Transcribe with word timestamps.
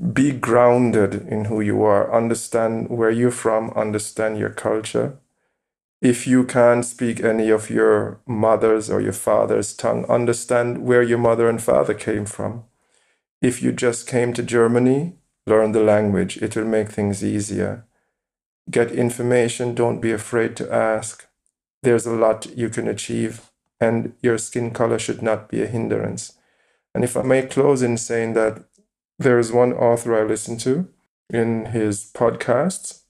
be 0.00 0.32
grounded 0.32 1.14
in 1.28 1.46
who 1.46 1.60
you 1.60 1.82
are, 1.82 2.12
understand 2.12 2.88
where 2.88 3.10
you're 3.10 3.30
from, 3.30 3.70
understand 3.70 4.38
your 4.38 4.50
culture. 4.50 5.18
If 6.00 6.26
you 6.26 6.44
can't 6.44 6.86
speak 6.86 7.20
any 7.20 7.50
of 7.50 7.68
your 7.68 8.20
mother's 8.26 8.88
or 8.88 9.02
your 9.02 9.12
father's 9.12 9.74
tongue, 9.74 10.06
understand 10.06 10.86
where 10.86 11.02
your 11.02 11.18
mother 11.18 11.50
and 11.50 11.62
father 11.62 11.92
came 11.92 12.24
from. 12.24 12.64
If 13.42 13.62
you 13.62 13.72
just 13.72 14.06
came 14.06 14.32
to 14.32 14.42
Germany, 14.42 15.16
learn 15.46 15.72
the 15.72 15.82
language, 15.82 16.38
it 16.38 16.56
will 16.56 16.64
make 16.64 16.90
things 16.90 17.22
easier. 17.22 17.84
Get 18.70 18.92
information, 18.92 19.74
don't 19.74 20.00
be 20.00 20.12
afraid 20.12 20.56
to 20.56 20.72
ask. 20.72 21.26
There's 21.82 22.06
a 22.06 22.14
lot 22.14 22.56
you 22.56 22.70
can 22.70 22.88
achieve, 22.88 23.50
and 23.78 24.14
your 24.22 24.38
skin 24.38 24.70
color 24.70 24.98
should 24.98 25.20
not 25.20 25.50
be 25.50 25.62
a 25.62 25.66
hindrance. 25.66 26.34
And 26.94 27.04
if 27.04 27.16
I 27.16 27.22
may 27.22 27.42
close 27.42 27.82
in 27.82 27.98
saying 27.98 28.32
that 28.34 28.64
there 29.20 29.38
is 29.38 29.52
one 29.52 29.74
author 29.74 30.18
I 30.18 30.24
listen 30.24 30.56
to 30.58 30.88
in 31.28 31.66
his 31.66 32.10
podcasts, 32.14 33.02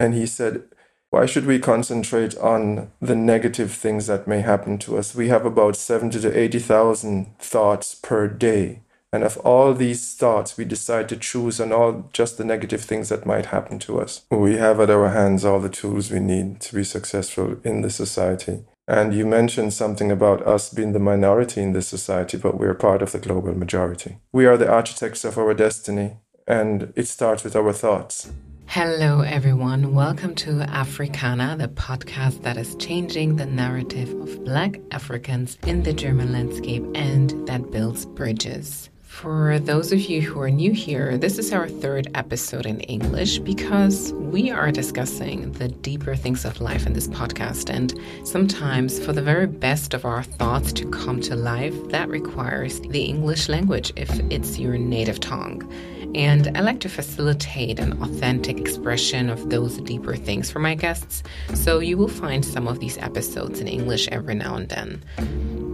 and 0.00 0.14
he 0.14 0.26
said, 0.26 0.62
Why 1.10 1.26
should 1.26 1.44
we 1.44 1.58
concentrate 1.58 2.36
on 2.38 2.90
the 3.00 3.14
negative 3.14 3.72
things 3.72 4.06
that 4.06 4.26
may 4.26 4.40
happen 4.40 4.78
to 4.78 4.96
us? 4.96 5.14
We 5.14 5.28
have 5.28 5.44
about 5.44 5.76
70 5.76 6.20
to 6.20 6.38
80,000 6.38 7.38
thoughts 7.38 7.94
per 7.94 8.26
day. 8.28 8.80
And 9.12 9.24
of 9.24 9.38
all 9.38 9.72
these 9.72 10.14
thoughts, 10.14 10.56
we 10.56 10.64
decide 10.64 11.08
to 11.10 11.16
choose 11.16 11.60
on 11.60 11.72
all 11.72 12.10
just 12.12 12.36
the 12.36 12.44
negative 12.44 12.82
things 12.82 13.08
that 13.10 13.26
might 13.26 13.46
happen 13.46 13.78
to 13.80 14.00
us. 14.00 14.24
We 14.30 14.56
have 14.56 14.80
at 14.80 14.90
our 14.90 15.10
hands 15.10 15.44
all 15.44 15.60
the 15.60 15.70
tools 15.70 16.10
we 16.10 16.20
need 16.20 16.60
to 16.62 16.74
be 16.74 16.84
successful 16.84 17.58
in 17.64 17.80
the 17.80 17.90
society. 17.90 18.64
And 18.88 19.12
you 19.12 19.26
mentioned 19.26 19.74
something 19.74 20.10
about 20.10 20.40
us 20.46 20.70
being 20.70 20.92
the 20.92 20.98
minority 20.98 21.60
in 21.60 21.74
this 21.74 21.86
society, 21.86 22.38
but 22.38 22.58
we're 22.58 22.72
part 22.72 23.02
of 23.02 23.12
the 23.12 23.18
global 23.18 23.54
majority. 23.54 24.16
We 24.32 24.46
are 24.46 24.56
the 24.56 24.70
architects 24.70 25.26
of 25.26 25.36
our 25.36 25.52
destiny, 25.52 26.16
and 26.46 26.94
it 26.96 27.06
starts 27.06 27.44
with 27.44 27.54
our 27.54 27.74
thoughts. 27.74 28.32
Hello, 28.64 29.20
everyone. 29.20 29.94
Welcome 29.94 30.34
to 30.36 30.62
Africana, 30.62 31.54
the 31.58 31.68
podcast 31.68 32.42
that 32.44 32.56
is 32.56 32.76
changing 32.76 33.36
the 33.36 33.44
narrative 33.44 34.08
of 34.22 34.42
Black 34.42 34.80
Africans 34.90 35.58
in 35.66 35.82
the 35.82 35.92
German 35.92 36.32
landscape 36.32 36.84
and 36.94 37.46
that 37.46 37.70
builds 37.70 38.06
bridges. 38.06 38.88
For 39.22 39.58
those 39.58 39.90
of 39.90 40.02
you 40.02 40.22
who 40.22 40.40
are 40.40 40.48
new 40.48 40.70
here, 40.70 41.18
this 41.18 41.40
is 41.40 41.52
our 41.52 41.68
third 41.68 42.06
episode 42.14 42.66
in 42.66 42.78
English 42.82 43.40
because 43.40 44.12
we 44.12 44.52
are 44.52 44.70
discussing 44.70 45.50
the 45.50 45.66
deeper 45.66 46.14
things 46.14 46.44
of 46.44 46.60
life 46.60 46.86
in 46.86 46.92
this 46.92 47.08
podcast. 47.08 47.68
And 47.68 47.92
sometimes, 48.22 49.04
for 49.04 49.12
the 49.12 49.20
very 49.20 49.48
best 49.48 49.92
of 49.92 50.04
our 50.04 50.22
thoughts 50.22 50.72
to 50.74 50.88
come 50.88 51.20
to 51.22 51.34
life, 51.34 51.74
that 51.88 52.08
requires 52.08 52.78
the 52.78 53.02
English 53.02 53.48
language 53.48 53.92
if 53.96 54.08
it's 54.30 54.56
your 54.56 54.78
native 54.78 55.18
tongue. 55.18 55.68
And 56.14 56.56
I 56.56 56.60
like 56.60 56.80
to 56.80 56.88
facilitate 56.88 57.78
an 57.78 58.02
authentic 58.02 58.58
expression 58.58 59.30
of 59.30 59.50
those 59.50 59.78
deeper 59.78 60.16
things 60.16 60.50
for 60.50 60.58
my 60.58 60.74
guests. 60.74 61.22
So 61.54 61.78
you 61.80 61.96
will 61.96 62.08
find 62.08 62.44
some 62.44 62.66
of 62.66 62.80
these 62.80 62.98
episodes 62.98 63.60
in 63.60 63.68
English 63.68 64.08
every 64.08 64.34
now 64.34 64.56
and 64.56 64.68
then 64.68 65.02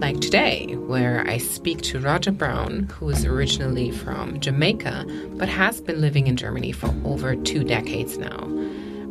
like 0.05 0.21
today, 0.21 0.75
where 0.87 1.27
I 1.27 1.39
speak 1.39 1.81
to 1.83 1.99
Roger 1.99 2.31
Brown, 2.31 2.91
who 2.93 3.09
is 3.09 3.25
originally 3.25 3.91
from 3.91 4.39
Jamaica 4.39 5.07
but 5.39 5.49
has 5.49 5.81
been 5.81 6.03
living 6.03 6.27
in 6.27 6.37
Germany 6.37 6.73
for 6.73 6.95
over 7.07 7.35
two 7.37 7.65
decades 7.65 8.19
now. 8.19 8.47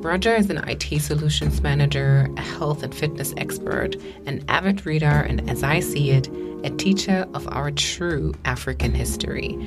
Roger 0.03 0.35
is 0.35 0.51
an 0.51 0.57
IT 0.69 1.01
solutions 1.01 1.61
manager, 1.61 2.29
a 2.37 2.41
health 2.41 2.83
and 2.83 2.93
fitness 2.93 3.33
expert, 3.37 3.95
an 4.27 4.43
avid 4.49 4.85
reader, 4.85 5.07
and 5.07 5.49
as 5.49 5.63
I 5.63 5.79
see 5.79 6.11
it, 6.11 6.27
a 6.63 6.69
teacher 6.69 7.25
of 7.33 7.47
our 7.47 7.71
true 7.71 8.33
African 8.45 8.93
history. 8.93 9.57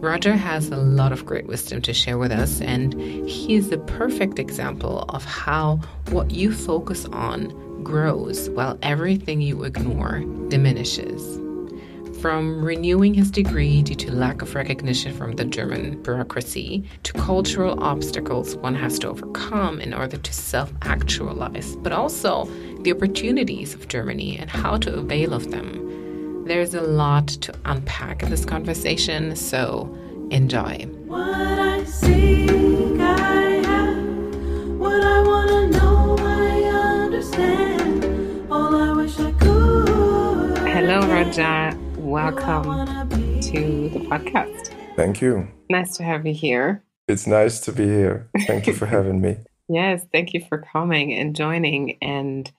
Roger 0.00 0.34
has 0.34 0.70
a 0.70 0.78
lot 0.78 1.12
of 1.12 1.26
great 1.26 1.46
wisdom 1.46 1.82
to 1.82 1.92
share 1.92 2.16
with 2.16 2.32
us, 2.32 2.62
and 2.62 2.98
he 3.28 3.54
is 3.54 3.68
the 3.68 3.76
perfect 3.76 4.38
example 4.38 5.04
of 5.10 5.26
how 5.26 5.76
what 6.08 6.30
you 6.30 6.54
focus 6.54 7.04
on 7.12 7.48
grows 7.82 8.48
while 8.50 8.78
everything 8.80 9.42
you 9.42 9.64
ignore 9.64 10.20
diminishes. 10.48 11.38
From 12.22 12.64
renewing 12.64 13.12
his 13.12 13.30
degree 13.30 13.82
due 13.82 13.94
to 13.96 14.10
lack 14.10 14.40
of 14.40 14.54
recognition 14.54 15.14
from 15.14 15.32
the 15.32 15.44
German 15.44 16.02
bureaucracy 16.02 16.82
to 17.02 17.12
cultural 17.12 17.82
obstacles 17.84 18.56
one 18.56 18.74
has 18.74 18.98
to 19.00 19.08
overcome 19.08 19.82
in 19.82 19.92
order 19.92 20.16
to 20.16 20.32
self 20.32 20.72
actualize, 20.80 21.76
but 21.76 21.92
also 21.92 22.46
the 22.84 22.92
opportunities 22.92 23.74
of 23.74 23.88
Germany 23.88 24.38
and 24.38 24.48
how 24.48 24.78
to 24.78 24.94
avail 24.94 25.34
of 25.34 25.50
them. 25.50 25.90
There's 26.44 26.74
a 26.74 26.80
lot 26.82 27.28
to 27.28 27.54
unpack 27.64 28.22
in 28.22 28.30
this 28.30 28.44
conversation, 28.44 29.36
so 29.36 29.94
enjoy. 30.30 30.86
What 31.06 31.20
I 31.20 31.84
seek, 31.84 32.50
I 33.00 33.62
have. 33.64 34.78
What 34.78 35.02
I 35.02 35.22
want 35.22 35.50
to 35.50 35.78
know, 35.78 36.16
I 36.18 36.62
understand. 37.04 38.50
All 38.50 38.74
I 38.74 38.92
wish 38.92 39.18
I 39.20 39.32
could. 39.32 40.58
Hello, 40.68 41.00
Roger. 41.06 41.78
Welcome 41.98 42.86
to 43.42 43.88
the 43.90 44.00
podcast. 44.00 44.72
Thank 44.96 45.20
you. 45.20 45.46
Nice 45.68 45.96
to 45.98 46.02
have 46.02 46.26
you 46.26 46.34
here. 46.34 46.82
It's 47.06 47.26
nice 47.26 47.60
to 47.60 47.72
be 47.72 47.84
here. 47.84 48.28
Thank 48.46 48.66
you 48.66 48.72
for 48.72 48.86
having 48.96 49.20
me. 49.20 49.36
Yes, 49.68 50.04
thank 50.12 50.34
you 50.34 50.44
for 50.48 50.58
coming 50.58 51.12
and 51.12 51.36
joining 51.36 51.96
and 52.02 52.50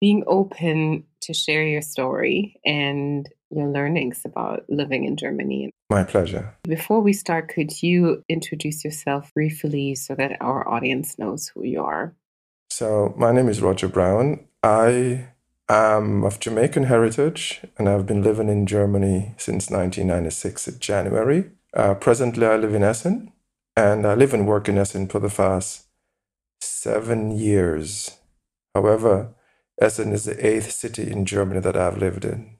being 0.00 0.24
open 0.26 1.04
to 1.26 1.34
share 1.34 1.66
your 1.66 1.82
story 1.82 2.58
and 2.64 3.28
your 3.50 3.68
learnings 3.68 4.22
about 4.24 4.64
living 4.68 5.04
in 5.04 5.16
Germany. 5.16 5.70
My 5.90 6.04
pleasure. 6.04 6.54
Before 6.64 7.00
we 7.00 7.12
start, 7.12 7.48
could 7.48 7.82
you 7.82 8.24
introduce 8.28 8.84
yourself 8.84 9.32
briefly 9.34 9.94
so 9.94 10.14
that 10.14 10.36
our 10.40 10.68
audience 10.68 11.18
knows 11.18 11.48
who 11.48 11.64
you 11.64 11.82
are? 11.82 12.14
So, 12.70 13.14
my 13.16 13.32
name 13.32 13.48
is 13.48 13.62
Roger 13.62 13.88
Brown. 13.88 14.46
I 14.62 15.28
am 15.68 16.24
of 16.24 16.40
Jamaican 16.40 16.84
heritage 16.84 17.62
and 17.78 17.88
I've 17.88 18.06
been 18.06 18.22
living 18.22 18.48
in 18.48 18.66
Germany 18.66 19.34
since 19.36 19.70
1996 19.70 20.68
in 20.68 20.78
January. 20.78 21.50
Uh, 21.74 21.94
presently, 21.94 22.46
I 22.46 22.56
live 22.56 22.74
in 22.74 22.82
Essen 22.82 23.32
and 23.76 24.06
I 24.06 24.14
live 24.14 24.34
and 24.34 24.46
work 24.46 24.68
in 24.68 24.78
Essen 24.78 25.08
for 25.08 25.20
the 25.20 25.28
past 25.28 25.86
seven 26.60 27.30
years. 27.30 28.18
However, 28.74 29.35
Essen 29.80 30.12
is 30.12 30.24
the 30.24 30.46
eighth 30.46 30.70
city 30.70 31.10
in 31.10 31.24
Germany 31.26 31.60
that 31.60 31.76
I've 31.76 31.98
lived 31.98 32.24
in. 32.24 32.56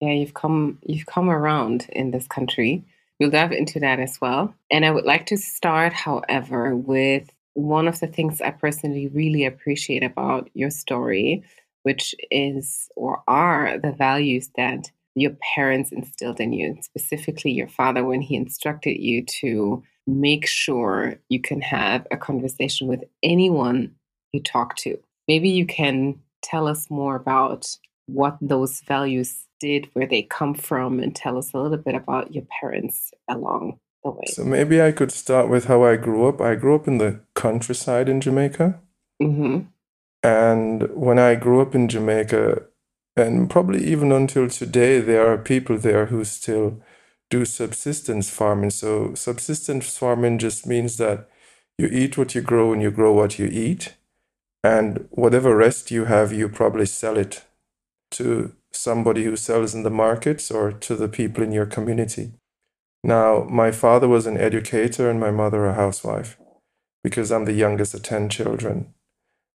Yeah, 0.00 0.12
you've 0.12 0.34
come 0.34 0.78
you've 0.82 1.06
come 1.06 1.30
around 1.30 1.86
in 1.90 2.10
this 2.10 2.26
country. 2.26 2.84
We'll 3.18 3.30
dive 3.30 3.52
into 3.52 3.80
that 3.80 3.98
as 3.98 4.20
well. 4.20 4.54
And 4.70 4.84
I 4.84 4.90
would 4.90 5.06
like 5.06 5.24
to 5.26 5.38
start, 5.38 5.94
however, 5.94 6.76
with 6.76 7.30
one 7.54 7.88
of 7.88 7.98
the 8.00 8.06
things 8.06 8.42
I 8.42 8.50
personally 8.50 9.08
really 9.08 9.46
appreciate 9.46 10.04
about 10.04 10.50
your 10.52 10.68
story, 10.68 11.42
which 11.84 12.14
is 12.30 12.90
or 12.94 13.22
are 13.26 13.78
the 13.78 13.92
values 13.92 14.50
that 14.56 14.90
your 15.14 15.34
parents 15.54 15.92
instilled 15.92 16.40
in 16.40 16.52
you, 16.52 16.76
specifically 16.82 17.50
your 17.52 17.68
father 17.68 18.04
when 18.04 18.20
he 18.20 18.36
instructed 18.36 19.00
you 19.00 19.24
to 19.24 19.82
make 20.06 20.46
sure 20.46 21.18
you 21.30 21.40
can 21.40 21.62
have 21.62 22.06
a 22.10 22.18
conversation 22.18 22.86
with 22.86 23.02
anyone 23.22 23.94
you 24.32 24.42
talk 24.42 24.76
to. 24.76 24.98
Maybe 25.26 25.48
you 25.48 25.64
can 25.64 26.20
tell 26.46 26.68
us 26.68 26.88
more 26.90 27.16
about 27.16 27.66
what 28.06 28.38
those 28.40 28.80
values 28.86 29.44
did, 29.60 29.88
where 29.94 30.06
they 30.06 30.22
come 30.22 30.54
from, 30.54 31.00
and 31.00 31.14
tell 31.14 31.36
us 31.36 31.52
a 31.52 31.58
little 31.58 31.76
bit 31.76 31.94
about 31.94 32.34
your 32.34 32.44
parents 32.60 33.12
along 33.28 33.78
the 34.04 34.10
way. 34.10 34.24
So 34.28 34.44
maybe 34.44 34.80
I 34.80 34.92
could 34.92 35.10
start 35.10 35.48
with 35.48 35.64
how 35.64 35.84
I 35.84 35.96
grew 35.96 36.28
up. 36.28 36.40
I 36.40 36.54
grew 36.54 36.74
up 36.74 36.86
in 36.86 36.98
the 36.98 37.20
countryside 37.34 38.08
in 38.08 38.20
Jamaica. 38.20 38.78
Mm-hmm. 39.20 39.62
And 40.22 40.82
when 40.94 41.18
I 41.18 41.34
grew 41.34 41.60
up 41.60 41.74
in 41.74 41.88
Jamaica, 41.88 42.62
and 43.16 43.48
probably 43.48 43.84
even 43.84 44.12
until 44.12 44.48
today, 44.48 45.00
there 45.00 45.30
are 45.30 45.38
people 45.38 45.78
there 45.78 46.06
who 46.06 46.24
still 46.24 46.82
do 47.30 47.44
subsistence 47.44 48.30
farming. 48.30 48.70
So, 48.70 49.14
subsistence 49.14 49.96
farming 49.96 50.38
just 50.38 50.66
means 50.66 50.96
that 50.98 51.28
you 51.78 51.88
eat 51.88 52.16
what 52.16 52.34
you 52.34 52.40
grow 52.40 52.72
and 52.72 52.82
you 52.82 52.90
grow 52.90 53.12
what 53.12 53.38
you 53.38 53.46
eat. 53.46 53.94
And 54.62 55.06
whatever 55.10 55.56
rest 55.56 55.90
you 55.90 56.06
have, 56.06 56.32
you 56.32 56.48
probably 56.48 56.86
sell 56.86 57.16
it 57.16 57.44
to 58.12 58.52
somebody 58.72 59.24
who 59.24 59.36
sells 59.36 59.74
in 59.74 59.82
the 59.82 59.90
markets 59.90 60.50
or 60.50 60.72
to 60.72 60.96
the 60.96 61.08
people 61.08 61.42
in 61.42 61.52
your 61.52 61.66
community. 61.66 62.32
Now, 63.02 63.46
my 63.48 63.70
father 63.70 64.08
was 64.08 64.26
an 64.26 64.36
educator 64.36 65.08
and 65.08 65.20
my 65.20 65.30
mother 65.30 65.66
a 65.66 65.74
housewife 65.74 66.36
because 67.04 67.30
I'm 67.30 67.44
the 67.44 67.52
youngest 67.52 67.94
of 67.94 68.02
10 68.02 68.28
children. 68.28 68.92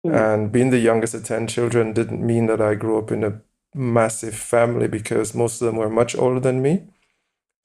Mm. 0.07 0.35
And 0.35 0.53
being 0.53 0.71
the 0.71 0.79
youngest 0.79 1.15
of 1.15 1.25
10 1.25 1.49
children 1.49 1.93
didn't 1.93 2.25
mean 2.25 2.47
that 2.47 2.61
I 2.61 2.75
grew 2.75 2.99
up 2.99 3.11
in 3.11 3.25
a 3.25 3.41
massive 3.75 4.35
family 4.35 4.89
because 4.89 5.35
most 5.35 5.61
of 5.61 5.67
them 5.67 5.77
were 5.77 5.91
much 5.91 6.17
older 6.17 6.41
than 6.41 6.63
me. 6.63 6.85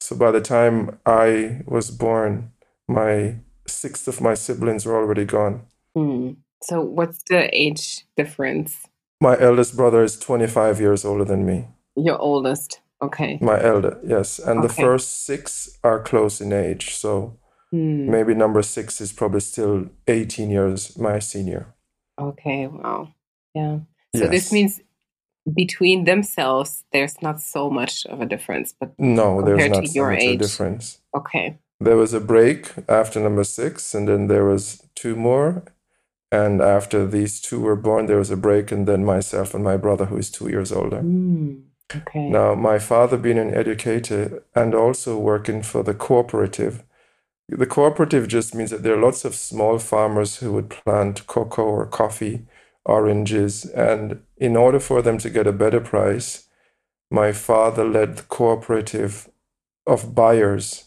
So 0.00 0.16
by 0.16 0.30
the 0.30 0.40
time 0.40 0.98
I 1.06 1.62
was 1.66 1.90
born, 1.90 2.52
my 2.88 3.36
sixth 3.66 4.06
of 4.08 4.20
my 4.20 4.34
siblings 4.34 4.86
were 4.86 4.96
already 4.96 5.24
gone. 5.24 5.62
Mm. 5.96 6.36
So, 6.68 6.80
what's 6.80 7.22
the 7.28 7.48
age 7.52 8.04
difference? 8.16 8.86
My 9.20 9.38
eldest 9.38 9.76
brother 9.76 10.02
is 10.02 10.18
25 10.18 10.80
years 10.80 11.04
older 11.04 11.24
than 11.24 11.46
me. 11.46 11.68
Your 11.96 12.18
oldest. 12.18 12.80
Okay. 13.00 13.38
My 13.40 13.62
elder, 13.62 13.98
yes. 14.04 14.38
And 14.38 14.58
okay. 14.58 14.66
the 14.68 14.74
first 14.74 15.24
six 15.24 15.78
are 15.82 16.00
close 16.00 16.40
in 16.40 16.52
age. 16.52 16.94
So 16.94 17.38
Hmm. 17.72 18.10
Maybe 18.10 18.34
number 18.34 18.62
six 18.62 19.00
is 19.00 19.12
probably 19.12 19.40
still 19.40 19.90
18 20.06 20.50
years 20.50 20.96
my 20.98 21.18
senior. 21.18 21.74
Okay, 22.18 22.66
wow. 22.66 23.08
Yeah. 23.54 23.80
So 24.14 24.28
this 24.28 24.52
means 24.52 24.80
between 25.52 26.04
themselves, 26.04 26.84
there's 26.92 27.20
not 27.20 27.40
so 27.40 27.68
much 27.68 28.06
of 28.06 28.20
a 28.20 28.26
difference, 28.26 28.74
but 28.78 28.94
No, 28.98 29.42
there's 29.42 29.68
not 29.68 29.86
so 29.86 29.92
your 29.92 30.10
much 30.12 30.22
a 30.22 30.36
difference. 30.36 31.00
okay. 31.14 31.58
There 31.78 31.96
was 31.96 32.14
a 32.14 32.20
break 32.20 32.72
after 32.88 33.20
number 33.20 33.44
six, 33.44 33.94
and 33.94 34.08
then 34.08 34.28
there 34.28 34.46
was 34.46 34.82
two 34.94 35.14
more. 35.14 35.64
And 36.42 36.60
after 36.60 37.06
these 37.06 37.40
two 37.40 37.60
were 37.60 37.76
born, 37.88 38.06
there 38.06 38.18
was 38.24 38.30
a 38.30 38.36
break, 38.36 38.70
and 38.70 38.86
then 38.86 39.04
myself 39.04 39.54
and 39.54 39.64
my 39.64 39.76
brother, 39.76 40.06
who 40.06 40.18
is 40.18 40.30
two 40.30 40.48
years 40.48 40.70
older. 40.70 41.00
Hmm. 41.00 41.54
Okay. 41.94 42.28
Now, 42.28 42.54
my 42.54 42.78
father 42.78 43.16
being 43.16 43.38
an 43.38 43.54
educator 43.54 44.42
and 44.54 44.74
also 44.74 45.16
working 45.18 45.62
for 45.62 45.82
the 45.82 45.94
cooperative. 45.94 46.82
The 47.48 47.66
cooperative 47.66 48.26
just 48.28 48.54
means 48.54 48.70
that 48.70 48.82
there 48.82 48.96
are 48.96 49.06
lots 49.08 49.24
of 49.24 49.34
small 49.34 49.78
farmers 49.78 50.36
who 50.36 50.52
would 50.52 50.68
plant 50.68 51.26
cocoa 51.26 51.62
or 51.62 51.86
coffee, 51.86 52.44
oranges, 52.84 53.64
and 53.64 54.20
in 54.36 54.56
order 54.56 54.80
for 54.80 55.00
them 55.00 55.18
to 55.18 55.30
get 55.30 55.46
a 55.46 55.52
better 55.52 55.80
price, 55.80 56.48
my 57.10 57.30
father 57.32 57.84
led 57.84 58.16
the 58.16 58.24
cooperative 58.24 59.30
of 59.86 60.14
buyers 60.14 60.86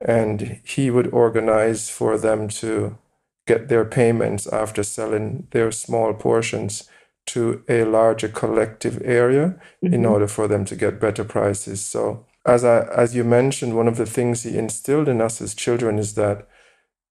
and 0.00 0.60
he 0.64 0.90
would 0.90 1.08
organize 1.12 1.88
for 1.88 2.18
them 2.18 2.48
to 2.48 2.98
get 3.46 3.68
their 3.68 3.84
payments 3.84 4.46
after 4.46 4.82
selling 4.82 5.46
their 5.50 5.70
small 5.72 6.14
portions 6.14 6.88
to 7.26 7.62
a 7.68 7.84
larger 7.84 8.28
collective 8.28 9.00
area 9.04 9.54
in 9.82 10.02
Mhm. 10.02 10.10
order 10.10 10.28
for 10.28 10.46
them 10.48 10.64
to 10.66 10.76
get 10.76 11.00
better 11.00 11.24
prices. 11.24 11.80
So, 11.80 12.26
as 12.46 12.64
I 12.64 12.82
as 12.94 13.14
you 13.14 13.24
mentioned, 13.24 13.74
one 13.76 13.88
of 13.88 13.96
the 13.96 14.06
things 14.06 14.42
he 14.42 14.58
instilled 14.58 15.08
in 15.08 15.20
us 15.20 15.40
as 15.40 15.54
children 15.54 15.98
is 15.98 16.14
that 16.14 16.46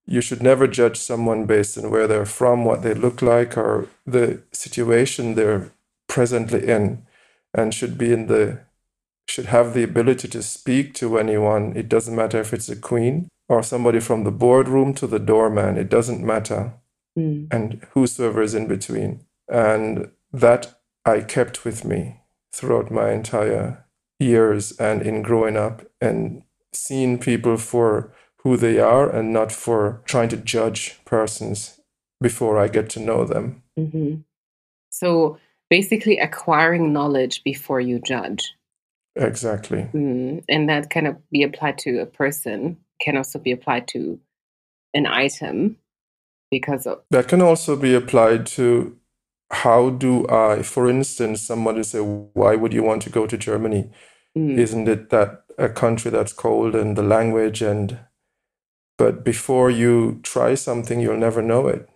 you 0.06 0.22
should 0.22 0.44
never 0.44 0.68
judge 0.68 0.98
someone 1.00 1.46
based 1.46 1.78
on 1.78 1.90
where 1.90 2.08
they're 2.08 2.26
from, 2.26 2.66
what 2.66 2.82
they 2.84 2.94
look 2.94 3.22
like, 3.22 3.58
or 3.58 3.88
the 4.06 4.42
situation 4.52 5.36
they're 5.36 5.72
presently 6.08 6.68
in, 6.68 7.04
and 7.54 7.74
should 7.74 7.98
be 7.98 8.12
in 8.14 8.28
the 8.28 8.60
should 9.28 9.46
have 9.46 9.74
the 9.74 9.84
ability 9.84 10.28
to 10.28 10.44
speak 10.44 10.94
to 10.96 11.18
anyone. 11.18 11.74
It 11.76 11.88
doesn't 11.90 12.16
matter 12.16 12.40
if 12.42 12.54
it's 12.54 12.70
a 12.70 12.76
queen 12.76 13.30
or 13.50 13.64
somebody 13.64 14.00
from 14.00 14.24
the 14.24 14.32
boardroom 14.32 14.94
to 14.96 15.08
the 15.08 15.20
doorman. 15.20 15.78
It 15.78 15.90
doesn't 15.90 16.24
matter 16.24 16.74
Hmm. 17.16 17.46
and 17.52 17.86
whosoever 17.92 18.42
is 18.42 18.56
in 18.56 18.68
between. 18.68 19.26
And 19.48 20.10
that 20.32 20.80
I 21.06 21.22
kept 21.22 21.64
with 21.64 21.86
me 21.86 22.22
throughout 22.52 22.90
my 22.92 23.12
entire 23.12 23.86
years 24.20 24.72
and 24.80 25.02
in 25.02 25.22
growing 25.22 25.56
up 25.56 25.84
and 26.02 26.44
seeing 26.72 27.20
people 27.20 27.58
for 27.58 28.12
who 28.38 28.58
they 28.58 28.80
are 28.80 29.10
and 29.10 29.32
not 29.32 29.52
for 29.52 30.02
trying 30.06 30.30
to 30.30 30.38
judge 30.38 31.00
persons 31.06 31.80
before 32.22 32.58
I 32.58 32.68
get 32.68 32.90
to 32.92 33.00
know 33.00 33.26
them. 33.26 33.62
hmm 33.78 34.16
So 34.90 35.38
basically, 35.70 36.18
acquiring 36.20 36.94
knowledge 36.94 37.44
before 37.44 37.82
you 37.82 38.00
judge. 38.00 38.54
Exactly. 39.16 39.88
Mm, 39.94 40.44
and 40.50 40.70
that 40.70 40.90
can 40.90 41.08
uh, 41.08 41.14
be 41.32 41.44
applied 41.44 41.78
to 41.80 42.00
a 42.00 42.06
person, 42.06 42.78
can 43.04 43.18
also 43.18 43.40
be 43.40 43.52
applied 43.52 43.88
to 43.90 44.20
an 44.94 45.08
item 45.08 45.78
because 46.52 46.88
of, 46.88 47.04
That 47.12 47.28
can 47.28 47.42
also 47.42 47.76
be 47.76 47.94
applied 47.96 48.46
to 48.58 48.98
how 49.52 49.92
do 49.92 50.28
I, 50.30 50.64
for 50.64 50.90
instance, 50.90 51.42
somebody 51.42 51.84
say, 51.84 52.00
why 52.00 52.56
would 52.56 52.74
you 52.74 52.84
want 52.84 53.04
to 53.04 53.10
go 53.10 53.28
to 53.28 53.38
Germany? 53.38 53.92
Mm, 54.38 54.56
Isn't 54.56 54.88
it 54.88 55.10
that 55.12 55.46
a 55.58 55.70
country 55.70 56.12
that's 56.12 56.34
cold 56.34 56.76
and 56.76 56.98
the 56.98 57.04
language 57.04 57.62
and 57.62 58.00
but 58.98 59.24
before 59.26 59.72
you 59.72 60.20
try 60.24 60.56
something 60.56 61.00
you'll 61.00 61.18
never 61.18 61.42
know 61.42 61.68
it. 61.68 61.90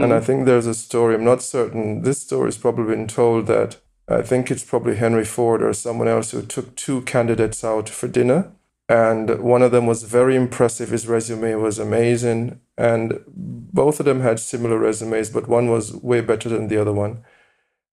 And 0.00 0.12
I 0.12 0.20
mm, 0.20 0.20
think 0.20 0.44
there's 0.44 0.66
a 0.66 0.74
story, 0.74 1.14
I'm 1.14 1.24
not 1.24 1.42
certain, 1.42 2.02
this 2.02 2.22
story 2.22 2.46
has 2.48 2.58
probably 2.58 2.94
been 2.94 3.06
told 3.08 3.46
that 3.46 3.78
I 4.08 4.22
think 4.22 4.50
it's 4.50 4.64
probably 4.64 4.96
Henry 4.96 5.24
Ford 5.24 5.62
or 5.62 5.72
someone 5.72 6.08
else 6.08 6.32
who 6.32 6.42
took 6.42 6.76
two 6.76 7.02
candidates 7.02 7.64
out 7.64 7.88
for 7.88 8.08
dinner. 8.08 8.52
And 8.88 9.40
one 9.40 9.62
of 9.62 9.72
them 9.72 9.86
was 9.86 10.02
very 10.02 10.36
impressive. 10.36 10.90
His 10.90 11.06
resume 11.06 11.54
was 11.54 11.78
amazing. 11.78 12.60
And 12.76 13.20
both 13.26 14.00
of 14.00 14.06
them 14.06 14.20
had 14.20 14.38
similar 14.38 14.78
resumes, 14.78 15.30
but 15.30 15.48
one 15.48 15.70
was 15.70 15.94
way 15.94 16.20
better 16.20 16.48
than 16.48 16.68
the 16.68 16.80
other 16.80 16.92
one. 16.92 17.24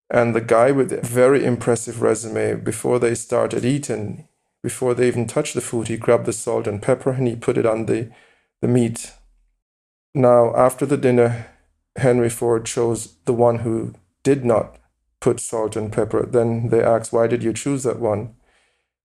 And 0.09 0.35
the 0.35 0.41
guy 0.41 0.71
with 0.71 0.89
the 0.89 1.01
very 1.01 1.45
impressive 1.45 2.01
resume, 2.01 2.55
before 2.55 2.99
they 2.99 3.15
started 3.15 3.63
eating, 3.63 4.27
before 4.61 4.93
they 4.93 5.07
even 5.07 5.25
touched 5.25 5.53
the 5.53 5.61
food, 5.61 5.87
he 5.87 5.97
grabbed 5.97 6.25
the 6.25 6.33
salt 6.33 6.67
and 6.67 6.81
pepper 6.81 7.11
and 7.11 7.27
he 7.27 7.35
put 7.35 7.57
it 7.57 7.65
on 7.65 7.85
the, 7.85 8.11
the 8.61 8.67
meat. 8.67 9.13
Now, 10.13 10.53
after 10.55 10.85
the 10.85 10.97
dinner, 10.97 11.47
Henry 11.95 12.29
Ford 12.29 12.65
chose 12.65 13.15
the 13.25 13.33
one 13.33 13.59
who 13.59 13.93
did 14.23 14.43
not 14.43 14.77
put 15.21 15.39
salt 15.39 15.75
and 15.77 15.91
pepper. 15.91 16.25
Then 16.25 16.69
they 16.69 16.83
asked, 16.83 17.13
Why 17.13 17.27
did 17.27 17.43
you 17.43 17.53
choose 17.53 17.83
that 17.83 17.99
one? 17.99 18.35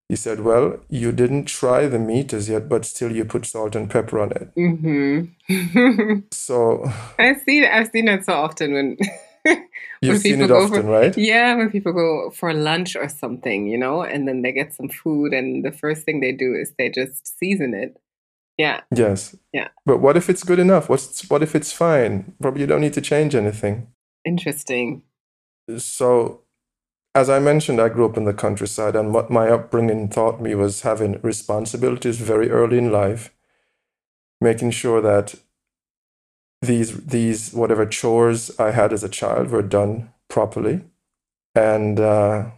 He 0.08 0.17
said, 0.17 0.41
Well, 0.41 0.79
you 0.88 1.11
didn't 1.12 1.47
try 1.47 1.87
the 1.87 1.99
meat 1.99 2.32
as 2.32 2.49
yet, 2.49 2.69
but 2.69 2.85
still 2.85 3.11
you 3.14 3.25
put 3.25 3.44
salt 3.47 3.75
and 3.75 3.91
pepper 3.91 4.20
on 4.20 4.32
it. 4.32 4.50
hmm 4.55 5.25
So 6.31 6.85
I've 7.19 7.41
seen 7.41 7.64
I've 7.64 7.91
seen 7.91 8.08
it 8.08 8.25
so 8.25 8.35
often 8.35 8.73
when 8.75 8.97
you've 9.44 9.61
when 10.03 10.19
seen 10.20 10.35
people 10.35 10.44
it 10.44 10.49
go 10.49 10.62
often, 10.62 10.82
for 10.85 10.91
right? 10.91 11.17
yeah 11.19 11.55
when 11.56 11.70
people 11.70 11.93
go 11.93 12.31
for 12.31 12.53
lunch 12.55 12.94
or 12.97 13.08
something, 13.08 13.67
you 13.67 13.79
know, 13.79 14.03
and 14.03 14.26
then 14.29 14.43
they 14.43 14.53
get 14.53 14.75
some 14.75 14.88
food, 14.88 15.32
and 15.32 15.64
the 15.64 15.73
first 15.73 16.05
thing 16.05 16.20
they 16.20 16.32
do 16.32 16.55
is 16.55 16.73
they 16.79 16.88
just 16.91 17.38
season 17.38 17.75
it. 17.75 17.97
Yeah. 18.59 18.81
Yes. 18.94 19.37
Yeah. 19.52 19.69
But 19.85 19.99
what 19.99 20.17
if 20.17 20.31
it's 20.31 20.43
good 20.43 20.59
enough? 20.59 20.88
What's 20.88 21.29
what 21.29 21.43
if 21.43 21.55
it's 21.55 21.73
fine? 21.73 22.35
Probably 22.41 22.62
you 22.62 22.67
don't 22.67 22.81
need 22.81 22.94
to 22.94 23.00
change 23.02 23.35
anything. 23.35 23.88
Interesting. 24.25 25.02
So, 25.79 26.43
as 27.17 27.31
I 27.31 27.39
mentioned, 27.39 27.81
I 27.81 27.89
grew 27.89 28.05
up 28.05 28.19
in 28.19 28.27
the 28.27 28.35
countryside, 28.35 28.95
and 28.95 29.15
what 29.15 29.31
my 29.31 29.49
upbringing 29.49 30.11
taught 30.11 30.39
me 30.39 30.55
was 30.55 30.83
having 30.83 31.19
responsibilities 31.23 32.19
very 32.19 32.51
early 32.51 32.77
in 32.77 32.93
life, 32.93 33.33
making 34.39 34.73
sure 34.73 35.01
that 35.01 35.35
these 36.61 37.07
these 37.07 37.55
whatever 37.55 37.87
chores 37.87 38.51
I 38.61 38.73
had 38.73 38.93
as 38.93 39.03
a 39.03 39.09
child 39.09 39.51
were 39.51 39.63
done 39.63 40.11
properly, 40.29 40.83
and 41.55 41.99
uh, 41.99 42.51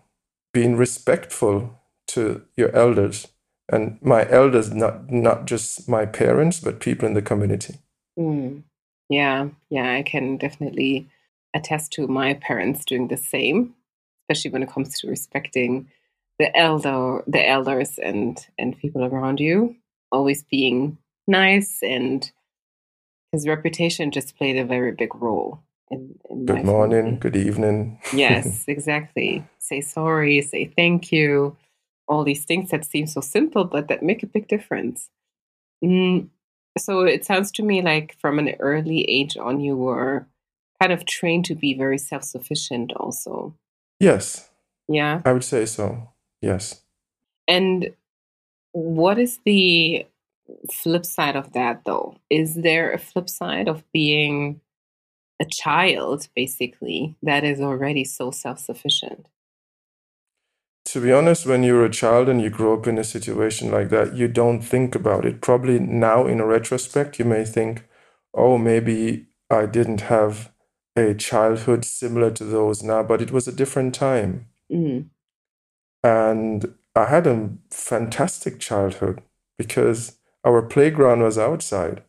being 0.53 0.77
respectful 0.77 1.79
to 2.09 2.43
your 2.57 2.75
elders, 2.75 3.29
and 3.71 3.99
my 4.03 4.29
elders 4.29 4.75
not 4.75 5.09
not 5.09 5.47
just 5.47 5.89
my 5.89 6.05
parents, 6.05 6.59
but 6.59 6.81
people 6.81 7.07
in 7.07 7.15
the 7.15 7.23
community. 7.23 7.77
Mm. 8.19 8.65
Yeah, 9.09 9.51
yeah, 9.71 9.93
I 9.93 10.03
can 10.03 10.37
definitely 10.37 11.09
attest 11.55 11.93
to 11.93 12.09
my 12.09 12.35
parents 12.35 12.85
doing 12.85 13.07
the 13.07 13.17
same, 13.17 13.75
especially 14.29 14.51
when 14.51 14.63
it 14.63 14.71
comes 14.71 14.99
to 14.99 15.09
respecting 15.09 15.89
the 16.39 16.55
elder, 16.57 17.23
the 17.27 17.47
elders, 17.49 17.99
and 17.99 18.47
and 18.59 18.79
people 18.79 19.05
around 19.05 19.41
you. 19.41 19.75
Always 20.13 20.43
being 20.45 20.99
nice, 21.27 21.83
and 21.83 22.31
his 23.33 23.47
reputation 23.47 24.11
just 24.11 24.37
played 24.37 24.57
a 24.57 24.65
very 24.65 24.93
big 24.93 25.15
role 25.15 25.61
in, 25.91 26.19
in 26.31 26.47
Good 26.47 26.65
morning, 26.65 27.05
family. 27.05 27.19
good 27.19 27.37
evening. 27.37 28.01
Yes, 28.15 28.65
exactly. 28.69 29.45
Say 29.59 29.81
sorry, 29.81 30.41
say 30.43 30.67
thank 30.77 31.13
you. 31.13 31.57
All 32.07 32.25
these 32.25 32.45
things 32.45 32.71
that 32.71 32.85
seem 32.85 33.07
so 33.07 33.21
simple, 33.21 33.65
but 33.65 33.89
that 33.89 34.03
make 34.03 34.23
a 34.23 34.27
big 34.27 34.49
difference. 34.49 35.11
Mm, 35.85 36.29
so 36.79 37.01
it 37.03 37.25
sounds 37.25 37.51
to 37.53 37.63
me 37.63 37.83
like 37.83 38.17
from 38.19 38.39
an 38.39 38.55
early 38.61 39.05
age 39.09 39.37
on, 39.37 39.61
you 39.61 39.77
were 39.77 40.27
kind 40.81 40.93
of 40.93 41.05
trained 41.05 41.45
to 41.47 41.55
be 41.55 41.75
very 41.75 41.99
self 41.99 42.25
sufficient, 42.25 42.93
also. 42.93 43.55
Yes, 44.01 44.49
Yeah. 44.89 45.21
I 45.25 45.33
would 45.33 45.45
say 45.45 45.67
so. 45.67 46.09
Yes. 46.41 46.83
And 47.47 47.91
what 48.73 49.19
is 49.19 49.41
the 49.45 50.07
flip 50.73 51.05
side 51.05 51.37
of 51.37 51.53
that, 51.53 51.83
though? 51.85 52.17
Is 52.31 52.55
there 52.55 52.93
a 52.93 52.99
flip 52.99 53.29
side 53.29 53.69
of 53.69 53.85
being 53.93 54.61
a 55.41 55.45
child, 55.45 56.29
basically, 56.35 57.17
that 57.23 57.45
is 57.45 57.61
already 57.61 58.05
so 58.05 58.31
self 58.31 58.59
sufficient? 58.59 59.29
To 60.87 61.01
be 61.03 61.13
honest, 61.13 61.47
when 61.47 61.63
you're 61.63 61.85
a 61.85 61.91
child 61.91 62.29
and 62.29 62.41
you 62.41 62.49
grow 62.49 62.75
up 62.75 62.87
in 62.87 62.99
a 62.99 63.05
situation 63.05 63.71
like 63.71 63.91
that, 63.91 64.17
you 64.17 64.27
don't 64.27 64.63
think 64.63 64.95
about 64.95 65.27
it. 65.27 65.43
Probably 65.43 65.79
now, 65.79 66.27
in 66.27 66.41
a 66.41 66.47
retrospect, 66.47 67.19
you 67.19 67.27
may 67.27 67.45
think, 67.45 67.85
oh, 68.33 68.57
maybe 68.57 69.27
I 69.51 69.67
didn't 69.67 70.03
have 70.03 70.51
a 71.01 71.15
childhood 71.15 71.85
similar 71.85 72.31
to 72.33 72.45
those 72.45 72.83
now, 72.83 73.03
but 73.03 73.23
it 73.23 73.31
was 73.31 73.49
a 73.49 73.53
different 73.53 73.95
time. 73.95 74.47
Mm. 74.71 75.07
And 76.03 76.75
I 76.95 77.07
had 77.07 77.27
a 77.27 77.51
fantastic 77.71 78.61
childhood 78.61 79.23
because 79.57 80.19
our 80.45 80.63
playground 80.63 81.23
was 81.23 81.39
outside. 81.39 82.03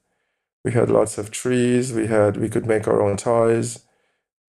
We 0.63 0.71
had 0.73 0.89
lots 0.89 1.17
of 1.17 1.31
trees, 1.31 1.93
we 1.93 2.07
had 2.07 2.37
we 2.37 2.49
could 2.49 2.65
make 2.65 2.87
our 2.87 3.01
own 3.01 3.17
toys, 3.17 3.85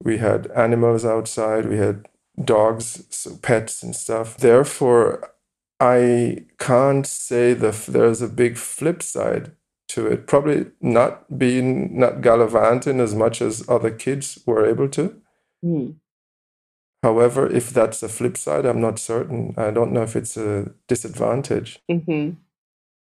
we 0.03 0.17
had 0.17 0.47
animals 0.51 1.05
outside, 1.05 1.65
we 1.65 1.77
had 1.77 2.07
dogs, 2.43 3.05
so 3.09 3.37
pets 3.37 3.83
and 3.83 3.95
stuff. 3.95 4.37
Therefore, 4.37 5.33
I 5.79 6.45
can't 6.57 7.05
say 7.05 7.53
that 7.53 7.85
there's 7.87 8.21
a 8.21 8.27
big 8.27 8.57
flip 8.57 9.01
side 9.03 9.51
to 9.89 10.07
it. 10.07 10.27
Probably 10.27 10.67
not 10.81 11.37
being 11.37 11.97
not 11.99 12.21
gallivanting 12.21 12.99
as 12.99 13.15
much 13.15 13.41
as 13.41 13.67
other 13.69 13.91
kids 13.91 14.39
were 14.45 14.65
able 14.65 14.89
to. 14.89 15.21
Mm. 15.65 15.95
However, 17.03 17.47
if 17.49 17.69
that's 17.71 18.01
the 18.01 18.09
flip 18.09 18.35
side, 18.37 18.65
I'm 18.65 18.81
not 18.81 18.99
certain. 18.99 19.53
I 19.57 19.71
don't 19.71 19.93
know 19.93 20.03
if 20.03 20.15
it's 20.15 20.35
a 20.37 20.73
disadvantage. 20.87 21.79
hmm 21.89 22.31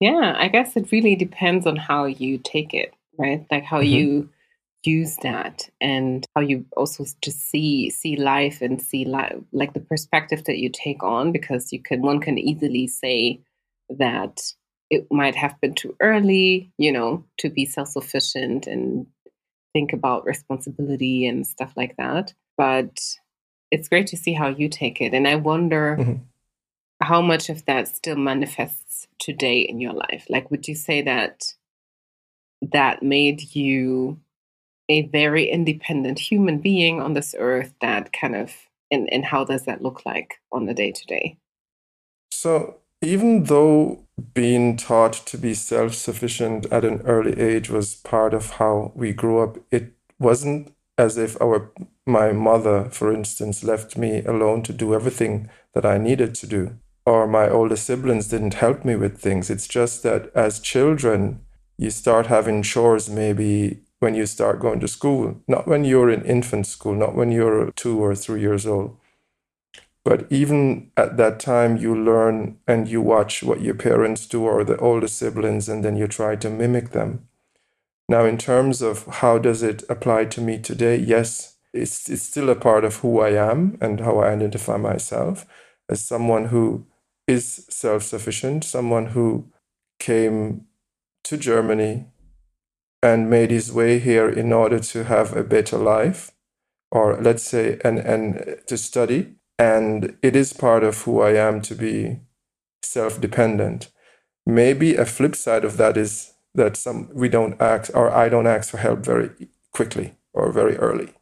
Yeah, 0.00 0.35
I 0.38 0.49
guess 0.49 0.76
it 0.76 0.93
really 0.93 1.16
depends 1.16 1.66
on 1.66 1.76
how 1.76 2.04
you 2.07 2.38
take 2.38 2.75
it, 2.75 2.95
right? 3.19 3.47
Like 3.50 3.64
how 3.64 3.81
Mhm. 3.81 3.90
you 3.90 4.31
use 4.85 5.16
that 5.19 5.71
and 5.81 6.26
how 6.37 6.43
you 6.43 6.66
also 6.76 7.04
just 7.23 7.40
see 7.50 7.90
see 7.90 8.16
life 8.16 8.62
and 8.62 8.81
see 8.83 9.04
life 9.04 9.37
like 9.52 9.73
the 9.75 9.81
perspective 9.81 10.45
that 10.45 10.59
you 10.59 10.71
take 10.71 11.02
on 11.02 11.33
because 11.33 11.73
you 11.73 11.81
can 11.83 12.02
one 12.02 12.21
can 12.21 12.38
easily 12.38 12.87
say 12.87 13.40
that 13.90 14.54
it 14.94 15.06
might 15.10 15.34
have 15.34 15.60
been 15.60 15.74
too 15.74 15.96
early, 16.00 16.70
you 16.78 16.92
know, 16.92 17.24
to 17.38 17.50
be 17.50 17.66
self-sufficient 17.66 18.66
and 18.66 19.06
think 19.72 19.92
about 19.92 20.24
responsibility 20.24 21.26
and 21.26 21.46
stuff 21.46 21.72
like 21.76 21.96
that. 21.96 22.32
But 22.56 23.00
it's 23.70 23.88
great 23.88 24.06
to 24.08 24.16
see 24.16 24.32
how 24.32 24.48
you 24.48 24.68
take 24.68 25.00
it. 25.00 25.12
And 25.14 25.26
I 25.26 25.34
wonder 25.36 25.96
Mhm. 25.98 26.20
how 27.02 27.20
much 27.20 27.50
of 27.50 27.64
that 27.66 27.88
still 27.88 28.16
manifests 28.16 29.08
today 29.18 29.60
in 29.60 29.80
your 29.80 29.92
life. 29.92 30.26
Like, 30.28 30.50
would 30.50 30.68
you 30.68 30.74
say 30.74 31.02
that 31.02 31.54
that 32.62 33.02
made 33.02 33.54
you 33.54 34.20
a 34.88 35.02
very 35.02 35.50
independent 35.50 36.18
human 36.18 36.58
being 36.58 37.00
on 37.00 37.14
this 37.14 37.34
earth? 37.36 37.74
That 37.80 38.12
kind 38.12 38.36
of, 38.36 38.54
and, 38.90 39.12
and 39.12 39.24
how 39.24 39.44
does 39.44 39.64
that 39.64 39.82
look 39.82 40.06
like 40.06 40.40
on 40.52 40.66
the 40.66 40.74
day 40.74 40.92
to 40.92 41.06
day? 41.06 41.36
So, 42.30 42.76
even 43.02 43.44
though 43.44 44.03
being 44.33 44.76
taught 44.76 45.12
to 45.26 45.38
be 45.38 45.54
self 45.54 45.94
sufficient 45.94 46.66
at 46.66 46.85
an 46.85 47.00
early 47.02 47.38
age 47.38 47.71
was 47.71 47.94
part 47.94 48.35
of 48.35 48.50
how 48.52 48.92
we 48.94 49.12
grew 49.12 49.40
up, 49.42 49.59
it 49.71 49.92
wasn't 50.18 50.75
as 50.97 51.16
if 51.16 51.40
our 51.40 51.73
my 52.06 52.33
mother, 52.33 52.85
for 52.90 53.12
instance, 53.12 53.64
left 53.64 53.97
me 53.97 54.23
alone 54.25 54.62
to 54.62 54.73
do 54.73 54.94
everything 54.94 55.49
that 55.73 55.87
I 55.87 55.99
needed 55.99 56.35
to 56.37 56.47
do, 56.47 56.76
or 57.06 57.26
my 57.26 57.49
older 57.49 57.76
siblings 57.76 58.28
didn't 58.28 58.54
help 58.54 58.85
me 58.85 58.94
with 58.94 59.18
things. 59.18 59.50
It's 59.50 59.66
just 59.66 60.02
that 60.02 60.30
as 60.35 60.61
children, 60.61 61.40
you 61.78 61.90
start 61.90 62.26
having 62.26 62.62
chores 62.62 63.09
maybe 63.09 63.80
when 64.00 64.14
you 64.14 64.26
start 64.26 64.61
going 64.61 64.80
to 64.80 64.88
school, 64.88 65.40
not 65.49 65.66
when 65.66 65.85
you're 65.85 66.11
in 66.11 66.23
infant 66.25 66.66
school, 66.66 66.94
not 66.94 67.14
when 67.14 67.33
you're 67.33 67.71
two 67.73 67.99
or 67.99 68.14
three 68.14 68.40
years 68.40 68.66
old. 68.66 68.97
But 70.04 70.26
even 70.30 70.90
at 70.96 71.16
that 71.16 71.40
time, 71.40 71.78
you 71.78 71.94
learn 71.94 72.58
and 72.66 72.87
you 72.87 73.00
watch 73.00 73.42
what 73.42 73.62
your 73.62 73.75
parents 73.75 74.26
do 74.26 74.44
or 74.44 74.62
the 74.62 74.76
older 74.76 75.08
siblings, 75.08 75.68
and 75.68 75.82
then 75.84 75.96
you 75.96 76.06
try 76.06 76.37
to 76.37 76.50
mimic 76.50 76.90
them. 76.90 77.26
Now, 78.08 78.26
in 78.26 78.37
terms 78.37 78.82
of 78.82 79.06
how 79.06 79.38
does 79.38 79.62
it 79.62 79.82
apply 79.88 80.26
to 80.26 80.42
me 80.42 80.58
today, 80.58 80.96
yes, 80.96 81.56
it's, 81.73 82.08
it's 82.11 82.23
still 82.23 82.50
a 82.50 82.54
part 82.54 82.84
of 82.84 82.96
who 82.96 83.20
I 83.20 83.30
am 83.30 83.78
and 83.80 84.00
how 84.00 84.18
I 84.18 84.32
identify 84.32 84.76
myself 84.76 85.46
as 85.88 86.04
someone 86.04 86.46
who 86.46 86.87
is 87.26 87.66
self 87.70 88.02
sufficient, 88.02 88.64
someone 88.64 89.06
who 89.06 89.50
came 89.99 90.66
to 91.25 91.37
Germany 91.38 92.06
and 93.02 93.30
made 93.30 93.50
his 93.50 93.73
way 93.73 93.99
here 93.99 94.28
in 94.28 94.52
order 94.52 94.78
to 94.78 95.04
have 95.04 95.37
a 95.37 95.44
better 95.44 95.78
life, 95.78 96.32
or 96.90 97.20
let's 97.20 97.42
say, 97.42 97.80
and, 97.84 97.99
and 97.99 98.61
to 98.66 98.76
study. 98.76 99.34
And 99.58 100.16
it 100.23 100.34
is 100.34 100.52
part 100.52 100.82
of 100.82 101.02
who 101.02 101.20
I 101.20 101.34
am 101.34 101.61
to 101.62 101.75
be 101.75 102.20
self 102.82 103.20
dependent. 103.20 103.90
Maybe 104.46 104.94
a 104.94 105.06
flip 105.06 105.37
side 105.37 105.64
of 105.64 105.76
that 105.76 105.96
is 105.96 106.34
that 106.54 106.76
some 106.76 107.08
we 107.12 107.28
don't 107.28 107.61
ask 107.61 107.94
or 107.94 108.11
I 108.11 108.28
don't 108.28 108.46
ask 108.46 108.70
for 108.70 108.78
help 108.78 109.00
very 109.00 109.30
quickly 109.73 110.14
or 110.32 110.52
very 110.52 110.76
early. 110.76 111.12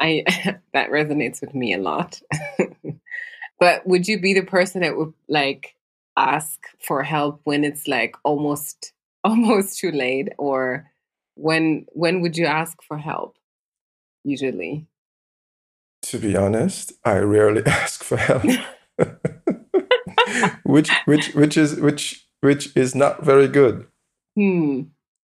I 0.00 0.24
that 0.72 0.90
resonates 0.90 1.40
with 1.40 1.54
me 1.54 1.74
a 1.74 1.78
lot. 1.78 2.20
but 3.60 3.86
would 3.86 4.08
you 4.08 4.20
be 4.20 4.34
the 4.34 4.42
person 4.42 4.82
that 4.82 4.96
would 4.96 5.12
like 5.28 5.74
ask 6.16 6.60
for 6.86 7.02
help 7.02 7.40
when 7.44 7.64
it's 7.64 7.88
like 7.88 8.16
almost 8.24 8.92
almost 9.24 9.78
too 9.78 9.92
late 9.92 10.28
or 10.38 10.90
when 11.34 11.86
when 11.92 12.20
would 12.20 12.36
you 12.36 12.46
ask 12.46 12.82
for 12.82 12.98
help 12.98 13.36
usually? 14.24 14.86
To 16.02 16.18
be 16.18 16.36
honest, 16.36 16.92
I 17.04 17.18
rarely 17.18 17.62
ask 17.66 18.02
for 18.02 18.16
help. 18.16 18.44
which 20.64 20.90
which 21.04 21.34
which 21.34 21.56
is 21.56 21.80
which 21.80 22.26
which 22.40 22.76
is 22.76 22.94
not 22.94 23.24
very 23.24 23.48
good. 23.48 23.86
Hmm. 24.36 24.82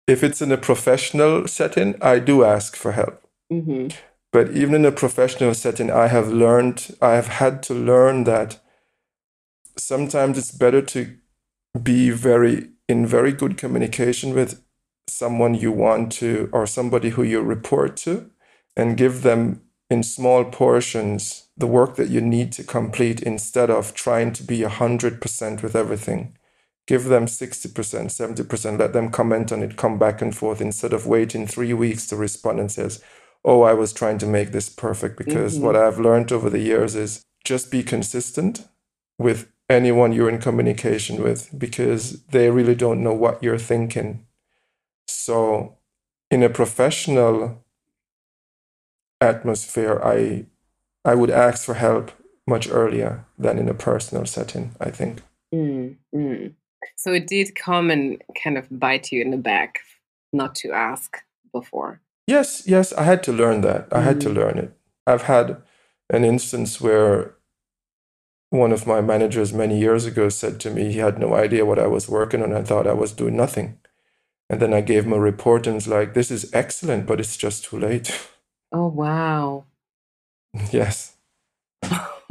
If 0.08 0.24
it's 0.24 0.42
in 0.42 0.52
a 0.52 0.58
professional 0.58 1.48
setting, 1.48 1.96
I 2.02 2.20
do 2.20 2.44
ask 2.44 2.76
for 2.76 2.94
help. 2.94 3.22
hmm 3.52 3.88
But 4.32 4.52
even 4.52 4.76
in 4.76 4.86
a 4.86 4.92
professional 4.92 5.54
setting, 5.54 5.92
I 5.92 6.08
have 6.08 6.30
learned, 6.30 6.96
I 7.02 7.16
have 7.16 7.28
had 7.28 7.64
to 7.64 7.74
learn 7.74 8.24
that 8.26 8.60
sometimes 9.78 10.38
it's 10.38 10.52
better 10.52 10.82
to 10.82 11.18
be 11.84 12.10
very 12.12 12.70
in 12.88 13.06
very 13.06 13.32
good 13.32 13.58
communication 13.58 14.34
with 14.34 14.62
someone 15.08 15.56
you 15.56 15.72
want 15.72 16.12
to 16.12 16.50
or 16.52 16.66
somebody 16.66 17.10
who 17.10 17.24
you 17.24 17.42
report 17.42 17.98
to 17.98 18.30
and 18.76 18.98
give 18.98 19.22
them 19.22 19.62
in 19.90 20.04
small 20.04 20.44
portions 20.46 21.48
the 21.58 21.68
work 21.68 21.96
that 21.96 22.10
you 22.10 22.22
need 22.22 22.52
to 22.52 22.64
complete 22.64 23.22
instead 23.22 23.70
of 23.70 23.94
trying 23.94 24.32
to 24.32 24.44
be 24.44 24.60
100% 24.60 25.64
with 25.64 25.76
everything. 25.76 26.38
Give 26.86 27.06
them 27.06 27.26
60%, 27.26 28.12
70%, 28.12 28.80
let 28.80 28.94
them 28.94 29.10
comment 29.10 29.52
on 29.52 29.64
it, 29.64 29.76
come 29.76 29.98
back 29.98 30.22
and 30.22 30.36
forth 30.36 30.62
instead 30.62 30.94
of 30.94 31.08
waiting 31.08 31.48
three 31.48 31.74
weeks 31.74 32.08
to 32.08 32.16
respond 32.16 32.60
and 32.60 32.72
says, 32.72 33.04
oh, 33.44 33.64
I 33.64 33.74
was 33.74 33.92
trying 33.92 34.20
to 34.20 34.26
make 34.28 34.52
this 34.52 34.70
perfect 34.70 35.18
because 35.18 35.58
Mhm. 35.58 35.62
what 35.62 35.76
I've 35.76 36.00
learned 36.00 36.32
over 36.32 36.50
the 36.50 36.60
years 36.60 36.96
is 36.96 37.24
just 37.44 37.72
be 37.72 37.82
consistent 37.84 38.68
with 39.18 39.48
anyone 39.70 40.14
you're 40.14 40.30
in 40.30 40.40
communication 40.40 41.22
with 41.24 41.50
because 41.58 42.22
they 42.32 42.50
really 42.50 42.76
don't 42.76 43.04
know 43.04 43.14
what 43.14 43.42
you're 43.42 43.58
thinking. 43.58 44.26
So, 45.08 45.78
in 46.30 46.44
a 46.44 46.50
professional 46.50 47.64
atmosphere, 49.22 50.00
I 50.04 50.46
I 51.06 51.16
would 51.16 51.30
ask 51.32 51.66
for 51.66 51.76
help 51.76 52.12
much 52.48 52.70
earlier 52.70 53.26
than 53.38 53.58
in 53.58 53.70
a 53.70 53.74
personal 53.74 54.26
setting, 54.26 54.76
I 54.80 54.92
think. 54.92 55.22
mm 55.54 55.96
mm. 56.14 56.54
So 56.96 57.14
it 57.14 57.28
did 57.28 57.56
come 57.56 57.90
and 57.92 58.22
kind 58.44 58.58
of 58.58 58.68
bite 58.70 59.12
you 59.12 59.22
in 59.22 59.32
the 59.32 59.38
back 59.38 59.80
not 60.34 60.56
to 60.56 60.72
ask 60.72 61.18
before. 61.52 62.02
Yes, 62.28 62.64
yes, 62.68 62.94
I 62.94 63.04
had 63.04 63.24
to 63.24 63.32
learn 63.34 63.62
that. 63.62 63.88
I 63.92 64.02
had 64.02 64.20
to 64.22 64.30
Mm. 64.30 64.36
learn 64.36 64.58
it. 64.58 64.72
I've 65.08 65.24
had 65.24 65.62
an 66.10 66.24
instance 66.26 66.82
where 66.82 67.36
one 68.50 68.72
of 68.72 68.88
my 68.88 69.02
managers 69.02 69.54
many 69.54 69.78
years 69.80 70.06
ago 70.06 70.30
said 70.30 70.60
to 70.62 70.70
me 70.70 70.92
he 70.92 71.00
had 71.00 71.20
no 71.20 71.34
idea 71.36 71.66
what 71.66 71.80
I 71.80 71.88
was 71.88 72.08
working 72.10 72.42
on. 72.44 72.54
I 72.54 72.64
thought 72.64 72.88
I 72.88 72.94
was 72.94 73.12
doing 73.12 73.36
nothing. 73.36 73.80
And 74.50 74.60
then 74.62 74.74
I 74.74 74.82
gave 74.82 75.06
him 75.06 75.14
a 75.14 75.20
report 75.20 75.68
and 75.68 75.76
was 75.76 75.88
like, 75.88 76.14
this 76.14 76.32
is 76.32 76.50
excellent, 76.54 77.06
but 77.06 77.20
it's 77.20 77.38
just 77.38 77.66
too 77.66 77.80
late. 77.80 78.12
Oh 78.72 78.88
wow. 78.88 79.66
yes. 80.72 81.16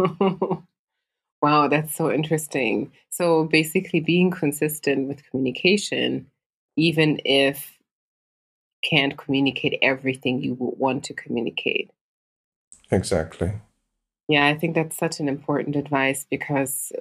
wow, 1.43 1.69
that's 1.69 1.95
so 1.95 2.11
interesting. 2.11 2.93
So 3.11 3.45
basically 3.45 4.01
being 4.01 4.31
consistent 4.31 5.09
with 5.09 5.29
communication, 5.31 6.27
even 6.77 7.21
if 7.25 7.77
can't 8.83 9.17
communicate 9.17 9.79
everything 9.83 10.43
you 10.43 10.55
would 10.55 10.79
want 10.79 11.05
to 11.05 11.15
communicate. 11.15 11.91
Exactly. 12.91 13.53
Yeah, 14.29 14.47
I 14.47 14.55
think 14.55 14.75
that's 14.75 14.97
such 14.97 15.21
an 15.21 15.29
important 15.29 15.77
advice 15.77 16.27
because 16.29 16.93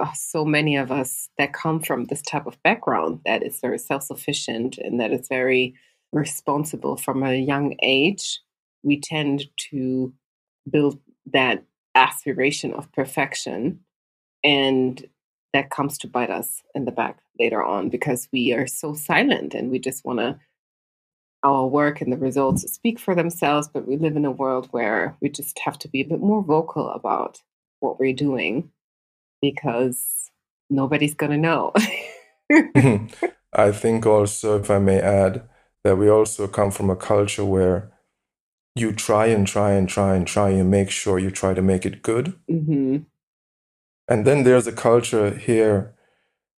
uh, 0.00 0.12
so 0.14 0.44
many 0.44 0.76
of 0.76 0.90
us 0.90 1.28
that 1.38 1.52
come 1.52 1.80
from 1.80 2.04
this 2.04 2.22
type 2.22 2.46
of 2.46 2.60
background 2.62 3.20
that 3.24 3.42
is 3.42 3.60
very 3.60 3.78
self 3.78 4.02
sufficient 4.02 4.78
and 4.78 5.00
that 5.00 5.12
is 5.12 5.28
very 5.28 5.74
responsible 6.12 6.96
from 6.96 7.22
a 7.22 7.34
young 7.34 7.76
age, 7.82 8.40
we 8.86 9.00
tend 9.00 9.44
to 9.70 10.14
build 10.70 11.00
that 11.26 11.64
aspiration 11.94 12.72
of 12.72 12.90
perfection. 12.92 13.80
And 14.44 15.04
that 15.52 15.70
comes 15.70 15.98
to 15.98 16.08
bite 16.08 16.30
us 16.30 16.62
in 16.74 16.84
the 16.84 16.92
back 16.92 17.18
later 17.38 17.62
on 17.62 17.88
because 17.88 18.28
we 18.32 18.52
are 18.52 18.66
so 18.66 18.94
silent 18.94 19.54
and 19.54 19.70
we 19.70 19.78
just 19.78 20.04
want 20.04 20.20
to 20.20 20.38
our 21.42 21.66
work 21.66 22.00
and 22.00 22.12
the 22.12 22.16
results 22.16 22.70
speak 22.72 22.98
for 22.98 23.14
themselves, 23.14 23.68
but 23.68 23.86
we 23.86 23.96
live 23.96 24.16
in 24.16 24.24
a 24.24 24.30
world 24.30 24.68
where 24.72 25.16
we 25.20 25.28
just 25.28 25.58
have 25.60 25.78
to 25.78 25.88
be 25.88 26.00
a 26.00 26.04
bit 26.04 26.20
more 26.20 26.42
vocal 26.42 26.90
about 26.90 27.40
what 27.80 28.00
we're 28.00 28.12
doing 28.12 28.70
because 29.40 30.30
nobody's 30.70 31.14
going 31.14 31.30
to 31.30 31.38
know. 31.38 31.72
I 33.52 33.70
think 33.70 34.06
also, 34.06 34.58
if 34.58 34.70
I 34.70 34.78
may 34.78 34.98
add, 34.98 35.48
that 35.84 35.96
we 35.96 36.08
also 36.08 36.48
come 36.48 36.72
from 36.72 36.90
a 36.90 36.96
culture 36.96 37.44
where 37.44 37.92
you 38.76 38.92
try 38.92 39.26
and 39.26 39.46
try 39.46 39.72
and 39.72 39.88
try 39.88 40.14
and 40.14 40.26
try 40.26 40.50
and 40.50 40.70
make 40.70 40.90
sure 40.90 41.18
you 41.18 41.30
try 41.30 41.54
to 41.54 41.62
make 41.62 41.86
it 41.86 42.02
good. 42.02 42.34
hmm 42.48 42.98
And 44.08 44.24
then 44.26 44.44
there's 44.44 44.66
a 44.66 44.72
culture 44.72 45.34
here 45.34 45.96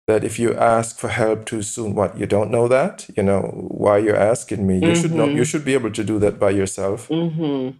that 0.05 0.23
if 0.23 0.37
you 0.39 0.53
ask 0.55 0.97
for 0.97 1.09
help 1.09 1.45
too 1.45 1.61
soon, 1.61 1.95
what 1.95 2.17
you 2.17 2.25
don't 2.25 2.51
know 2.51 2.67
that, 2.67 3.07
you 3.15 3.23
know, 3.23 3.41
why 3.83 3.99
you're 3.99 4.15
asking 4.33 4.67
me. 4.67 4.75
You 4.75 4.81
mm-hmm. 4.81 5.01
should 5.01 5.13
know 5.13 5.27
you 5.27 5.45
should 5.45 5.63
be 5.63 5.75
able 5.75 5.91
to 5.91 6.03
do 6.03 6.19
that 6.19 6.39
by 6.39 6.49
yourself. 6.49 7.07
Mm-hmm. 7.07 7.77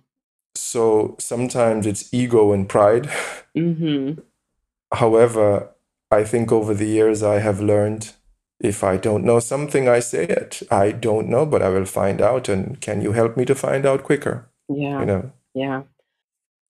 So 0.55 1.15
sometimes 1.19 1.85
it's 1.85 2.13
ego 2.13 2.53
and 2.53 2.67
pride. 2.69 3.09
Mm-hmm. 3.57 4.21
However, 4.93 5.71
I 6.11 6.23
think 6.23 6.51
over 6.51 6.73
the 6.73 6.87
years 6.87 7.21
I 7.21 7.39
have 7.39 7.61
learned 7.61 8.13
if 8.59 8.83
I 8.83 8.97
don't 8.97 9.23
know 9.23 9.39
something, 9.39 9.87
I 9.87 9.99
say 9.99 10.25
it. 10.25 10.61
I 10.69 10.91
don't 10.91 11.29
know, 11.29 11.45
but 11.45 11.61
I 11.61 11.69
will 11.69 11.85
find 11.85 12.21
out. 12.21 12.49
And 12.49 12.79
can 12.81 13.01
you 13.01 13.13
help 13.13 13.37
me 13.37 13.45
to 13.45 13.55
find 13.55 13.85
out 13.85 14.03
quicker? 14.03 14.49
Yeah. 14.67 14.99
You 14.99 15.05
know? 15.05 15.31
Yeah. 15.53 15.83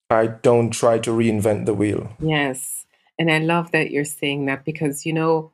I 0.09 0.27
don't 0.27 0.71
try 0.71 0.99
to 0.99 1.11
reinvent 1.11 1.65
the 1.65 1.73
wheel. 1.73 2.11
Yes. 2.19 2.85
And 3.17 3.31
I 3.31 3.39
love 3.39 3.71
that 3.71 3.91
you're 3.91 4.05
saying 4.05 4.45
that 4.45 4.65
because, 4.65 5.05
you 5.05 5.13
know, 5.13 5.51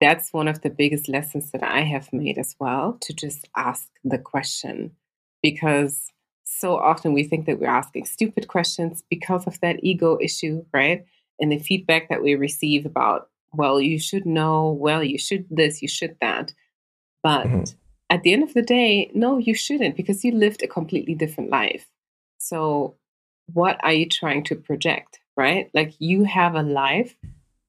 that's 0.00 0.32
one 0.32 0.46
of 0.46 0.60
the 0.60 0.70
biggest 0.70 1.08
lessons 1.08 1.50
that 1.52 1.62
I 1.62 1.80
have 1.82 2.12
made 2.12 2.38
as 2.38 2.54
well 2.60 2.98
to 3.00 3.12
just 3.12 3.48
ask 3.56 3.88
the 4.04 4.18
question. 4.18 4.92
Because 5.42 6.12
so 6.44 6.76
often 6.76 7.12
we 7.12 7.24
think 7.24 7.46
that 7.46 7.60
we're 7.60 7.68
asking 7.68 8.06
stupid 8.06 8.48
questions 8.48 9.02
because 9.08 9.46
of 9.46 9.60
that 9.60 9.82
ego 9.82 10.18
issue, 10.20 10.64
right? 10.72 11.04
And 11.40 11.52
the 11.52 11.58
feedback 11.58 12.08
that 12.08 12.22
we 12.22 12.34
receive 12.34 12.84
about 12.84 13.28
well, 13.52 13.80
you 13.80 13.98
should 13.98 14.26
know, 14.26 14.70
well, 14.70 15.02
you 15.02 15.18
should 15.18 15.46
this, 15.50 15.82
you 15.82 15.88
should 15.88 16.16
that. 16.20 16.52
But 17.22 17.46
mm-hmm. 17.46 17.64
at 18.10 18.22
the 18.22 18.32
end 18.32 18.42
of 18.42 18.54
the 18.54 18.62
day, 18.62 19.10
no, 19.14 19.38
you 19.38 19.54
shouldn't 19.54 19.96
because 19.96 20.24
you 20.24 20.32
lived 20.32 20.62
a 20.62 20.68
completely 20.68 21.14
different 21.14 21.50
life. 21.50 21.86
So, 22.38 22.96
what 23.52 23.82
are 23.82 23.92
you 23.92 24.06
trying 24.08 24.44
to 24.44 24.54
project, 24.54 25.20
right? 25.36 25.70
Like, 25.74 25.94
you 25.98 26.24
have 26.24 26.54
a 26.54 26.62
life 26.62 27.16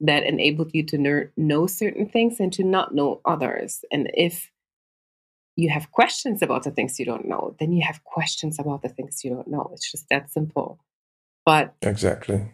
that 0.02 0.24
enabled 0.24 0.72
you 0.74 0.84
to 0.84 0.98
ner- 0.98 1.32
know 1.36 1.68
certain 1.68 2.08
things 2.08 2.40
and 2.40 2.54
to 2.54 2.64
not 2.64 2.94
know 2.94 3.22
others. 3.26 3.84
And 3.92 4.10
if 4.14 4.50
you 5.56 5.70
have 5.70 5.92
questions 5.92 6.42
about 6.42 6.64
the 6.64 6.72
things 6.72 7.00
you 7.00 7.06
don't 7.06 7.28
know, 7.28 7.56
then 7.60 7.74
you 7.74 7.84
have 7.86 8.04
questions 8.04 8.60
about 8.60 8.82
the 8.82 8.90
things 8.90 9.24
you 9.24 9.32
don't 9.32 9.48
know. 9.48 9.70
It's 9.74 9.92
just 9.92 10.08
that 10.10 10.32
simple. 10.32 10.80
But 11.46 11.74
exactly, 11.82 12.54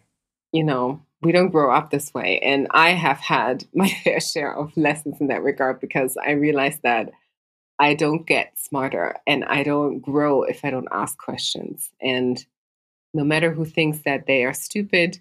you 0.52 0.64
know, 0.64 1.02
we 1.26 1.32
don't 1.32 1.50
grow 1.50 1.74
up 1.74 1.90
this 1.90 2.14
way. 2.14 2.40
And 2.40 2.68
I 2.72 2.92
have 2.92 3.18
had 3.18 3.66
my 3.74 3.90
fair 3.90 4.20
share 4.20 4.56
of 4.56 4.78
lessons 4.78 5.20
in 5.20 5.28
that 5.28 5.44
regard 5.44 5.80
because 5.80 6.18
I 6.18 6.32
realized 6.32 6.84
that 6.84 7.12
I 7.80 7.94
don't 7.94 8.26
get 8.26 8.58
smarter 8.58 9.16
and 9.28 9.44
I 9.44 9.64
don't 9.64 10.00
grow 10.00 10.44
if 10.44 10.64
I 10.64 10.70
don't 10.70 10.88
ask 10.92 11.18
questions. 11.18 11.90
And 12.00 12.46
no 13.14 13.24
matter 13.24 13.52
who 13.52 13.66
thinks 13.66 14.00
that 14.06 14.28
they 14.28 14.46
are 14.46 14.54
stupid, 14.54 15.20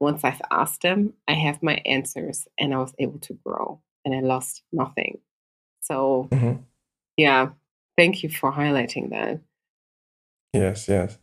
once 0.00 0.24
I've 0.24 0.40
asked 0.50 0.82
them, 0.82 1.12
I 1.28 1.34
have 1.34 1.62
my 1.62 1.82
answers 1.84 2.46
and 2.58 2.72
I 2.72 2.78
was 2.78 2.94
able 2.98 3.18
to 3.20 3.34
grow 3.44 3.80
and 4.04 4.14
I 4.14 4.20
lost 4.20 4.62
nothing. 4.72 5.18
So, 5.80 6.28
mm-hmm. 6.30 6.62
yeah, 7.16 7.50
thank 7.98 8.22
you 8.22 8.30
for 8.30 8.52
highlighting 8.52 9.10
that. 9.10 9.40
Yes, 10.52 10.88
yes. 10.88 11.18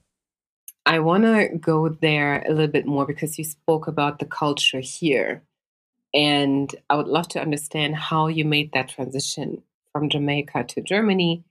I 0.85 0.99
want 0.99 1.23
to 1.23 1.49
go 1.59 1.89
there 1.89 2.43
a 2.47 2.49
little 2.49 2.67
bit 2.67 2.85
more 2.85 3.05
because 3.05 3.37
you 3.37 3.43
spoke 3.43 3.87
about 3.87 4.19
the 4.19 4.25
culture 4.25 4.79
here. 4.79 5.43
And 6.13 6.73
I 6.89 6.95
would 6.95 7.07
love 7.07 7.27
to 7.29 7.41
understand 7.41 7.95
how 7.95 8.27
you 8.27 8.43
made 8.43 8.71
that 8.73 8.89
transition 8.89 9.61
from 9.93 10.09
Jamaica 10.09 10.63
to 10.63 10.81
Germany 10.81 11.43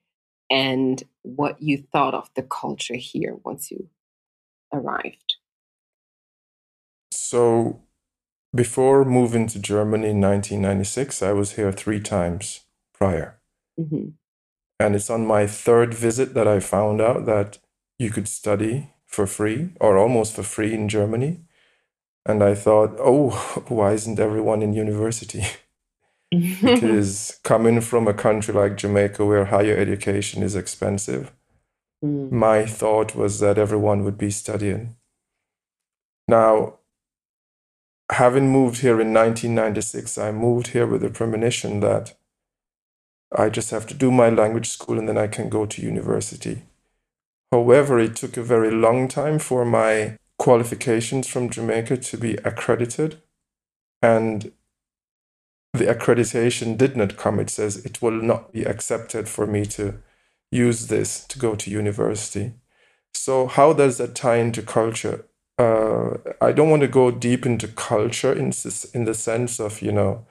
and 0.51 1.03
what 1.23 1.61
you 1.63 1.85
thought 1.93 2.15
of 2.15 2.31
the 2.35 2.43
culture 2.43 2.97
here 2.97 3.37
once 3.45 3.71
you 3.71 3.89
arrived. 4.73 5.37
So, 7.13 7.83
before 8.55 9.05
moving 9.05 9.47
to 9.49 9.59
Germany 9.59 10.09
in 10.09 10.21
1996, 10.21 11.23
I 11.23 11.33
was 11.33 11.53
here 11.53 11.71
three 11.71 12.01
times 12.01 12.61
prior. 12.95 13.39
Mm-hmm. 13.79 14.11
And 14.81 14.95
it's 14.95 15.11
on 15.11 15.27
my 15.27 15.47
third 15.47 15.93
visit 15.93 16.35
that 16.35 16.49
I 16.49 16.61
found 16.61 17.01
out 17.01 17.27
that 17.27 17.59
you 17.99 18.11
could 18.11 18.29
study 18.29 18.93
for 19.09 19.27
free 19.27 19.71
or 19.81 19.99
almost 19.99 20.37
for 20.37 20.45
free 20.45 20.73
in 20.73 20.89
Germany. 20.89 21.41
And 22.25 22.43
I 22.43 22.55
thought, 22.55 22.95
oh, 23.01 23.31
why 23.69 23.93
isn't 23.93 24.21
everyone 24.21 24.63
in 24.63 24.75
university? 24.75 25.45
because 26.31 27.41
coming 27.43 27.81
from 27.81 28.07
a 28.07 28.13
country 28.13 28.53
like 28.53 28.77
Jamaica 28.77 29.25
where 29.25 29.47
higher 29.47 29.77
education 29.77 30.43
is 30.43 30.55
expensive, 30.55 31.33
mm. 32.05 32.31
my 32.31 32.67
thought 32.67 33.17
was 33.17 33.41
that 33.41 33.59
everyone 33.59 34.05
would 34.05 34.19
be 34.19 34.31
studying. 34.31 34.95
Now, 36.29 36.75
having 38.13 38.53
moved 38.53 38.83
here 38.83 39.01
in 39.01 39.15
1996, 39.15 40.19
I 40.19 40.31
moved 40.31 40.69
here 40.69 40.87
with 40.87 41.03
a 41.03 41.09
premonition 41.09 41.81
that 41.81 42.15
I 43.35 43.49
just 43.49 43.71
have 43.71 43.87
to 43.87 43.95
do 43.95 44.11
my 44.11 44.29
language 44.29 44.69
school 44.69 44.99
and 44.99 45.09
then 45.09 45.19
I 45.19 45.29
can 45.29 45.49
go 45.49 45.65
to 45.65 45.83
university. 45.83 46.63
However, 47.51 47.99
it 47.99 48.17
took 48.17 48.37
a 48.37 48.43
very 48.43 48.71
long 48.71 49.09
time 49.09 49.39
for 49.39 49.65
my 49.65 50.19
qualifications 50.39 51.27
from 51.27 51.51
Jamaica 51.51 51.97
to 51.97 52.17
be 52.17 52.35
accredited. 52.45 53.23
And 54.03 54.53
the 55.73 55.87
accreditation 55.87 56.77
did 56.77 56.97
not 56.97 57.17
come. 57.17 57.41
It 57.41 57.51
says 57.51 57.85
it 57.85 58.03
will 58.03 58.23
not 58.23 58.53
be 58.53 58.65
accepted 58.65 59.29
for 59.29 59.47
me 59.47 59.65
to 59.67 60.01
use 60.51 60.87
this 60.87 61.25
to 61.27 61.39
go 61.39 61.55
to 61.55 61.71
university. 61.71 62.53
So, 63.15 63.47
how 63.47 63.73
does 63.73 63.99
that 63.99 64.15
tie 64.15 64.37
into 64.37 64.63
culture? 64.63 65.25
Uh, 65.59 66.19
I 66.41 66.53
don't 66.53 66.71
want 66.71 66.83
to 66.83 66.89
go 66.89 67.11
deep 67.11 67.45
into 67.45 67.67
culture 67.69 68.33
in, 68.33 68.53
in 68.95 69.05
the 69.05 69.15
sense 69.15 69.59
of, 69.59 69.83
you 69.83 69.91
know, 69.91 70.27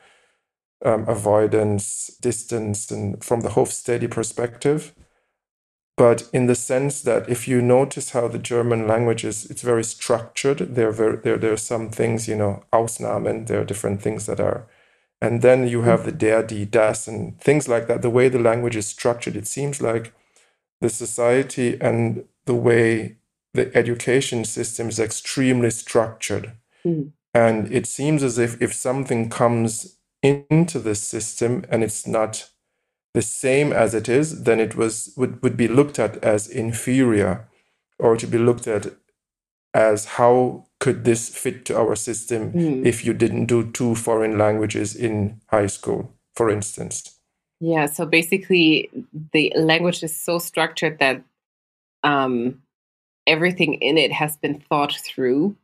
um, 0.85 1.07
avoidance, 1.07 2.15
distance, 2.21 2.89
and 2.91 3.23
from 3.23 3.41
the 3.41 3.49
Hofstede 3.49 4.09
perspective 4.09 4.93
but 5.97 6.29
in 6.31 6.45
the 6.45 6.55
sense 6.55 7.01
that 7.01 7.27
if 7.27 7.47
you 7.47 7.59
notice 7.59 8.11
how 8.11 8.27
the 8.27 8.37
German 8.37 8.87
language 8.87 9.25
is, 9.25 9.49
it's 9.49 9.63
very 9.63 9.83
structured. 9.83 10.59
There, 10.75 10.91
very, 10.91 11.17
there, 11.17 11.37
there 11.37 11.53
are 11.53 11.57
some 11.57 11.89
things, 11.89 12.27
you 12.27 12.35
know, 12.35 12.63
Ausnahmen. 12.71 13.47
There 13.47 13.61
are 13.61 13.65
different 13.65 14.01
things 14.01 14.27
that 14.27 14.39
are, 14.39 14.67
and 15.19 15.41
then 15.41 15.67
you 15.67 15.81
have 15.81 16.05
the 16.05 16.11
der, 16.11 16.43
die, 16.43 16.65
das, 16.65 17.07
and 17.07 17.41
things 17.41 17.67
like 17.67 17.87
that. 17.87 18.03
The 18.03 18.11
way 18.11 18.29
the 18.29 18.37
language 18.39 18.75
is 18.75 18.85
structured, 18.85 19.35
it 19.35 19.47
seems 19.47 19.81
like 19.81 20.13
the 20.81 20.89
society 20.89 21.81
and 21.81 22.25
the 22.45 22.55
way 22.55 23.17
the 23.55 23.75
education 23.75 24.45
system 24.45 24.89
is 24.89 24.99
extremely 24.99 25.71
structured. 25.71 26.51
Mm. 26.85 27.13
And 27.33 27.71
it 27.71 27.87
seems 27.87 28.21
as 28.21 28.37
if 28.37 28.61
if 28.61 28.71
something 28.71 29.29
comes 29.29 29.97
into 30.21 30.77
the 30.79 30.93
system 30.93 31.65
and 31.69 31.83
it's 31.83 32.05
not 32.05 32.51
the 33.17 33.21
same 33.23 33.73
as 33.73 33.95
it 33.95 34.07
is, 34.07 34.43
then 34.43 34.59
it 34.59 34.75
was 34.75 35.11
would, 35.17 35.41
would 35.41 35.57
be 35.57 35.67
looked 35.67 35.97
at 35.97 36.23
as 36.23 36.47
inferior 36.47 37.47
or 37.97 38.15
to 38.15 38.27
be 38.27 38.37
looked 38.37 38.67
at 38.67 38.93
as 39.73 40.05
how 40.05 40.67
could 40.79 41.03
this 41.03 41.27
fit 41.27 41.65
to 41.65 41.75
our 41.75 41.95
system 41.95 42.53
mm. 42.53 42.85
if 42.85 43.03
you 43.03 43.13
didn't 43.15 43.47
do 43.47 43.71
two 43.71 43.95
foreign 43.95 44.37
languages 44.37 44.95
in 44.95 45.41
high 45.47 45.65
school, 45.65 46.13
for 46.35 46.51
instance. 46.51 47.19
Yeah, 47.59 47.87
so 47.87 48.05
basically 48.05 48.91
the 49.33 49.51
language 49.55 50.03
is 50.03 50.15
so 50.15 50.37
structured 50.37 50.99
that 50.99 51.23
um, 52.03 52.61
everything 53.25 53.81
in 53.81 53.97
it 53.97 54.11
has 54.11 54.37
been 54.37 54.59
thought 54.69 54.93
through 54.93 55.55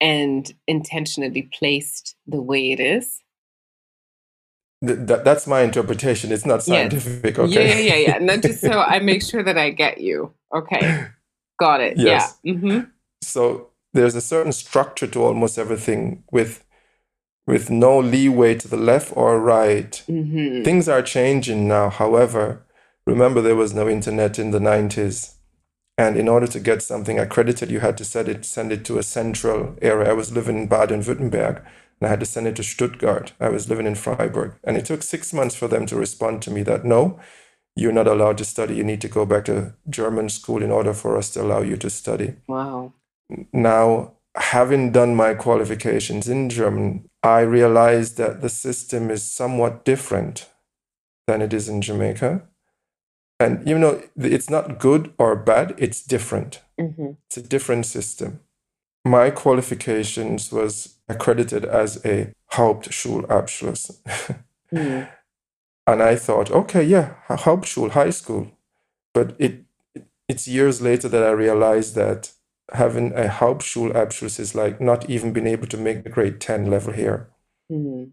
and 0.00 0.54
intentionally 0.68 1.50
placed 1.58 2.14
the 2.28 2.40
way 2.40 2.70
it 2.70 2.78
is 2.78 3.21
that, 4.82 5.24
that's 5.24 5.46
my 5.46 5.62
interpretation. 5.62 6.32
It's 6.32 6.44
not 6.44 6.62
scientific. 6.62 7.36
Yes. 7.36 7.38
Okay. 7.38 7.84
Yeah, 7.84 7.94
yeah, 7.94 8.08
yeah. 8.08 8.32
And 8.32 8.42
just 8.42 8.60
so 8.60 8.80
I 8.80 8.98
make 9.10 9.22
sure 9.22 9.42
that 9.42 9.56
I 9.56 9.70
get 9.70 10.00
you. 10.00 10.32
Okay. 10.54 11.06
Got 11.58 11.80
it. 11.80 11.96
Yes. 11.96 12.38
Yeah. 12.42 12.54
Mm-hmm. 12.54 12.80
So 13.22 13.68
there's 13.92 14.16
a 14.16 14.20
certain 14.20 14.52
structure 14.52 15.06
to 15.06 15.22
almost 15.22 15.58
everything 15.58 16.24
with 16.32 16.64
with 17.46 17.70
no 17.70 17.98
leeway 17.98 18.54
to 18.54 18.68
the 18.68 18.76
left 18.76 19.16
or 19.16 19.40
right. 19.40 20.02
Mm-hmm. 20.08 20.62
Things 20.62 20.88
are 20.88 21.02
changing 21.02 21.66
now. 21.66 21.90
However, 21.90 22.64
remember 23.04 23.40
there 23.40 23.56
was 23.56 23.74
no 23.74 23.88
internet 23.88 24.38
in 24.38 24.52
the 24.52 24.60
90s. 24.60 25.34
And 25.98 26.16
in 26.16 26.28
order 26.28 26.46
to 26.46 26.60
get 26.60 26.82
something 26.82 27.18
accredited, 27.18 27.70
you 27.70 27.80
had 27.80 27.98
to 27.98 28.04
send 28.04 28.28
it, 28.28 28.44
send 28.44 28.72
it 28.72 28.84
to 28.86 28.98
a 28.98 29.02
central 29.02 29.76
area. 29.82 30.10
I 30.10 30.14
was 30.14 30.32
living 30.32 30.56
in 30.56 30.66
Baden-Württemberg 30.68 31.64
and 32.02 32.08
I 32.08 32.10
had 32.10 32.18
to 32.18 32.26
send 32.26 32.48
it 32.48 32.56
to 32.56 32.64
Stuttgart. 32.64 33.32
I 33.38 33.48
was 33.48 33.68
living 33.68 33.86
in 33.86 33.94
Freiburg. 33.94 34.54
And 34.64 34.76
it 34.76 34.84
took 34.84 35.04
six 35.04 35.32
months 35.32 35.54
for 35.54 35.68
them 35.68 35.86
to 35.86 35.94
respond 35.94 36.42
to 36.42 36.50
me 36.50 36.64
that 36.64 36.84
no, 36.84 37.20
you're 37.76 37.92
not 37.92 38.08
allowed 38.08 38.38
to 38.38 38.44
study. 38.44 38.74
You 38.74 38.82
need 38.82 39.00
to 39.02 39.08
go 39.08 39.24
back 39.24 39.44
to 39.44 39.74
German 39.88 40.28
school 40.28 40.64
in 40.64 40.72
order 40.72 40.94
for 40.94 41.16
us 41.16 41.30
to 41.30 41.42
allow 41.42 41.60
you 41.60 41.76
to 41.76 41.88
study. 41.88 42.34
Wow. 42.48 42.94
Now, 43.52 44.14
having 44.34 44.90
done 44.90 45.14
my 45.14 45.34
qualifications 45.34 46.28
in 46.28 46.50
German, 46.50 47.08
I 47.22 47.42
realized 47.42 48.16
that 48.16 48.40
the 48.40 48.48
system 48.48 49.08
is 49.08 49.22
somewhat 49.22 49.84
different 49.84 50.50
than 51.28 51.40
it 51.40 51.52
is 51.52 51.68
in 51.68 51.82
Jamaica. 51.82 52.42
And 53.38 53.64
you 53.64 53.78
know, 53.78 54.02
it's 54.16 54.50
not 54.50 54.80
good 54.80 55.14
or 55.18 55.36
bad, 55.36 55.76
it's 55.78 56.02
different. 56.02 56.62
Mm-hmm. 56.80 57.12
It's 57.28 57.36
a 57.36 57.42
different 57.42 57.86
system. 57.86 58.40
My 59.04 59.30
qualifications 59.30 60.52
was 60.52 60.96
accredited 61.08 61.64
as 61.64 62.04
a 62.04 62.32
Hauptschulabschluss. 62.52 63.98
mm. 64.72 65.08
And 65.86 66.02
I 66.02 66.16
thought, 66.16 66.50
okay, 66.50 66.82
yeah, 66.84 67.14
Hauptschule, 67.28 67.90
high 67.90 68.10
school. 68.10 68.52
But 69.12 69.34
it, 69.38 69.64
it's 70.28 70.46
years 70.46 70.80
later 70.80 71.08
that 71.08 71.24
I 71.24 71.30
realized 71.30 71.94
that 71.96 72.30
having 72.72 73.12
a 73.12 73.28
Hauptschulabschluss 73.28 74.38
is 74.38 74.54
like 74.54 74.80
not 74.80 75.10
even 75.10 75.32
being 75.32 75.48
able 75.48 75.66
to 75.66 75.76
make 75.76 76.04
the 76.04 76.10
grade 76.10 76.40
10 76.40 76.70
level 76.70 76.92
here. 76.92 77.28
Mm. 77.70 78.12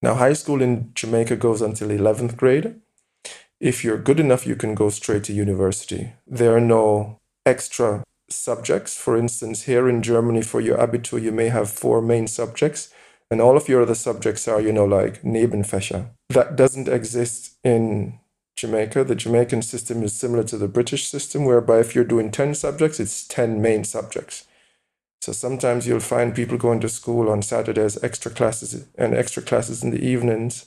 Now, 0.00 0.14
high 0.14 0.34
school 0.34 0.62
in 0.62 0.92
Jamaica 0.94 1.36
goes 1.36 1.62
until 1.62 1.88
11th 1.88 2.36
grade. 2.36 2.76
If 3.58 3.82
you're 3.82 3.98
good 3.98 4.20
enough, 4.20 4.46
you 4.46 4.54
can 4.54 4.74
go 4.74 4.90
straight 4.90 5.24
to 5.24 5.32
university. 5.32 6.12
There 6.26 6.54
are 6.54 6.60
no 6.60 7.20
extra 7.46 8.04
subjects. 8.28 8.96
For 8.96 9.16
instance, 9.16 9.62
here 9.62 9.88
in 9.88 10.02
Germany, 10.02 10.42
for 10.42 10.60
your 10.60 10.78
Abitur, 10.78 11.20
you 11.20 11.32
may 11.32 11.48
have 11.48 11.70
four 11.70 12.00
main 12.00 12.26
subjects, 12.26 12.92
and 13.30 13.40
all 13.40 13.56
of 13.56 13.68
your 13.68 13.82
other 13.82 13.94
subjects 13.94 14.46
are, 14.48 14.60
you 14.60 14.72
know, 14.72 14.84
like 14.84 15.22
Nebenfächer. 15.22 16.10
That 16.30 16.56
doesn't 16.56 16.88
exist 16.88 17.56
in 17.64 18.18
Jamaica. 18.56 19.04
The 19.04 19.14
Jamaican 19.14 19.62
system 19.62 20.02
is 20.02 20.12
similar 20.12 20.44
to 20.44 20.58
the 20.58 20.68
British 20.68 21.06
system, 21.06 21.44
whereby 21.44 21.80
if 21.80 21.94
you're 21.94 22.04
doing 22.04 22.30
10 22.30 22.54
subjects, 22.54 23.00
it's 23.00 23.26
10 23.26 23.60
main 23.60 23.84
subjects. 23.84 24.46
So 25.20 25.32
sometimes 25.32 25.86
you'll 25.86 26.00
find 26.00 26.34
people 26.34 26.58
going 26.58 26.80
to 26.80 26.88
school 26.88 27.30
on 27.30 27.40
Saturdays, 27.40 28.02
extra 28.04 28.30
classes, 28.30 28.86
and 28.96 29.14
extra 29.14 29.42
classes 29.42 29.82
in 29.82 29.90
the 29.90 30.04
evenings 30.04 30.66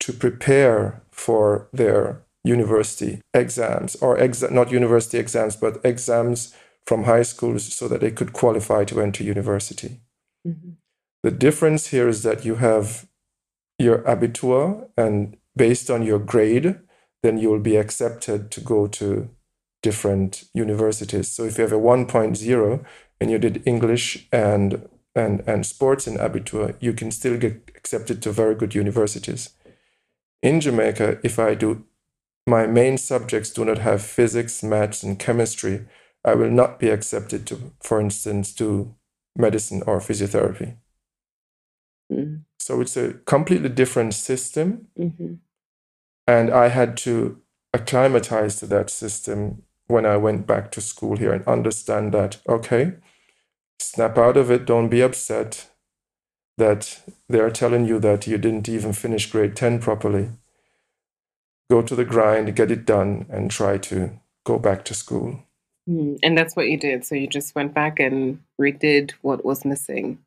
to 0.00 0.12
prepare 0.12 1.02
for 1.10 1.68
their 1.72 2.22
university 2.42 3.22
exams, 3.32 3.96
or 3.96 4.18
exa- 4.18 4.50
not 4.50 4.70
university 4.70 5.18
exams, 5.18 5.56
but 5.56 5.80
exams 5.84 6.54
from 6.86 7.04
high 7.04 7.22
schools 7.22 7.74
so 7.74 7.88
that 7.88 8.00
they 8.00 8.10
could 8.10 8.32
qualify 8.32 8.84
to 8.84 9.00
enter 9.00 9.24
university. 9.24 10.00
Mm-hmm. 10.46 10.70
The 11.22 11.30
difference 11.30 11.88
here 11.88 12.08
is 12.08 12.22
that 12.22 12.44
you 12.44 12.56
have 12.56 13.08
your 13.78 13.98
abitur, 13.98 14.88
and 14.96 15.36
based 15.56 15.90
on 15.90 16.02
your 16.02 16.18
grade, 16.18 16.78
then 17.22 17.38
you 17.38 17.50
will 17.50 17.60
be 17.60 17.76
accepted 17.76 18.50
to 18.52 18.60
go 18.60 18.86
to 18.86 19.28
different 19.82 20.44
universities. 20.54 21.28
So 21.28 21.44
if 21.44 21.58
you 21.58 21.62
have 21.62 21.72
a 21.72 21.76
1.0 21.76 22.84
and 23.20 23.30
you 23.30 23.38
did 23.38 23.62
English 23.66 24.28
and 24.32 24.88
and, 25.14 25.42
and 25.46 25.64
sports 25.64 26.06
in 26.06 26.18
Abitur, 26.18 26.76
you 26.78 26.92
can 26.92 27.10
still 27.10 27.38
get 27.38 27.72
accepted 27.74 28.22
to 28.22 28.30
very 28.30 28.54
good 28.54 28.74
universities. 28.74 29.48
In 30.42 30.60
Jamaica, 30.60 31.18
if 31.24 31.38
I 31.38 31.54
do 31.54 31.86
my 32.46 32.66
main 32.66 32.96
subjects 32.96 33.50
do 33.50 33.64
not 33.64 33.78
have 33.78 34.02
physics, 34.02 34.62
maths, 34.62 35.02
and 35.02 35.18
chemistry, 35.18 35.86
I 36.26 36.34
will 36.34 36.50
not 36.50 36.80
be 36.80 36.90
accepted 36.90 37.46
to, 37.46 37.72
for 37.80 38.00
instance, 38.00 38.52
to 38.54 38.94
medicine 39.36 39.82
or 39.86 40.00
physiotherapy. 40.00 40.76
Mm. 42.12 42.42
So 42.58 42.80
it's 42.80 42.96
a 42.96 43.14
completely 43.24 43.68
different 43.68 44.12
system. 44.12 44.88
Mm-hmm. 44.98 45.34
And 46.26 46.50
I 46.50 46.68
had 46.68 46.96
to 46.98 47.40
acclimatize 47.72 48.56
to 48.56 48.66
that 48.66 48.90
system 48.90 49.62
when 49.86 50.04
I 50.04 50.16
went 50.16 50.46
back 50.48 50.72
to 50.72 50.80
school 50.80 51.16
here 51.16 51.32
and 51.32 51.46
understand 51.46 52.12
that, 52.12 52.38
okay, 52.48 52.94
snap 53.78 54.18
out 54.18 54.36
of 54.36 54.50
it, 54.50 54.66
don't 54.66 54.88
be 54.88 55.00
upset 55.02 55.70
that 56.58 57.02
they're 57.28 57.50
telling 57.50 57.84
you 57.84 58.00
that 58.00 58.26
you 58.26 58.38
didn't 58.38 58.68
even 58.68 58.92
finish 58.92 59.30
grade 59.30 59.54
10 59.54 59.78
properly. 59.78 60.30
Go 61.70 61.82
to 61.82 61.94
the 61.94 62.04
grind, 62.04 62.56
get 62.56 62.70
it 62.70 62.84
done, 62.84 63.26
and 63.28 63.50
try 63.50 63.78
to 63.78 64.18
go 64.44 64.58
back 64.58 64.84
to 64.86 64.94
school. 64.94 65.44
Mm, 65.88 66.18
and 66.22 66.36
that's 66.36 66.56
what 66.56 66.68
you 66.68 66.76
did. 66.76 67.04
So 67.04 67.14
you 67.14 67.26
just 67.26 67.54
went 67.54 67.74
back 67.74 68.00
and 68.00 68.40
redid 68.60 69.12
what 69.22 69.44
was 69.44 69.64
missing. 69.64 70.18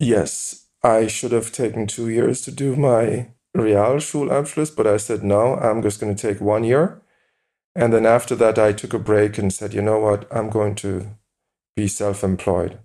Yes, 0.00 0.66
I 0.82 1.06
should 1.06 1.32
have 1.32 1.52
taken 1.52 1.86
two 1.86 2.08
years 2.08 2.40
to 2.42 2.50
do 2.50 2.76
my 2.76 3.28
Realschulabschluss, 3.56 4.74
but 4.74 4.86
I 4.86 4.96
said 4.96 5.22
no, 5.22 5.54
I'm 5.56 5.82
just 5.82 6.00
going 6.00 6.14
to 6.14 6.20
take 6.20 6.40
one 6.40 6.64
year. 6.64 7.00
And 7.76 7.92
then 7.92 8.06
after 8.06 8.34
that, 8.36 8.58
I 8.58 8.72
took 8.72 8.94
a 8.94 8.98
break 8.98 9.38
and 9.38 9.52
said, 9.52 9.74
you 9.74 9.82
know 9.82 9.98
what, 9.98 10.26
I'm 10.30 10.50
going 10.50 10.74
to 10.76 11.16
be 11.76 11.88
self 11.88 12.22
employed. 12.22 12.78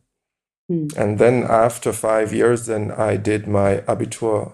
Mm. 0.72 0.96
And 0.96 1.20
then 1.20 1.44
after 1.44 1.92
five 1.92 2.34
years, 2.34 2.68
then 2.68 2.92
I 2.92 3.18
did 3.18 3.48
my 3.48 3.78
Abitur 3.88 4.54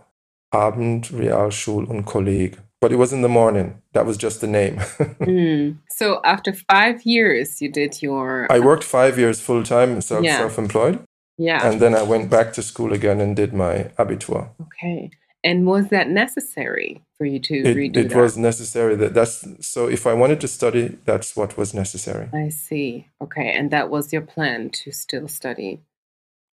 Abend 0.53 1.11
Realschul 1.11 1.85
und 1.89 2.05
Kolleg 2.05 2.57
but 2.81 2.91
it 2.91 2.97
was 2.97 3.13
in 3.13 3.21
the 3.21 3.29
morning. 3.29 3.81
That 3.93 4.05
was 4.05 4.17
just 4.17 4.41
the 4.41 4.47
name. 4.47 4.75
mm. 5.19 5.77
So 5.89 6.21
after 6.23 6.53
five 6.53 7.03
years, 7.03 7.61
you 7.61 7.71
did 7.71 8.01
your. 8.01 8.47
I 8.51 8.59
worked 8.59 8.83
five 8.83 9.17
years 9.17 9.39
full 9.39 9.63
time, 9.63 10.01
self 10.01 10.23
yeah. 10.23 10.37
self-employed. 10.37 10.99
Yeah. 11.37 11.67
And 11.67 11.81
then 11.81 11.95
I 11.95 12.03
went 12.03 12.29
back 12.29 12.53
to 12.53 12.61
school 12.61 12.93
again 12.93 13.19
and 13.19 13.35
did 13.35 13.53
my 13.53 13.91
abitur. 13.97 14.49
Okay. 14.61 15.11
And 15.43 15.67
was 15.67 15.89
that 15.89 16.09
necessary 16.09 17.03
for 17.17 17.25
you 17.25 17.39
to 17.39 17.53
it, 17.53 17.77
redo 17.77 17.97
it 17.97 18.09
that? 18.09 18.17
was 18.17 18.35
necessary 18.35 18.95
that 18.95 19.13
that's 19.13 19.45
so 19.59 19.87
if 19.87 20.07
I 20.07 20.13
wanted 20.13 20.41
to 20.41 20.47
study, 20.47 20.97
that's 21.05 21.35
what 21.35 21.55
was 21.57 21.73
necessary. 21.73 22.29
I 22.33 22.49
see. 22.49 23.07
Okay. 23.21 23.51
And 23.51 23.69
that 23.69 23.89
was 23.89 24.11
your 24.11 24.23
plan 24.23 24.69
to 24.71 24.91
still 24.91 25.27
study? 25.27 25.81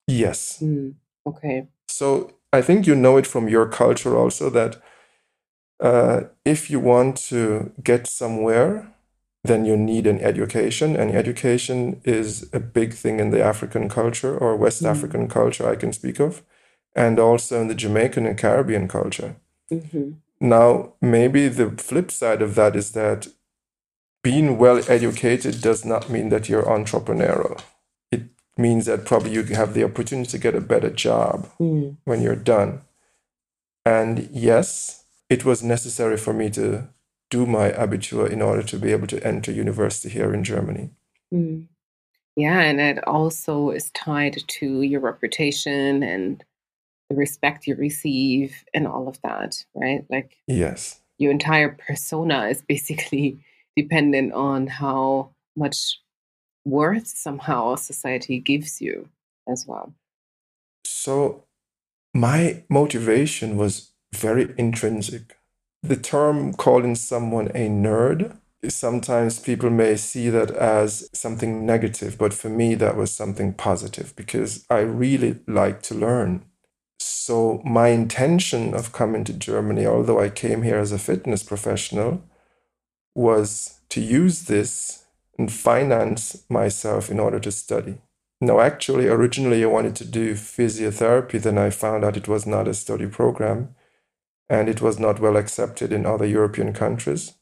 Yes. 0.08 0.60
Mm. 0.62 0.96
Okay. 1.26 1.68
So 1.88 2.34
I 2.52 2.62
think 2.62 2.86
you 2.86 2.96
know 2.96 3.18
it 3.18 3.28
from 3.28 3.48
your 3.48 3.68
culture 3.68 4.18
also 4.18 4.50
that 4.50 4.82
uh, 5.82 6.22
if 6.46 6.70
you 6.70 6.80
want 6.80 7.18
to 7.18 7.72
get 7.84 8.08
somewhere, 8.08 8.88
then 9.44 9.66
you 9.66 9.76
need 9.76 10.06
an 10.06 10.20
education, 10.20 10.96
and 10.96 11.12
education 11.12 12.00
is 12.04 12.48
a 12.54 12.60
big 12.60 12.94
thing 12.94 13.20
in 13.20 13.32
the 13.32 13.44
African 13.44 13.90
culture 13.90 14.38
or 14.38 14.56
West 14.56 14.84
mm-hmm. 14.84 14.96
African 14.96 15.28
culture 15.28 15.68
I 15.68 15.76
can 15.76 15.92
speak 15.94 16.20
of, 16.20 16.44
and 16.96 17.20
also 17.20 17.60
in 17.60 17.68
the 17.68 17.76
Jamaican 17.76 18.28
and 18.28 18.38
Caribbean 18.38 18.88
culture. 18.88 19.36
Mm-hmm. 19.72 20.12
Now, 20.40 20.94
maybe 21.02 21.48
the 21.48 21.72
flip 21.72 22.12
side 22.12 22.42
of 22.42 22.56
that 22.56 22.76
is 22.76 22.92
that 22.92 23.28
being 24.24 24.58
well 24.58 24.82
educated 24.88 25.62
does 25.62 25.84
not 25.84 26.10
mean 26.10 26.30
that 26.30 26.48
you're 26.48 26.64
entrepreneurial. 26.64 27.60
It 28.12 28.24
means 28.58 28.86
that 28.86 29.06
probably 29.06 29.34
you 29.34 29.44
have 29.44 29.74
the 29.74 29.84
opportunity 29.84 30.30
to 30.30 30.38
get 30.38 30.56
a 30.56 30.62
better 30.62 30.92
job 30.92 31.50
mm. 31.60 31.98
when 32.06 32.22
you're 32.22 32.36
done. 32.36 32.82
And 33.86 34.30
yes, 34.32 35.01
it 35.32 35.46
was 35.46 35.64
necessary 35.64 36.18
for 36.18 36.34
me 36.34 36.50
to 36.50 36.90
do 37.30 37.46
my 37.46 37.72
abitur 37.72 38.30
in 38.30 38.42
order 38.42 38.62
to 38.62 38.78
be 38.78 38.92
able 38.92 39.08
to 39.08 39.26
enter 39.26 39.50
university 39.50 40.10
here 40.10 40.34
in 40.34 40.44
Germany. 40.44 40.90
Mm. 41.34 41.68
Yeah, 42.36 42.60
and 42.60 42.82
it 42.82 43.08
also 43.08 43.70
is 43.70 43.90
tied 43.92 44.38
to 44.60 44.82
your 44.82 45.00
reputation 45.00 46.04
and 46.04 46.44
the 47.10 47.16
respect 47.16 47.66
you 47.66 47.76
receive 47.76 48.64
and 48.74 48.86
all 48.86 49.08
of 49.08 49.22
that, 49.22 49.64
right? 49.74 50.06
Like, 50.10 50.38
yes, 50.48 51.00
your 51.18 51.32
entire 51.32 51.70
persona 51.70 52.48
is 52.48 52.62
basically 52.62 53.40
dependent 53.78 54.34
on 54.34 54.68
how 54.68 55.32
much 55.56 56.02
worth 56.66 57.08
somehow 57.08 57.76
society 57.76 58.38
gives 58.40 58.82
you 58.82 59.08
as 59.48 59.66
well. 59.66 59.94
So, 60.84 61.46
my 62.14 62.64
motivation 62.70 63.56
was 63.56 63.91
very 64.14 64.54
intrinsic. 64.58 65.38
The 65.84 65.98
term 65.98 66.54
calling 66.54 66.96
someone 66.96 67.48
a 67.50 67.68
nerd, 67.68 68.38
sometimes 68.70 69.40
people 69.40 69.70
may 69.70 69.96
see 69.96 70.30
that 70.30 70.52
as 70.52 71.10
something 71.14 71.66
negative, 71.66 72.18
but 72.18 72.34
for 72.34 72.50
me, 72.50 72.76
that 72.76 72.96
was 72.96 73.12
something 73.12 73.54
positive 73.54 74.16
because 74.16 74.66
I 74.70 74.80
really 74.80 75.40
like 75.48 75.82
to 75.84 75.96
learn. 75.96 76.46
So, 77.00 77.62
my 77.66 77.88
intention 77.88 78.76
of 78.76 78.94
coming 78.94 79.24
to 79.24 79.34
Germany, 79.34 79.88
although 79.88 80.20
I 80.20 80.30
came 80.30 80.62
here 80.62 80.78
as 80.78 80.92
a 80.92 81.00
fitness 81.00 81.42
professional, 81.42 82.24
was 83.16 83.80
to 83.90 84.02
use 84.02 84.44
this 84.44 85.06
and 85.38 85.52
finance 85.52 86.44
myself 86.50 87.10
in 87.10 87.20
order 87.20 87.40
to 87.40 87.52
study. 87.52 87.98
No, 88.40 88.60
actually, 88.60 89.08
originally 89.08 89.64
I 89.64 89.68
wanted 89.68 89.96
to 89.98 90.06
do 90.06 90.34
physiotherapy, 90.36 91.42
then 91.42 91.58
I 91.58 91.70
found 91.72 92.04
out 92.04 92.18
it 92.18 92.28
was 92.28 92.46
not 92.46 92.68
a 92.68 92.74
study 92.74 93.08
program 93.08 93.76
and 94.52 94.68
it 94.68 94.82
was 94.82 95.00
not 95.00 95.22
well 95.22 95.38
accepted 95.38 95.94
in 95.94 96.06
other 96.06 96.26
European 96.26 96.74
countries. 96.74 97.36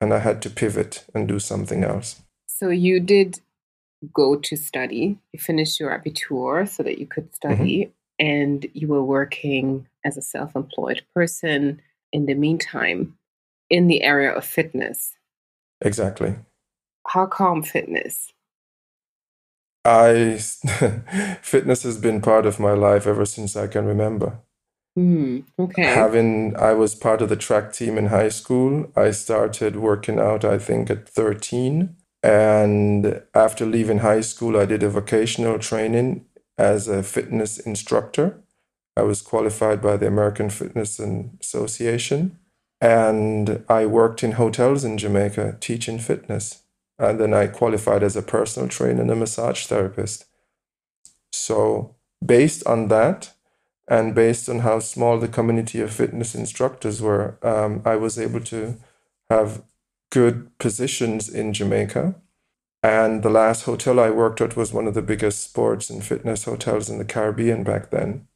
And 0.00 0.12
I 0.12 0.18
had 0.18 0.42
to 0.42 0.50
pivot 0.50 1.04
and 1.14 1.28
do 1.28 1.38
something 1.38 1.84
else. 1.84 2.20
So 2.48 2.68
you 2.68 2.98
did 2.98 3.40
go 4.12 4.34
to 4.34 4.56
study. 4.56 5.20
You 5.32 5.38
finished 5.38 5.78
your 5.78 5.96
abitur 5.96 6.68
so 6.68 6.82
that 6.82 6.98
you 6.98 7.06
could 7.06 7.32
study, 7.32 7.84
mm-hmm. 7.84 8.26
and 8.26 8.66
you 8.74 8.88
were 8.88 9.04
working 9.04 9.86
as 10.04 10.16
a 10.16 10.22
self 10.22 10.56
employed 10.56 11.04
person 11.14 11.80
in 12.12 12.26
the 12.26 12.34
meantime 12.34 13.16
in 13.68 13.86
the 13.86 14.02
area 14.02 14.32
of 14.32 14.44
fitness. 14.44 15.14
Exactly. 15.80 16.34
How 17.06 17.26
come 17.26 17.62
fitness? 17.62 18.32
I 19.84 20.38
fitness 21.40 21.84
has 21.84 21.98
been 21.98 22.20
part 22.20 22.46
of 22.46 22.58
my 22.58 22.72
life 22.72 23.06
ever 23.06 23.24
since 23.24 23.54
I 23.54 23.68
can 23.68 23.84
remember. 23.84 24.40
Mm, 24.98 25.44
okay. 25.58 25.82
Having, 25.82 26.56
I 26.56 26.72
was 26.72 26.94
part 26.94 27.22
of 27.22 27.28
the 27.28 27.36
track 27.36 27.72
team 27.72 27.96
in 27.96 28.06
high 28.06 28.28
school. 28.28 28.90
I 28.96 29.12
started 29.12 29.76
working 29.76 30.18
out, 30.18 30.44
I 30.44 30.58
think, 30.58 30.90
at 30.90 31.08
13. 31.08 31.96
And 32.22 33.22
after 33.34 33.64
leaving 33.64 33.98
high 33.98 34.20
school, 34.20 34.56
I 34.56 34.66
did 34.66 34.82
a 34.82 34.90
vocational 34.90 35.58
training 35.58 36.26
as 36.58 36.88
a 36.88 37.02
fitness 37.02 37.58
instructor. 37.58 38.42
I 38.96 39.02
was 39.02 39.22
qualified 39.22 39.80
by 39.80 39.96
the 39.96 40.08
American 40.08 40.50
Fitness 40.50 41.00
Association. 41.00 42.38
And 42.80 43.64
I 43.68 43.86
worked 43.86 44.22
in 44.22 44.32
hotels 44.32 44.84
in 44.84 44.98
Jamaica 44.98 45.58
teaching 45.60 45.98
fitness. 45.98 46.62
And 46.98 47.18
then 47.18 47.32
I 47.32 47.46
qualified 47.46 48.02
as 48.02 48.16
a 48.16 48.22
personal 48.22 48.68
trainer 48.68 49.02
and 49.02 49.10
a 49.10 49.16
massage 49.16 49.66
therapist. 49.66 50.26
So, 51.32 51.96
based 52.24 52.66
on 52.66 52.88
that, 52.88 53.32
and 53.90 54.14
based 54.14 54.48
on 54.48 54.60
how 54.60 54.78
small 54.78 55.18
the 55.18 55.28
community 55.28 55.80
of 55.80 55.92
fitness 55.92 56.36
instructors 56.36 57.02
were, 57.02 57.36
um, 57.42 57.82
I 57.84 57.96
was 57.96 58.18
able 58.18 58.40
to 58.42 58.76
have 59.28 59.62
good 60.12 60.56
positions 60.58 61.28
in 61.28 61.52
Jamaica. 61.52 62.14
And 62.82 63.22
the 63.22 63.30
last 63.30 63.64
hotel 63.64 63.98
I 63.98 64.10
worked 64.10 64.40
at 64.40 64.56
was 64.56 64.72
one 64.72 64.86
of 64.86 64.94
the 64.94 65.02
biggest 65.02 65.42
sports 65.42 65.90
and 65.90 66.04
fitness 66.04 66.44
hotels 66.44 66.88
in 66.88 66.98
the 66.98 67.04
Caribbean 67.04 67.64
back 67.64 67.90
then. 67.90 68.28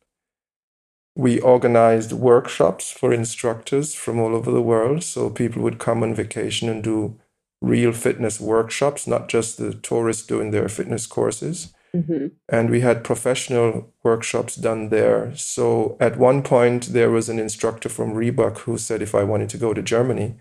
We 1.17 1.40
organized 1.40 2.12
workshops 2.12 2.90
for 2.90 3.12
instructors 3.12 3.95
from 3.95 4.19
all 4.19 4.35
over 4.35 4.51
the 4.51 4.61
world. 4.61 5.05
So 5.05 5.31
people 5.31 5.62
would 5.62 5.79
come 5.79 6.03
on 6.03 6.14
vacation 6.14 6.69
and 6.69 6.83
do 6.83 7.19
real 7.62 7.93
fitness 7.93 8.40
workshops, 8.40 9.07
not 9.07 9.29
just 9.29 9.57
the 9.57 9.73
tourists 9.73 10.27
doing 10.27 10.51
their 10.51 10.69
fitness 10.69 11.07
courses. 11.07 11.74
Mm-hmm. 11.95 12.27
And 12.49 12.71
we 12.71 12.81
had 12.81 13.05
professional 13.05 13.93
workshops 14.03 14.57
done 14.57 14.89
there. 14.89 15.35
So 15.37 15.97
at 16.01 16.19
one 16.19 16.43
point, 16.43 16.87
there 16.87 17.11
was 17.11 17.29
an 17.29 17.39
instructor 17.39 17.89
from 17.89 18.15
Reebok 18.15 18.59
who 18.59 18.79
said 18.79 19.01
if 19.01 19.15
I 19.15 19.23
wanted 19.23 19.49
to 19.51 19.59
go 19.59 19.73
to 19.73 19.83
Germany, 19.83 20.35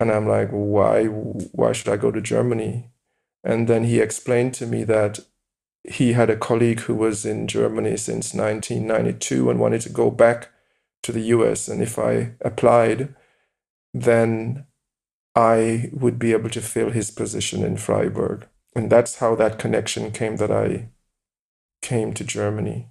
and 0.00 0.10
I'm 0.10 0.26
like, 0.26 0.48
why? 0.50 1.04
Why 1.04 1.72
should 1.72 1.88
I 1.88 1.96
go 1.96 2.10
to 2.10 2.20
Germany? 2.20 2.90
And 3.44 3.68
then 3.68 3.84
he 3.84 4.00
explained 4.00 4.54
to 4.54 4.66
me 4.66 4.82
that 4.84 5.20
he 5.84 6.14
had 6.14 6.30
a 6.30 6.36
colleague 6.36 6.80
who 6.80 6.94
was 6.94 7.24
in 7.24 7.46
Germany 7.46 7.96
since 7.96 8.34
1992 8.34 9.50
and 9.50 9.60
wanted 9.60 9.82
to 9.82 9.88
go 9.88 10.10
back 10.10 10.48
to 11.02 11.12
the 11.12 11.22
US. 11.36 11.68
And 11.68 11.82
if 11.82 11.98
I 11.98 12.32
applied, 12.40 13.14
then 13.94 14.66
I 15.34 15.90
would 15.92 16.18
be 16.18 16.32
able 16.32 16.50
to 16.50 16.60
fill 16.60 16.90
his 16.90 17.10
position 17.10 17.62
in 17.64 17.76
Freiburg 17.76 18.46
and 18.74 18.90
that's 18.90 19.16
how 19.16 19.34
that 19.36 19.58
connection 19.58 20.10
came 20.10 20.36
that 20.36 20.50
I 20.50 20.90
came 21.82 22.12
to 22.14 22.24
Germany. 22.24 22.88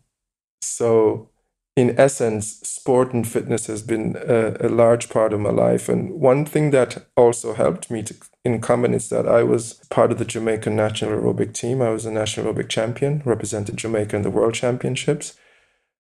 So, 0.62 1.30
in 1.76 1.98
essence, 1.98 2.60
sport 2.62 3.14
and 3.14 3.26
fitness 3.26 3.68
has 3.68 3.82
been 3.82 4.18
a, 4.18 4.68
a, 4.68 4.68
large 4.68 5.10
part 5.10 5.32
of 5.32 5.40
my 5.40 5.52
life. 5.52 5.88
And 5.88 6.20
one 6.20 6.46
thing 6.46 6.72
that 6.72 7.06
also 7.16 7.54
helped 7.54 7.90
me 7.90 8.04
to, 8.04 8.16
in 8.44 8.60
common 8.60 8.94
is 8.94 9.08
that 9.10 9.28
I 9.28 9.44
was 9.44 9.76
part 9.90 10.12
of 10.12 10.18
the 10.18 10.26
Jamaican 10.26 10.76
national 10.76 11.12
aerobic 11.12 11.54
team. 11.54 11.82
I 11.82 11.90
was 11.90 12.06
a 12.06 12.12
national 12.12 12.54
aerobic 12.54 12.68
champion, 12.68 13.22
represented 13.24 13.78
Jamaica 13.78 14.18
in 14.18 14.24
the 14.24 14.30
world 14.30 14.56
championships. 14.56 15.38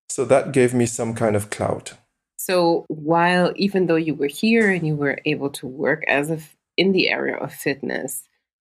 So 0.10 0.26
that 0.26 0.52
gave 0.52 0.74
me 0.74 0.86
some 0.86 1.14
kind 1.14 1.36
of 1.36 1.50
clout. 1.50 1.94
So 2.36 2.86
while 2.90 3.54
even 3.56 3.86
though 3.86 3.96
you 3.96 4.16
were 4.16 4.28
here 4.28 4.70
and 4.70 4.86
you 4.86 4.96
were 4.96 5.20
able 5.26 5.50
to 5.52 5.68
work 5.68 6.04
as 6.08 6.30
a 6.30 6.40
in 6.78 6.94
the 6.94 7.10
area 7.10 7.36
of 7.36 7.54
fitness, 7.54 8.24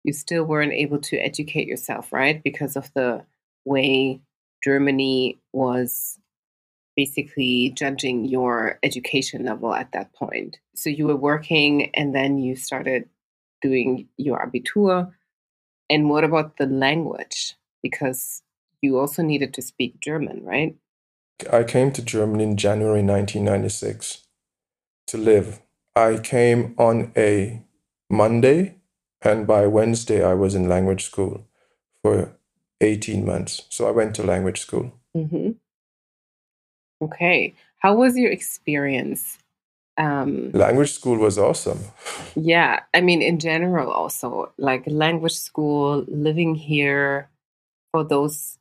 you 0.07 0.13
still 0.13 0.45
weren't 0.45 0.71
able 0.71 0.99
to 0.99 1.17
educate 1.17 1.67
yourself, 1.67 2.13
right? 2.13 2.41
Because 2.41 2.77
of 2.77 2.91
the 2.93 3.25
way 3.65 4.21
Germany 4.63 5.37
was 5.51 6.17
basically 6.95 7.71
judging 7.71 8.23
your 8.23 8.79
education 8.83 9.43
level 9.43 9.73
at 9.73 9.91
that 9.91 10.13
point. 10.13 10.59
So 10.75 10.89
you 10.89 11.07
were 11.07 11.17
working 11.17 11.93
and 11.93 12.15
then 12.15 12.37
you 12.37 12.55
started 12.55 13.09
doing 13.61 14.07
your 14.15 14.39
Abitur. 14.39 15.11
And 15.89 16.09
what 16.09 16.23
about 16.23 16.55
the 16.55 16.67
language? 16.67 17.55
Because 17.83 18.43
you 18.81 18.97
also 18.97 19.21
needed 19.21 19.53
to 19.55 19.61
speak 19.61 19.99
German, 19.99 20.41
right? 20.45 20.73
I 21.51 21.65
came 21.65 21.91
to 21.91 22.01
Germany 22.01 22.45
in 22.45 22.55
January 22.55 23.03
1996 23.03 24.25
to 25.07 25.17
live. 25.17 25.59
I 25.97 26.17
came 26.17 26.75
on 26.77 27.11
a 27.17 27.61
Monday 28.09 28.76
and 29.21 29.47
by 29.47 29.67
Wednesday, 29.67 30.23
I 30.23 30.34
was 30.34 30.56
in 30.56 30.69
language 30.69 31.06
school 31.06 31.45
for 32.03 32.32
18 32.82 33.25
months. 33.25 33.63
So 33.69 33.88
I 33.88 33.91
went 33.91 34.15
to 34.15 34.23
language 34.23 34.62
school. 34.62 34.93
Mm-hmm. 35.15 35.51
Okay. 37.01 37.53
How 37.80 37.95
was 37.95 38.17
your 38.17 38.32
experience? 38.32 39.39
Um, 39.97 40.51
language 40.51 40.93
school 40.93 41.17
was 41.17 41.38
awesome. 41.38 41.80
Yeah. 42.36 42.82
I 42.93 43.01
mean, 43.01 43.21
in 43.21 43.39
general, 43.39 43.91
also, 43.91 44.51
like 44.58 44.84
language 44.86 45.36
school, 45.36 46.06
living 46.08 46.53
here 46.53 47.30
for 47.91 48.03
those 48.03 48.58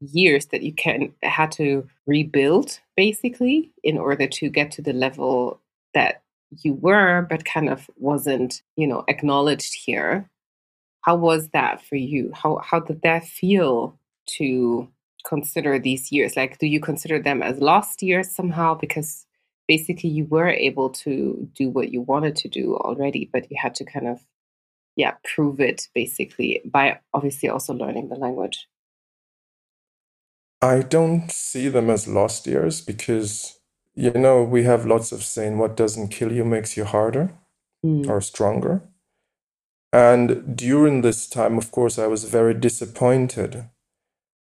years 0.00 0.46
that 0.46 0.62
you 0.62 0.72
can 0.72 1.12
had 1.22 1.52
to 1.52 1.86
rebuild 2.06 2.80
basically 2.96 3.70
in 3.84 3.98
order 3.98 4.26
to 4.26 4.48
get 4.48 4.72
to 4.72 4.82
the 4.82 4.92
level 4.92 5.60
that 5.94 6.21
you 6.62 6.74
were, 6.74 7.26
but 7.28 7.44
kind 7.44 7.68
of 7.68 7.88
wasn't, 7.96 8.62
you 8.76 8.86
know, 8.86 9.04
acknowledged 9.08 9.74
here. 9.74 10.28
How 11.02 11.16
was 11.16 11.48
that 11.50 11.84
for 11.84 11.96
you? 11.96 12.30
How 12.34 12.60
how 12.62 12.80
did 12.80 13.02
that 13.02 13.24
feel 13.24 13.98
to 14.38 14.88
consider 15.26 15.78
these 15.78 16.12
years? 16.12 16.36
Like, 16.36 16.58
do 16.58 16.66
you 16.66 16.80
consider 16.80 17.20
them 17.20 17.42
as 17.42 17.58
lost 17.58 18.02
years 18.02 18.30
somehow? 18.30 18.74
Because 18.74 19.26
basically 19.68 20.10
you 20.10 20.26
were 20.26 20.48
able 20.48 20.90
to 20.90 21.48
do 21.54 21.70
what 21.70 21.92
you 21.92 22.02
wanted 22.02 22.36
to 22.36 22.48
do 22.48 22.76
already, 22.76 23.28
but 23.32 23.50
you 23.50 23.56
had 23.60 23.74
to 23.76 23.84
kind 23.84 24.08
of, 24.08 24.20
yeah, 24.96 25.14
prove 25.34 25.60
it 25.60 25.88
basically 25.94 26.60
by 26.64 26.98
obviously 27.14 27.48
also 27.48 27.72
learning 27.72 28.08
the 28.08 28.16
language. 28.16 28.68
I 30.60 30.82
don't 30.82 31.30
see 31.30 31.68
them 31.68 31.90
as 31.90 32.06
lost 32.06 32.46
years 32.46 32.80
because 32.80 33.58
you 33.94 34.12
know, 34.12 34.42
we 34.42 34.64
have 34.64 34.86
lots 34.86 35.12
of 35.12 35.22
saying, 35.22 35.58
what 35.58 35.76
doesn't 35.76 36.08
kill 36.08 36.32
you 36.32 36.44
makes 36.44 36.76
you 36.76 36.84
harder 36.84 37.32
mm. 37.84 38.08
or 38.08 38.20
stronger. 38.20 38.82
And 39.92 40.56
during 40.56 41.02
this 41.02 41.28
time, 41.28 41.58
of 41.58 41.70
course, 41.70 41.98
I 41.98 42.06
was 42.06 42.24
very 42.24 42.54
disappointed 42.54 43.68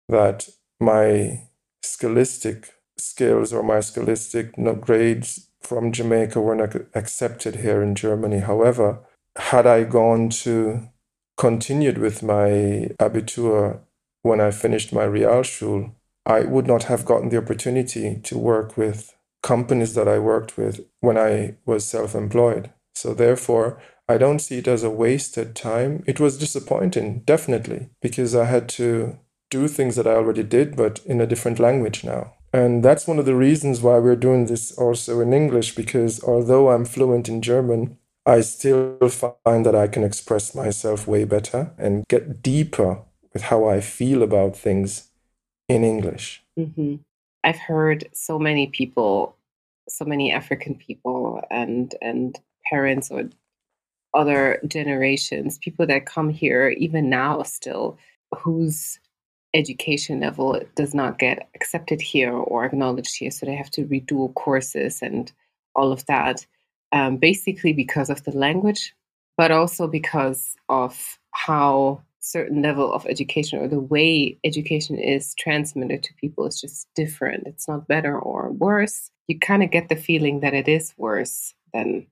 that 0.09 0.49
my 0.81 1.43
scholastic 1.83 2.73
skills 2.99 3.53
or 3.53 3.63
my 3.63 3.81
scholastic 3.81 4.55
grades 4.81 5.49
from 5.61 5.93
Jamaica 5.93 6.41
were 6.41 6.55
not 6.55 6.75
accepted 6.95 7.57
here 7.57 7.83
in 7.83 7.95
Germany. 7.95 8.41
However, 8.41 9.01
had 9.37 9.67
I 9.67 9.85
gone 9.85 10.31
to 10.31 10.89
continued 11.37 11.99
with 11.99 12.23
my 12.23 12.91
Abitur 12.99 13.81
when 14.23 14.41
I 14.41 14.51
finished 14.51 14.93
my 14.93 15.05
Realschule, 15.05 15.93
I 16.25 16.41
would 16.41 16.67
not 16.67 16.85
have 16.85 17.05
gotten 17.05 17.29
the 17.29 17.39
opportunity 17.39 18.21
to 18.25 18.39
work 18.39 18.77
with 18.77 19.16
companies 19.47 19.95
that 19.95 20.09
I 20.09 20.19
worked 20.19 20.59
with 20.59 20.81
when 21.01 21.17
I 21.17 21.55
was 21.65 21.85
self 21.85 22.15
employed. 22.17 22.71
So, 22.95 23.15
therefore, 23.15 23.81
I 24.09 24.19
don't 24.19 24.41
see 24.41 24.59
it 24.59 24.69
as 24.69 24.83
a 24.83 24.91
wasted 24.91 25.55
time. 25.55 26.03
It 26.07 26.19
was 26.19 26.37
disappointing, 26.39 27.21
definitely, 27.25 27.91
because 28.03 28.35
I 28.35 28.47
had 28.47 28.69
to 28.81 29.19
do 29.51 29.69
things 29.69 29.95
that 29.97 30.07
I 30.07 30.15
already 30.15 30.43
did, 30.43 30.77
but 30.77 31.01
in 31.07 31.21
a 31.21 31.27
different 31.27 31.61
language 31.61 32.03
now. 32.03 32.33
And 32.53 32.85
that's 32.85 33.07
one 33.07 33.21
of 33.21 33.27
the 33.27 33.37
reasons 33.37 33.81
why 33.81 33.99
we're 33.99 34.25
doing 34.29 34.47
this 34.47 34.73
also 34.77 35.21
in 35.21 35.33
English, 35.33 35.75
because 35.77 36.23
although 36.25 36.71
I'm 36.71 36.85
fluent 36.85 37.29
in 37.29 37.41
German, 37.43 37.99
I 38.25 38.41
still 38.41 39.09
find 39.45 39.65
that 39.65 39.77
I 39.77 39.87
can 39.87 40.03
express 40.03 40.55
myself 40.55 41.07
way 41.07 41.25
better 41.25 41.73
and 41.79 42.05
get 42.09 42.43
deeper 42.43 43.03
with 43.33 43.43
how 43.43 43.69
I 43.69 43.81
feel 43.81 44.23
about 44.23 44.57
things 44.57 45.11
in 45.69 45.85
English. 45.85 46.43
Mm-hmm. 46.59 46.97
I've 47.45 47.59
heard 47.59 48.09
so 48.13 48.39
many 48.39 48.67
people, 48.67 49.36
so 49.89 50.05
many 50.05 50.33
African 50.33 50.75
people 50.75 51.43
and 51.51 51.95
and 52.01 52.39
parents 52.71 53.11
or 53.11 53.29
other 54.15 54.61
generations, 54.67 55.59
people 55.59 55.87
that 55.87 56.07
come 56.07 56.31
here 56.31 56.69
even 56.71 57.11
now 57.11 57.43
still, 57.43 57.99
whose 58.35 58.99
education 59.55 60.21
level 60.21 60.61
does 60.75 60.95
not 60.95 61.19
get 61.19 61.49
accepted 61.55 62.01
here 62.01 62.33
or 62.33 62.65
acknowledged 62.65 63.17
here, 63.17 63.31
so 63.31 63.47
they 63.47 63.55
have 63.55 63.71
to 63.71 63.85
redo 63.85 64.33
courses 64.35 65.03
and 65.03 65.33
all 65.75 65.93
of 65.93 66.05
that, 66.07 66.47
um, 66.93 67.17
basically 67.17 67.73
because 67.73 68.11
of 68.11 68.25
the 68.25 68.33
language, 68.33 68.95
but 69.37 69.51
also 69.51 69.87
because 69.87 70.57
of 70.69 71.19
how 71.33 72.03
certain 72.27 72.61
level 72.61 72.93
of 72.93 73.07
education 73.07 73.61
or 73.61 73.69
the 73.69 73.81
way 73.81 74.37
education 74.43 74.99
is 74.99 75.35
transmitted 75.39 76.03
to 76.03 76.15
people 76.15 76.45
is 76.47 76.61
just 76.61 76.89
different. 76.95 77.47
It's 77.47 77.69
not 77.69 77.87
better 77.87 78.19
or 78.19 78.51
worse. 78.51 79.11
You 79.29 79.39
kind 79.39 79.63
of 79.63 79.71
get 79.71 79.89
the 79.89 79.97
feeling 79.97 80.41
that 80.41 80.53
it 80.55 80.67
is 80.67 80.93
worse 80.97 81.55
than 81.73 82.07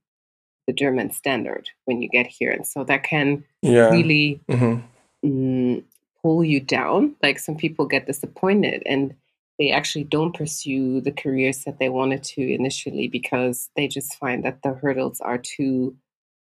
the 0.66 0.72
German 0.72 1.10
standard 1.10 1.68
when 1.84 2.00
you 2.00 2.08
get 2.08 2.26
here. 2.26 2.50
And 2.50 2.66
so 2.66 2.84
that 2.84 3.02
can 3.02 3.44
yeah. 3.60 3.90
really 3.90 4.40
mm-hmm. 4.48 5.26
mm, 5.26 5.82
pull 6.22 6.44
you 6.44 6.60
down. 6.60 7.16
Like 7.20 7.40
some 7.40 7.56
people 7.56 7.86
get 7.86 8.06
disappointed 8.06 8.84
and 8.86 9.14
they 9.58 9.70
actually 9.70 10.04
don't 10.04 10.34
pursue 10.34 11.00
the 11.00 11.12
careers 11.12 11.64
that 11.64 11.78
they 11.78 11.88
wanted 11.88 12.22
to 12.24 12.54
initially 12.54 13.08
because 13.08 13.68
they 13.76 13.88
just 13.88 14.14
find 14.14 14.44
that 14.44 14.62
the 14.62 14.74
hurdles 14.74 15.20
are 15.20 15.38
too 15.38 15.96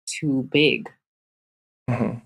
too 0.07 0.47
big. 0.51 0.89
Mm-hmm. 1.89 2.19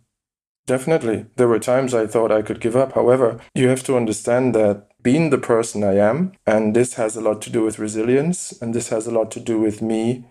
Definitely. 0.65 1.27
There 1.35 1.47
were 1.47 1.59
times 1.59 1.93
I 1.93 2.07
thought 2.07 2.31
I 2.31 2.41
could 2.41 2.59
give 2.59 2.75
up. 2.75 2.93
However, 2.93 3.39
you 3.53 3.67
have 3.67 3.83
to 3.83 3.97
understand 3.97 4.55
that 4.55 4.87
being 5.03 5.29
the 5.29 5.37
person 5.37 5.83
I 5.83 5.97
am, 5.97 6.31
and 6.47 6.75
this 6.75 6.95
has 6.95 7.15
a 7.15 7.21
lot 7.21 7.41
to 7.43 7.51
do 7.51 7.63
with 7.63 7.77
resilience, 7.77 8.51
and 8.61 8.73
this 8.73 8.89
has 8.89 9.05
a 9.05 9.11
lot 9.11 9.29
to 9.31 9.39
do 9.39 9.59
with 9.59 9.81
me 9.81 10.25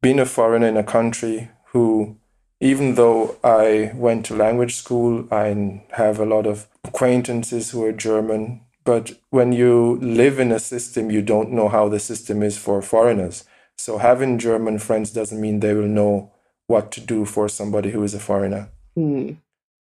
being 0.00 0.20
a 0.20 0.26
foreigner 0.26 0.68
in 0.68 0.76
a 0.76 0.84
country 0.84 1.50
who, 1.72 2.16
even 2.60 2.94
though 2.94 3.36
I 3.42 3.92
went 3.94 4.26
to 4.26 4.36
language 4.36 4.76
school, 4.76 5.26
I 5.32 5.82
have 5.92 6.20
a 6.20 6.24
lot 6.24 6.46
of 6.46 6.68
acquaintances 6.84 7.70
who 7.70 7.84
are 7.84 7.92
German. 7.92 8.60
But 8.84 9.12
when 9.30 9.52
you 9.52 9.98
live 10.00 10.38
in 10.38 10.52
a 10.52 10.60
system, 10.60 11.10
you 11.10 11.22
don't 11.22 11.52
know 11.52 11.68
how 11.68 11.88
the 11.88 11.98
system 11.98 12.42
is 12.42 12.56
for 12.56 12.80
foreigners. 12.80 13.44
So 13.76 13.98
having 13.98 14.38
German 14.38 14.78
friends 14.78 15.10
doesn't 15.10 15.40
mean 15.40 15.60
they 15.60 15.74
will 15.74 15.88
know 15.88 16.32
what 16.66 16.92
to 16.92 17.00
do 17.00 17.24
for 17.24 17.48
somebody 17.48 17.90
who 17.90 18.02
is 18.04 18.14
a 18.14 18.20
foreigner. 18.20 18.70
Mm. 18.96 19.38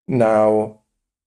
Now, 0.07 0.79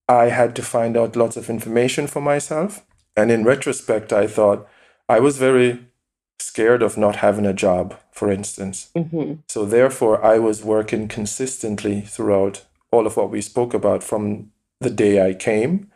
I 0.08 0.26
had 0.26 0.56
to 0.56 0.62
find 0.62 0.96
out 0.96 1.16
lots 1.16 1.36
of 1.36 1.50
information 1.50 2.06
for 2.06 2.20
myself. 2.20 2.84
And 3.16 3.30
in 3.30 3.44
retrospect, 3.44 4.12
I 4.12 4.26
thought 4.26 4.66
I 5.08 5.20
was 5.20 5.36
very 5.36 5.86
scared 6.38 6.82
of 6.82 6.96
not 6.96 7.16
having 7.16 7.46
a 7.46 7.52
job, 7.52 7.94
for 8.12 8.30
instance. 8.30 8.90
Mm-hmm. 8.96 9.34
So, 9.48 9.64
therefore, 9.64 10.24
I 10.24 10.38
was 10.38 10.64
working 10.64 11.08
consistently 11.08 12.00
throughout 12.00 12.64
all 12.90 13.06
of 13.06 13.16
what 13.16 13.30
we 13.30 13.40
spoke 13.40 13.74
about 13.74 14.02
from 14.02 14.50
the 14.80 14.90
day 14.90 15.24
I 15.24 15.34
came 15.34 15.90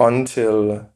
until 0.00 0.90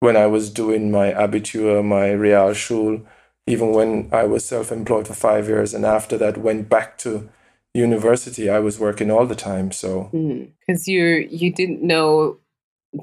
when 0.00 0.16
I 0.16 0.26
was 0.26 0.50
doing 0.50 0.90
my 0.90 1.12
Abitur, 1.12 1.84
my 1.84 2.08
Realschule, 2.08 3.04
even 3.46 3.72
when 3.72 4.08
I 4.12 4.24
was 4.24 4.44
self 4.44 4.72
employed 4.72 5.06
for 5.06 5.14
five 5.14 5.48
years. 5.48 5.74
And 5.74 5.84
after 5.84 6.16
that, 6.18 6.38
went 6.38 6.68
back 6.68 6.98
to 6.98 7.28
university, 7.74 8.50
I 8.50 8.58
was 8.58 8.78
working 8.78 9.10
all 9.10 9.26
the 9.26 9.34
time. 9.34 9.72
So, 9.72 10.04
because 10.12 10.84
mm. 10.84 10.88
you 10.88 11.04
you 11.30 11.52
didn't 11.52 11.82
know 11.82 12.38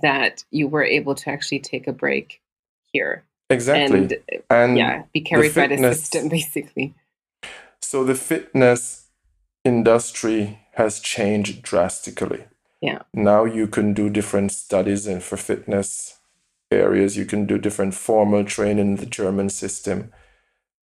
that 0.01 0.43
you 0.51 0.67
were 0.67 0.84
able 0.84 1.15
to 1.15 1.29
actually 1.29 1.60
take 1.60 1.88
a 1.88 1.93
break 1.93 2.41
here. 2.91 3.23
Exactly. 3.49 3.97
And, 3.97 4.17
and 4.49 4.77
yeah, 4.77 5.03
be 5.13 5.21
carried 5.21 5.49
the 5.49 5.53
fitness, 5.53 5.82
by 5.82 5.88
the 5.88 5.95
system, 5.95 6.29
basically. 6.29 6.93
So 7.82 8.03
the 8.03 8.15
fitness 8.15 9.08
industry 9.65 10.60
has 10.73 10.99
changed 10.99 11.63
drastically. 11.63 12.45
Yeah. 12.82 13.01
Now 13.13 13.45
you 13.45 13.67
can 13.67 13.93
do 13.93 14.10
different 14.10 14.51
studies 14.51 15.08
and 15.08 15.23
for 15.23 15.38
fitness 15.38 16.19
areas. 16.71 17.17
You 17.17 17.25
can 17.25 17.45
do 17.45 17.58
different 17.58 17.95
formal 17.95 18.45
training 18.45 18.88
in 18.91 18.95
the 18.97 19.05
German 19.05 19.49
system. 19.49 20.12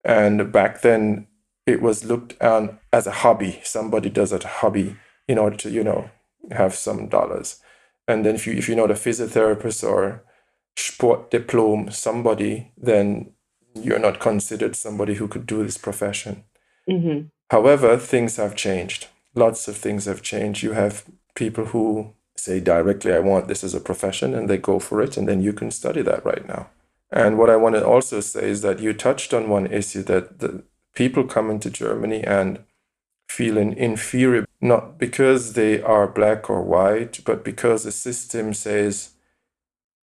And 0.05 0.53
back 0.53 0.83
then, 0.83 1.29
it 1.66 1.83
was 1.83 2.05
looked 2.05 2.40
on 2.40 2.79
as 2.92 3.07
a 3.07 3.12
hobby. 3.22 3.61
Somebody 3.64 4.09
does 4.09 4.33
it 4.33 4.44
a 4.44 4.48
hobby 4.48 4.96
in 5.29 5.38
order 5.38 5.57
to, 5.57 5.70
you 5.70 5.83
know, 5.83 6.11
have 6.52 6.74
some 6.74 7.09
dollars. 7.09 7.61
And 8.09 8.24
then 8.24 8.37
if 8.37 8.46
you 8.46 8.55
if 8.55 8.68
you're 8.68 8.76
not 8.76 8.90
a 8.90 8.94
physiotherapist 8.94 9.87
or 9.87 10.22
sport 10.76 11.31
diploma 11.31 11.90
somebody, 11.92 12.70
then 12.76 13.33
you're 13.74 13.98
not 13.98 14.20
considered 14.20 14.76
somebody 14.76 15.14
who 15.14 15.29
could 15.29 15.46
do 15.46 15.62
this 15.64 15.79
profession. 15.79 16.44
Mm-hmm. 16.88 17.26
However, 17.50 17.96
things 17.96 18.37
have 18.37 18.55
changed. 18.55 19.09
Lots 19.35 19.68
of 19.68 19.76
things 19.76 20.07
have 20.07 20.22
changed. 20.22 20.62
You 20.62 20.72
have 20.72 21.05
people 21.35 21.66
who 21.66 22.14
say 22.37 22.61
directly, 22.61 23.12
I 23.12 23.18
want 23.18 23.48
this 23.48 23.64
as 23.64 23.74
a 23.74 23.81
profession, 23.81 24.35
and 24.35 24.48
they 24.48 24.59
go 24.59 24.79
for 24.79 25.02
it, 25.02 25.16
and 25.16 25.29
then 25.29 25.40
you 25.40 25.52
can 25.52 25.70
study 25.70 26.02
that 26.02 26.24
right 26.24 26.46
now. 26.46 26.68
And 27.11 27.38
what 27.38 27.50
I 27.50 27.57
want 27.57 27.76
to 27.76 27.87
also 27.87 28.20
say 28.20 28.50
is 28.50 28.62
that 28.62 28.81
you 28.81 28.92
touched 28.92 29.33
on 29.33 29.48
one 29.48 29.66
issue 29.66 30.02
that 30.05 30.40
the 30.40 30.64
people 30.97 31.25
come 31.25 31.51
into 31.51 31.71
Germany 31.71 32.25
and 32.25 32.65
feeling 33.29 33.77
inferior, 33.77 34.47
not 34.61 34.99
because 34.99 35.53
they 35.53 35.81
are 35.83 36.09
black 36.09 36.51
or 36.51 36.63
white, 36.63 37.21
but 37.25 37.45
because 37.45 37.85
the 37.85 37.93
system 37.93 38.53
says 38.53 39.11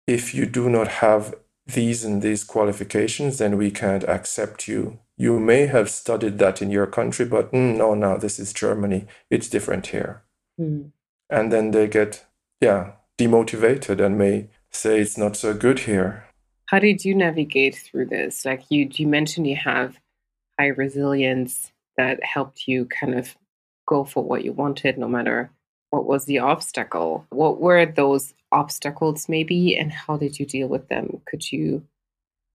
if 0.06 0.34
you 0.34 0.44
do 0.44 0.68
not 0.68 0.88
have 0.88 1.34
these 1.66 2.04
and 2.04 2.20
these 2.20 2.44
qualifications, 2.44 3.38
then 3.38 3.56
we 3.56 3.70
can't 3.70 4.04
accept 4.04 4.66
you. 4.68 4.98
You 5.16 5.38
may 5.38 5.66
have 5.66 5.88
studied 5.88 6.38
that 6.38 6.60
in 6.60 6.70
your 6.70 6.86
country, 6.86 7.24
but 7.24 7.52
mm, 7.52 7.76
no, 7.76 7.94
no, 7.94 8.18
this 8.18 8.40
is 8.40 8.52
Germany. 8.52 9.06
It's 9.30 9.48
different 9.48 9.86
here. 9.88 10.24
Mm. 10.60 10.90
And 11.30 11.52
then 11.52 11.70
they 11.70 11.86
get, 11.86 12.26
yeah, 12.60 12.92
demotivated 13.18 14.04
and 14.04 14.18
may 14.18 14.48
say 14.70 15.00
it's 15.00 15.16
not 15.16 15.36
so 15.36 15.54
good 15.54 15.80
here. 15.80 16.26
How 16.66 16.80
did 16.80 17.04
you 17.04 17.14
navigate 17.14 17.76
through 17.76 18.06
this? 18.06 18.44
Like 18.44 18.64
you, 18.70 18.88
you 18.92 19.06
mentioned 19.06 19.46
you 19.46 19.56
have 19.56 20.00
high 20.58 20.68
resilience 20.68 21.72
that 21.96 22.24
helped 22.24 22.66
you 22.66 22.86
kind 22.86 23.14
of 23.14 23.36
go 23.86 24.04
for 24.04 24.22
what 24.22 24.44
you 24.44 24.52
wanted, 24.52 24.98
no 24.98 25.08
matter 25.08 25.50
what 25.90 26.06
was 26.06 26.24
the 26.24 26.38
obstacle. 26.38 27.26
What 27.30 27.60
were 27.60 27.84
those 27.84 28.34
obstacles, 28.50 29.28
maybe, 29.28 29.76
and 29.76 29.92
how 29.92 30.16
did 30.16 30.38
you 30.38 30.46
deal 30.46 30.68
with 30.68 30.88
them? 30.88 31.20
Could 31.26 31.52
you 31.52 31.82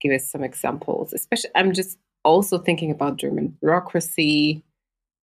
give 0.00 0.12
us 0.12 0.30
some 0.30 0.42
examples? 0.42 1.12
Especially, 1.12 1.50
I'm 1.54 1.72
just 1.72 1.98
also 2.24 2.58
thinking 2.58 2.90
about 2.90 3.16
German 3.16 3.56
bureaucracy 3.60 4.64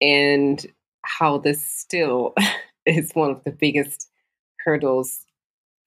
and 0.01 0.65
how 1.03 1.37
this 1.37 1.65
still 1.65 2.33
is 2.85 3.11
one 3.13 3.31
of 3.31 3.43
the 3.43 3.51
biggest 3.51 4.09
hurdles 4.63 5.25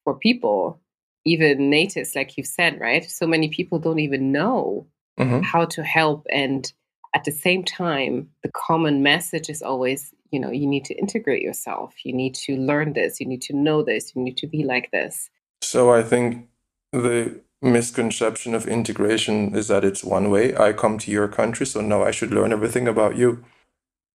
for 0.05 0.15
people 0.15 0.81
even 1.25 1.71
natives, 1.71 2.15
like 2.15 2.37
you 2.37 2.45
said, 2.45 2.79
right? 2.81 3.11
So 3.11 3.27
many 3.27 3.49
people 3.49 3.79
don't 3.79 3.99
even 3.99 4.31
know 4.33 4.87
mm-hmm. 5.19 5.43
how 5.43 5.65
to 5.67 5.83
help. 5.83 6.27
And 6.33 6.73
at 7.15 7.25
the 7.25 7.33
same 7.33 7.65
time, 7.65 8.29
the 8.43 8.51
common 8.51 9.03
message 9.03 9.49
is 9.49 9.63
always, 9.63 10.13
you 10.31 10.41
know, 10.41 10.51
you 10.51 10.67
need 10.67 10.85
to 10.87 10.95
integrate 10.95 11.43
yourself. 11.43 11.95
You 12.05 12.13
need 12.13 12.35
to 12.47 12.57
learn 12.57 12.93
this. 12.93 13.21
You 13.21 13.27
need 13.27 13.43
to 13.43 13.57
know 13.57 13.83
this. 13.83 14.13
You 14.15 14.23
need 14.23 14.37
to 14.39 14.47
be 14.47 14.65
like 14.65 14.91
this. 14.91 15.31
So 15.63 15.93
I 15.93 16.03
think 16.03 16.49
the 16.93 17.41
misconception 17.63 18.55
of 18.55 18.67
integration 18.67 19.55
is 19.55 19.69
that 19.69 19.85
it's 19.85 20.05
one 20.05 20.31
way. 20.31 20.57
I 20.57 20.73
come 20.73 20.99
to 20.99 21.11
your 21.11 21.29
country, 21.29 21.67
so 21.67 21.81
now 21.81 22.05
I 22.05 22.11
should 22.11 22.33
learn 22.33 22.53
everything 22.53 22.87
about 22.87 23.17
you. 23.17 23.45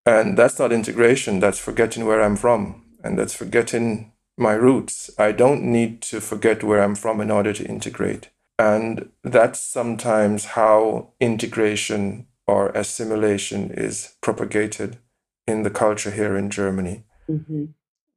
And 0.05 0.37
that's 0.37 0.59
not 0.59 0.73
integration. 0.73 1.41
That's 1.41 1.59
forgetting 1.59 2.07
where 2.07 2.23
I'm 2.23 2.37
from. 2.37 2.83
And 3.03 3.19
that's 3.19 3.35
forgetting 3.35 4.13
my 4.37 4.53
roots. 4.53 5.11
I 5.19 5.33
don't 5.33 5.63
need 5.63 6.03
to 6.03 6.21
forget 6.21 6.63
where 6.63 6.83
I'm 6.83 6.95
from 6.95 7.21
in 7.21 7.31
order 7.31 7.53
to 7.53 7.65
integrate. 7.65 8.31
And 8.59 9.11
that's 9.23 9.61
sometimes 9.61 10.47
how 10.47 11.13
integration 11.21 12.27
or 12.47 12.71
assimilation 12.71 13.71
is 13.71 14.17
propagated 14.21 14.99
in 15.47 15.63
the 15.63 15.71
culture 15.71 16.11
here 16.11 16.37
in 16.37 16.51
Germany. 16.51 17.05
Mm-hmm. 17.29 17.67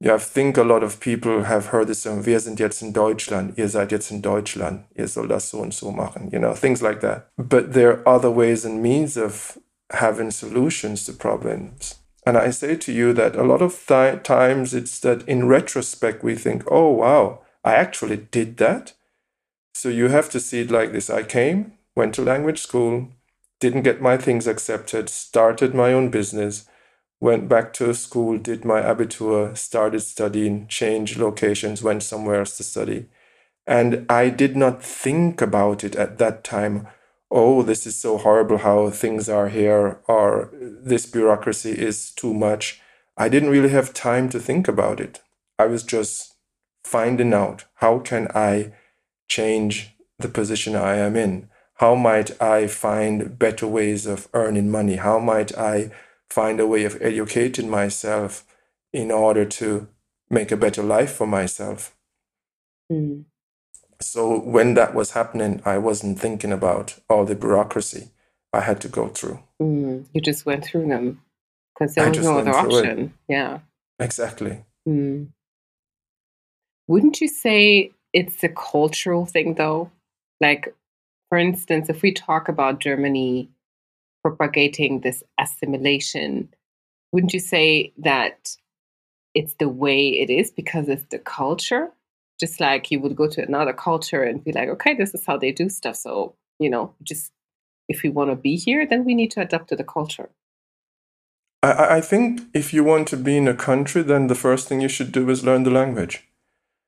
Ja, 0.03 0.15
I 0.15 0.17
think 0.17 0.57
a 0.57 0.63
lot 0.63 0.81
of 0.81 0.99
people 0.99 1.43
have 1.43 1.67
heard 1.67 1.87
this 1.87 2.01
song, 2.01 2.25
wir 2.25 2.39
sind 2.39 2.59
jetzt 2.59 2.81
in 2.81 2.91
Deutschland, 2.91 3.55
ihr 3.55 3.67
seid 3.69 3.91
jetzt 3.91 4.09
in 4.09 4.21
Deutschland, 4.21 4.85
ihr 4.95 5.07
soll 5.07 5.27
das 5.27 5.47
so 5.47 5.59
und 5.59 5.75
so 5.75 5.91
machen, 5.91 6.31
you 6.31 6.39
know, 6.39 6.55
things 6.55 6.81
like 6.81 7.01
that. 7.01 7.29
But 7.37 7.73
there 7.73 7.91
are 7.91 8.07
other 8.07 8.31
ways 8.31 8.65
and 8.65 8.81
means 8.81 9.15
of 9.15 9.59
having 9.91 10.31
solutions 10.31 11.05
to 11.05 11.13
problems. 11.13 11.99
And 12.25 12.35
I 12.35 12.49
say 12.49 12.75
to 12.77 12.91
you 12.91 13.13
that 13.13 13.35
a 13.35 13.43
lot 13.43 13.61
of 13.61 13.85
th- 13.85 14.23
times 14.23 14.73
it's 14.73 14.99
that 15.01 15.27
in 15.27 15.47
retrospect 15.47 16.23
we 16.23 16.33
think, 16.35 16.63
oh, 16.71 16.89
wow, 16.89 17.41
I 17.63 17.75
actually 17.75 18.17
did 18.31 18.57
that. 18.57 18.93
So 19.73 19.89
you 19.89 20.09
have 20.09 20.29
to 20.31 20.39
see 20.39 20.61
it 20.61 20.71
like 20.71 20.91
this 20.91 21.09
I 21.09 21.23
came, 21.23 21.73
went 21.95 22.15
to 22.15 22.21
language 22.21 22.61
school, 22.61 23.09
didn't 23.59 23.83
get 23.83 24.01
my 24.01 24.17
things 24.17 24.47
accepted, 24.47 25.09
started 25.09 25.73
my 25.73 25.93
own 25.93 26.09
business, 26.09 26.67
went 27.19 27.47
back 27.47 27.73
to 27.73 27.93
school, 27.93 28.37
did 28.37 28.65
my 28.65 28.81
abitur, 28.81 29.55
started 29.57 30.01
studying, 30.01 30.67
changed 30.67 31.17
locations, 31.17 31.83
went 31.83 32.03
somewhere 32.03 32.39
else 32.39 32.57
to 32.57 32.63
study. 32.63 33.05
And 33.67 34.05
I 34.09 34.29
did 34.29 34.57
not 34.57 34.83
think 34.83 35.41
about 35.41 35.83
it 35.83 35.95
at 35.95 36.17
that 36.17 36.43
time 36.43 36.87
oh, 37.31 37.63
this 37.63 37.87
is 37.87 37.95
so 37.95 38.17
horrible 38.17 38.57
how 38.57 38.89
things 38.89 39.29
are 39.29 39.47
here, 39.49 40.01
or 40.07 40.49
this 40.53 41.05
bureaucracy 41.05 41.71
is 41.71 42.11
too 42.11 42.33
much. 42.33 42.81
I 43.17 43.29
didn't 43.29 43.49
really 43.49 43.69
have 43.69 43.93
time 43.93 44.29
to 44.29 44.39
think 44.39 44.67
about 44.67 44.99
it. 44.99 45.21
I 45.57 45.65
was 45.67 45.83
just 45.83 46.35
finding 46.83 47.33
out 47.33 47.65
how 47.75 47.99
can 47.99 48.27
I 48.35 48.73
change 49.31 49.95
the 50.19 50.27
position 50.27 50.75
I 50.75 50.97
am 50.97 51.15
in? 51.15 51.49
How 51.75 51.95
might 51.95 52.39
I 52.41 52.67
find 52.67 53.39
better 53.39 53.65
ways 53.65 54.05
of 54.05 54.27
earning 54.33 54.69
money? 54.69 54.97
How 54.97 55.19
might 55.19 55.57
I 55.57 55.91
find 56.29 56.59
a 56.59 56.67
way 56.67 56.83
of 56.83 57.01
educating 57.01 57.69
myself 57.69 58.45
in 58.93 59.09
order 59.09 59.45
to 59.45 59.87
make 60.29 60.51
a 60.51 60.57
better 60.57 60.83
life 60.83 61.13
for 61.13 61.25
myself? 61.25 61.95
Mm. 62.91 63.23
So 64.01 64.39
when 64.39 64.73
that 64.73 64.93
was 64.93 65.11
happening, 65.11 65.61
I 65.65 65.77
wasn't 65.77 66.19
thinking 66.19 66.51
about 66.51 66.99
all 67.09 67.25
the 67.25 67.35
bureaucracy 67.35 68.09
I 68.51 68.59
had 68.59 68.81
to 68.81 68.89
go 68.89 69.07
through. 69.07 69.39
Mm, 69.61 70.07
you 70.13 70.21
just 70.21 70.45
went 70.45 70.65
through 70.65 70.87
them 70.87 71.21
because 71.73 71.95
there 71.95 72.09
was 72.09 72.19
no 72.19 72.39
other 72.39 72.51
option. 72.51 72.99
It. 72.99 73.11
Yeah. 73.33 73.59
Exactly. 73.97 74.65
Mm. 74.87 75.29
Wouldn't 76.87 77.21
you 77.21 77.29
say 77.29 77.91
it's 78.13 78.43
a 78.43 78.49
cultural 78.49 79.25
thing, 79.25 79.55
though? 79.55 79.91
Like, 80.39 80.73
for 81.29 81.37
instance, 81.37 81.89
if 81.89 82.01
we 82.01 82.11
talk 82.11 82.49
about 82.49 82.79
Germany 82.79 83.49
propagating 84.23 84.99
this 85.01 85.23
assimilation, 85.39 86.49
wouldn't 87.11 87.33
you 87.33 87.39
say 87.39 87.93
that 87.97 88.55
it's 89.33 89.55
the 89.55 89.69
way 89.69 90.09
it 90.09 90.29
is 90.29 90.51
because 90.51 90.89
it's 90.89 91.05
the 91.09 91.19
culture. 91.19 91.91
Just 92.39 92.59
like 92.59 92.91
you 92.91 92.99
would 92.99 93.15
go 93.15 93.27
to 93.29 93.41
another 93.41 93.73
culture 93.73 94.23
and 94.23 94.43
be 94.43 94.51
like, 94.51 94.69
okay, 94.69 94.95
this 94.95 95.13
is 95.13 95.25
how 95.25 95.37
they 95.37 95.51
do 95.51 95.69
stuff. 95.69 95.95
So, 95.95 96.35
you 96.59 96.69
know, 96.69 96.93
just 97.03 97.31
if 97.87 98.03
we 98.03 98.09
want 98.09 98.31
to 98.31 98.35
be 98.35 98.55
here, 98.55 98.85
then 98.85 99.05
we 99.05 99.13
need 99.13 99.31
to 99.31 99.41
adapt 99.41 99.69
to 99.69 99.75
the 99.75 99.83
culture. 99.83 100.29
I, 101.61 101.97
I 101.97 102.01
think 102.01 102.41
if 102.53 102.73
you 102.73 102.83
want 102.83 103.07
to 103.09 103.17
be 103.17 103.37
in 103.37 103.47
a 103.47 103.53
country, 103.53 104.01
then 104.01 104.27
the 104.27 104.35
first 104.35 104.67
thing 104.67 104.81
you 104.81 104.89
should 104.89 105.11
do 105.11 105.29
is 105.29 105.45
learn 105.45 105.63
the 105.63 105.69
language. 105.69 106.27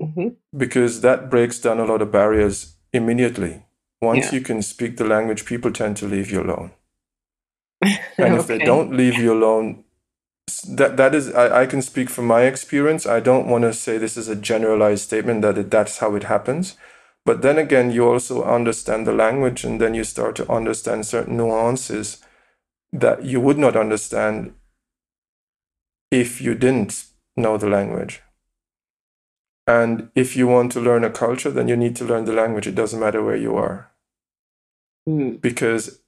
Mm-hmm. 0.02 0.30
Because 0.58 1.02
that 1.02 1.30
breaks 1.30 1.60
down 1.60 1.80
a 1.80 1.86
lot 1.86 2.02
of 2.02 2.12
barriers 2.12 2.76
immediately. 2.92 3.66
Once 4.02 4.26
Yeah. 4.26 4.40
you 4.40 4.42
can 4.42 4.62
speak 4.62 4.98
the 4.98 5.06
language, 5.06 5.46
people 5.46 5.72
tend 5.72 5.98
to 5.98 6.08
leave 6.08 6.32
you 6.32 6.42
alone. 6.42 6.72
And 8.18 8.36
if 8.36 8.48
they 8.48 8.60
don't 8.60 8.96
leave 8.96 9.18
you 9.18 9.34
alone, 9.34 9.84
that 10.68 10.98
that 10.98 11.16
is 11.16 11.34
I, 11.34 11.62
I 11.64 11.66
can 11.66 11.82
speak 11.82 12.10
from 12.10 12.28
my 12.28 12.42
experience. 12.44 13.06
I 13.06 13.20
don't 13.20 13.48
want 13.48 13.64
to 13.64 13.74
say 13.74 13.98
this 13.98 14.18
is 14.18 14.28
a 14.30 14.36
generalized 14.36 15.04
statement 15.04 15.42
that 15.42 15.58
it, 15.58 15.72
that's 15.72 15.98
how 16.00 16.16
it 16.16 16.24
happens. 16.24 16.78
But 17.26 17.42
then 17.42 17.58
again, 17.58 17.92
you 17.92 18.06
also 18.08 18.44
understand 18.44 19.08
the 19.08 19.14
language, 19.14 19.64
and 19.64 19.80
then 19.80 19.94
you 19.94 20.04
start 20.04 20.36
to 20.36 20.52
understand 20.52 21.06
certain 21.06 21.38
nuances 21.38 22.18
that 22.92 23.24
you 23.24 23.40
would 23.42 23.58
not 23.58 23.76
understand 23.76 24.54
if 26.12 26.42
you 26.42 26.54
didn't 26.56 27.06
know 27.36 27.58
the 27.58 27.70
language. 27.70 28.22
And 29.66 30.10
if 30.14 30.36
you 30.36 30.48
want 30.48 30.72
to 30.74 30.82
learn 30.82 31.04
a 31.04 31.10
culture, 31.10 31.50
then 31.50 31.68
you 31.68 31.78
need 31.78 31.96
to 31.98 32.06
learn 32.06 32.26
the 32.26 32.34
language. 32.34 32.68
It 32.68 32.76
doesn't 32.76 33.00
matter 33.00 33.24
where 33.24 33.36
you 33.36 33.56
are. 33.56 33.92
Mm, 35.08 35.40
because 35.42 36.02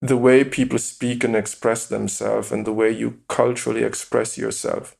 the 0.00 0.16
way 0.16 0.44
people 0.44 0.78
speak 0.78 1.24
and 1.24 1.34
express 1.36 1.86
themselves 1.86 2.52
and 2.52 2.66
the 2.66 2.72
way 2.72 2.90
you 2.90 3.20
culturally 3.28 3.82
express 3.82 4.38
yourself 4.38 4.96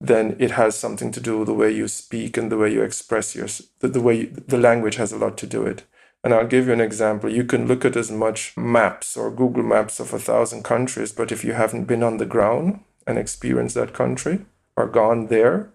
then 0.00 0.36
it 0.38 0.52
has 0.52 0.76
something 0.76 1.10
to 1.10 1.20
do 1.20 1.38
with 1.38 1.48
the 1.48 1.54
way 1.54 1.70
you 1.70 1.88
speak 1.88 2.36
and 2.36 2.52
the 2.52 2.56
way 2.56 2.72
you 2.72 2.82
express 2.82 3.34
your 3.34 3.48
the, 3.80 3.88
the 3.88 4.00
way 4.00 4.14
you, 4.16 4.26
the 4.46 4.58
language 4.58 4.96
has 4.96 5.12
a 5.12 5.18
lot 5.18 5.36
to 5.38 5.46
do 5.46 5.64
it. 5.64 5.84
And 6.22 6.34
i'll 6.34 6.46
give 6.46 6.66
you 6.66 6.72
an 6.72 6.80
example. 6.80 7.30
You 7.30 7.44
can 7.44 7.66
look 7.66 7.84
at 7.84 7.96
as 7.96 8.10
much 8.10 8.56
maps 8.56 9.16
or 9.16 9.30
google 9.30 9.62
maps 9.62 10.00
of 10.00 10.12
a 10.12 10.18
thousand 10.18 10.62
countries 10.62 11.12
but 11.12 11.32
if 11.32 11.44
you 11.44 11.52
haven't 11.52 11.84
been 11.84 12.02
on 12.02 12.18
the 12.18 12.26
ground 12.26 12.80
and 13.06 13.18
experienced 13.18 13.74
that 13.74 13.94
country 13.94 14.40
or 14.76 14.86
gone 14.86 15.26
there 15.26 15.70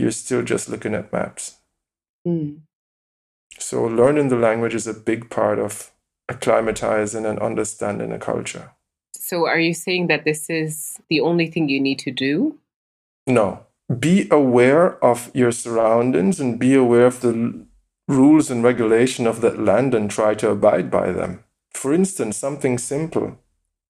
you're 0.00 0.18
still 0.24 0.42
just 0.42 0.68
looking 0.68 0.94
at 0.94 1.12
maps 1.12 1.58
mm. 2.26 2.58
so 3.58 3.84
learning 3.84 4.28
the 4.28 4.36
language 4.36 4.74
is 4.74 4.86
a 4.86 4.94
big 5.10 5.30
part 5.30 5.58
of 5.58 5.90
acclimatizing 6.30 7.28
and 7.28 7.38
understanding 7.40 8.12
a 8.12 8.18
culture. 8.18 8.70
So, 9.14 9.46
are 9.46 9.58
you 9.58 9.74
saying 9.74 10.06
that 10.06 10.24
this 10.24 10.48
is 10.48 10.98
the 11.08 11.20
only 11.20 11.46
thing 11.48 11.68
you 11.68 11.80
need 11.80 11.98
to 12.00 12.10
do? 12.10 12.58
No. 13.26 13.66
Be 13.98 14.28
aware 14.30 15.04
of 15.04 15.30
your 15.34 15.50
surroundings 15.50 16.38
and 16.38 16.58
be 16.58 16.74
aware 16.74 17.06
of 17.06 17.20
the 17.20 17.66
rules 18.06 18.50
and 18.50 18.62
regulation 18.62 19.26
of 19.26 19.40
that 19.40 19.58
land 19.58 19.94
and 19.94 20.10
try 20.10 20.34
to 20.34 20.50
abide 20.50 20.90
by 20.90 21.10
them. 21.10 21.44
For 21.74 21.92
instance, 21.92 22.36
something 22.36 22.78
simple. 22.78 23.38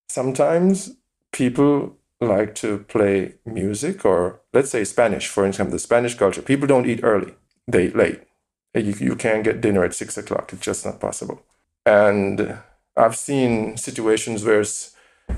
Sometimes 0.08 0.96
people 1.32 1.96
like 2.20 2.54
to 2.56 2.78
play 2.88 3.34
music 3.46 4.04
or 4.04 4.40
let's 4.52 4.70
say 4.70 4.84
Spanish, 4.84 5.26
for 5.28 5.46
example, 5.46 5.72
the 5.72 5.78
Spanish 5.78 6.14
culture. 6.14 6.42
People 6.42 6.66
don't 6.66 6.88
eat 6.88 7.00
early. 7.02 7.34
They 7.66 7.86
eat 7.86 7.96
late. 7.96 8.20
You, 8.74 8.94
you 8.98 9.16
can't 9.16 9.44
get 9.44 9.60
dinner 9.60 9.84
at 9.84 9.94
six 9.94 10.16
o'clock. 10.16 10.52
It's 10.52 10.62
just 10.62 10.84
not 10.84 11.00
possible. 11.00 11.42
And 11.86 12.58
I've 12.96 13.16
seen 13.16 13.76
situations 13.76 14.44
where 14.44 14.64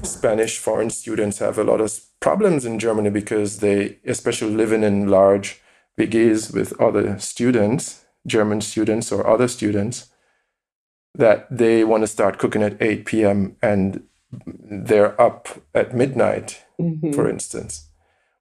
Spanish 0.03 0.59
foreign 0.59 0.91
students 0.91 1.39
have 1.39 1.59
a 1.59 1.65
lot 1.65 1.81
of 1.81 2.01
problems 2.21 2.65
in 2.65 2.79
Germany 2.79 3.11
because 3.11 3.59
they, 3.59 3.99
especially 4.05 4.55
living 4.55 4.83
in 4.83 5.09
large 5.09 5.61
WGs 5.99 6.53
with 6.53 6.79
other 6.81 7.19
students, 7.19 8.05
German 8.27 8.61
students 8.61 9.13
or 9.13 9.27
other 9.27 9.49
students, 9.49 10.11
that 11.15 11.47
they 11.51 11.85
want 11.85 12.03
to 12.03 12.07
start 12.07 12.39
cooking 12.39 12.63
at 12.63 12.81
8 12.81 13.05
p.m. 13.05 13.57
and 13.63 14.05
they're 14.47 15.21
up 15.21 15.49
at 15.75 15.95
midnight, 15.95 16.63
Mhm. 16.83 17.15
for 17.15 17.29
instance, 17.29 17.89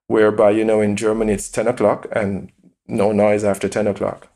whereby, 0.07 0.49
you 0.51 0.65
know, 0.65 0.81
in 0.81 0.95
Germany 0.95 1.33
it's 1.33 1.49
10 1.49 1.67
o'clock 1.67 2.07
and 2.11 2.51
no 2.87 3.11
noise 3.11 3.43
after 3.43 3.69
10 3.69 3.87
o'clock. 3.87 4.27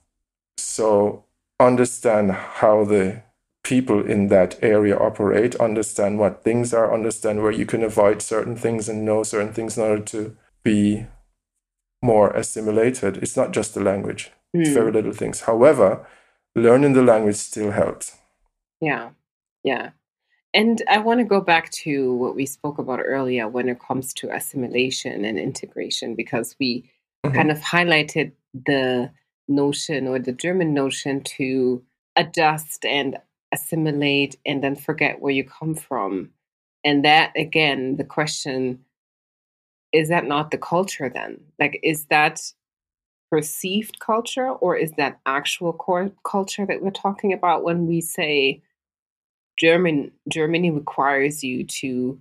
So 0.58 1.24
understand 1.60 2.32
how 2.32 2.86
the 2.86 3.22
people 3.64 4.06
in 4.06 4.28
that 4.28 4.58
area 4.62 4.96
operate, 4.98 5.56
understand 5.56 6.20
what 6.20 6.44
things 6.44 6.74
are, 6.74 6.94
understand 6.94 7.42
where 7.42 7.52
you 7.52 7.66
can 7.66 7.84
avoid 7.84 8.22
certain 8.22 8.56
things 8.56 8.88
and 8.88 9.04
know 9.06 9.24
certain 9.24 9.54
things 9.54 9.78
in 9.78 9.84
order 9.84 10.04
to 10.04 10.36
be 10.64 11.08
more 12.02 12.30
assimilated. 12.32 13.18
It's 13.18 13.36
not 13.36 13.52
just 13.52 13.74
the 13.74 13.82
language, 13.82 14.32
it's 14.54 14.70
Mm. 14.70 14.74
very 14.74 14.92
little 14.92 15.14
things. 15.14 15.42
However, 15.42 16.06
learning 16.54 16.94
the 16.94 17.02
language 17.02 17.38
still 17.38 17.72
helps. 17.72 18.18
Yeah, 18.80 19.10
yeah. 19.64 19.92
And 20.56 20.82
I 20.90 21.00
want 21.00 21.20
to 21.20 21.26
go 21.26 21.42
back 21.42 21.70
to 21.84 22.14
what 22.14 22.34
we 22.34 22.46
spoke 22.46 22.78
about 22.80 23.02
earlier 23.04 23.48
when 23.50 23.68
it 23.68 23.80
comes 23.82 24.14
to 24.16 24.34
assimilation 24.34 25.26
and 25.26 25.38
integration, 25.38 26.16
because 26.16 26.56
we 26.60 26.90
Mhm. 27.26 27.36
kind 27.36 27.52
of 27.52 27.60
highlighted 27.60 28.32
the 28.54 29.12
notion 29.50 30.08
or 30.08 30.18
the 30.18 30.32
German 30.32 30.74
notion 30.74 31.22
to 31.38 31.84
adjust 32.16 32.86
and 32.86 33.18
assimilate 33.52 34.38
and 34.46 34.64
then 34.64 34.76
forget 34.76 35.20
where 35.20 35.34
you 35.34 35.44
come 35.44 35.76
from. 35.76 36.32
And 36.86 37.04
that, 37.04 37.34
again, 37.36 37.98
the 37.98 38.06
question 38.06 38.86
is 39.92 40.10
that 40.10 40.26
not 40.26 40.52
the 40.52 40.58
culture 40.58 41.10
then? 41.10 41.40
Like, 41.60 41.80
is 41.84 42.06
that 42.06 42.54
perceived 43.30 44.00
culture 44.00 44.50
or 44.50 44.78
is 44.78 44.92
that 44.94 45.20
actual 45.26 45.74
core 45.74 46.12
culture 46.24 46.66
that 46.66 46.82
we're 46.82 46.92
talking 46.92 47.34
about 47.34 47.64
when 47.64 47.88
we 47.88 48.00
say 48.02 48.62
German 49.58 50.12
Germany 50.30 50.72
requires 50.72 51.44
you 51.44 51.66
to 51.66 52.20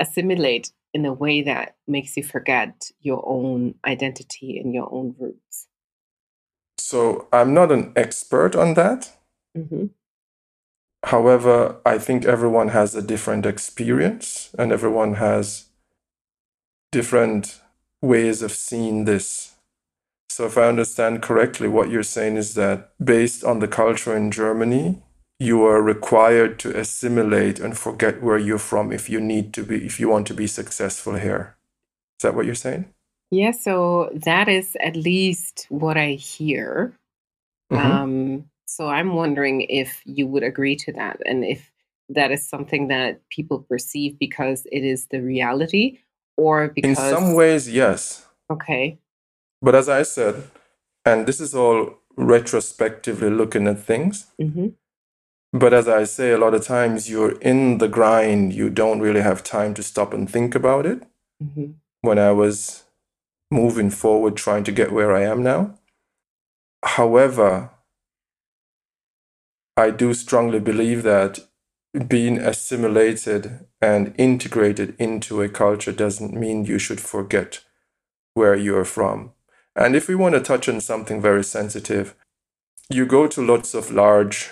assimilate 0.00 0.72
in 0.92 1.04
a 1.04 1.12
way 1.12 1.42
that 1.42 1.76
makes 1.88 2.16
you 2.16 2.22
forget 2.22 2.90
your 3.00 3.22
own 3.26 3.74
identity 3.84 4.58
and 4.58 4.72
your 4.72 4.92
own 4.92 5.14
roots. 5.18 5.66
So 6.78 7.28
I'm 7.32 7.54
not 7.54 7.72
an 7.72 7.92
expert 7.96 8.54
on 8.54 8.74
that. 8.74 9.16
hmm 9.54 9.86
However, 11.04 11.82
I 11.84 11.98
think 11.98 12.24
everyone 12.24 12.68
has 12.68 12.94
a 12.94 13.02
different 13.02 13.44
experience 13.44 14.54
and 14.58 14.72
everyone 14.72 15.14
has 15.14 15.66
different 16.90 17.60
ways 18.00 18.40
of 18.40 18.52
seeing 18.52 19.04
this. 19.04 19.56
So, 20.30 20.46
if 20.46 20.56
I 20.56 20.66
understand 20.66 21.22
correctly, 21.22 21.68
what 21.68 21.90
you're 21.90 22.02
saying 22.02 22.36
is 22.36 22.54
that 22.54 22.92
based 23.04 23.44
on 23.44 23.58
the 23.58 23.68
culture 23.68 24.16
in 24.16 24.30
Germany, 24.30 25.03
you 25.38 25.64
are 25.64 25.82
required 25.82 26.58
to 26.60 26.78
assimilate 26.78 27.58
and 27.58 27.76
forget 27.76 28.22
where 28.22 28.38
you're 28.38 28.58
from 28.58 28.92
if 28.92 29.10
you 29.10 29.20
need 29.20 29.52
to 29.54 29.62
be, 29.64 29.84
if 29.84 29.98
you 29.98 30.08
want 30.08 30.26
to 30.28 30.34
be 30.34 30.46
successful 30.46 31.14
here. 31.14 31.56
Is 32.18 32.22
that 32.22 32.34
what 32.34 32.46
you're 32.46 32.54
saying? 32.54 32.86
Yeah, 33.30 33.50
so 33.50 34.10
that 34.14 34.48
is 34.48 34.76
at 34.80 34.96
least 34.96 35.66
what 35.68 35.96
I 35.96 36.12
hear. 36.12 36.96
Mhm. 37.72 37.78
Um, 37.78 38.50
so 38.66 38.88
I'm 38.88 39.14
wondering 39.14 39.62
if 39.62 40.02
you 40.04 40.26
would 40.26 40.42
agree 40.42 40.76
to 40.76 40.92
that 40.92 41.20
and 41.26 41.44
if 41.44 41.70
that 42.08 42.30
is 42.30 42.46
something 42.48 42.88
that 42.88 43.20
people 43.30 43.60
perceive 43.60 44.18
because 44.18 44.66
it 44.70 44.84
is 44.84 45.06
the 45.06 45.20
reality 45.20 45.98
or 46.36 46.68
because 46.68 46.90
In 46.90 46.96
some 46.96 47.34
ways, 47.34 47.68
yes. 47.70 48.26
okay. 48.50 48.98
But 49.62 49.74
as 49.74 49.88
I 49.88 50.02
said, 50.02 50.44
and 51.04 51.26
this 51.26 51.40
is 51.40 51.54
all 51.54 51.98
retrospectively 52.16 53.30
looking 53.30 53.66
at 53.66 53.78
things, 53.78 54.26
hmm 54.38 54.68
But 55.54 55.72
as 55.72 55.86
I 55.86 56.02
say, 56.02 56.32
a 56.32 56.38
lot 56.38 56.52
of 56.52 56.66
times 56.66 57.08
you're 57.08 57.38
in 57.40 57.78
the 57.78 57.86
grind, 57.86 58.52
you 58.52 58.68
don't 58.68 58.98
really 58.98 59.20
have 59.20 59.44
time 59.44 59.72
to 59.74 59.84
stop 59.84 60.12
and 60.12 60.28
think 60.28 60.56
about 60.56 60.84
it. 60.84 61.04
hmm 61.40 61.72
When 62.00 62.18
I 62.18 62.32
was 62.32 62.84
moving 63.50 63.90
forward, 63.90 64.36
trying 64.36 64.64
to 64.64 64.72
get 64.72 64.92
where 64.92 65.14
I 65.14 65.22
am 65.22 65.42
now. 65.44 65.78
However, 66.82 67.70
I 69.76 69.90
do 69.90 70.12
strongly 70.12 70.58
believe 70.60 71.04
that 71.04 71.38
being 72.08 72.38
assimilated 72.38 73.66
and 73.80 74.12
integrated 74.18 74.96
into 74.98 75.40
a 75.40 75.48
culture 75.48 75.92
doesn't 75.92 76.34
mean 76.34 76.64
you 76.64 76.78
should 76.78 77.00
forget 77.00 77.60
where 78.34 78.56
you're 78.56 78.84
from. 78.84 79.32
And 79.76 79.94
if 79.94 80.08
we 80.08 80.16
want 80.16 80.34
to 80.34 80.40
touch 80.40 80.68
on 80.68 80.80
something 80.80 81.20
very 81.20 81.44
sensitive, 81.44 82.16
you 82.90 83.06
go 83.06 83.28
to 83.28 83.46
lots 83.46 83.74
of 83.74 83.92
large 83.92 84.50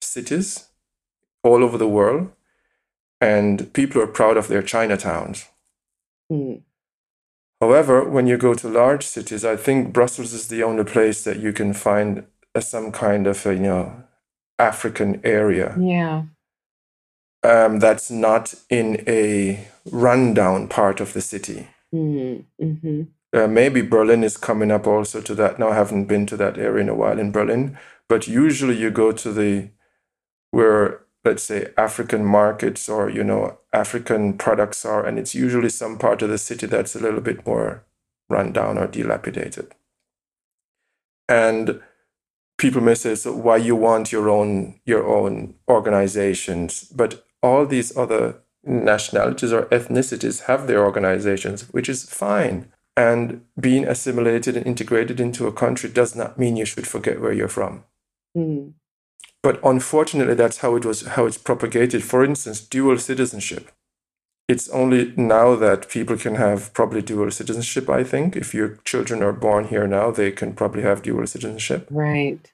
cities 0.00 0.68
all 1.42 1.62
over 1.62 1.78
the 1.78 1.88
world, 1.88 2.30
and 3.20 3.72
people 3.72 4.00
are 4.02 4.06
proud 4.06 4.36
of 4.36 4.48
their 4.48 4.62
Chinatowns. 4.62 5.46
Mm. 6.30 6.62
However, 7.60 8.04
when 8.08 8.26
you 8.26 8.36
go 8.36 8.54
to 8.54 8.68
large 8.68 9.04
cities, 9.04 9.44
I 9.44 9.56
think 9.56 9.92
Brussels 9.92 10.32
is 10.32 10.48
the 10.48 10.62
only 10.62 10.84
place 10.84 11.24
that 11.24 11.38
you 11.38 11.52
can 11.52 11.72
find 11.72 12.24
a, 12.54 12.60
some 12.60 12.92
kind 12.92 13.26
of 13.26 13.46
a, 13.46 13.54
you 13.54 13.60
know 13.60 14.02
African 14.58 15.20
area 15.24 15.74
Yeah. 15.78 16.22
um, 17.42 17.78
that's 17.78 18.10
not 18.10 18.54
in 18.70 19.04
a 19.06 19.68
rundown 19.90 20.68
part 20.68 21.00
of 21.00 21.12
the 21.12 21.20
city. 21.20 21.68
Mm-hmm. 21.94 23.02
Uh, 23.34 23.46
maybe 23.46 23.82
Berlin 23.82 24.24
is 24.24 24.36
coming 24.36 24.70
up 24.70 24.86
also 24.86 25.20
to 25.20 25.34
that. 25.34 25.58
Now 25.58 25.70
I 25.70 25.74
haven't 25.74 26.06
been 26.06 26.26
to 26.26 26.36
that 26.38 26.56
area 26.58 26.82
in 26.82 26.88
a 26.88 26.94
while 26.94 27.18
in 27.18 27.32
Berlin, 27.32 27.78
but 28.08 28.26
usually 28.26 28.76
you 28.76 28.90
go 28.90 29.12
to 29.12 29.32
the 29.32 29.68
where 30.56 31.02
let's 31.22 31.42
say 31.42 31.68
African 31.76 32.24
markets 32.24 32.88
or 32.88 33.10
you 33.10 33.22
know 33.22 33.58
African 33.74 34.38
products 34.38 34.86
are, 34.86 35.04
and 35.04 35.18
it's 35.18 35.34
usually 35.34 35.68
some 35.68 35.98
part 35.98 36.22
of 36.22 36.30
the 36.30 36.38
city 36.38 36.66
that's 36.66 36.96
a 36.96 36.98
little 36.98 37.20
bit 37.20 37.46
more 37.46 37.84
run 38.30 38.52
down 38.52 38.78
or 38.78 38.86
dilapidated. 38.86 39.74
And 41.28 41.82
people 42.56 42.80
may 42.80 42.94
say, 42.94 43.14
so 43.16 43.34
why 43.36 43.58
you 43.58 43.76
want 43.76 44.12
your 44.12 44.30
own 44.30 44.80
your 44.86 45.06
own 45.06 45.56
organizations? 45.68 46.84
But 46.84 47.26
all 47.42 47.66
these 47.66 47.94
other 47.94 48.36
nationalities 48.64 49.52
or 49.52 49.66
ethnicities 49.66 50.44
have 50.44 50.66
their 50.66 50.82
organizations, 50.82 51.68
which 51.70 51.90
is 51.90 52.08
fine. 52.08 52.72
And 52.96 53.44
being 53.60 53.84
assimilated 53.86 54.56
and 54.56 54.66
integrated 54.66 55.20
into 55.20 55.46
a 55.46 55.52
country 55.52 55.90
does 55.90 56.16
not 56.16 56.38
mean 56.38 56.56
you 56.56 56.64
should 56.64 56.86
forget 56.86 57.20
where 57.20 57.34
you're 57.34 57.56
from. 57.58 57.84
Mm. 58.34 58.72
But 59.46 59.60
unfortunately, 59.62 60.34
that's 60.34 60.58
how 60.58 60.74
it 60.74 60.84
was 60.84 61.06
how 61.06 61.24
it's 61.24 61.38
propagated. 61.38 62.02
For 62.02 62.24
instance, 62.24 62.60
dual 62.60 62.98
citizenship. 62.98 63.70
It's 64.48 64.68
only 64.70 65.12
now 65.16 65.54
that 65.54 65.88
people 65.88 66.16
can 66.16 66.34
have 66.34 66.74
probably 66.74 67.00
dual 67.00 67.30
citizenship. 67.30 67.88
I 67.88 68.02
think 68.02 68.34
if 68.34 68.52
your 68.52 68.70
children 68.84 69.22
are 69.22 69.32
born 69.32 69.68
here 69.68 69.86
now, 69.86 70.10
they 70.10 70.32
can 70.32 70.52
probably 70.52 70.82
have 70.82 71.02
dual 71.02 71.28
citizenship. 71.28 71.86
Right. 71.92 72.52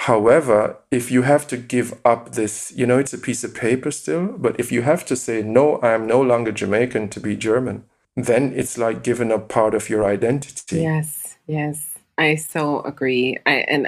However, 0.00 0.78
if 0.90 1.12
you 1.12 1.22
have 1.22 1.46
to 1.46 1.56
give 1.56 1.94
up 2.04 2.32
this, 2.32 2.72
you 2.74 2.86
know, 2.86 2.98
it's 2.98 3.14
a 3.14 3.18
piece 3.18 3.44
of 3.44 3.54
paper 3.54 3.92
still, 3.92 4.26
but 4.36 4.58
if 4.58 4.72
you 4.72 4.82
have 4.82 5.06
to 5.06 5.14
say, 5.14 5.42
no, 5.42 5.76
I 5.76 5.92
am 5.92 6.08
no 6.08 6.20
longer 6.20 6.50
Jamaican 6.50 7.08
to 7.10 7.20
be 7.20 7.36
German, 7.36 7.84
then 8.16 8.52
it's 8.52 8.76
like 8.76 9.04
giving 9.04 9.30
up 9.30 9.48
part 9.48 9.74
of 9.74 9.88
your 9.88 10.04
identity. 10.04 10.80
Yes, 10.80 11.36
yes. 11.46 11.94
I 12.18 12.34
so 12.34 12.80
agree. 12.80 13.38
I 13.46 13.64
and 13.68 13.86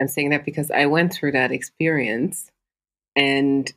I'm 0.00 0.08
saying 0.08 0.30
that 0.30 0.44
because 0.44 0.70
I 0.70 0.86
went 0.86 1.12
through 1.12 1.32
that 1.32 1.52
experience 1.52 2.50
and 3.14 3.72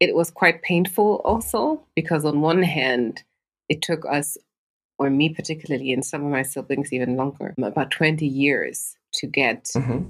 it 0.00 0.14
was 0.14 0.30
quite 0.30 0.62
painful 0.62 1.20
also 1.24 1.84
because 1.94 2.24
on 2.24 2.40
one 2.40 2.62
hand 2.62 3.22
it 3.68 3.82
took 3.82 4.04
us 4.04 4.36
or 4.98 5.10
me 5.10 5.28
particularly 5.28 5.92
and 5.92 6.04
some 6.04 6.24
of 6.24 6.30
my 6.30 6.42
siblings 6.42 6.92
even 6.92 7.16
longer 7.16 7.54
about 7.62 7.90
20 7.90 8.26
years 8.26 8.96
to 9.14 9.26
get 9.26 9.64
mm-hmm 9.76 10.08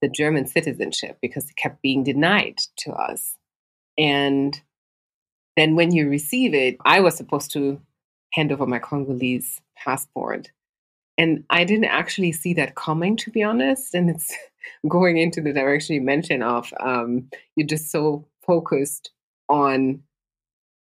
the 0.00 0.08
German 0.08 0.46
citizenship 0.46 1.18
because 1.20 1.48
it 1.48 1.56
kept 1.56 1.82
being 1.82 2.04
denied 2.04 2.58
to 2.78 2.92
us. 2.92 3.36
And 3.98 4.60
then 5.56 5.76
when 5.76 5.92
you 5.92 6.08
receive 6.08 6.54
it, 6.54 6.76
I 6.84 7.00
was 7.00 7.16
supposed 7.16 7.52
to 7.52 7.80
hand 8.32 8.52
over 8.52 8.66
my 8.66 8.78
Congolese 8.78 9.60
passport. 9.76 10.50
And 11.20 11.44
I 11.50 11.64
didn't 11.64 11.84
actually 11.84 12.32
see 12.32 12.54
that 12.54 12.76
coming, 12.76 13.14
to 13.18 13.30
be 13.30 13.42
honest. 13.42 13.94
And 13.94 14.08
it's 14.08 14.34
going 14.88 15.18
into 15.18 15.42
the 15.42 15.52
direction 15.52 15.94
you 15.94 16.00
mentioned 16.00 16.42
of 16.42 16.72
um, 16.80 17.28
you're 17.56 17.66
just 17.66 17.90
so 17.90 18.24
focused 18.46 19.10
on, 19.50 20.02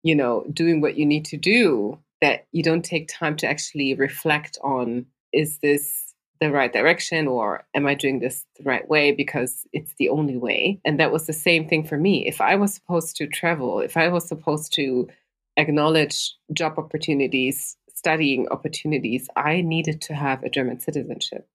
you 0.04 0.14
know, 0.14 0.44
doing 0.52 0.80
what 0.80 0.96
you 0.96 1.04
need 1.04 1.24
to 1.24 1.36
do 1.36 1.98
that 2.20 2.46
you 2.52 2.62
don't 2.62 2.84
take 2.84 3.08
time 3.08 3.36
to 3.38 3.48
actually 3.48 3.92
reflect 3.94 4.56
on 4.62 5.04
is 5.32 5.58
this 5.58 6.14
the 6.40 6.52
right 6.52 6.72
direction 6.72 7.26
or 7.26 7.64
am 7.74 7.88
I 7.88 7.94
doing 7.94 8.20
this 8.20 8.46
the 8.56 8.62
right 8.62 8.88
way 8.88 9.10
because 9.10 9.66
it's 9.72 9.94
the 9.98 10.10
only 10.10 10.36
way? 10.36 10.80
And 10.84 11.00
that 11.00 11.10
was 11.10 11.26
the 11.26 11.32
same 11.32 11.66
thing 11.66 11.82
for 11.82 11.96
me. 11.96 12.28
If 12.28 12.40
I 12.40 12.54
was 12.54 12.72
supposed 12.72 13.16
to 13.16 13.26
travel, 13.26 13.80
if 13.80 13.96
I 13.96 14.06
was 14.06 14.28
supposed 14.28 14.72
to 14.74 15.08
acknowledge 15.56 16.32
job 16.52 16.78
opportunities, 16.78 17.76
studying 18.00 18.48
opportunities, 18.48 19.28
I 19.36 19.60
needed 19.60 20.00
to 20.02 20.14
have 20.14 20.42
a 20.42 20.48
German 20.48 20.80
citizenship. 20.80 21.46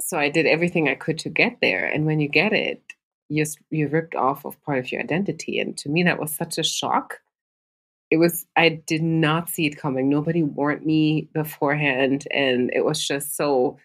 So 0.00 0.18
I 0.18 0.30
did 0.30 0.46
everything 0.46 0.88
I 0.88 0.96
could 0.96 1.18
to 1.20 1.28
get 1.28 1.58
there. 1.62 1.86
And 1.86 2.06
when 2.06 2.18
you 2.18 2.28
get 2.28 2.52
it, 2.52 2.82
you're, 3.28 3.46
you're 3.70 3.88
ripped 3.88 4.16
off 4.16 4.44
of 4.44 4.60
part 4.62 4.78
of 4.78 4.90
your 4.90 5.00
identity. 5.00 5.60
And 5.60 5.78
to 5.78 5.88
me, 5.88 6.02
that 6.02 6.18
was 6.18 6.34
such 6.34 6.58
a 6.58 6.64
shock. 6.64 7.20
It 8.10 8.16
was, 8.16 8.44
I 8.56 8.68
did 8.68 9.02
not 9.02 9.48
see 9.48 9.66
it 9.66 9.78
coming. 9.78 10.08
Nobody 10.08 10.42
warned 10.42 10.84
me 10.84 11.28
beforehand. 11.32 12.26
And 12.32 12.72
it 12.74 12.84
was 12.84 13.06
just 13.06 13.36
so 13.36 13.78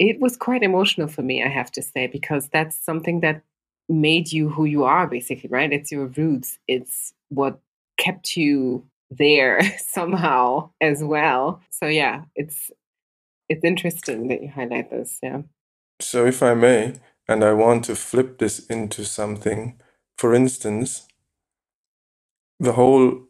it 0.00 0.18
was 0.18 0.36
quite 0.36 0.62
emotional 0.62 1.06
for 1.06 1.22
me, 1.22 1.44
I 1.44 1.48
have 1.48 1.70
to 1.72 1.82
say, 1.82 2.06
because 2.06 2.48
that's 2.48 2.76
something 2.84 3.20
that 3.20 3.42
made 3.88 4.32
you 4.32 4.48
who 4.48 4.64
you 4.64 4.84
are, 4.84 5.06
basically, 5.06 5.50
right? 5.50 5.72
It's 5.72 5.92
your 5.92 6.06
roots. 6.06 6.58
It's 6.66 7.12
what 7.28 7.60
kept 7.98 8.34
you 8.34 8.86
there 9.10 9.60
somehow 9.78 10.70
as 10.80 11.02
well. 11.02 11.60
So 11.70 11.86
yeah, 11.86 12.24
it's 12.34 12.70
it's 13.48 13.64
interesting 13.64 14.28
that 14.28 14.42
you 14.42 14.48
highlight 14.48 14.90
this. 14.90 15.18
Yeah. 15.22 15.42
So 16.00 16.26
if 16.26 16.42
I 16.42 16.54
may, 16.54 16.94
and 17.28 17.44
I 17.44 17.52
want 17.52 17.84
to 17.86 17.96
flip 17.96 18.38
this 18.38 18.64
into 18.66 19.04
something, 19.04 19.80
for 20.16 20.34
instance, 20.34 21.06
the 22.58 22.72
whole 22.72 23.26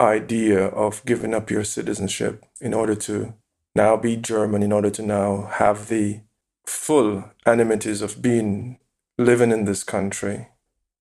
idea 0.00 0.66
of 0.66 1.04
giving 1.04 1.32
up 1.32 1.50
your 1.50 1.64
citizenship 1.64 2.44
in 2.60 2.74
order 2.74 2.94
to 2.94 3.34
now 3.74 3.96
be 3.96 4.16
German 4.16 4.62
in 4.62 4.72
order 4.72 4.90
to 4.90 5.02
now 5.02 5.48
have 5.52 5.88
the 5.88 6.20
full 6.66 7.24
amenities 7.46 8.02
of 8.02 8.20
being 8.20 8.78
living 9.18 9.50
in 9.50 9.64
this 9.64 9.84
country. 9.84 10.48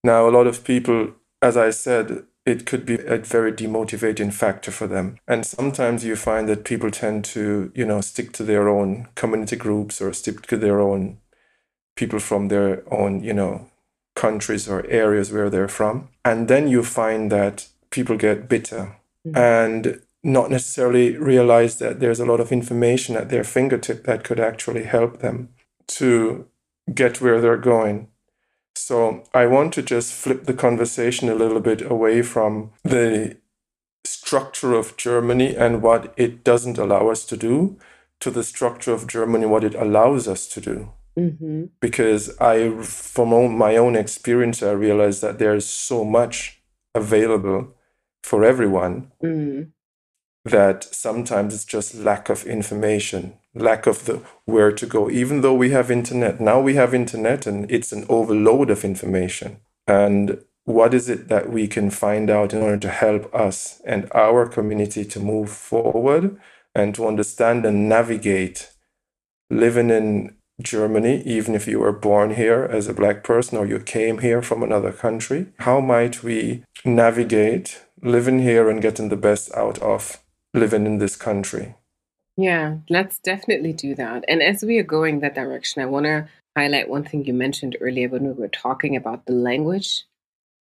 Now, 0.03 0.27
a 0.27 0.31
lot 0.31 0.47
of 0.47 0.63
people, 0.63 1.13
as 1.41 1.57
I 1.57 1.69
said, 1.71 2.25
it 2.45 2.65
could 2.65 2.85
be 2.85 2.95
a 2.95 3.17
very 3.17 3.51
demotivating 3.51 4.33
factor 4.33 4.71
for 4.71 4.87
them. 4.87 5.17
And 5.27 5.45
sometimes 5.45 6.03
you 6.03 6.15
find 6.15 6.49
that 6.49 6.65
people 6.65 6.89
tend 6.91 7.25
to, 7.25 7.71
you 7.75 7.85
know, 7.85 8.01
stick 8.01 8.31
to 8.33 8.43
their 8.43 8.67
own 8.67 9.07
community 9.15 9.55
groups 9.55 10.01
or 10.01 10.13
stick 10.13 10.41
to 10.47 10.57
their 10.57 10.79
own 10.79 11.19
people 11.95 12.19
from 12.19 12.47
their 12.47 12.83
own, 12.91 13.23
you 13.23 13.33
know, 13.33 13.67
countries 14.15 14.67
or 14.67 14.85
areas 14.87 15.31
where 15.31 15.49
they're 15.49 15.67
from. 15.67 16.09
And 16.25 16.47
then 16.47 16.67
you 16.67 16.83
find 16.83 17.31
that 17.31 17.67
people 17.91 18.17
get 18.17 18.49
bitter. 18.49 18.97
Mm-hmm. 19.25 19.37
And 19.37 20.01
not 20.23 20.51
necessarily 20.51 21.17
realize 21.17 21.79
that 21.79 21.99
there's 21.99 22.19
a 22.19 22.25
lot 22.25 22.39
of 22.39 22.51
information 22.51 23.15
at 23.15 23.29
their 23.29 23.43
fingertip 23.43 24.03
that 24.03 24.23
could 24.23 24.39
actually 24.39 24.83
help 24.83 25.19
them 25.19 25.49
to 25.87 26.47
get 26.93 27.21
where 27.21 27.41
they're 27.41 27.57
going. 27.57 28.07
So 28.81 29.23
I 29.33 29.45
want 29.45 29.73
to 29.73 29.83
just 29.83 30.13
flip 30.13 30.45
the 30.45 30.53
conversation 30.53 31.29
a 31.29 31.35
little 31.35 31.59
bit 31.59 31.81
away 31.89 32.23
from 32.23 32.71
the 32.83 33.37
structure 34.03 34.73
of 34.73 34.97
Germany 34.97 35.55
and 35.55 35.81
what 35.81 36.13
it 36.17 36.43
doesn't 36.43 36.79
allow 36.79 37.09
us 37.09 37.23
to 37.25 37.37
do 37.37 37.77
to 38.19 38.31
the 38.31 38.43
structure 38.43 38.91
of 38.91 39.07
Germany, 39.07 39.45
what 39.45 39.63
it 39.63 39.75
allows 39.75 40.27
us 40.27 40.47
to 40.47 40.61
do. 40.61 40.91
Mm-hmm. 41.17 41.65
Because 41.79 42.35
I, 42.39 42.71
from 42.81 43.55
my 43.55 43.77
own 43.77 43.95
experience, 43.95 44.63
I 44.63 44.71
realized 44.71 45.21
that 45.21 45.37
there's 45.37 45.65
so 45.65 46.03
much 46.03 46.61
available 46.95 47.75
for 48.23 48.43
everyone. 48.43 49.11
Mm 49.23 49.71
that 50.45 50.83
sometimes 50.83 51.53
it's 51.53 51.65
just 51.65 51.95
lack 51.95 52.29
of 52.29 52.45
information, 52.45 53.37
lack 53.53 53.87
of 53.87 54.05
the 54.05 54.21
where 54.45 54.71
to 54.71 54.85
go. 54.85 55.09
Even 55.09 55.41
though 55.41 55.53
we 55.53 55.71
have 55.71 55.91
internet, 55.91 56.39
now 56.39 56.59
we 56.59 56.75
have 56.75 56.93
internet 56.93 57.45
and 57.45 57.69
it's 57.69 57.91
an 57.91 58.05
overload 58.09 58.69
of 58.69 58.83
information. 58.83 59.57
And 59.87 60.43
what 60.65 60.93
is 60.93 61.09
it 61.09 61.27
that 61.27 61.49
we 61.49 61.67
can 61.67 61.89
find 61.89 62.29
out 62.29 62.53
in 62.53 62.61
order 62.61 62.77
to 62.77 62.89
help 62.89 63.33
us 63.33 63.81
and 63.85 64.09
our 64.13 64.47
community 64.47 65.03
to 65.05 65.19
move 65.19 65.49
forward 65.49 66.39
and 66.73 66.95
to 66.95 67.07
understand 67.07 67.65
and 67.65 67.89
navigate 67.89 68.71
living 69.49 69.89
in 69.89 70.35
Germany, 70.61 71.23
even 71.23 71.55
if 71.55 71.67
you 71.67 71.79
were 71.79 71.91
born 71.91 72.35
here 72.35 72.69
as 72.71 72.87
a 72.87 72.93
black 72.93 73.23
person 73.23 73.57
or 73.57 73.65
you 73.65 73.79
came 73.79 74.19
here 74.19 74.41
from 74.41 74.61
another 74.61 74.91
country? 74.91 75.47
How 75.59 75.81
might 75.81 76.23
we 76.23 76.63
navigate 76.85 77.81
living 78.01 78.39
here 78.39 78.69
and 78.69 78.81
getting 78.81 79.09
the 79.09 79.15
best 79.15 79.53
out 79.53 79.79
of 79.79 80.21
living 80.53 80.85
in 80.85 80.97
this 80.97 81.15
country. 81.15 81.75
Yeah, 82.37 82.77
let's 82.89 83.19
definitely 83.19 83.73
do 83.73 83.95
that. 83.95 84.23
And 84.27 84.41
as 84.41 84.63
we 84.63 84.77
are 84.79 84.83
going 84.83 85.19
that 85.19 85.35
direction, 85.35 85.81
I 85.81 85.85
want 85.85 86.05
to 86.05 86.27
highlight 86.57 86.89
one 86.89 87.03
thing 87.03 87.25
you 87.25 87.33
mentioned 87.33 87.77
earlier 87.81 88.09
when 88.09 88.25
we 88.25 88.33
were 88.33 88.47
talking 88.47 88.95
about 88.95 89.25
the 89.25 89.33
language. 89.33 90.05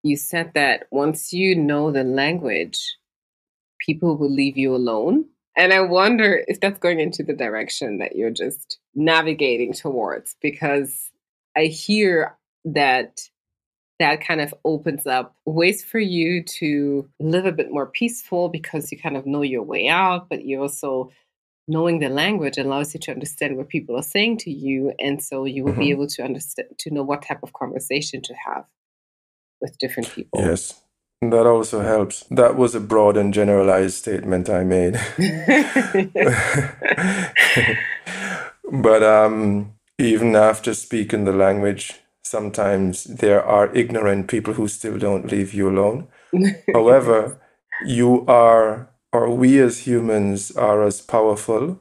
You 0.03 0.17
said 0.17 0.53
that 0.55 0.87
once 0.91 1.33
you 1.33 1.55
know 1.55 1.91
the 1.91 2.03
language, 2.03 2.97
people 3.79 4.17
will 4.17 4.31
leave 4.31 4.57
you 4.57 4.75
alone. 4.75 5.25
And 5.55 5.73
I 5.73 5.81
wonder 5.81 6.43
if 6.47 6.59
that's 6.59 6.79
going 6.79 6.99
into 6.99 7.23
the 7.23 7.33
direction 7.33 7.97
that 7.97 8.15
you're 8.15 8.29
just 8.31 8.79
navigating 8.95 9.73
towards, 9.73 10.35
because 10.41 11.11
I 11.55 11.65
hear 11.65 12.37
that 12.65 13.21
that 13.99 14.25
kind 14.25 14.39
of 14.39 14.53
opens 14.63 15.05
up 15.05 15.35
ways 15.45 15.83
for 15.83 15.99
you 15.99 16.41
to 16.43 17.09
live 17.19 17.45
a 17.45 17.51
bit 17.51 17.71
more 17.71 17.87
peaceful 17.87 18.47
because 18.47 18.91
you 18.91 18.97
kind 18.97 19.17
of 19.17 19.25
know 19.25 19.41
your 19.41 19.63
way 19.63 19.89
out, 19.89 20.29
but 20.29 20.45
you 20.45 20.61
also 20.61 21.11
knowing 21.69 21.99
the 21.99 22.09
language 22.09 22.57
allows 22.57 22.93
you 22.93 22.99
to 22.99 23.11
understand 23.11 23.55
what 23.55 23.69
people 23.69 23.95
are 23.95 24.03
saying 24.03 24.37
to 24.37 24.51
you 24.51 24.91
and 24.99 25.23
so 25.23 25.45
you 25.45 25.63
will 25.63 25.71
mm-hmm. 25.71 25.81
be 25.81 25.91
able 25.91 26.07
to 26.07 26.23
understand 26.23 26.67
to 26.77 26.89
know 26.89 27.03
what 27.03 27.21
type 27.21 27.43
of 27.43 27.53
conversation 27.53 28.21
to 28.21 28.33
have 28.33 28.65
with 29.61 29.77
different 29.77 30.09
people 30.09 30.41
yes 30.41 30.81
That 31.21 31.45
also 31.45 31.81
helps. 31.81 32.23
That 32.31 32.55
was 32.55 32.75
a 32.75 32.79
broad 32.79 33.17
and 33.17 33.33
generalized 33.33 33.95
statement 33.95 34.49
I 34.49 34.63
made. 34.63 34.93
but 38.71 39.03
um, 39.03 39.73
even 39.97 40.33
after 40.33 40.73
speaking 40.73 41.25
the 41.25 41.33
language, 41.33 41.95
sometimes 42.23 43.03
there 43.03 43.43
are 43.43 43.75
ignorant 43.75 44.29
people 44.29 44.53
who 44.53 44.69
still 44.69 44.97
don't 44.97 45.29
leave 45.29 45.53
you 45.53 45.69
alone. 45.69 46.07
However, 46.73 47.41
you 47.85 48.25
are, 48.27 48.89
or 49.11 49.29
we 49.29 49.59
as 49.59 49.87
humans 49.87 50.51
are 50.51 50.83
as 50.83 51.01
powerful 51.01 51.79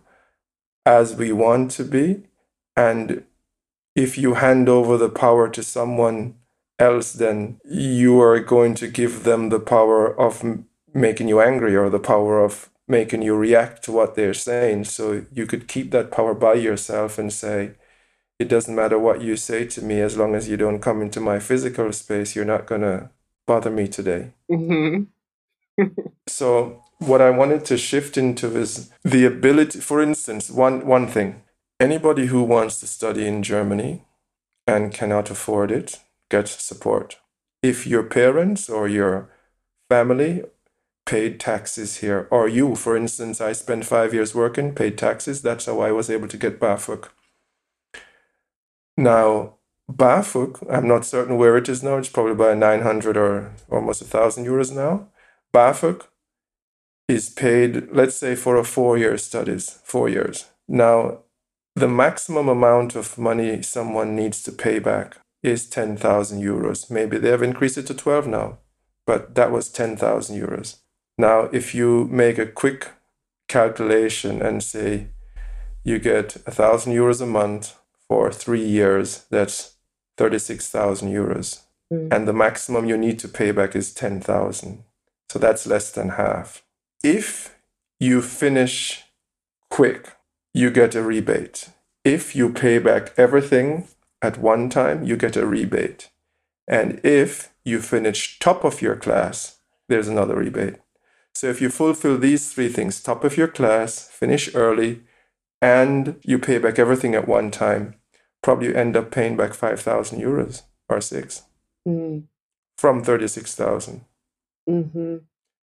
as 0.87 1.15
we 1.15 1.33
want 1.33 1.71
to 1.73 1.85
be. 1.85 2.25
And 2.77 3.25
if 3.95 4.17
you 4.17 4.35
hand 4.35 4.69
over 4.69 4.97
the 4.97 5.11
power 5.11 5.49
to 5.51 5.63
someone 5.63 6.37
else, 6.79 7.13
then 7.13 7.61
you 7.65 8.21
are 8.21 8.41
going 8.41 8.75
to 8.77 8.89
give 8.89 9.25
them 9.25 9.49
the 9.51 9.61
power 9.61 10.19
of 10.19 10.43
m- 10.45 10.67
making 10.95 11.29
you 11.29 11.41
angry 11.41 11.77
or 11.77 11.91
the 11.91 11.99
power 11.99 12.43
of 12.43 12.71
making 12.87 13.23
you 13.23 13.35
react 13.37 13.83
to 13.85 13.93
what 13.93 14.15
they're 14.15 14.35
saying. 14.35 14.85
So 14.85 15.27
you 15.33 15.47
could 15.47 15.69
keep 15.69 15.91
that 15.91 16.11
power 16.11 16.35
by 16.35 16.55
yourself 16.55 17.19
and 17.19 17.33
say, 17.33 17.73
it 18.39 18.49
doesn't 18.49 18.75
matter 18.75 18.99
what 18.99 19.21
you 19.21 19.37
say 19.37 19.67
to 19.67 19.83
me 19.83 20.01
as 20.01 20.17
long 20.17 20.35
as 20.35 20.49
you 20.49 20.57
don't 20.57 20.81
come 20.81 21.03
into 21.03 21.21
my 21.21 21.41
physical 21.41 21.93
space, 21.93 22.37
you're 22.37 22.45
not 22.45 22.67
going 22.67 22.83
to 22.83 23.11
bother 23.47 23.71
me 23.71 23.89
today. 23.89 24.33
Mm-hmm. 24.51 25.05
so 26.29 26.83
what 26.99 27.21
I 27.21 27.31
wanted 27.31 27.65
to 27.67 27.79
shift 27.79 28.17
into 28.17 28.57
is 28.57 28.91
the 29.03 29.25
ability, 29.25 29.81
for 29.81 30.03
instance, 30.03 30.51
one, 30.51 30.87
one 30.87 31.07
thing 31.07 31.43
anybody 31.81 32.27
who 32.27 32.43
wants 32.43 32.81
to 32.81 32.87
study 32.87 33.27
in 33.27 33.43
Germany 33.43 34.05
and 34.67 34.93
cannot 34.93 35.31
afford 35.31 35.71
it 35.71 36.01
gets 36.29 36.63
support. 36.63 37.19
If 37.63 37.87
your 37.87 38.03
parents 38.03 38.69
or 38.69 38.89
your 38.89 39.31
family 39.89 40.43
paid 41.07 41.41
taxes 41.41 41.99
here, 41.99 42.29
or 42.31 42.49
you, 42.49 42.75
for 42.75 42.97
instance, 42.97 43.41
I 43.41 43.53
spent 43.53 43.87
five 43.87 44.13
years 44.13 44.35
working, 44.35 44.75
paid 44.75 44.99
taxes, 44.99 45.41
that's 45.41 45.67
how 45.67 45.81
I 45.81 45.91
was 45.91 46.11
able 46.11 46.29
to 46.29 46.37
get 46.37 46.61
BAföG. 46.61 47.09
Now, 48.97 49.55
BAföG, 49.91 50.67
I'm 50.71 50.87
not 50.87 51.07
certain 51.07 51.39
where 51.39 51.57
it 51.57 51.69
is 51.69 51.83
now, 51.83 51.97
it's 51.97 52.11
probably 52.11 52.35
by 52.35 52.55
900 52.55 53.17
or 53.17 53.53
almost 53.71 54.03
a 54.03 54.05
thousand 54.05 54.45
euros 54.45 54.75
now. 54.75 55.09
BAföG 55.55 56.05
is 57.09 57.31
paid, 57.31 57.89
let's 57.91 58.17
say, 58.17 58.35
for 58.35 58.57
a 58.57 58.65
four 58.65 58.99
year 58.99 59.17
studies, 59.17 59.81
four 59.83 60.09
years. 60.09 60.47
Now, 60.69 61.21
the 61.75 61.89
maximum 61.89 62.49
amount 62.49 62.95
of 62.95 63.19
money 63.19 63.63
someone 63.63 64.15
needs 64.15 64.43
to 64.43 64.53
pay 64.53 64.79
back 64.79 65.17
is 65.43 65.69
10,000 65.69 66.43
euros. 66.43 66.91
Maybe 66.91 67.19
they 67.19 67.31
have 67.31 67.43
increased 67.43 67.79
it 67.79 67.87
to 67.87 67.95
12 67.95 68.27
now, 68.27 68.59
but 69.07 69.35
that 69.37 69.51
was 69.53 69.71
10,000 69.71 70.37
euros. 70.39 70.81
Now, 71.17 71.49
if 71.53 71.75
you 71.75 72.07
make 72.11 72.39
a 72.39 72.47
quick 72.47 72.91
calculation 73.49 74.43
and 74.43 74.63
say 74.63 75.09
you 75.85 75.99
get 75.99 76.37
1,000 76.45 76.93
euros 76.93 77.23
a 77.23 77.27
month 77.27 77.77
for 78.09 78.31
three 78.31 78.65
years, 78.65 79.25
that's 79.31 79.77
36,000 80.17 81.11
euros. 81.11 81.63
Mm. 81.93 82.13
And 82.13 82.29
the 82.29 82.33
maximum 82.33 82.87
you 82.87 82.99
need 82.99 83.19
to 83.21 83.29
pay 83.29 83.53
back 83.53 83.75
is 83.75 83.95
10,000. 83.95 84.85
So 85.31 85.39
that's 85.39 85.67
less 85.67 85.91
than 85.91 86.11
half. 86.11 86.63
If 87.03 87.57
you 88.01 88.23
finish 88.23 89.05
quick, 89.71 90.17
you 90.53 90.71
get 90.71 90.95
a 90.95 91.03
rebate. 91.03 91.71
If 92.05 92.35
you 92.35 92.53
pay 92.53 92.79
back 92.79 93.13
everything 93.17 93.87
at 94.21 94.39
one 94.39 94.69
time, 94.69 95.05
you 95.05 95.17
get 95.17 95.37
a 95.37 95.47
rebate. 95.47 96.11
And 96.67 97.01
if 97.05 97.53
you 97.65 97.81
finish 97.81 98.39
top 98.39 98.65
of 98.65 98.83
your 98.83 98.97
class, 98.97 99.59
there's 99.89 100.09
another 100.09 100.37
rebate. 100.37 100.77
So 101.35 101.47
if 101.49 101.61
you 101.61 101.71
fulfill 101.71 102.19
these 102.19 102.53
three 102.53 102.69
things 102.69 103.01
top 103.01 103.23
of 103.23 103.37
your 103.37 103.49
class, 103.49 104.09
finish 104.09 104.55
early, 104.55 105.03
and 105.63 106.17
you 106.23 106.39
pay 106.39 106.59
back 106.59 106.79
everything 106.79 107.15
at 107.15 107.29
one 107.29 107.51
time, 107.51 107.95
probably 108.43 108.69
you 108.69 108.75
end 108.75 108.97
up 108.97 109.11
paying 109.11 109.37
back 109.37 109.55
5,000 109.55 110.21
euros 110.21 110.63
or 110.89 111.01
six 111.01 111.43
mm. 111.87 112.25
from 112.77 113.05
36,000. 113.05 114.05
Mm-hmm. 114.69 115.17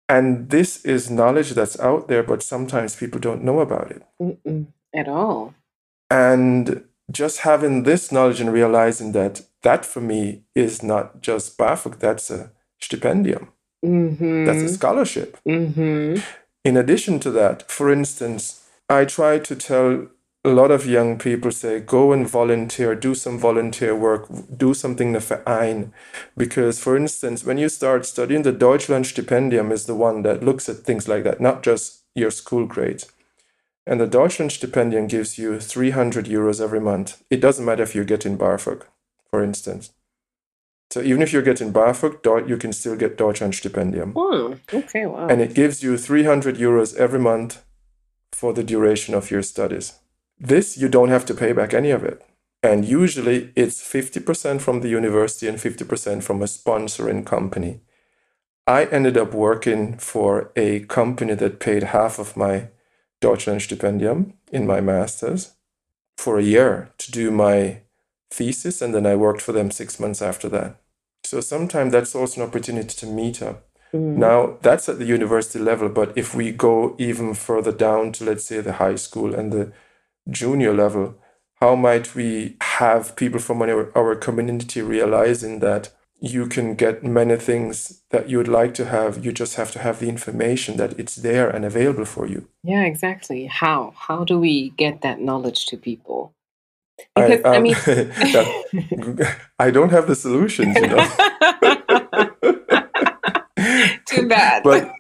And 0.09 0.49
this 0.49 0.85
is 0.85 1.11
knowledge 1.11 1.51
that's 1.51 1.79
out 1.81 2.09
there, 2.09 2.23
but 2.23 2.43
sometimes 2.43 2.97
people 2.97 3.21
don't 3.21 3.45
know 3.45 3.61
about 3.61 3.91
it 3.91 4.03
Mm-mm, 4.21 4.67
at 4.95 5.09
all. 5.09 5.55
And 6.11 6.85
just 7.11 7.41
having 7.41 7.83
this 7.83 8.11
knowledge 8.11 8.41
and 8.41 8.53
realizing 8.53 9.13
that 9.13 9.43
that 9.63 9.85
for 9.85 10.01
me 10.01 10.45
is 10.55 10.83
not 10.83 11.21
just 11.21 11.59
BAföG, 11.59 11.99
that's 11.99 12.31
a 12.31 12.51
stipendium. 12.81 13.49
Mm-hmm. 13.85 14.45
That's 14.45 14.63
a 14.63 14.69
scholarship. 14.69 15.39
Mm-hmm. 15.47 16.21
In 16.65 16.77
addition 16.77 17.21
to 17.21 17.31
that, 17.33 17.71
for 17.71 17.91
instance, 17.91 18.65
I 18.89 19.05
try 19.05 19.39
to 19.39 19.57
tell 19.57 20.09
a 20.45 20.51
lot 20.51 20.71
of 20.71 20.87
young 20.87 21.19
people 21.19 21.51
say 21.51 21.81
go 21.81 22.13
and 22.13 22.29
volunteer 22.29 22.95
do 22.95 23.15
some 23.15 23.39
volunteer 23.39 23.95
work 23.95 24.29
do 24.57 24.73
something 24.73 25.09
in 25.09 25.15
the 25.15 25.21
verein 25.21 25.93
because 26.37 26.79
for 26.79 26.97
instance 26.97 27.45
when 27.45 27.59
you 27.59 27.69
start 27.69 28.07
studying 28.07 28.43
the 28.43 28.53
deutschland 28.53 29.05
stipendium 29.05 29.73
is 29.73 29.87
the 29.87 29.95
one 29.95 30.23
that 30.23 30.43
looks 30.43 30.69
at 30.69 30.77
things 30.77 31.09
like 31.09 31.25
that 31.25 31.41
not 31.41 31.63
just 31.63 32.05
your 32.15 32.31
school 32.31 32.67
grades 32.67 33.11
and 33.87 34.01
the 34.01 34.07
deutschland 34.07 34.53
stipendium 34.53 35.09
gives 35.09 35.39
you 35.39 35.59
300 35.59 36.27
euros 36.27 36.61
every 36.61 36.81
month 36.81 37.23
it 37.31 37.41
doesn't 37.41 37.65
matter 37.65 37.83
if 37.83 37.95
you're 37.95 38.05
getting 38.05 38.39
BAföG 38.39 38.83
for 39.31 39.43
instance 39.43 39.91
so 40.91 41.03
even 41.03 41.21
if 41.21 41.33
you're 41.33 41.43
getting 41.43 41.71
BAföG, 41.71 42.49
you 42.49 42.57
can 42.57 42.73
still 42.73 42.97
get 42.97 43.19
Deutschland 43.19 43.53
Stipendium. 43.53 44.13
Oh, 44.17 44.57
okay, 44.73 45.05
wow. 45.05 45.27
And 45.29 45.43
it 45.43 45.55
gives 45.55 45.83
you 45.83 45.99
300 45.99 46.57
euros 46.57 46.97
every 46.97 47.21
month 47.21 47.63
for 48.33 48.55
the 48.55 48.65
duration 48.65 49.15
of 49.15 49.31
your 49.31 49.43
studies. 49.43 49.99
This, 50.41 50.77
you 50.77 50.89
don't 50.89 51.09
have 51.09 51.27
to 51.27 51.35
pay 51.35 51.53
back 51.53 51.75
any 51.75 51.91
of 51.91 52.05
it. 52.05 52.23
And 52.63 52.85
usually 52.85 53.53
it's 53.55 53.83
50% 53.83 54.61
from 54.61 54.81
the 54.81 54.89
university 54.89 55.47
and 55.47 55.59
50% 55.59 56.23
from 56.23 56.43
a 56.43 56.47
sponsoring 56.47 57.25
company. 57.25 57.81
I 58.67 58.85
ended 58.87 59.17
up 59.17 59.33
working 59.33 59.97
for 59.97 60.53
a 60.57 60.81
company 60.81 61.35
that 61.35 61.61
paid 61.61 61.85
half 61.85 62.19
of 62.19 62.37
my 62.37 62.69
Deutschland 63.21 63.61
Stipendium 63.61 64.35
in 64.53 64.67
my 64.67 64.81
master's 64.81 65.55
for 66.17 66.39
a 66.39 66.43
year 66.43 66.91
to 66.99 67.13
do 67.13 67.31
my 67.31 67.81
thesis, 68.31 68.83
and 68.83 68.95
then 68.95 69.07
I 69.07 69.17
worked 69.17 69.41
for 69.41 69.53
them 69.53 69.71
six 69.71 69.99
months 69.99 70.21
after 70.21 70.49
that. 70.51 70.77
So 71.25 71.41
sometimes 71.41 71.93
that's 71.93 72.15
also 72.15 72.43
an 72.43 72.49
opportunity 72.49 72.95
to 72.95 73.07
meet 73.07 73.41
up. 73.41 73.67
Mm. 73.95 74.17
Now, 74.17 74.59
that's 74.61 74.89
at 74.89 74.99
the 74.99 75.07
university 75.07 75.59
level, 75.59 75.89
but 75.89 76.17
if 76.17 76.35
we 76.35 76.53
go 76.53 76.95
even 76.99 77.35
further 77.35 77.73
down 77.73 78.13
to, 78.13 78.25
let's 78.25 78.45
say, 78.45 78.61
the 78.61 78.75
high 78.75 78.97
school 78.97 79.35
and 79.35 79.53
the 79.53 79.73
junior 80.31 80.75
level, 80.75 81.17
how 81.61 81.75
might 81.75 82.15
we 82.15 82.57
have 82.61 83.17
people 83.17 83.41
from 83.41 83.63
our, 83.63 83.91
our 83.97 84.15
community 84.15 84.81
realizing 84.83 85.59
that 85.61 85.91
you 86.21 86.47
can 86.47 86.75
get 86.75 87.05
many 87.05 87.37
things 87.37 88.03
that 88.11 88.29
you 88.29 88.39
would 88.39 88.49
like 88.49 88.75
to 88.75 88.85
have 88.87 89.25
you 89.25 89.31
just 89.31 89.55
have 89.55 89.71
to 89.71 89.79
have 89.79 90.01
the 90.01 90.09
information 90.09 90.77
that 90.77 90.99
it's 90.99 91.17
there 91.17 91.49
and 91.49 91.65
available 91.65 92.05
for 92.05 92.27
you? 92.27 92.49
Yeah 92.63 92.85
exactly. 92.85 93.47
How? 93.47 93.95
How 93.97 94.25
do 94.25 94.39
we 94.39 94.71
get 94.71 95.03
that 95.03 95.21
knowledge 95.21 95.67
to 95.67 95.77
people? 95.77 96.35
Because 97.15 97.41
i, 97.45 97.49
um, 97.49 97.55
I 97.55 97.61
mean 97.61 97.77
i 99.59 99.71
don't 99.71 99.91
have 99.91 100.09
the 100.09 100.17
solutions 100.17 100.77
you 100.77 100.89
know 100.89 101.09
too 104.09 104.29
bad 104.29 104.63
but 104.63 104.93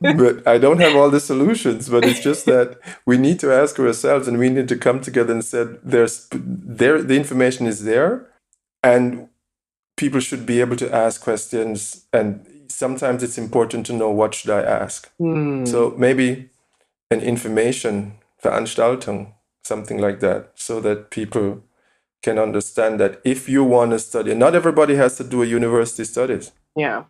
but 0.00 0.46
I 0.46 0.58
don't 0.58 0.80
have 0.80 0.94
all 0.96 1.10
the 1.10 1.20
solutions. 1.20 1.88
But 1.88 2.04
it's 2.04 2.20
just 2.20 2.46
that 2.46 2.78
we 3.06 3.16
need 3.16 3.38
to 3.40 3.52
ask 3.52 3.78
ourselves, 3.78 4.28
and 4.28 4.38
we 4.38 4.50
need 4.50 4.68
to 4.68 4.76
come 4.76 5.00
together 5.00 5.32
and 5.32 5.44
said, 5.44 5.78
"There's 5.82 6.28
there. 6.32 7.02
The 7.02 7.16
information 7.16 7.66
is 7.66 7.84
there, 7.84 8.30
and 8.82 9.28
people 9.96 10.20
should 10.20 10.44
be 10.44 10.60
able 10.60 10.76
to 10.76 10.94
ask 10.94 11.22
questions. 11.22 12.06
And 12.12 12.46
sometimes 12.68 13.22
it's 13.22 13.38
important 13.38 13.86
to 13.86 13.92
know 13.92 14.10
what 14.10 14.34
should 14.34 14.50
I 14.50 14.62
ask. 14.62 15.10
Mm. 15.20 15.66
So 15.66 15.94
maybe 15.96 16.50
an 17.10 17.20
information 17.20 18.14
Veranstaltung, 18.42 19.32
something 19.62 19.98
like 19.98 20.20
that, 20.20 20.50
so 20.54 20.80
that 20.80 21.10
people 21.10 21.62
can 22.22 22.38
understand 22.38 23.00
that 23.00 23.20
if 23.24 23.48
you 23.48 23.64
want 23.64 23.92
to 23.92 23.98
study, 23.98 24.34
not 24.34 24.54
everybody 24.54 24.96
has 24.96 25.16
to 25.16 25.24
do 25.24 25.42
a 25.42 25.46
university 25.46 26.04
studies. 26.04 26.52
Yeah. 26.76 27.04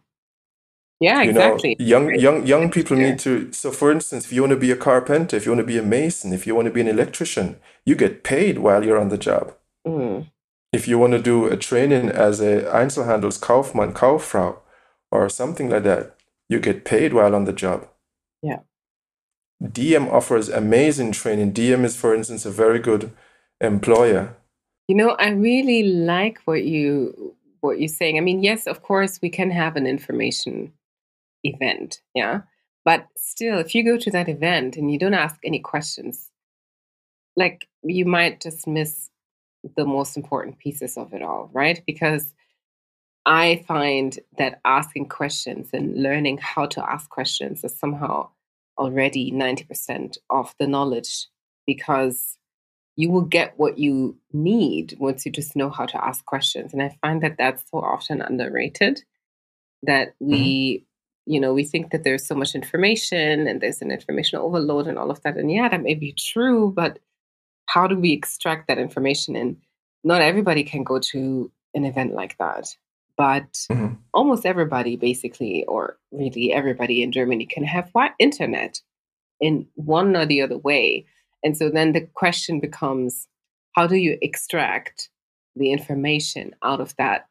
Yeah, 1.05 1.23
exactly. 1.23 1.77
You 1.79 2.01
know, 2.01 2.09
young 2.09 2.19
young 2.19 2.47
young 2.47 2.71
people 2.71 2.97
need 2.97 3.19
to. 3.21 3.53
So, 3.53 3.71
for 3.71 3.93
instance, 3.93 4.25
if 4.25 4.33
you 4.33 4.41
want 4.43 4.53
to 4.53 4.65
be 4.67 4.71
a 4.71 4.77
carpenter, 4.77 5.37
if 5.37 5.45
you 5.45 5.53
want 5.53 5.61
to 5.67 5.73
be 5.75 5.79
a 5.79 5.83
mason, 5.83 6.33
if 6.33 6.47
you 6.47 6.55
want 6.55 6.67
to 6.67 6.73
be 6.73 6.81
an 6.81 6.89
electrician, 6.89 7.57
you 7.85 7.95
get 7.95 8.25
paid 8.25 8.59
while 8.59 8.83
you're 8.85 9.03
on 9.05 9.11
the 9.11 9.19
job. 9.19 9.55
Mm. 9.87 10.31
If 10.73 10.89
you 10.89 10.99
want 10.99 11.13
to 11.13 11.23
do 11.33 11.47
a 11.47 11.57
training 11.57 12.09
as 12.09 12.41
a 12.41 12.63
Einzelhandelskaufmann, 12.63 13.93
Kauffrau, 13.93 14.57
or 15.11 15.29
something 15.29 15.69
like 15.69 15.85
that, 15.85 16.17
you 16.49 16.59
get 16.59 16.85
paid 16.87 17.13
while 17.13 17.35
on 17.35 17.45
the 17.45 17.53
job. 17.53 17.87
Yeah. 18.43 18.61
DM 19.63 20.11
offers 20.11 20.49
amazing 20.49 21.13
training. 21.13 21.53
DM 21.53 21.85
is, 21.85 21.97
for 21.97 22.15
instance, 22.15 22.47
a 22.47 22.51
very 22.51 22.79
good 22.79 23.13
employer. 23.61 24.37
You 24.89 24.97
know, 24.97 25.11
I 25.11 25.31
really 25.31 25.83
like 25.83 26.41
what 26.47 26.65
you 26.65 27.35
what 27.61 27.79
you're 27.79 27.89
saying. 27.89 28.17
I 28.17 28.21
mean, 28.21 28.43
yes, 28.43 28.67
of 28.67 28.83
course, 28.83 29.21
we 29.23 29.31
can 29.31 29.51
have 29.51 29.77
an 29.77 29.87
information 29.87 30.73
event. 31.45 32.01
Yeah. 32.15 32.43
But 32.85 33.07
still, 33.17 33.59
if 33.59 33.75
you 33.75 33.85
go 33.85 33.97
to 33.97 34.11
that 34.11 34.29
event 34.29 34.77
and 34.77 34.91
you 34.91 34.99
don't 34.99 35.15
ask 35.15 35.37
any 35.45 35.61
questions, 35.61 36.31
like 37.37 37.69
you 37.83 38.05
might 38.05 38.41
just 38.41 38.67
miss 38.67 39.11
the 39.77 39.87
most 39.87 40.17
important 40.17 40.59
pieces 40.59 40.97
of 40.97 41.13
it 41.15 41.23
all, 41.23 41.51
right? 41.53 41.83
Because 41.87 42.35
I 43.27 43.65
find 43.67 44.19
that 44.37 44.61
asking 44.65 45.09
questions 45.09 45.71
and 45.73 46.03
learning 46.03 46.39
how 46.39 46.67
to 46.67 46.91
ask 46.91 47.09
questions 47.09 47.65
is 47.65 47.75
somehow 47.79 48.29
already 48.77 49.33
90% 49.33 50.19
of 50.29 50.55
the 50.59 50.67
knowledge 50.67 51.29
because 51.67 52.37
you 52.97 53.11
will 53.11 53.23
get 53.23 53.55
what 53.57 53.79
you 53.79 54.17
need 54.33 54.97
once 54.99 55.25
you 55.25 55.33
just 55.33 55.57
know 55.57 55.71
how 55.71 55.87
to 55.87 56.05
ask 56.05 56.25
questions. 56.27 56.73
And 56.73 56.83
I 56.83 56.97
find 57.01 57.23
that 57.23 57.37
that's 57.39 57.65
so 57.71 57.79
often 57.79 58.21
underrated 58.21 59.03
that 59.83 60.09
mm-hmm. 60.23 60.31
we. 60.31 60.87
You 61.27 61.41
know, 61.41 61.55
we 61.55 61.65
think 61.65 61.91
that 61.91 62.05
there's 62.05 62.27
so 62.27 62.35
much 62.35 62.55
information 62.55 63.47
and 63.47 63.61
there's 63.61 63.81
an 63.83 63.91
information 63.91 64.39
overload 64.39 64.87
and 64.87 64.99
all 64.99 65.11
of 65.11 65.23
that. 65.23 65.37
And 65.37 65.51
yeah, 65.51 65.69
that 65.69 65.83
may 65.83 65.95
be 65.95 66.15
true, 66.19 66.73
but 66.75 66.99
how 67.67 67.87
do 67.87 67.99
we 67.99 68.13
extract 68.13 68.69
that 68.69 68.79
information? 68.79 69.35
And 69.37 69.57
not 70.05 70.21
everybody 70.21 70.65
can 70.65 70.85
go 70.85 70.99
to 70.99 71.51
an 71.75 71.85
event 71.85 72.15
like 72.15 72.37
that 72.39 72.67
but 73.17 73.53
mm-hmm. 73.71 73.95
almost 74.13 74.47
everybody 74.47 74.97
basically 74.97 75.65
or 75.67 75.99
really 76.13 76.53
everybody 76.53 77.03
in 77.03 77.13
germany 77.13 77.47
can 77.47 77.65
have 77.65 77.91
internet 78.19 78.81
in 79.41 79.67
one 79.75 80.17
or 80.17 80.27
the 80.27 80.43
other 80.43 80.59
way 80.59 81.05
and 81.43 81.57
so 81.57 81.69
then 81.69 81.93
the 81.93 82.03
question 82.15 82.61
becomes 82.61 83.29
how 83.75 83.87
do 83.87 83.97
you 83.97 84.17
extract 84.23 85.11
the 85.57 85.73
information 85.73 86.55
out 86.63 86.81
of 86.81 86.95
that 86.97 87.27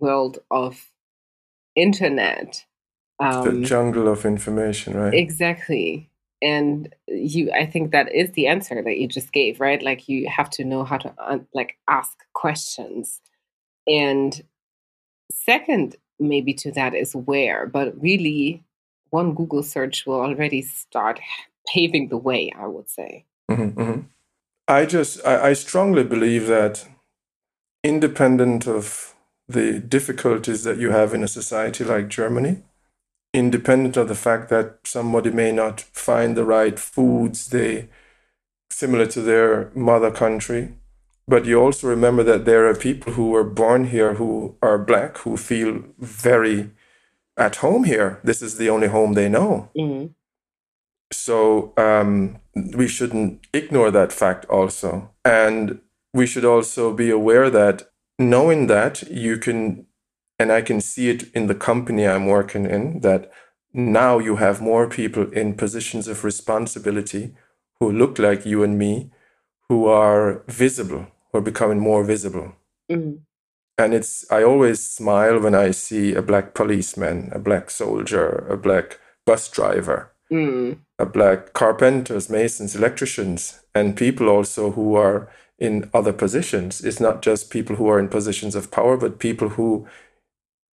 world 0.00 0.38
of 0.50 0.90
internet 1.74 2.64
um, 3.18 3.44
the 3.44 3.66
jungle 3.66 4.08
of 4.08 4.24
information 4.24 4.94
right? 4.94 5.14
exactly. 5.14 6.10
And 6.42 6.94
you 7.08 7.50
i 7.52 7.64
think 7.64 7.92
that 7.92 8.14
is 8.14 8.30
the 8.32 8.46
answer 8.46 8.82
that 8.82 8.98
you 8.98 9.08
just 9.08 9.32
gave 9.32 9.60
right? 9.60 9.82
Like 9.82 10.08
you 10.08 10.28
have 10.28 10.50
to 10.50 10.64
know 10.64 10.84
how 10.84 10.98
to 10.98 11.14
uh, 11.18 11.38
like 11.54 11.78
ask 11.88 12.12
questions. 12.34 13.20
And 13.86 14.42
second 15.32 15.96
maybe 16.18 16.54
to 16.54 16.72
that 16.72 16.94
is 16.94 17.14
where 17.14 17.66
but 17.66 18.00
really 18.00 18.64
one 19.10 19.34
google 19.34 19.62
search 19.62 20.06
will 20.06 20.20
already 20.20 20.62
start 20.62 21.20
paving 21.74 22.08
the 22.08 22.16
way 22.16 22.52
i 22.58 22.66
would 22.66 22.88
say. 22.88 23.24
Mm-hmm, 23.50 23.80
mm-hmm. 23.80 24.00
i 24.68 24.86
just 24.86 25.24
I, 25.26 25.50
I 25.50 25.52
strongly 25.52 26.04
believe 26.04 26.46
that 26.46 26.88
independent 27.84 28.66
of 28.66 29.14
the 29.48 29.78
difficulties 29.78 30.64
that 30.64 30.78
you 30.78 30.90
have 30.90 31.14
in 31.14 31.22
a 31.22 31.28
society 31.28 31.84
like 31.84 32.08
germany 32.08 32.62
independent 33.36 33.96
of 33.96 34.08
the 34.08 34.14
fact 34.14 34.48
that 34.48 34.78
somebody 34.84 35.30
may 35.30 35.52
not 35.52 35.80
find 35.80 36.36
the 36.36 36.44
right 36.44 36.78
foods 36.78 37.48
they 37.48 37.88
similar 38.70 39.06
to 39.06 39.20
their 39.20 39.70
mother 39.74 40.10
country. 40.10 40.74
But 41.28 41.44
you 41.44 41.60
also 41.60 41.88
remember 41.88 42.22
that 42.24 42.44
there 42.44 42.66
are 42.68 42.74
people 42.74 43.12
who 43.14 43.30
were 43.30 43.44
born 43.44 43.88
here 43.88 44.14
who 44.14 44.56
are 44.62 44.78
black 44.78 45.18
who 45.18 45.36
feel 45.36 45.82
very 45.98 46.70
at 47.36 47.56
home 47.56 47.84
here. 47.84 48.20
This 48.24 48.40
is 48.42 48.56
the 48.56 48.70
only 48.70 48.88
home 48.88 49.14
they 49.14 49.28
know. 49.28 49.70
Mm-hmm. 49.76 50.06
so 51.12 51.72
um, 51.76 52.38
we 52.54 52.88
shouldn't 52.88 53.46
ignore 53.52 53.90
that 53.90 54.12
fact 54.12 54.44
also. 54.46 55.10
And 55.24 55.80
we 56.14 56.26
should 56.26 56.44
also 56.44 56.92
be 56.92 57.10
aware 57.10 57.50
that 57.50 57.90
knowing 58.18 58.66
that 58.68 59.02
you 59.10 59.36
can 59.36 59.86
and 60.38 60.52
I 60.52 60.62
can 60.62 60.80
see 60.80 61.08
it 61.08 61.30
in 61.34 61.46
the 61.46 61.54
company 61.54 62.06
I'm 62.06 62.26
working 62.26 62.66
in 62.66 63.00
that 63.00 63.30
now 63.72 64.18
you 64.18 64.36
have 64.36 64.60
more 64.60 64.88
people 64.88 65.30
in 65.32 65.54
positions 65.54 66.08
of 66.08 66.24
responsibility 66.24 67.34
who 67.78 67.92
look 67.92 68.18
like 68.18 68.46
you 68.46 68.62
and 68.62 68.78
me, 68.78 69.10
who 69.68 69.86
are 69.86 70.42
visible, 70.48 71.06
who 71.30 71.38
are 71.38 71.42
becoming 71.42 71.78
more 71.78 72.04
visible. 72.04 72.54
Mm-hmm. 72.90 73.16
And 73.78 73.92
it's, 73.92 74.30
I 74.30 74.42
always 74.42 74.82
smile 74.82 75.38
when 75.38 75.54
I 75.54 75.70
see 75.70 76.14
a 76.14 76.22
black 76.22 76.54
policeman, 76.54 77.30
a 77.32 77.38
black 77.38 77.70
soldier, 77.70 78.46
a 78.48 78.56
black 78.56 78.98
bus 79.26 79.48
driver, 79.50 80.12
mm. 80.32 80.78
a 80.98 81.04
black 81.04 81.52
carpenters, 81.52 82.30
masons, 82.30 82.74
electricians, 82.74 83.60
and 83.74 83.96
people 83.96 84.30
also 84.30 84.70
who 84.70 84.94
are 84.94 85.30
in 85.58 85.90
other 85.92 86.12
positions. 86.12 86.82
It's 86.82 87.00
not 87.00 87.20
just 87.20 87.50
people 87.50 87.76
who 87.76 87.88
are 87.88 87.98
in 87.98 88.08
positions 88.08 88.54
of 88.54 88.70
power, 88.70 88.96
but 88.96 89.18
people 89.18 89.50
who 89.50 89.86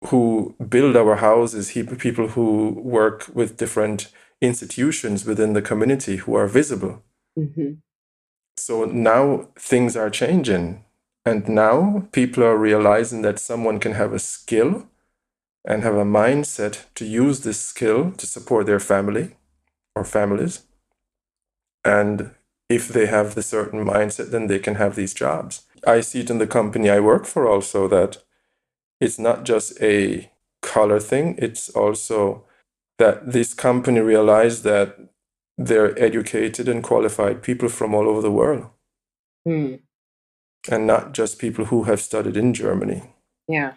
who 0.07 0.55
build 0.69 0.97
our 0.97 1.17
houses, 1.17 1.73
people 1.99 2.29
who 2.29 2.71
work 2.71 3.29
with 3.35 3.57
different 3.57 4.11
institutions 4.41 5.25
within 5.25 5.53
the 5.53 5.63
community 5.63 6.17
who 6.17 6.35
are 6.35 6.47
visible. 6.47 7.03
Mm-hmm. 7.39 7.75
So 8.57 8.85
now 8.85 9.49
things 9.59 9.97
are 9.97 10.11
changing. 10.11 10.85
And 11.25 11.49
now 11.49 12.09
people 12.13 12.45
are 12.45 12.57
realizing 12.57 13.23
that 13.23 13.39
someone 13.39 13.81
can 13.81 13.93
have 13.93 14.13
a 14.13 14.19
skill 14.19 14.87
and 15.65 15.83
have 15.83 15.97
a 15.97 16.05
mindset 16.05 16.85
to 16.95 17.05
use 17.05 17.41
this 17.41 17.61
skill 17.61 18.13
to 18.13 18.27
support 18.27 18.67
their 18.67 18.81
family 18.81 19.37
or 19.95 20.05
families. 20.05 20.63
And 21.85 22.31
if 22.69 22.89
they 22.89 23.07
have 23.07 23.35
the 23.35 23.43
certain 23.43 23.85
mindset, 23.85 24.31
then 24.31 24.47
they 24.47 24.59
can 24.59 24.77
have 24.77 24.95
these 24.95 25.13
jobs. 25.13 25.67
I 25.87 26.01
see 26.01 26.21
it 26.21 26.31
in 26.31 26.39
the 26.39 26.47
company 26.47 26.89
I 26.89 27.01
work 27.01 27.27
for 27.27 27.47
also 27.49 27.89
that 27.89 28.19
it's 29.01 29.19
not 29.19 29.45
just 29.45 29.81
a 29.81 30.31
color 30.63 31.01
thing, 31.01 31.37
it's 31.39 31.69
also 31.71 32.45
that 32.99 33.33
this 33.33 33.55
company 33.55 34.01
realized 34.01 34.65
that 34.65 34.99
they're 35.57 35.99
educated 35.99 36.69
and 36.69 36.83
qualified 36.83 37.43
people 37.43 37.69
from 37.69 37.95
all 37.95 38.09
over 38.09 38.23
the 38.23 38.31
world. 38.31 38.67
Hmm. 39.45 39.75
And 40.71 40.87
not 40.87 41.15
just 41.15 41.39
people 41.39 41.67
who 41.67 41.85
have 41.85 42.01
studied 42.01 42.37
in 42.37 42.53
Germany. 42.55 43.03
Yeah. 43.49 43.75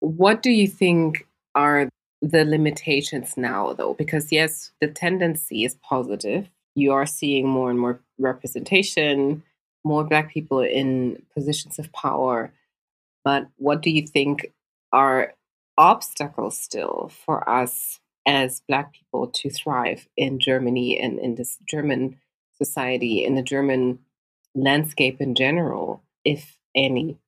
What 0.00 0.42
do 0.42 0.50
you 0.50 0.66
think 0.66 1.26
are 1.54 1.88
the 2.22 2.44
limitations 2.44 3.36
now, 3.36 3.72
though? 3.72 3.94
Because, 3.94 4.32
yes, 4.32 4.72
the 4.80 4.88
tendency 4.88 5.64
is 5.64 5.76
positive. 5.82 6.48
You 6.74 6.92
are 6.92 7.06
seeing 7.06 7.48
more 7.48 7.70
and 7.70 7.78
more 7.78 8.00
representation, 8.18 9.42
more 9.84 10.04
Black 10.04 10.30
people 10.30 10.60
in 10.60 11.22
positions 11.34 11.78
of 11.78 11.92
power. 11.92 12.52
But 13.24 13.48
what 13.56 13.82
do 13.82 13.90
you 13.90 14.06
think 14.06 14.52
are 14.92 15.34
obstacles 15.76 16.58
still 16.58 17.10
for 17.24 17.48
us 17.48 18.00
as 18.26 18.62
Black 18.68 18.92
people 18.92 19.26
to 19.28 19.50
thrive 19.50 20.06
in 20.16 20.38
Germany 20.38 20.98
and 20.98 21.18
in 21.18 21.34
this 21.34 21.58
German 21.66 22.18
society, 22.52 23.24
in 23.24 23.34
the 23.34 23.42
German 23.42 23.98
landscape 24.54 25.20
in 25.20 25.34
general, 25.34 26.02
if 26.24 26.58
any? 26.74 27.18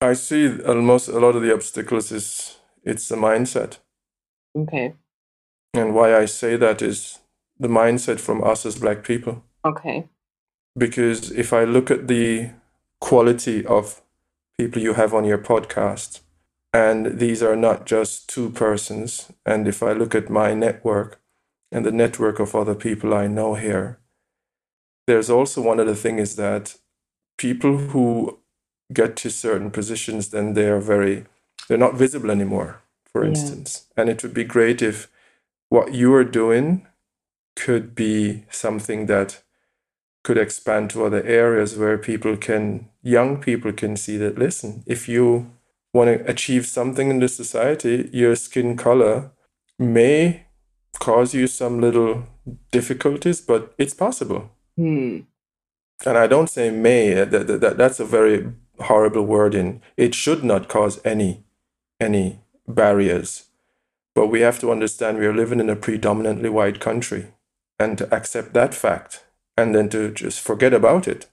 I 0.00 0.14
see 0.14 0.60
almost 0.62 1.08
a 1.08 1.20
lot 1.20 1.36
of 1.36 1.42
the 1.42 1.54
obstacles 1.54 2.10
is 2.10 2.58
it's 2.82 3.08
the 3.08 3.16
mindset. 3.16 3.78
Okay. 4.56 4.94
And 5.74 5.94
why 5.94 6.16
I 6.16 6.26
say 6.26 6.56
that 6.56 6.82
is 6.82 7.20
the 7.58 7.68
mindset 7.68 8.18
from 8.18 8.42
us 8.42 8.66
as 8.66 8.78
black 8.78 9.04
people. 9.04 9.44
Okay. 9.64 10.08
Because 10.76 11.30
if 11.30 11.52
I 11.52 11.64
look 11.64 11.90
at 11.90 12.08
the 12.08 12.50
quality 13.00 13.64
of 13.64 14.02
people 14.58 14.82
you 14.82 14.94
have 14.94 15.14
on 15.14 15.24
your 15.24 15.38
podcast. 15.38 16.20
And 16.72 17.18
these 17.18 17.42
are 17.42 17.56
not 17.56 17.84
just 17.84 18.28
two 18.28 18.50
persons. 18.50 19.30
And 19.44 19.68
if 19.68 19.82
I 19.82 19.92
look 19.92 20.14
at 20.14 20.30
my 20.30 20.54
network 20.54 21.20
and 21.70 21.84
the 21.84 21.92
network 21.92 22.40
of 22.40 22.54
other 22.54 22.74
people 22.74 23.12
I 23.12 23.26
know 23.26 23.54
here, 23.54 23.98
there's 25.06 25.28
also 25.28 25.60
one 25.60 25.80
other 25.80 25.94
thing 25.94 26.18
is 26.18 26.36
that 26.36 26.76
people 27.36 27.76
who 27.76 28.38
get 28.92 29.16
to 29.16 29.30
certain 29.30 29.70
positions, 29.70 30.30
then 30.30 30.54
they 30.54 30.68
are 30.68 30.80
very, 30.80 31.24
they're 31.68 31.78
not 31.78 31.94
visible 31.94 32.30
anymore, 32.30 32.80
for 33.12 33.22
yeah. 33.22 33.30
instance. 33.30 33.86
And 33.96 34.08
it 34.08 34.22
would 34.22 34.34
be 34.34 34.44
great 34.44 34.80
if 34.80 35.10
what 35.68 35.92
you 35.92 36.14
are 36.14 36.24
doing 36.24 36.86
could 37.56 37.94
be 37.94 38.44
something 38.50 39.06
that 39.06 39.42
could 40.22 40.38
expand 40.38 40.90
to 40.90 41.04
other 41.04 41.22
areas 41.24 41.76
where 41.76 41.98
people 41.98 42.36
can, 42.36 42.88
young 43.02 43.40
people 43.40 43.72
can 43.72 43.96
see 43.96 44.16
that, 44.16 44.38
listen, 44.38 44.82
if 44.86 45.08
you 45.08 45.50
want 45.92 46.08
to 46.08 46.30
achieve 46.30 46.66
something 46.66 47.10
in 47.10 47.18
this 47.18 47.36
society, 47.36 48.08
your 48.12 48.36
skin 48.36 48.76
color 48.76 49.30
may 49.78 50.46
cause 50.98 51.34
you 51.34 51.46
some 51.46 51.80
little 51.80 52.24
difficulties, 52.70 53.40
but 53.40 53.74
it's 53.78 53.94
possible. 53.94 54.50
Hmm. 54.76 55.20
And 56.06 56.18
I 56.18 56.26
don't 56.26 56.50
say 56.50 56.70
may, 56.70 57.20
uh, 57.20 57.24
that, 57.26 57.60
that, 57.60 57.76
that's 57.76 58.00
a 58.00 58.04
very 58.04 58.52
horrible 58.80 59.22
word 59.22 59.54
in 59.54 59.80
it 59.96 60.14
should 60.14 60.42
not 60.42 60.68
cause 60.68 61.00
any 61.04 61.44
any 62.00 62.40
barriers. 62.66 63.44
But 64.14 64.26
we 64.26 64.40
have 64.40 64.58
to 64.60 64.72
understand 64.72 65.18
we 65.18 65.26
are 65.26 65.34
living 65.34 65.60
in 65.60 65.70
a 65.70 65.76
predominantly 65.76 66.48
white 66.48 66.80
country 66.80 67.28
and 67.78 67.96
to 67.98 68.12
accept 68.12 68.52
that 68.54 68.74
fact 68.74 69.24
and 69.56 69.74
then 69.74 69.88
to 69.90 70.10
just 70.10 70.40
forget 70.40 70.72
about 70.72 71.06
it. 71.06 71.26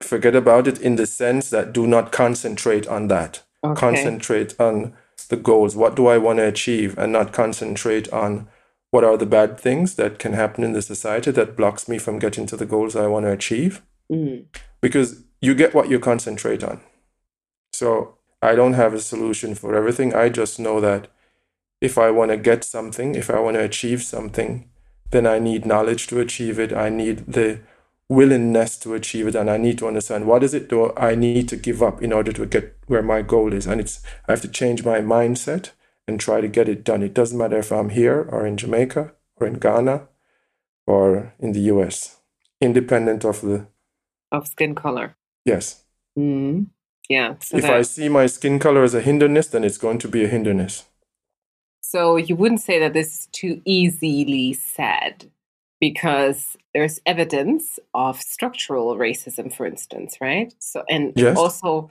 Forget 0.00 0.36
about 0.36 0.68
it 0.68 0.80
in 0.80 0.96
the 0.96 1.06
sense 1.06 1.50
that 1.50 1.72
do 1.72 1.86
not 1.86 2.12
concentrate 2.12 2.86
on 2.86 3.08
that. 3.08 3.42
Okay. 3.64 3.78
Concentrate 3.78 4.54
on 4.60 4.94
the 5.28 5.36
goals. 5.36 5.74
What 5.74 5.96
do 5.96 6.06
I 6.06 6.18
want 6.18 6.38
to 6.38 6.46
achieve? 6.46 6.96
And 6.96 7.12
not 7.12 7.32
concentrate 7.32 8.12
on 8.12 8.48
what 8.90 9.04
are 9.04 9.16
the 9.16 9.26
bad 9.26 9.58
things 9.58 9.96
that 9.96 10.18
can 10.18 10.32
happen 10.32 10.64
in 10.64 10.72
the 10.72 10.82
society 10.82 11.30
that 11.32 11.56
blocks 11.56 11.88
me 11.88 11.98
from 11.98 12.18
getting 12.18 12.46
to 12.46 12.56
the 12.56 12.66
goals 12.66 12.96
I 12.96 13.06
want 13.06 13.26
to 13.26 13.32
achieve. 13.32 13.82
Mm. 14.10 14.46
Because 14.80 15.24
you 15.40 15.54
get 15.54 15.74
what 15.74 15.90
you 15.90 15.98
concentrate 15.98 16.62
on. 16.62 16.80
So 17.72 18.14
I 18.40 18.54
don't 18.54 18.74
have 18.74 18.94
a 18.94 19.00
solution 19.00 19.54
for 19.54 19.74
everything. 19.74 20.14
I 20.14 20.28
just 20.28 20.58
know 20.58 20.80
that 20.80 21.08
if 21.80 21.98
I 21.98 22.10
want 22.10 22.30
to 22.30 22.36
get 22.36 22.64
something, 22.64 23.14
if 23.14 23.30
I 23.30 23.40
want 23.40 23.56
to 23.56 23.64
achieve 23.64 24.02
something, 24.02 24.68
then 25.10 25.26
I 25.26 25.38
need 25.38 25.66
knowledge 25.66 26.06
to 26.08 26.20
achieve 26.20 26.58
it. 26.58 26.72
I 26.72 26.88
need 26.88 27.26
the 27.26 27.60
willingness 28.08 28.78
to 28.78 28.94
achieve 28.94 29.26
it 29.26 29.34
and 29.34 29.50
I 29.50 29.58
need 29.58 29.76
to 29.78 29.86
understand 29.86 30.26
what 30.26 30.42
is 30.42 30.54
it 30.54 30.68
do 30.70 30.94
I 30.96 31.14
need 31.14 31.46
to 31.50 31.56
give 31.56 31.82
up 31.82 32.02
in 32.02 32.10
order 32.10 32.32
to 32.32 32.46
get 32.46 32.78
where 32.86 33.02
my 33.02 33.20
goal 33.20 33.52
is. 33.52 33.66
And 33.66 33.80
it's 33.80 34.00
I 34.26 34.32
have 34.32 34.40
to 34.42 34.48
change 34.48 34.84
my 34.84 35.00
mindset 35.00 35.72
and 36.06 36.18
try 36.18 36.40
to 36.40 36.48
get 36.48 36.68
it 36.68 36.84
done. 36.84 37.02
It 37.02 37.12
doesn't 37.12 37.36
matter 37.36 37.58
if 37.58 37.70
I'm 37.70 37.90
here 37.90 38.26
or 38.30 38.46
in 38.46 38.56
Jamaica 38.56 39.12
or 39.36 39.46
in 39.46 39.54
Ghana 39.54 40.08
or 40.86 41.34
in 41.38 41.52
the 41.52 41.60
US, 41.72 42.20
independent 42.60 43.24
of 43.24 43.42
the 43.42 43.66
of 44.32 44.48
skin 44.48 44.74
color. 44.74 45.16
Yes. 45.44 45.84
Mm-hmm. 46.18 46.64
Yeah. 47.10 47.36
So 47.40 47.58
if 47.58 47.62
that, 47.62 47.74
I 47.74 47.82
see 47.82 48.08
my 48.08 48.26
skin 48.26 48.58
color 48.58 48.84
as 48.84 48.94
a 48.94 49.00
hindrance, 49.00 49.48
then 49.48 49.64
it's 49.64 49.78
going 49.78 49.98
to 49.98 50.08
be 50.08 50.24
a 50.24 50.28
hindrance. 50.28 50.84
So 51.90 52.16
you 52.16 52.36
wouldn't 52.36 52.60
say 52.60 52.78
that 52.80 52.92
this 52.92 53.08
is 53.20 53.28
too 53.32 53.62
easily 53.64 54.52
said 54.52 55.30
because 55.80 56.56
there's 56.74 57.00
evidence 57.06 57.78
of 57.94 58.20
structural 58.20 58.96
racism, 58.96 59.46
for 59.56 59.64
instance, 59.66 60.18
right? 60.20 60.52
So 60.58 60.84
and 60.90 61.12
Yes. 61.16 61.36
also 61.38 61.88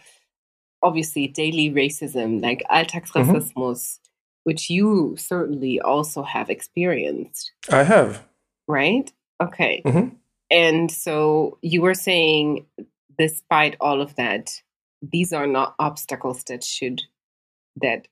obviously 0.84 1.28
daily 1.28 1.72
racism, 1.72 2.42
like 2.42 2.62
Alltagsrassismus, 2.70 4.00
which 4.44 4.70
you 4.70 5.16
certainly 5.18 5.80
also 5.82 6.22
have 6.24 6.50
experienced, 6.52 7.52
I 7.72 7.84
have. 7.84 8.24
right? 8.68 9.12
Okay. 9.42 9.82
Mhm. 9.86 10.16
And 10.52 10.92
so 10.92 11.58
you 11.62 11.82
were 11.82 11.96
saying, 11.96 12.66
despite 13.18 13.76
all 13.82 14.00
of 14.02 14.16
that, 14.16 14.62
these 15.02 15.34
are 15.34 15.48
not 15.48 15.74
obstacles 15.80 16.44
that 16.46 16.64
should, 16.64 17.02
that 17.82 18.08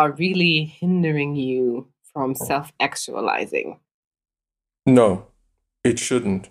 are 0.00 0.12
really 0.12 0.64
hindering 0.64 1.36
you 1.36 1.86
from 2.10 2.34
self 2.34 2.72
actualizing. 2.80 3.78
No, 4.86 5.26
it 5.84 5.98
shouldn't. 5.98 6.48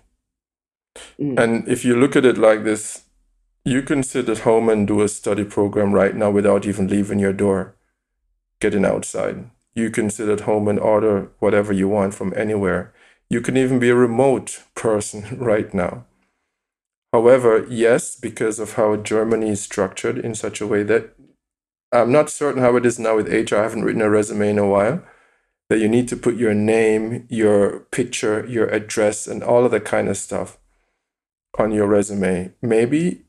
Mm. 1.20 1.38
And 1.38 1.68
if 1.68 1.84
you 1.84 1.96
look 1.96 2.14
at 2.14 2.24
it 2.24 2.38
like 2.38 2.62
this, 2.62 3.04
you 3.64 3.82
can 3.82 4.04
sit 4.04 4.28
at 4.28 4.46
home 4.50 4.68
and 4.68 4.86
do 4.86 5.02
a 5.02 5.08
study 5.08 5.44
program 5.44 5.92
right 5.92 6.14
now 6.14 6.30
without 6.30 6.64
even 6.64 6.86
leaving 6.86 7.18
your 7.18 7.32
door, 7.32 7.74
getting 8.60 8.84
outside. 8.84 9.50
You 9.74 9.90
can 9.90 10.10
sit 10.10 10.28
at 10.28 10.42
home 10.42 10.68
and 10.68 10.78
order 10.78 11.32
whatever 11.40 11.72
you 11.72 11.88
want 11.88 12.14
from 12.14 12.32
anywhere. 12.36 12.94
You 13.28 13.40
can 13.40 13.56
even 13.56 13.80
be 13.80 13.90
a 13.90 13.96
remote 13.96 14.62
person 14.76 15.38
right 15.50 15.74
now. 15.74 16.06
However, 17.12 17.66
yes, 17.68 18.14
because 18.14 18.60
of 18.60 18.74
how 18.74 18.94
Germany 18.94 19.50
is 19.50 19.60
structured 19.60 20.18
in 20.18 20.36
such 20.36 20.60
a 20.60 20.66
way 20.68 20.84
that 20.84 21.16
I'm 21.92 22.12
not 22.12 22.30
certain 22.30 22.62
how 22.62 22.76
it 22.76 22.86
is 22.86 22.98
now 22.98 23.16
with 23.16 23.28
HR. 23.28 23.56
I 23.56 23.62
haven't 23.62 23.84
written 23.84 24.02
a 24.02 24.10
resume 24.10 24.50
in 24.50 24.58
a 24.58 24.68
while. 24.68 25.02
That 25.68 25.78
you 25.78 25.88
need 25.88 26.08
to 26.08 26.16
put 26.16 26.36
your 26.36 26.54
name, 26.54 27.26
your 27.28 27.80
picture, 27.92 28.44
your 28.46 28.66
address, 28.68 29.28
and 29.28 29.42
all 29.42 29.64
of 29.64 29.70
that 29.70 29.84
kind 29.84 30.08
of 30.08 30.16
stuff 30.16 30.58
on 31.58 31.70
your 31.70 31.86
resume. 31.86 32.52
Maybe 32.60 33.22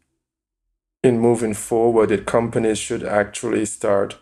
in 1.04 1.20
moving 1.20 1.54
forward, 1.54 2.10
that 2.10 2.26
companies 2.26 2.80
should 2.80 3.04
actually 3.04 3.66
start 3.66 4.18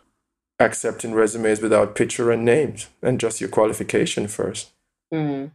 accepting 0.60 1.14
resumes 1.14 1.62
without 1.62 1.96
picture 1.96 2.32
and 2.32 2.44
names 2.44 2.88
and 3.02 3.20
just 3.20 3.40
your 3.40 3.50
qualification 3.50 4.28
first. 4.28 4.72
Mm. 5.14 5.52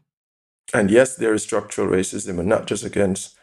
And 0.72 0.91
yes, 0.91 1.16
there 1.16 1.35
is 1.35 1.43
structural 1.43 1.89
racism, 1.89 2.39
and 2.39 2.49
not 2.49 2.66
just 2.66 2.85
against 2.85 3.37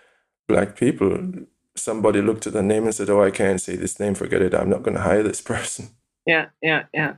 black 0.48 0.76
people. 0.76 1.46
Somebody 1.76 2.22
looked 2.22 2.48
at 2.48 2.54
the 2.54 2.62
name 2.62 2.86
and 2.86 2.94
said, 2.94 3.10
"Oh, 3.10 3.24
I 3.24 3.32
can't 3.32 3.62
say 3.62 3.76
this 3.76 4.00
name. 4.00 4.14
Forget 4.14 4.42
it. 4.42 4.54
I'm 4.54 4.70
not 4.70 4.84
going 4.84 4.96
to 4.96 5.04
hire 5.04 5.24
this 5.24 5.42
person." 5.54 5.90
Yeah, 6.26 6.48
yeah, 6.62 6.84
yeah. 6.94 7.16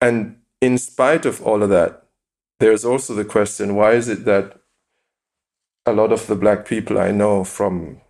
And 0.00 0.36
in 0.60 0.78
spite 0.78 1.26
of 1.26 1.42
all 1.42 1.62
of 1.62 1.70
that, 1.70 2.06
there's 2.58 2.84
also 2.84 3.14
the 3.14 3.24
question: 3.24 3.74
Why 3.74 3.92
is 3.92 4.08
it 4.08 4.24
that 4.24 4.60
a 5.86 5.92
lot 5.92 6.12
of 6.12 6.26
the 6.26 6.36
black 6.36 6.66
people 6.66 6.98
I 6.98 7.10
know 7.10 7.44
from 7.44 8.00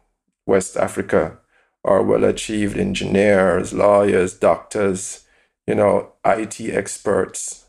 West 0.46 0.76
Africa 0.76 1.38
are 1.84 2.02
well-achieved 2.02 2.76
engineers, 2.76 3.72
lawyers, 3.72 4.34
doctors, 4.34 5.24
you 5.66 5.74
know, 5.74 6.12
IT 6.24 6.60
experts, 6.60 7.66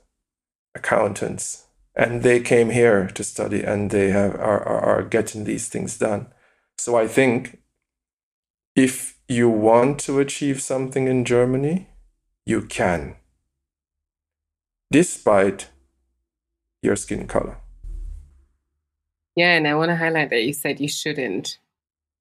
accountants, 0.76 1.68
and 1.96 2.24
they 2.24 2.40
came 2.40 2.70
here 2.72 3.08
to 3.08 3.24
study 3.24 3.64
and 3.64 3.92
they 3.92 4.10
have 4.10 4.36
are, 4.36 4.64
are, 4.64 4.82
are 4.82 5.04
getting 5.04 5.44
these 5.44 5.70
things 5.70 5.98
done. 5.98 6.28
So 6.78 6.98
I 6.98 7.08
think 7.08 7.61
if 8.76 9.18
you 9.28 9.50
want 9.50 10.00
to 10.02 10.20
achieve 10.20 10.62
something 10.62 11.08
in 11.08 11.26
Germany, 11.26 11.90
you 12.46 12.62
can, 12.62 13.16
despite 14.92 15.70
your 16.82 16.96
skin 16.96 17.28
color. 17.28 17.58
Yeah, 19.36 19.56
and 19.56 19.68
I 19.68 19.76
want 19.76 19.90
to 19.90 19.96
highlight 19.96 20.30
that 20.32 20.44
you 20.44 20.54
said 20.54 20.80
you 20.80 20.90
shouldn't, 20.90 21.58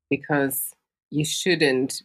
because 0.09 0.75
you 1.11 1.25
shouldn't 1.25 2.03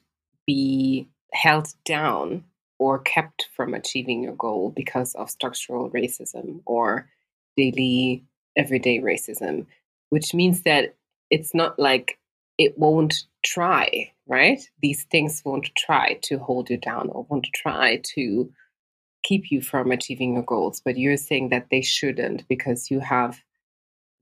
be 0.48 1.08
held 1.34 1.74
down 1.84 2.44
or 2.80 3.00
kept 3.00 3.50
from 3.56 3.74
achieving 3.74 4.24
your 4.24 4.36
goal 4.36 4.72
because 4.76 5.14
of 5.16 5.30
structural 5.30 5.90
racism 5.92 6.62
or 6.66 7.08
daily, 7.56 8.24
everyday 8.56 9.00
racism, 9.00 9.66
which 10.10 10.34
means 10.34 10.64
that 10.64 10.96
it's 11.30 11.54
not 11.54 11.78
like 11.80 12.18
it 12.58 12.78
won't 12.78 13.24
try, 13.44 14.12
right? 14.28 14.62
These 14.82 15.06
things 15.12 15.42
won't 15.46 15.70
try 15.78 16.20
to 16.24 16.38
hold 16.38 16.70
you 16.70 16.78
down 16.78 17.10
or 17.10 17.26
won't 17.30 17.48
try 17.54 18.02
to 18.16 18.52
keep 19.24 19.52
you 19.52 19.62
from 19.62 19.92
achieving 19.92 20.34
your 20.34 20.44
goals. 20.44 20.82
But 20.84 20.98
you're 20.98 21.18
saying 21.18 21.50
that 21.50 21.68
they 21.72 21.82
shouldn't 21.82 22.48
because 22.48 22.92
you 22.92 23.00
have 23.00 23.40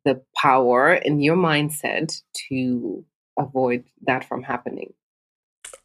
the 0.05 0.21
power 0.35 0.93
in 0.93 1.21
your 1.21 1.37
mindset 1.37 2.21
to 2.49 3.05
avoid 3.37 3.83
that 4.05 4.27
from 4.27 4.43
happening. 4.43 4.93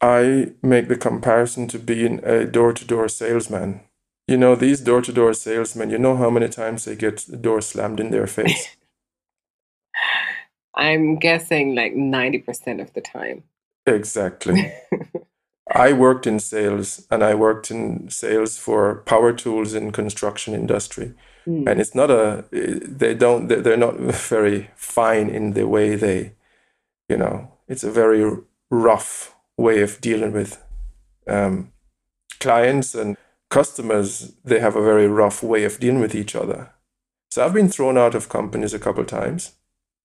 I 0.01 0.53
make 0.61 0.87
the 0.87 0.95
comparison 0.95 1.67
to 1.69 1.79
being 1.79 2.23
a 2.23 2.45
door 2.45 2.73
to 2.73 2.85
door 2.85 3.07
salesman. 3.07 3.81
You 4.27 4.37
know, 4.37 4.55
these 4.55 4.81
door 4.81 5.01
to 5.01 5.11
door 5.11 5.33
salesmen, 5.33 5.89
you 5.89 5.97
know 5.97 6.15
how 6.15 6.29
many 6.29 6.47
times 6.49 6.85
they 6.85 6.95
get 6.95 7.17
the 7.27 7.37
door 7.37 7.61
slammed 7.61 7.99
in 7.99 8.11
their 8.11 8.27
face? 8.27 8.75
I'm 10.75 11.17
guessing 11.17 11.75
like 11.75 11.93
90% 11.93 12.81
of 12.81 12.93
the 12.93 13.01
time. 13.01 13.43
Exactly. 13.85 14.73
I 15.71 15.93
worked 15.93 16.25
in 16.25 16.39
sales 16.39 17.05
and 17.11 17.23
I 17.23 17.35
worked 17.35 17.69
in 17.69 18.09
sales 18.09 18.57
for 18.57 19.03
power 19.05 19.33
tools 19.33 19.73
in 19.73 19.91
construction 19.91 20.53
industry. 20.53 21.13
Mm. 21.47 21.69
And 21.69 21.79
it's 21.79 21.93
not 21.93 22.09
a, 22.09 22.45
they 22.51 23.13
don't, 23.13 23.47
they're 23.47 23.61
they're 23.61 23.77
not 23.77 23.97
very 23.97 24.71
fine 24.75 25.29
in 25.29 25.53
the 25.53 25.67
way 25.67 25.95
they, 25.95 26.33
you 27.07 27.17
know, 27.17 27.51
it's 27.67 27.83
a 27.83 27.91
very 27.91 28.35
rough 28.71 29.35
way 29.57 29.81
of 29.81 30.01
dealing 30.01 30.31
with 30.31 30.63
um, 31.27 31.71
clients 32.39 32.95
and 32.95 33.15
customers. 33.49 34.33
They 34.43 34.59
have 34.59 34.75
a 34.75 34.83
very 34.83 35.07
rough 35.07 35.43
way 35.43 35.65
of 35.65 35.79
dealing 35.79 36.01
with 36.01 36.15
each 36.15 36.35
other. 36.35 36.73
So 37.31 37.45
I've 37.45 37.53
been 37.53 37.69
thrown 37.69 37.97
out 37.97 38.15
of 38.15 38.29
companies 38.29 38.73
a 38.73 38.79
couple 38.79 39.05
times, 39.05 39.53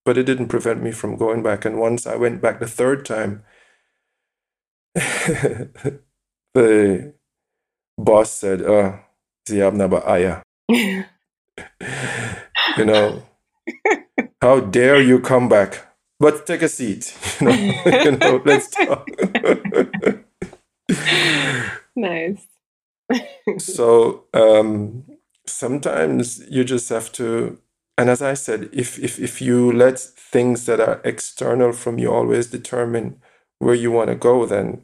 but 0.04 0.18
it 0.18 0.24
didn't 0.24 0.48
prevent 0.48 0.82
me 0.82 0.92
from 0.92 1.16
going 1.16 1.42
back. 1.42 1.64
And 1.64 1.80
once 1.80 2.06
I 2.06 2.16
went 2.16 2.42
back 2.42 2.60
the 2.60 2.66
third 2.66 3.06
time, 3.06 3.42
the 6.54 7.14
boss 7.98 8.30
said, 8.32 8.62
"Oh, 8.62 8.98
Sie 9.48 9.62
haben 9.62 9.80
aber 9.80 10.06
Eier." 10.08 10.42
You 12.76 12.84
know, 12.84 13.22
how 14.40 14.60
dare 14.60 15.00
you 15.00 15.20
come 15.20 15.48
back? 15.48 15.86
But 16.20 16.46
take 16.46 16.62
a 16.62 16.68
seat. 16.68 17.14
You 17.40 17.46
know, 17.48 17.54
you 18.04 18.10
know 18.12 18.42
let's 18.44 18.70
talk. 18.70 19.08
nice. 21.96 22.46
so 23.58 24.24
um, 24.32 25.04
sometimes 25.46 26.42
you 26.48 26.64
just 26.64 26.88
have 26.88 27.12
to 27.12 27.58
and 27.98 28.08
as 28.08 28.22
i 28.22 28.34
said 28.34 28.68
if, 28.72 28.98
if 28.98 29.18
if 29.18 29.40
you 29.42 29.70
let 29.72 29.98
things 29.98 30.66
that 30.66 30.80
are 30.80 31.00
external 31.04 31.72
from 31.72 31.98
you 31.98 32.10
always 32.10 32.46
determine 32.48 33.20
where 33.64 33.74
you 33.82 33.90
want 33.90 34.08
to 34.10 34.14
go 34.30 34.46
then 34.46 34.82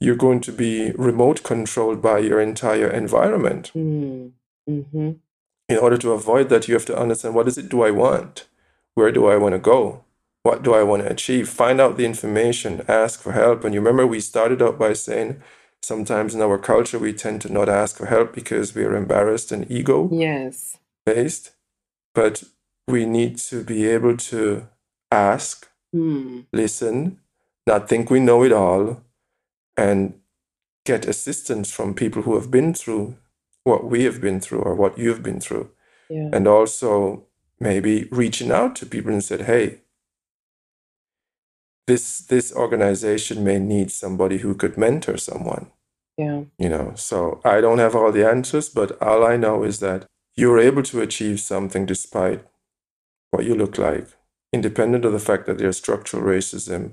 you're 0.00 0.16
going 0.26 0.40
to 0.40 0.52
be 0.52 0.92
remote 1.08 1.42
controlled 1.42 2.00
by 2.02 2.18
your 2.18 2.40
entire 2.40 2.88
environment 3.02 3.64
Mm. 3.74 4.32
hmm 4.66 5.10
in 5.70 5.76
order 5.84 5.98
to 5.98 6.12
avoid 6.12 6.48
that 6.48 6.66
you 6.66 6.72
have 6.74 6.86
to 6.86 6.98
understand 7.04 7.34
what 7.34 7.48
is 7.48 7.58
it 7.58 7.68
do 7.68 7.82
i 7.82 7.90
want 7.90 8.46
where 8.94 9.12
do 9.12 9.26
i 9.26 9.36
want 9.36 9.54
to 9.54 9.58
go 9.74 10.04
what 10.42 10.62
do 10.62 10.72
i 10.74 10.82
want 10.82 11.02
to 11.02 11.10
achieve 11.10 11.48
find 11.48 11.80
out 11.80 11.96
the 11.96 12.06
information 12.12 12.82
ask 12.88 13.20
for 13.24 13.32
help 13.32 13.64
and 13.64 13.74
you 13.74 13.80
remember 13.80 14.06
we 14.06 14.20
started 14.20 14.60
out 14.62 14.78
by 14.78 14.92
saying 14.94 15.30
sometimes 15.82 16.34
in 16.34 16.40
our 16.46 16.58
culture 16.58 16.98
we 16.98 17.12
tend 17.12 17.40
to 17.42 17.52
not 17.52 17.68
ask 17.68 17.96
for 17.98 18.06
help 18.06 18.32
because 18.34 18.74
we 18.74 18.82
are 18.84 18.96
embarrassed 18.96 19.52
and 19.52 19.70
ego 19.70 20.08
Yes. 20.12 20.76
based. 21.06 21.52
But 22.14 22.42
we 22.88 23.04
need 23.04 23.36
to 23.50 23.62
be 23.62 23.86
able 23.86 24.16
to 24.32 24.66
ask, 25.12 25.68
Hmm. 25.92 26.40
listen, 26.52 27.20
not 27.68 27.88
think 27.88 28.10
we 28.10 28.20
know 28.20 28.42
it 28.44 28.52
all, 28.52 29.02
and 29.76 30.14
get 30.84 31.06
assistance 31.06 31.70
from 31.70 31.94
people 31.94 32.22
who 32.22 32.34
have 32.34 32.50
been 32.50 32.74
through 32.74 33.16
what 33.64 33.84
we 33.84 34.04
have 34.04 34.20
been 34.20 34.40
through 34.40 34.60
or 34.60 34.74
what 34.74 34.98
you've 34.98 35.22
been 35.22 35.40
through. 35.40 35.70
Yeah. 36.10 36.30
And 36.32 36.48
also 36.48 37.24
maybe 37.60 38.08
reaching 38.10 38.50
out 38.50 38.74
to 38.76 38.86
people 38.86 39.12
and 39.12 39.22
said, 39.22 39.42
hey, 39.42 39.66
this 41.86 42.18
this 42.18 42.52
organization 42.54 43.44
may 43.44 43.58
need 43.58 43.90
somebody 43.90 44.38
who 44.38 44.54
could 44.54 44.76
mentor 44.76 45.16
someone 45.16 45.66
Yeah. 46.18 46.42
you 46.58 46.68
know 46.68 46.92
so 46.96 47.40
i 47.44 47.60
don't 47.60 47.78
have 47.84 47.96
all 47.98 48.12
the 48.12 48.26
answers 48.28 48.68
but 48.68 48.90
all 49.00 49.24
i 49.32 49.36
know 49.36 49.64
is 49.64 49.78
that 49.80 50.06
you're 50.36 50.58
able 50.68 50.82
to 50.90 51.00
achieve 51.00 51.40
something 51.40 51.86
despite 51.86 52.44
what 53.30 53.44
you 53.46 53.54
look 53.54 53.78
like 53.78 54.06
independent 54.52 55.04
of 55.04 55.12
the 55.12 55.26
fact 55.28 55.46
that 55.46 55.58
there's 55.58 55.78
structural 55.78 56.22
racism 56.22 56.92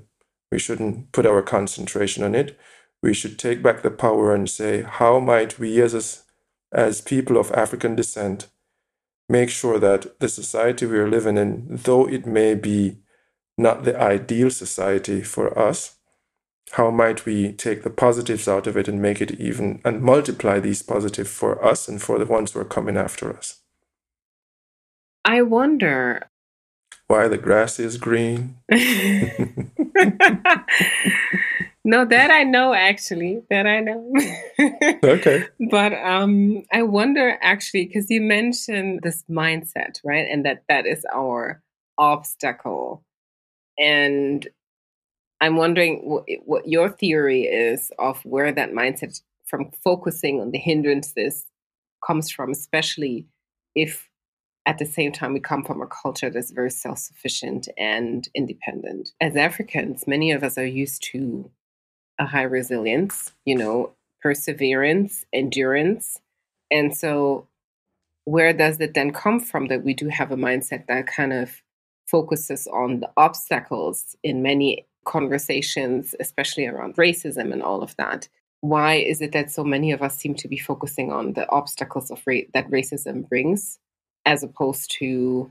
we 0.50 0.58
shouldn't 0.58 1.12
put 1.12 1.26
our 1.26 1.42
concentration 1.42 2.24
on 2.24 2.34
it 2.34 2.58
we 3.02 3.14
should 3.14 3.38
take 3.38 3.62
back 3.62 3.82
the 3.82 3.90
power 3.90 4.34
and 4.34 4.48
say 4.48 4.82
how 4.82 5.18
might 5.18 5.58
we 5.58 5.80
as 5.80 6.22
as, 6.72 7.00
people 7.00 7.36
of 7.36 7.52
african 7.52 7.94
descent 7.94 8.48
make 9.28 9.50
sure 9.50 9.78
that 9.78 10.18
the 10.20 10.28
society 10.28 10.86
we 10.86 10.98
are 10.98 11.08
living 11.08 11.36
in 11.36 11.66
though 11.68 12.08
it 12.08 12.26
may 12.26 12.54
be 12.54 12.98
not 13.58 13.84
the 13.84 13.98
ideal 14.00 14.50
society 14.50 15.22
for 15.22 15.56
us 15.58 15.96
how 16.72 16.90
might 16.90 17.24
we 17.24 17.52
take 17.52 17.82
the 17.84 17.90
positives 17.90 18.48
out 18.48 18.66
of 18.66 18.76
it 18.76 18.88
and 18.88 19.00
make 19.00 19.20
it 19.20 19.32
even 19.40 19.80
and 19.84 20.02
multiply 20.02 20.58
these 20.58 20.82
positives 20.82 21.30
for 21.30 21.64
us 21.64 21.88
and 21.88 22.02
for 22.02 22.18
the 22.18 22.26
ones 22.26 22.52
who 22.52 22.60
are 22.60 22.64
coming 22.64 22.96
after 22.96 23.36
us 23.36 23.62
I 25.26 25.42
wonder. 25.42 26.30
Why 27.08 27.28
the 27.28 27.38
grass 27.38 27.78
is 27.78 27.96
green 27.96 28.56
no, 31.84 32.04
that 32.04 32.32
I 32.32 32.42
know 32.42 32.74
actually. 32.74 33.42
That 33.48 33.66
I 33.66 33.80
know. 33.80 34.12
okay 35.04 35.46
but 35.70 35.92
um 35.92 36.64
I 36.72 36.82
wonder 36.82 37.38
actually 37.40 37.86
because 37.86 38.10
you 38.10 38.20
mentioned 38.20 39.00
this 39.02 39.24
mindset, 39.30 40.00
right? 40.04 40.26
And 40.28 40.44
that 40.44 40.64
that 40.68 40.84
is 40.86 41.06
our 41.14 41.62
obstacle. 41.96 43.04
And 43.78 44.46
I'm 45.40 45.56
wondering 45.56 46.00
what, 46.02 46.24
what 46.44 46.68
your 46.68 46.88
theory 46.90 47.42
is 47.42 47.92
of 47.98 48.20
where 48.24 48.52
that 48.52 48.72
mindset 48.72 49.20
from 49.44 49.70
focusing 49.84 50.40
on 50.40 50.50
the 50.50 50.58
hindrances 50.58 51.46
comes 52.04 52.30
from, 52.30 52.50
especially 52.50 53.26
if 53.74 54.08
at 54.66 54.78
the 54.78 54.84
same 54.84 55.12
time 55.12 55.32
we 55.32 55.40
come 55.40 55.64
from 55.64 55.80
a 55.80 55.86
culture 55.86 56.28
that's 56.28 56.50
very 56.50 56.70
self-sufficient 56.70 57.68
and 57.78 58.28
independent. 58.34 59.12
As 59.20 59.36
Africans, 59.36 60.06
many 60.06 60.32
of 60.32 60.42
us 60.42 60.58
are 60.58 60.66
used 60.66 61.02
to 61.12 61.50
a 62.18 62.26
high 62.26 62.42
resilience, 62.42 63.32
you 63.44 63.54
know, 63.54 63.92
perseverance, 64.20 65.24
endurance. 65.32 66.20
And 66.70 66.96
so 66.96 67.46
where 68.24 68.52
does 68.52 68.80
it 68.80 68.94
then 68.94 69.12
come 69.12 69.38
from 69.38 69.68
that 69.68 69.84
we 69.84 69.94
do 69.94 70.08
have 70.08 70.32
a 70.32 70.36
mindset 70.36 70.86
that 70.88 71.06
kind 71.06 71.32
of 71.32 71.62
focuses 72.06 72.66
on 72.66 73.00
the 73.00 73.10
obstacles 73.16 74.16
in 74.22 74.42
many 74.42 74.84
conversations, 75.04 76.14
especially 76.18 76.66
around 76.66 76.96
racism 76.96 77.52
and 77.52 77.62
all 77.62 77.82
of 77.82 77.94
that. 77.96 78.28
Why 78.60 78.94
is 78.94 79.20
it 79.20 79.32
that 79.32 79.52
so 79.52 79.62
many 79.62 79.92
of 79.92 80.02
us 80.02 80.16
seem 80.16 80.34
to 80.36 80.48
be 80.48 80.58
focusing 80.58 81.12
on 81.12 81.34
the 81.34 81.48
obstacles 81.50 82.10
of 82.10 82.22
ra- 82.26 82.40
that 82.54 82.68
racism 82.68 83.28
brings, 83.28 83.78
as 84.26 84.44
opposed 84.44 84.90
to 85.00 85.50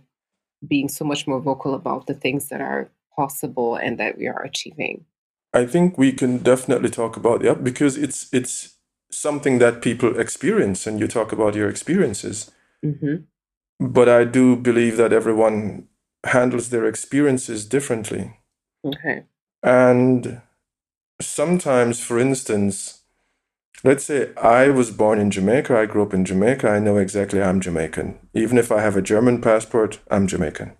being 0.67 0.89
so 0.89 1.05
much 1.05 1.27
more 1.27 1.41
vocal 1.41 1.75
about 1.75 2.07
the 2.07 2.15
things 2.15 2.49
that 2.49 2.61
are 2.61 2.89
possible 3.15 3.75
and 3.77 3.99
that 3.99 4.17
we 4.19 4.27
are 4.27 4.43
achieving? 4.43 5.05
i 5.53 5.65
think 5.65 5.97
we 5.97 6.11
can 6.13 6.39
definitely 6.39 6.89
talk 6.89 7.17
about 7.17 7.41
that 7.43 7.63
because 7.63 7.97
it's 7.97 8.27
it's 8.33 8.77
something 9.11 9.59
that 9.59 9.81
people 9.81 10.19
experience 10.19 10.87
and 10.87 10.99
you 10.99 11.07
talk 11.07 11.31
about 11.33 11.55
your 11.55 11.69
experiences 11.69 12.51
Mm-hmm. 12.85 13.17
but 13.79 14.09
i 14.09 14.23
do 14.25 14.55
believe 14.55 14.97
that 14.97 15.13
everyone 15.13 15.87
handles 16.25 16.69
their 16.69 16.85
experiences 16.85 17.65
differently 17.65 18.31
Okay. 18.85 19.23
And 19.63 20.41
sometimes, 21.21 21.99
for 22.03 22.19
instance, 22.19 23.03
let's 23.83 24.05
say 24.05 24.33
I 24.35 24.69
was 24.69 24.91
born 24.91 25.19
in 25.19 25.31
Jamaica, 25.31 25.77
I 25.77 25.85
grew 25.85 26.03
up 26.03 26.13
in 26.13 26.25
Jamaica, 26.25 26.69
I 26.69 26.79
know 26.79 26.97
exactly 26.97 27.41
I'm 27.41 27.61
Jamaican. 27.61 28.17
Even 28.33 28.57
if 28.57 28.71
I 28.71 28.81
have 28.81 28.95
a 28.95 29.01
German 29.01 29.41
passport, 29.41 29.99
I'm 30.09 30.27
Jamaican. 30.27 30.73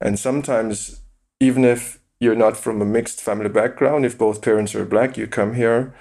And 0.00 0.18
sometimes, 0.18 1.00
even 1.40 1.64
if 1.64 2.00
you're 2.18 2.34
not 2.34 2.56
from 2.56 2.80
a 2.80 2.84
mixed 2.84 3.20
family 3.20 3.48
background, 3.48 4.04
if 4.04 4.18
both 4.18 4.42
parents 4.42 4.74
are 4.74 4.84
black, 4.84 5.16
you 5.16 5.26
come 5.26 5.54
here 5.54 5.94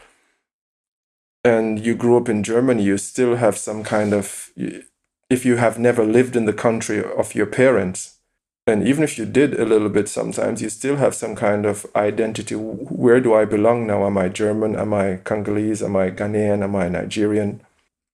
and 1.44 1.86
you 1.86 1.96
grew 1.96 2.18
up 2.18 2.30
in 2.30 2.44
Germany, 2.44 2.84
you 2.84 2.98
still 2.98 3.36
have 3.38 3.58
some 3.58 3.84
kind 3.84 4.14
of, 4.14 4.52
if 5.30 5.46
you 5.46 5.56
have 5.56 5.80
never 5.80 6.04
lived 6.04 6.36
in 6.36 6.46
the 6.46 6.54
country 6.54 7.04
of 7.04 7.36
your 7.36 7.46
parents, 7.46 8.19
and 8.70 8.88
even 8.88 9.04
if 9.04 9.18
you 9.18 9.26
did 9.26 9.60
a 9.60 9.66
little 9.66 9.90
bit 9.90 10.08
sometimes, 10.08 10.62
you 10.62 10.70
still 10.70 10.98
have 10.98 11.16
some 11.16 11.36
kind 11.36 11.66
of 11.66 11.86
identity. 11.96 12.56
Where 12.56 13.20
do 13.20 13.34
I 13.34 13.46
belong 13.46 13.88
now? 13.88 14.06
Am 14.06 14.18
I 14.18 14.30
German? 14.30 14.76
Am 14.76 14.94
I 14.94 15.18
Congolese? 15.24 15.84
Am 15.84 15.96
I 15.96 16.12
Ghanaian? 16.12 16.64
Am 16.64 16.76
I 16.76 16.88
Nigerian? 16.90 17.62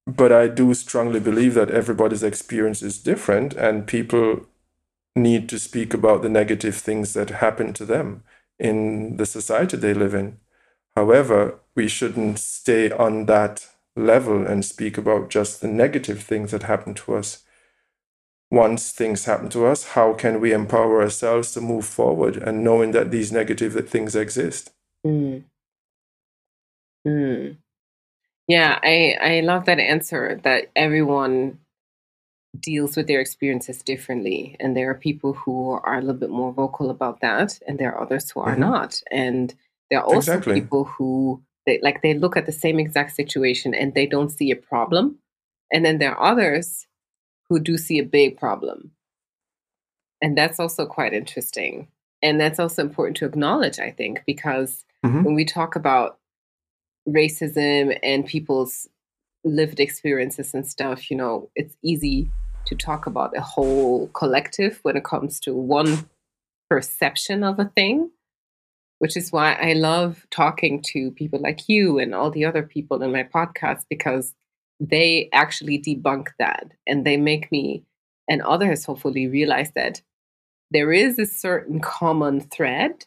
But 0.08 0.32
I 0.32 0.48
do 0.48 0.74
strongly 0.74 1.20
believe 1.20 1.54
that 1.56 1.72
everybody's 1.72 2.24
experience 2.24 2.82
is 2.82 2.98
different, 2.98 3.54
and 3.54 3.88
people 3.88 4.46
need 5.16 5.50
to 5.50 5.60
speak 5.60 5.94
about 5.94 6.22
the 6.22 6.30
negative 6.30 6.76
things 6.76 7.14
that 7.14 7.30
happen 7.30 7.74
to 7.74 7.86
them 7.86 8.24
in 8.60 9.18
the 9.18 9.26
society 9.26 9.78
they 9.78 9.94
live 9.94 10.14
in. 10.14 10.40
However, 10.96 11.60
we 11.76 11.88
shouldn't 11.88 12.40
stay 12.40 12.92
on 12.92 13.26
that 13.26 13.68
level 13.96 14.46
and 14.46 14.64
speak 14.64 14.98
about 14.98 15.30
just 15.30 15.62
the 15.62 15.68
negative 15.68 16.22
things 16.22 16.52
that 16.52 16.64
happen 16.64 16.94
to 16.94 17.16
us 17.16 17.44
once 18.56 18.94
things 18.94 19.26
happen 19.26 19.50
to 19.50 19.66
us, 19.66 19.84
how 19.96 20.14
can 20.14 20.40
we 20.40 20.54
empower 20.54 21.02
ourselves 21.02 21.52
to 21.52 21.62
move 21.62 21.86
forward 21.86 22.38
and 22.38 22.64
knowing 22.64 22.92
that 22.92 23.12
these 23.12 23.32
negative 23.32 23.74
things 23.90 24.16
exist? 24.16 24.72
Mm. 25.06 25.44
Mm. 27.06 27.58
Yeah, 28.48 28.80
I, 28.82 29.18
I 29.22 29.40
love 29.42 29.66
that 29.66 29.80
answer 29.80 30.40
that 30.44 30.72
everyone 30.76 31.60
deals 32.60 32.96
with 32.96 33.08
their 33.08 33.20
experiences 33.20 33.82
differently. 33.84 34.56
And 34.62 34.76
there 34.76 34.90
are 34.90 34.96
people 34.96 35.34
who 35.34 35.72
are 35.72 35.98
a 35.98 36.02
little 36.02 36.16
bit 36.16 36.30
more 36.30 36.54
vocal 36.54 36.90
about 36.90 37.20
that, 37.20 37.60
and 37.68 37.78
there 37.78 37.94
are 37.94 38.02
others 38.02 38.32
who 38.32 38.40
are 38.40 38.56
Mhm. 38.56 38.60
not. 38.70 39.02
And 39.12 39.54
there 39.90 40.00
are 40.00 40.06
also 40.06 40.18
Exactly. 40.18 40.62
people 40.62 40.86
who 40.86 41.44
they 41.66 41.80
like 41.82 42.02
they 42.02 42.14
look 42.14 42.38
at 42.38 42.46
the 42.46 42.52
same 42.52 42.80
exact 42.80 43.12
situation 43.16 43.74
and 43.74 43.94
they 43.94 44.06
don't 44.06 44.32
see 44.32 44.52
a 44.52 44.56
problem. 44.56 45.20
And 45.74 45.84
then 45.84 45.98
there 45.98 46.16
are 46.16 46.32
others 46.32 46.88
who 47.50 47.60
do 47.60 47.78
see 47.78 48.00
a 48.00 48.04
big 48.04 48.38
problem. 48.38 48.92
And 50.22 50.38
that's 50.38 50.60
also 50.60 50.86
quite 50.86 51.14
interesting. 51.14 51.88
And 52.22 52.40
that's 52.40 52.60
also 52.60 52.82
important 52.82 53.18
to 53.18 53.26
acknowledge, 53.26 53.80
I 53.80 53.92
think, 53.92 54.24
because 54.26 54.86
Mhm. 55.06 55.24
when 55.24 55.36
we 55.36 55.46
talk 55.46 55.76
about 55.76 56.20
racism 57.08 57.98
and 58.02 58.26
people's 58.26 58.88
lived 59.44 59.80
experiences 59.80 60.54
and 60.54 60.66
stuff, 60.68 61.12
you 61.12 61.18
know, 61.18 61.50
it's 61.56 61.78
easy 61.84 62.32
to 62.66 62.76
talk 62.76 63.06
about 63.06 63.38
a 63.38 63.42
whole 63.42 64.08
collective 64.08 64.80
when 64.82 64.98
it 64.98 65.04
comes 65.04 65.40
to 65.42 65.54
one 65.54 66.10
perception 66.68 67.44
of 67.44 67.60
a 67.60 67.66
thing, 67.76 68.10
which 68.98 69.16
is 69.16 69.32
why 69.32 69.54
I 69.54 69.74
love 69.74 70.26
talking 70.32 70.82
to 70.94 71.12
people 71.12 71.40
like 71.40 71.70
you 71.70 72.00
and 72.00 72.16
all 72.16 72.32
the 72.32 72.46
other 72.46 72.64
people 72.64 73.04
in 73.04 73.12
my 73.12 73.24
podcast 73.24 73.86
because 73.88 74.34
they 74.80 75.30
actually 75.34 75.80
debunk 75.80 76.30
that 76.40 76.72
and 76.86 77.06
they 77.06 77.18
make 77.18 77.52
me 77.52 77.84
and 78.28 78.42
others 78.42 78.86
hopefully 78.86 79.28
realize 79.28 79.72
that 79.76 80.02
there 80.72 80.92
is 80.92 81.20
a 81.20 81.26
certain 81.26 81.80
common 81.80 82.42
thread, 82.42 83.06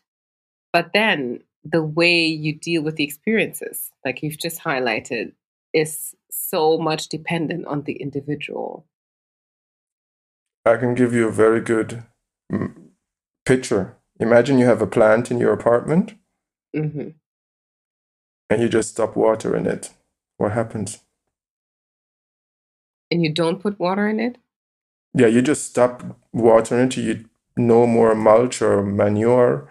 but 0.73 0.93
then 0.95 1.41
the 1.64 1.83
way 1.83 2.25
you 2.25 2.55
deal 2.55 2.83
with 2.83 2.97
the 2.97 3.05
experiences, 3.05 3.91
like 4.05 4.23
you've 4.23 4.39
just 4.39 4.61
highlighted, 4.61 5.33
is 5.75 6.14
so 6.31 6.79
much 6.79 7.09
dependent 7.09 7.66
on 7.66 7.83
the 7.83 7.95
individual. 7.95 8.87
I 10.64 10.77
can 10.77 10.95
give 10.95 11.12
you 11.12 11.29
a 11.29 11.33
very 11.33 11.61
good 11.61 12.05
picture. 13.45 13.97
Imagine 14.21 14.59
you 14.59 14.66
have 14.66 14.83
a 14.83 14.87
plant 14.87 15.31
in 15.31 15.39
your 15.39 15.53
apartment 15.53 16.14
hmm 16.75 17.11
and 18.51 18.62
you 18.62 18.69
just 18.69 18.91
stop 18.91 19.16
watering 19.16 19.66
it. 19.66 19.91
What 20.39 20.53
happens? 20.53 21.01
And 23.11 23.23
you 23.23 23.33
don't 23.33 23.61
put 23.61 23.79
water 23.79 24.09
in 24.09 24.21
it? 24.21 24.37
Yeah, 25.15 25.27
you 25.29 25.43
just 25.43 25.65
stop 25.65 26.03
watering 26.33 26.87
it. 26.87 26.97
You 26.97 27.25
no 27.57 27.87
more 27.87 28.15
mulch 28.15 28.63
or 28.63 28.83
manure, 28.83 29.71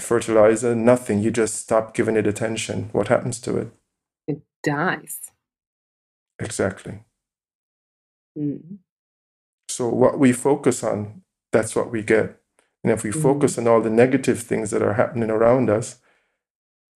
fertilizer, 0.00 0.74
nothing. 0.74 1.20
You 1.20 1.30
just 1.30 1.56
stop 1.56 1.94
giving 1.94 2.16
it 2.16 2.26
attention. 2.26 2.88
What 2.92 3.08
happens 3.08 3.40
to 3.40 3.56
it? 3.58 3.68
It 4.26 4.42
dies. 4.62 5.18
Exactly. 6.38 7.00
Mm. 8.38 8.78
So 9.68 9.88
what 9.88 10.18
we 10.18 10.32
focus 10.32 10.82
on, 10.82 11.22
that's 11.52 11.74
what 11.76 11.90
we 11.90 12.02
get. 12.02 12.40
And 12.82 12.92
if 12.92 13.02
we 13.04 13.10
Mhm. 13.10 13.22
focus 13.22 13.58
on 13.58 13.66
all 13.68 13.80
the 13.82 13.90
negative 13.90 14.40
things 14.40 14.70
that 14.70 14.82
are 14.82 14.94
happening 14.94 15.30
around 15.30 15.68
us, 15.68 16.00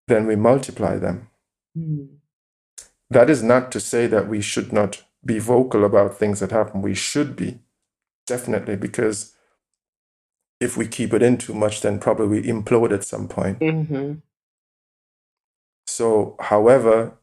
then 0.08 0.26
we 0.26 0.36
multiply 0.36 0.96
them. 0.98 1.28
Mm. 1.76 2.20
That 3.10 3.28
is 3.30 3.42
not 3.42 3.70
to 3.72 3.80
say 3.80 4.06
that 4.06 4.28
we 4.28 4.40
should 4.40 4.72
not 4.72 5.04
be 5.24 5.38
vocal 5.38 5.84
about 5.84 6.16
things 6.18 6.40
that 6.40 6.50
happen. 6.50 6.82
We 6.82 6.94
should 6.94 7.36
be, 7.36 7.60
definitely, 8.26 8.76
because 8.76 9.34
if 10.60 10.76
we 10.76 10.86
keep 10.86 11.12
it 11.12 11.22
in 11.22 11.38
too 11.38 11.54
much, 11.54 11.80
then 11.80 11.98
probably 11.98 12.40
we 12.40 12.48
implode 12.48 12.92
at 12.92 13.04
some 13.04 13.28
point. 13.28 13.58
hmm 13.58 14.14
So, 15.86 16.36
however, 16.40 17.18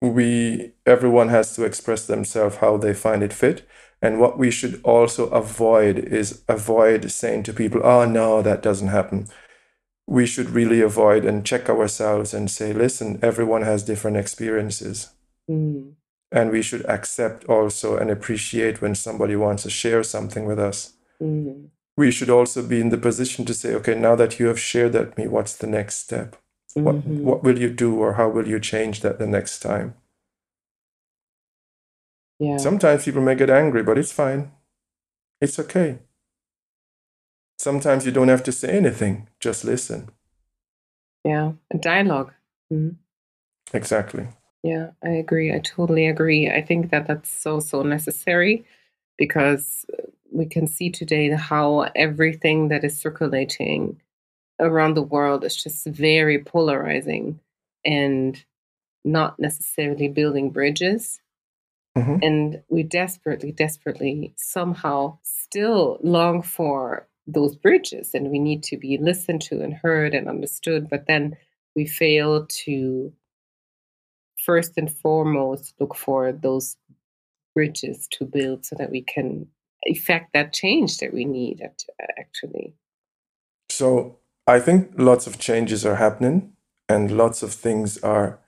we 0.00 0.72
everyone 0.84 1.28
has 1.28 1.54
to 1.54 1.64
express 1.64 2.06
themselves 2.06 2.56
how 2.56 2.76
they 2.76 2.94
find 2.94 3.22
it 3.22 3.32
fit. 3.32 3.66
And 4.02 4.20
what 4.20 4.38
we 4.38 4.50
should 4.50 4.80
also 4.84 5.28
avoid 5.28 5.98
is 5.98 6.42
avoid 6.48 7.10
saying 7.10 7.44
to 7.44 7.52
people, 7.52 7.80
"Oh 7.84 8.04
no, 8.04 8.42
that 8.42 8.62
doesn't 8.62 8.88
happen." 8.88 9.28
We 10.06 10.26
should 10.26 10.50
really 10.50 10.80
avoid 10.82 11.24
and 11.24 11.44
check 11.46 11.68
ourselves 11.68 12.34
and 12.34 12.50
say, 12.50 12.72
"Listen, 12.72 13.18
everyone 13.22 13.62
has 13.62 13.82
different 13.82 14.16
experiences." 14.16 15.10
Mm. 15.48 15.94
And 16.36 16.50
we 16.50 16.60
should 16.62 16.84
accept 16.96 17.44
also 17.46 17.96
and 17.96 18.10
appreciate 18.10 18.82
when 18.82 18.94
somebody 18.94 19.36
wants 19.36 19.62
to 19.62 19.70
share 19.70 20.02
something 20.02 20.44
with 20.44 20.58
us. 20.58 20.92
Mm. 21.20 21.70
We 21.96 22.10
should 22.10 22.28
also 22.28 22.62
be 22.62 22.78
in 22.78 22.90
the 22.90 22.98
position 23.08 23.46
to 23.46 23.54
say, 23.54 23.74
okay, 23.76 23.94
now 23.98 24.14
that 24.16 24.38
you 24.38 24.46
have 24.48 24.60
shared 24.60 24.92
that 24.92 25.06
with 25.06 25.18
me, 25.18 25.26
what's 25.28 25.56
the 25.56 25.66
next 25.66 25.94
step? 26.04 26.36
What, 26.74 26.96
Mhm. 26.96 27.22
what 27.22 27.42
will 27.42 27.58
you 27.58 27.70
do 27.70 27.98
or 28.02 28.12
how 28.20 28.28
will 28.28 28.46
you 28.46 28.60
change 28.60 29.00
that 29.00 29.18
the 29.18 29.26
next 29.26 29.60
time? 29.60 29.94
Yeah. 32.38 32.58
Sometimes 32.58 33.04
people 33.06 33.22
may 33.22 33.34
get 33.34 33.48
angry, 33.48 33.82
but 33.82 33.96
it's 33.96 34.12
fine. 34.12 34.50
It's 35.40 35.58
okay. 35.58 36.00
Sometimes 37.58 38.04
you 38.04 38.12
don't 38.12 38.28
have 38.28 38.42
to 38.44 38.52
say 38.52 38.68
anything, 38.76 39.28
just 39.40 39.64
listen. 39.64 40.10
yeah. 41.24 41.52
A 41.74 41.78
dialogue. 41.78 42.32
Mhm. 42.70 42.96
Exactly. 43.72 44.28
Yeah, 44.66 44.90
I 45.04 45.10
agree. 45.10 45.52
I 45.54 45.60
totally 45.60 46.08
agree. 46.08 46.50
I 46.50 46.60
think 46.60 46.90
that 46.90 47.06
that's 47.06 47.30
so, 47.30 47.60
so 47.60 47.82
necessary 47.82 48.64
because 49.16 49.86
we 50.32 50.46
can 50.46 50.66
see 50.66 50.90
today 50.90 51.30
how 51.30 51.82
everything 51.94 52.68
that 52.68 52.82
is 52.84 52.98
circulating 52.98 54.00
around 54.60 54.94
the 54.94 55.02
world 55.02 55.44
is 55.44 55.56
just 55.56 55.86
very 55.86 56.38
polarizing 56.42 57.40
and 57.84 58.44
not 59.04 59.38
necessarily 59.40 60.08
building 60.08 60.50
bridges. 60.50 61.20
Mhm. 61.96 62.22
And 62.22 62.62
we 62.68 62.82
desperately, 62.82 63.52
desperately 63.52 64.34
somehow 64.36 65.18
still 65.22 65.98
long 66.02 66.42
for 66.42 67.08
those 67.26 67.56
bridges 67.56 68.14
and 68.14 68.30
we 68.30 68.38
need 68.38 68.62
to 68.64 68.76
be 68.76 68.98
listened 68.98 69.42
to 69.42 69.62
and 69.62 69.74
heard 69.74 70.14
and 70.14 70.28
understood. 70.28 70.88
But 70.90 71.06
then 71.06 71.36
we 71.76 71.86
fail 71.86 72.46
to 72.46 73.12
first 74.46 74.78
and 74.78 74.90
foremost 74.90 75.74
look 75.80 75.94
for 75.94 76.32
those 76.32 76.76
bridges 77.54 78.06
to 78.12 78.24
build 78.24 78.64
so 78.64 78.76
that 78.78 78.90
we 78.90 79.02
can 79.02 79.46
effect 79.82 80.32
that 80.32 80.52
change 80.52 80.98
that 80.98 81.12
we 81.12 81.24
need 81.24 81.60
actually. 82.18 82.74
So 83.68 84.18
I 84.46 84.60
think 84.60 84.92
lots 84.96 85.26
of 85.26 85.38
changes 85.38 85.84
are 85.84 85.96
happening 85.96 86.52
and 86.88 87.16
lots 87.16 87.42
of 87.42 87.52
things 87.52 87.98
are 87.98 88.38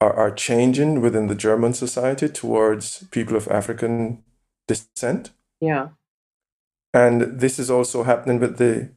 are, 0.00 0.12
are 0.12 0.30
changing 0.30 1.00
within 1.00 1.26
the 1.26 1.34
German 1.34 1.74
society 1.74 2.28
towards 2.28 3.04
people 3.10 3.36
of 3.36 3.48
African 3.48 4.22
descent. 4.68 5.32
Yeah. 5.60 5.88
And 6.94 7.40
this 7.40 7.58
is 7.58 7.70
also 7.70 8.04
happening 8.04 8.38
with 8.38 8.58
the 8.58 8.90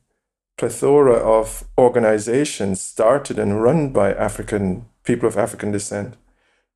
plethora 0.57 1.15
of 1.15 1.63
organizations 1.77 2.81
started 2.81 3.39
and 3.39 3.63
run 3.63 3.91
by 3.91 4.13
African 4.13 4.85
people 5.03 5.27
of 5.27 5.37
African 5.37 5.71
descent. 5.71 6.17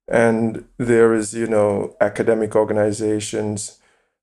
And 0.07 0.65
there 0.77 1.13
is, 1.13 1.33
you 1.33 1.47
know, 1.47 1.95
academic 1.99 2.55
organizations, 2.55 3.79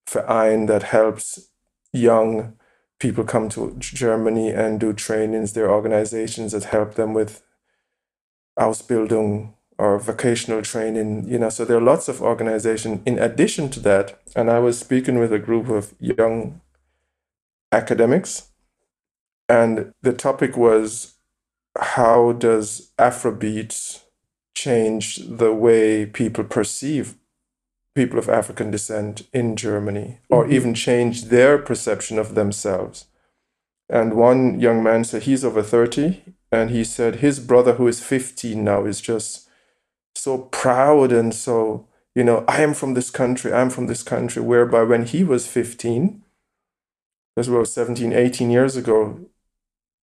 Verein 0.08 0.66
that 0.66 0.84
helps 0.84 1.48
young 1.92 2.54
people 2.98 3.24
come 3.24 3.48
to 3.50 3.74
Germany 3.78 4.50
and 4.50 4.78
do 4.78 4.92
trainings. 4.92 5.52
There 5.52 5.66
are 5.66 5.74
organizations 5.74 6.52
that 6.52 6.64
help 6.64 6.94
them 6.94 7.14
with 7.14 7.42
Ausbildung 8.58 9.54
or 9.78 9.98
vocational 9.98 10.62
training, 10.62 11.28
you 11.28 11.38
know, 11.38 11.48
so 11.48 11.64
there 11.64 11.78
are 11.78 11.80
lots 11.80 12.06
of 12.08 12.22
organizations 12.22 13.00
in 13.04 13.18
addition 13.18 13.68
to 13.70 13.80
that. 13.80 14.20
And 14.36 14.50
I 14.50 14.60
was 14.60 14.78
speaking 14.78 15.18
with 15.18 15.32
a 15.32 15.38
group 15.38 15.68
of 15.68 15.94
young 15.98 16.60
academics, 17.72 18.50
and 19.48 19.92
the 20.02 20.12
topic 20.12 20.56
was 20.56 21.14
how 21.76 22.32
does 22.32 22.92
Afrobeats 22.98 24.01
change 24.54 25.16
the 25.16 25.52
way 25.52 26.06
people 26.06 26.44
perceive 26.44 27.16
people 27.94 28.18
of 28.18 28.28
African 28.28 28.70
descent 28.70 29.22
in 29.32 29.54
Germany, 29.56 30.18
or 30.30 30.46
Mhm. 30.46 30.52
even 30.52 30.74
change 30.74 31.24
their 31.24 31.58
perception 31.58 32.18
of 32.18 32.34
themselves? 32.34 33.06
And 33.88 34.14
one 34.14 34.58
young 34.60 34.82
man 34.82 35.04
said 35.04 35.24
he's 35.24 35.44
over 35.44 35.62
30, 35.62 36.22
and 36.50 36.70
he 36.70 36.84
said 36.84 37.16
his 37.16 37.38
brother, 37.40 37.74
who 37.74 37.86
is 37.86 38.00
15 38.00 38.64
now, 38.64 38.84
is 38.86 39.00
just 39.00 39.48
so 40.14 40.38
proud 40.38 41.12
and 41.12 41.34
so, 41.34 41.86
you 42.14 42.24
know, 42.24 42.44
I 42.48 42.62
am 42.62 42.74
from 42.74 42.94
this 42.94 43.10
country, 43.10 43.52
I'm 43.52 43.70
from 43.70 43.86
this 43.86 44.02
country. 44.02 44.42
Whereby 44.42 44.82
when 44.82 45.04
he 45.04 45.24
was 45.24 45.46
15, 45.46 46.22
as 47.36 47.48
well 47.48 47.64
17, 47.64 48.12
18 48.12 48.50
years 48.50 48.76
ago, 48.76 49.20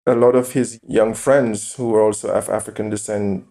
a 0.06 0.16
lot 0.16 0.36
of 0.36 0.54
his 0.54 0.80
young 0.88 1.14
friends 1.14 1.74
who 1.76 1.90
were 1.90 2.02
also 2.02 2.30
of 2.30 2.50
African 2.50 2.90
descent 2.90 3.46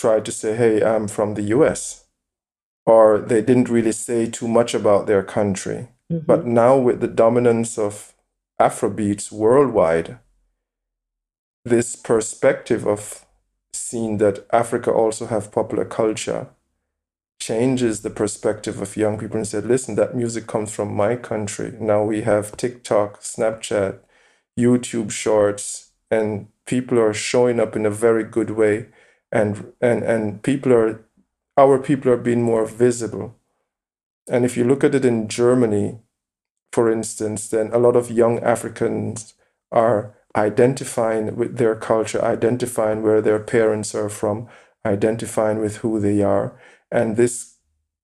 tried 0.00 0.24
to 0.24 0.32
say, 0.32 0.56
hey, 0.56 0.82
I'm 0.82 1.08
from 1.08 1.34
the 1.34 1.42
US. 1.56 2.06
Or 2.86 3.18
they 3.18 3.42
didn't 3.42 3.68
really 3.68 3.92
say 3.92 4.26
too 4.26 4.48
much 4.48 4.74
about 4.74 5.06
their 5.06 5.22
country. 5.22 5.88
Mm-hmm. 6.10 6.26
But 6.26 6.46
now, 6.46 6.76
with 6.76 7.00
the 7.00 7.08
dominance 7.08 7.78
of 7.78 8.14
Afrobeats 8.60 9.30
worldwide, 9.30 10.18
this 11.64 11.96
perspective 11.96 12.86
of 12.86 13.26
seeing 13.72 14.18
that 14.18 14.46
Africa 14.52 14.90
also 14.90 15.26
have 15.26 15.52
popular 15.52 15.84
culture 15.84 16.48
changes 17.40 18.00
the 18.00 18.10
perspective 18.10 18.80
of 18.80 18.96
young 18.96 19.18
people 19.18 19.36
and 19.36 19.46
said, 19.46 19.66
listen, 19.66 19.94
that 19.94 20.16
music 20.16 20.46
comes 20.46 20.72
from 20.72 20.94
my 20.94 21.14
country. 21.16 21.72
Now 21.78 22.02
we 22.02 22.22
have 22.22 22.56
TikTok, 22.56 23.20
Snapchat, 23.20 24.00
YouTube 24.58 25.10
shorts, 25.10 25.92
and 26.10 26.48
people 26.66 26.98
are 26.98 27.14
showing 27.14 27.60
up 27.60 27.76
in 27.76 27.86
a 27.86 27.90
very 27.90 28.24
good 28.24 28.50
way. 28.50 28.86
And 29.30 29.72
and 29.80 30.02
and 30.02 30.42
people 30.42 30.72
are 30.72 31.04
our 31.56 31.78
people 31.78 32.10
are 32.10 32.16
being 32.16 32.42
more 32.42 32.64
visible. 32.64 33.36
And 34.30 34.44
if 34.44 34.56
you 34.56 34.64
look 34.64 34.84
at 34.84 34.94
it 34.94 35.04
in 35.04 35.28
Germany, 35.28 35.98
for 36.72 36.90
instance, 36.90 37.48
then 37.48 37.70
a 37.72 37.78
lot 37.78 37.96
of 37.96 38.10
young 38.10 38.38
Africans 38.40 39.34
are 39.72 40.14
identifying 40.36 41.36
with 41.36 41.56
their 41.56 41.74
culture, 41.74 42.22
identifying 42.22 43.02
where 43.02 43.20
their 43.20 43.40
parents 43.40 43.94
are 43.94 44.08
from, 44.08 44.48
identifying 44.84 45.58
with 45.60 45.78
who 45.78 46.00
they 46.00 46.22
are. 46.22 46.58
And 46.90 47.16
this 47.16 47.56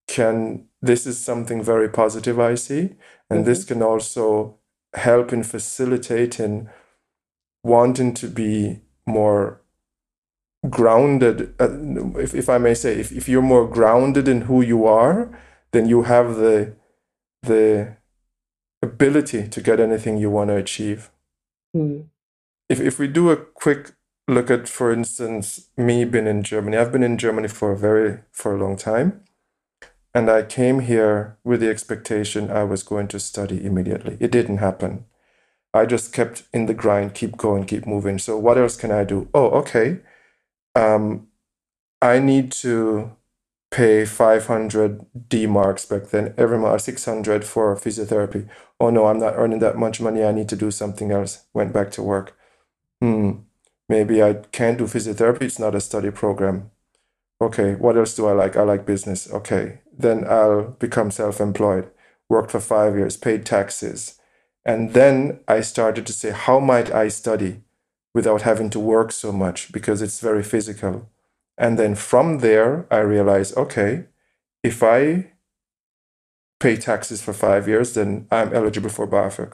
can 0.06 0.66
this 0.82 1.06
is 1.06 1.18
something 1.18 1.62
very 1.62 1.88
positive 1.88 2.38
I 2.38 2.56
see. 2.56 2.96
And 3.30 3.46
this 3.46 3.64
mm-hmm. 3.64 3.74
can 3.74 3.82
also 3.82 4.58
help 4.94 5.32
in 5.32 5.42
facilitating 5.42 6.68
wanting 7.62 8.12
to 8.14 8.28
be 8.28 8.80
more 9.06 9.62
grounded 10.70 11.54
uh, 11.60 11.68
if, 12.18 12.34
if 12.34 12.48
i 12.48 12.58
may 12.58 12.74
say 12.74 12.98
if, 12.98 13.12
if 13.12 13.28
you're 13.28 13.42
more 13.42 13.68
grounded 13.68 14.26
in 14.28 14.42
who 14.42 14.62
you 14.62 14.86
are 14.86 15.30
then 15.72 15.86
you 15.86 16.02
have 16.02 16.36
the 16.36 16.74
the 17.42 17.96
ability 18.82 19.48
to 19.48 19.60
get 19.60 19.80
anything 19.80 20.16
you 20.18 20.30
want 20.30 20.48
to 20.48 20.56
achieve. 20.56 21.10
Mm. 21.76 22.06
if, 22.68 22.80
if 22.80 22.98
we 22.98 23.08
do 23.08 23.30
a 23.30 23.36
quick 23.36 23.92
look 24.28 24.50
at 24.50 24.68
for 24.68 24.92
instance 24.92 25.70
me 25.76 26.04
being 26.04 26.28
in 26.28 26.42
germany 26.42 26.76
i've 26.76 26.92
been 26.92 27.02
in 27.02 27.18
germany 27.18 27.48
for 27.48 27.72
a 27.72 27.76
very 27.76 28.20
for 28.30 28.54
a 28.54 28.58
long 28.58 28.76
time 28.76 29.22
and 30.14 30.30
i 30.30 30.40
came 30.40 30.80
here 30.80 31.36
with 31.42 31.60
the 31.60 31.68
expectation 31.68 32.50
i 32.50 32.62
was 32.62 32.82
going 32.82 33.08
to 33.08 33.18
study 33.18 33.64
immediately. 33.64 34.16
It 34.20 34.30
didn't 34.30 34.58
happen. 34.58 35.04
I 35.74 35.84
just 35.86 36.12
kept 36.12 36.44
in 36.52 36.66
the 36.66 36.74
grind 36.74 37.14
keep 37.14 37.36
going 37.36 37.64
keep 37.64 37.86
moving. 37.86 38.18
So 38.18 38.38
what 38.38 38.56
else 38.56 38.76
can 38.76 38.92
i 38.92 39.02
do? 39.02 39.28
Oh 39.34 39.50
okay 39.62 39.98
um, 40.74 41.28
I 42.02 42.18
need 42.18 42.52
to 42.52 43.16
pay 43.70 44.04
500 44.06 45.04
D 45.28 45.46
marks 45.46 45.84
back 45.86 46.10
then, 46.10 46.34
every 46.38 46.58
month, 46.58 46.82
600 46.82 47.44
for 47.44 47.74
physiotherapy. 47.76 48.48
Oh 48.80 48.90
no, 48.90 49.06
I'm 49.06 49.18
not 49.18 49.34
earning 49.36 49.60
that 49.60 49.76
much 49.76 50.00
money. 50.00 50.24
I 50.24 50.32
need 50.32 50.48
to 50.50 50.56
do 50.56 50.70
something 50.70 51.10
else. 51.10 51.46
Went 51.54 51.72
back 51.72 51.90
to 51.92 52.02
work. 52.02 52.36
Hmm, 53.00 53.32
maybe 53.88 54.22
I 54.22 54.34
can't 54.52 54.78
do 54.78 54.84
physiotherapy. 54.84 55.42
It's 55.42 55.58
not 55.58 55.74
a 55.74 55.80
study 55.80 56.10
program. 56.10 56.70
Okay, 57.40 57.74
what 57.74 57.96
else 57.96 58.14
do 58.14 58.26
I 58.26 58.32
like? 58.32 58.56
I 58.56 58.62
like 58.62 58.86
business. 58.86 59.30
Okay, 59.32 59.80
then 59.96 60.24
I'll 60.28 60.64
become 60.78 61.10
self 61.10 61.40
employed, 61.40 61.90
worked 62.28 62.52
for 62.52 62.60
five 62.60 62.96
years, 62.96 63.16
paid 63.16 63.46
taxes. 63.46 64.20
And 64.64 64.94
then 64.94 65.40
I 65.48 65.60
started 65.62 66.06
to 66.06 66.12
say, 66.12 66.30
how 66.30 66.60
might 66.60 66.92
I 66.94 67.08
study 67.08 67.63
without 68.14 68.42
having 68.42 68.70
to 68.70 68.80
work 68.80 69.12
so 69.12 69.32
much 69.32 69.72
because 69.72 70.00
it's 70.00 70.20
very 70.20 70.42
physical? 70.42 71.10
And 71.58 71.78
then 71.78 71.94
from 71.94 72.38
there, 72.38 72.86
I 72.90 72.98
realized, 72.98 73.56
okay, 73.56 74.06
if 74.62 74.82
I 74.82 75.32
pay 76.60 76.76
taxes 76.76 77.22
for 77.22 77.32
five 77.32 77.68
years, 77.68 77.94
then 77.94 78.26
I'm 78.30 78.52
eligible 78.52 78.90
for 78.90 79.06
BAföG. 79.06 79.52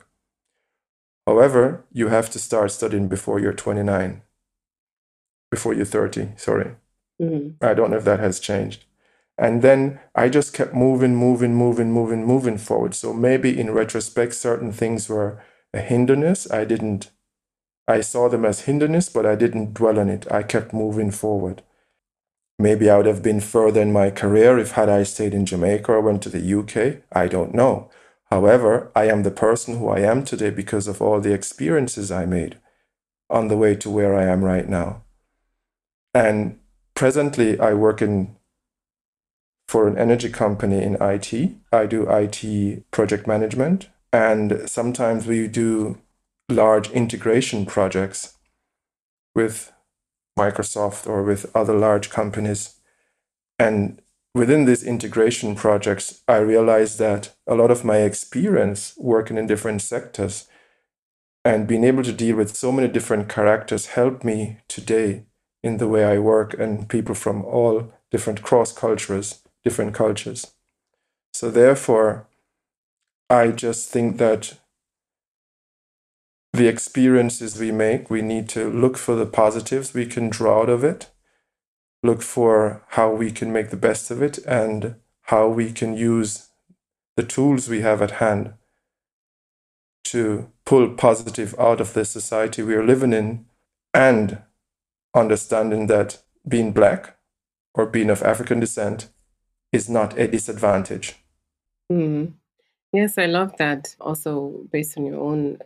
However, 1.27 1.85
you 1.93 2.09
have 2.09 2.31
to 2.31 2.39
start 2.39 2.70
studying 2.70 3.09
before 3.09 3.39
you're 3.39 3.53
29, 3.53 4.23
before 5.51 5.74
you're 5.74 5.85
30, 5.85 6.31
sorry. 6.37 6.77
Mm-hmm. 7.20 7.65
I 7.65 7.74
don't 7.74 7.91
know 7.91 7.99
if 7.99 8.05
that 8.05 8.20
has 8.20 8.41
changed. 8.41 8.85
And 9.37 9.62
then 9.62 10.01
I 10.15 10.28
just 10.28 10.53
kept 10.53 10.74
moving, 10.74 11.16
moving, 11.16 11.55
moving, 11.55 11.93
moving, 11.93 12.27
moving 12.27 12.59
forward. 12.59 12.95
So 12.95 13.12
maybe 13.12 13.59
in 13.59 13.70
retrospect, 13.70 14.35
certain 14.35 14.70
things 14.70 15.09
were 15.09 15.43
a 15.73 15.81
hindrance. 15.81 16.51
I 16.51 16.65
didn't, 16.65 17.11
I 17.91 18.03
saw 18.03 18.29
them 18.29 18.45
as 18.45 18.61
hindrance, 18.61 19.09
but 19.09 19.27
I 19.27 19.35
didn't 19.35 19.75
dwell 19.75 19.99
on 19.99 20.09
it. 20.09 20.25
I 20.31 20.45
kept 20.45 20.73
moving 20.73 21.11
forward. 21.11 21.62
Maybe 22.57 22.89
I 22.89 22.97
would 22.97 23.07
have 23.07 23.23
been 23.23 23.41
further 23.41 23.83
in 23.83 23.93
my 23.93 24.11
career 24.11 24.59
if 24.59 24.73
had 24.73 24.89
I 24.89 25.03
stayed 25.03 25.35
in 25.35 25.45
Jamaica 25.45 25.91
or 25.91 26.01
went 26.01 26.23
to 26.23 26.29
the 26.29 26.59
UK. 26.59 27.03
I 27.11 27.27
don't 27.27 27.53
know. 27.53 27.91
However, 28.31 28.93
I 28.95 29.07
am 29.09 29.25
the 29.25 29.33
person 29.33 29.79
who 29.79 29.89
I 29.89 30.01
am 30.01 30.25
today 30.25 30.51
because 30.51 30.87
of 30.87 31.03
all 31.03 31.21
the 31.21 31.33
experiences 31.33 32.12
I 32.12 32.27
made 32.27 32.59
on 33.29 33.49
the 33.49 33.57
way 33.57 33.75
to 33.75 33.91
where 33.91 34.15
I 34.15 34.25
am 34.25 34.45
right 34.45 34.69
now. 34.69 35.03
And 36.15 36.61
presently, 36.95 37.59
I 37.59 37.75
work 37.75 38.01
in 38.01 38.37
for 39.67 39.89
an 39.89 39.99
energy 39.99 40.29
company 40.29 40.81
in 40.81 40.97
IT. 41.01 41.57
I 41.73 41.87
do 41.87 42.09
IT 42.09 42.91
project 42.93 43.27
management, 43.27 43.89
and 44.12 44.69
sometimes 44.71 45.27
we 45.27 45.49
do 45.49 45.99
large 46.51 46.90
integration 46.90 47.66
projects 47.66 48.36
with 49.35 49.72
Microsoft 50.39 51.06
or 51.06 51.22
with 51.22 51.55
other 51.55 51.74
large 51.74 52.10
companies. 52.10 52.77
And 53.59 54.01
within 54.35 54.64
these 54.64 54.82
integration 54.82 55.55
projects, 55.55 56.22
I 56.27 56.39
realized 56.39 56.98
that 56.98 57.35
a 57.47 57.55
lot 57.55 57.70
of 57.70 57.85
my 57.85 57.98
experience 57.98 58.94
working 58.97 59.39
in 59.39 59.47
different 59.47 59.82
sectors 59.82 60.48
and 61.44 61.66
being 61.66 61.85
able 61.85 62.02
to 62.02 62.12
deal 62.12 62.36
with 62.36 62.56
so 62.56 62.70
many 62.70 62.89
different 62.89 63.28
characters 63.28 63.86
helped 63.86 64.24
me 64.24 64.59
today 64.68 65.24
in 65.62 65.78
the 65.78 65.89
way 65.89 66.05
I 66.05 66.18
work 66.18 66.55
and 66.55 66.89
people 66.89 67.14
from 67.14 67.44
all 67.44 67.93
different 68.10 68.43
cross 68.43 68.72
cultures, 68.72 69.43
different 69.64 69.94
cultures. 69.94 70.52
So, 71.32 71.51
therefore, 71.51 72.27
I 73.28 73.52
just 73.52 73.90
think 73.90 74.18
that 74.18 74.59
the 76.61 76.69
experiences 76.69 77.59
we 77.59 77.73
make, 77.73 78.11
we 78.11 78.20
need 78.20 78.47
to 78.47 78.69
look 78.69 78.99
for 78.99 79.15
the 79.15 79.24
positives 79.24 79.95
we 79.95 80.05
can 80.05 80.28
draw 80.28 80.61
out 80.61 80.69
of 80.69 80.85
it, 80.85 81.09
look 82.03 82.20
for 82.20 82.85
how 82.89 83.11
we 83.11 83.31
can 83.31 83.51
make 83.51 83.70
the 83.70 83.78
best 83.78 84.11
of 84.11 84.20
it, 84.20 84.37
and 84.47 84.97
how 85.23 85.49
we 85.49 85.73
can 85.73 85.97
use 85.97 86.51
the 87.16 87.23
tools 87.23 87.66
we 87.66 87.81
have 87.81 88.03
at 88.03 88.20
hand 88.23 88.53
to 90.05 90.53
pull 90.66 90.91
positive 90.91 91.55
out 91.59 91.81
of 91.81 91.95
the 91.95 92.05
society 92.05 92.62
we 92.62 92.74
are 92.74 92.85
living 92.85 93.15
in 93.15 93.47
and 93.95 94.43
understanding 95.15 95.87
that 95.87 96.19
being 96.47 96.73
black 96.73 97.16
or 97.73 97.87
being 97.87 98.11
of 98.11 98.23
African 98.23 98.61
descent 98.61 99.09
is 99.73 99.89
not 99.89 100.19
a 100.19 100.28
disadvantage. 100.28 101.15
Mm. 101.91 102.35
Yes, 102.93 103.16
I 103.16 103.24
love 103.24 103.57
that. 103.57 103.97
Also, 103.99 104.66
based 104.70 104.99
on 104.99 105.07
your 105.07 105.20
own 105.20 105.59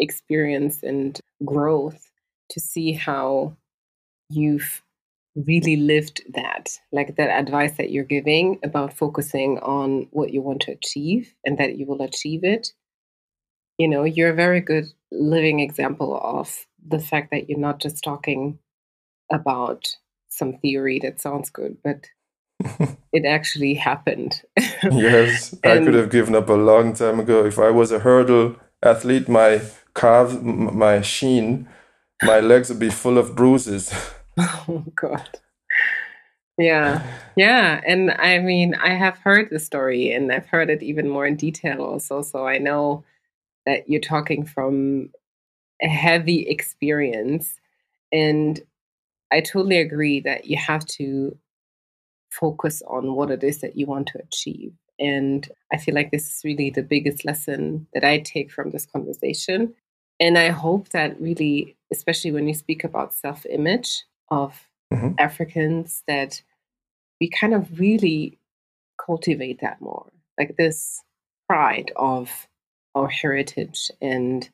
experience 0.00 0.82
and 0.82 1.20
growth 1.44 2.10
to 2.50 2.60
see 2.60 2.92
how 2.92 3.56
you've 4.28 4.82
really 5.36 5.76
lived 5.76 6.22
that 6.34 6.70
like 6.92 7.14
that 7.16 7.30
advice 7.30 7.76
that 7.76 7.90
you're 7.90 8.04
giving 8.04 8.58
about 8.64 8.92
focusing 8.92 9.58
on 9.60 10.08
what 10.10 10.32
you 10.32 10.42
want 10.42 10.60
to 10.60 10.72
achieve 10.72 11.34
and 11.44 11.56
that 11.58 11.76
you 11.76 11.86
will 11.86 12.02
achieve 12.02 12.42
it. 12.42 12.72
You 13.78 13.88
know 13.88 14.04
you're 14.04 14.30
a 14.30 14.34
very 14.34 14.60
good 14.60 14.86
living 15.12 15.60
example 15.60 16.18
of 16.22 16.66
the 16.86 16.98
fact 16.98 17.30
that 17.30 17.48
you're 17.48 17.58
not 17.58 17.80
just 17.80 18.02
talking 18.02 18.58
about 19.30 19.88
some 20.28 20.54
theory 20.58 20.98
that 21.00 21.20
sounds 21.20 21.50
good 21.50 21.76
but 21.84 22.06
it 23.12 23.24
actually 23.24 23.74
happened. 23.74 24.42
Yes 24.90 25.54
i 25.64 25.78
could 25.78 25.94
have 25.94 26.10
given 26.10 26.34
up 26.34 26.48
a 26.48 26.54
long 26.54 26.92
time 26.92 27.20
ago. 27.20 27.44
If 27.44 27.58
i 27.58 27.70
was 27.70 27.92
a 27.92 28.00
hurdle 28.00 28.56
athlete 28.82 29.28
my 29.28 29.60
carve 29.94 30.42
my 30.42 31.00
sheen, 31.00 31.68
my 32.22 32.40
legs 32.40 32.68
would 32.68 32.78
be 32.78 32.90
full 32.90 33.18
of 33.18 33.34
bruises. 33.34 33.92
oh 34.38 34.84
God. 34.94 35.38
Yeah, 36.58 37.02
yeah, 37.36 37.80
and 37.86 38.10
I 38.10 38.38
mean, 38.38 38.74
I 38.74 38.90
have 38.90 39.16
heard 39.16 39.48
the 39.50 39.58
story, 39.58 40.12
and 40.12 40.30
I've 40.30 40.46
heard 40.46 40.68
it 40.68 40.82
even 40.82 41.08
more 41.08 41.26
in 41.26 41.36
detail 41.36 41.82
also. 41.82 42.20
So 42.20 42.46
I 42.46 42.58
know 42.58 43.02
that 43.64 43.88
you're 43.88 44.00
talking 44.00 44.44
from 44.44 45.10
a 45.82 45.88
heavy 45.88 46.46
experience, 46.46 47.58
and 48.12 48.60
I 49.32 49.40
totally 49.40 49.78
agree 49.78 50.20
that 50.20 50.46
you 50.46 50.58
have 50.58 50.84
to 50.98 51.38
focus 52.30 52.82
on 52.86 53.14
what 53.14 53.30
it 53.30 53.42
is 53.42 53.60
that 53.60 53.76
you 53.76 53.86
want 53.86 54.08
to 54.08 54.18
achieve. 54.18 54.74
And 55.00 55.48
I 55.72 55.78
feel 55.78 55.94
like 55.94 56.10
this 56.10 56.28
is 56.28 56.44
really 56.44 56.70
the 56.70 56.82
biggest 56.82 57.24
lesson 57.24 57.86
that 57.94 58.04
I 58.04 58.18
take 58.18 58.52
from 58.52 58.70
this 58.70 58.86
conversation. 58.86 59.74
And 60.20 60.36
I 60.36 60.48
hope 60.48 60.90
that 60.90 61.18
really, 61.20 61.76
especially 61.90 62.30
when 62.30 62.46
you 62.46 62.54
speak 62.54 62.84
about 62.84 63.14
self 63.14 63.46
image 63.46 64.04
of 64.28 64.68
mm-hmm. 64.92 65.14
Africans, 65.18 66.02
that 66.06 66.42
we 67.20 67.30
kind 67.30 67.54
of 67.54 67.80
really 67.80 68.38
cultivate 69.04 69.60
that 69.62 69.80
more. 69.80 70.06
Like 70.38 70.56
this 70.56 71.02
pride 71.48 71.90
of 71.96 72.48
our 72.94 73.08
heritage 73.08 73.90
and 74.00 74.48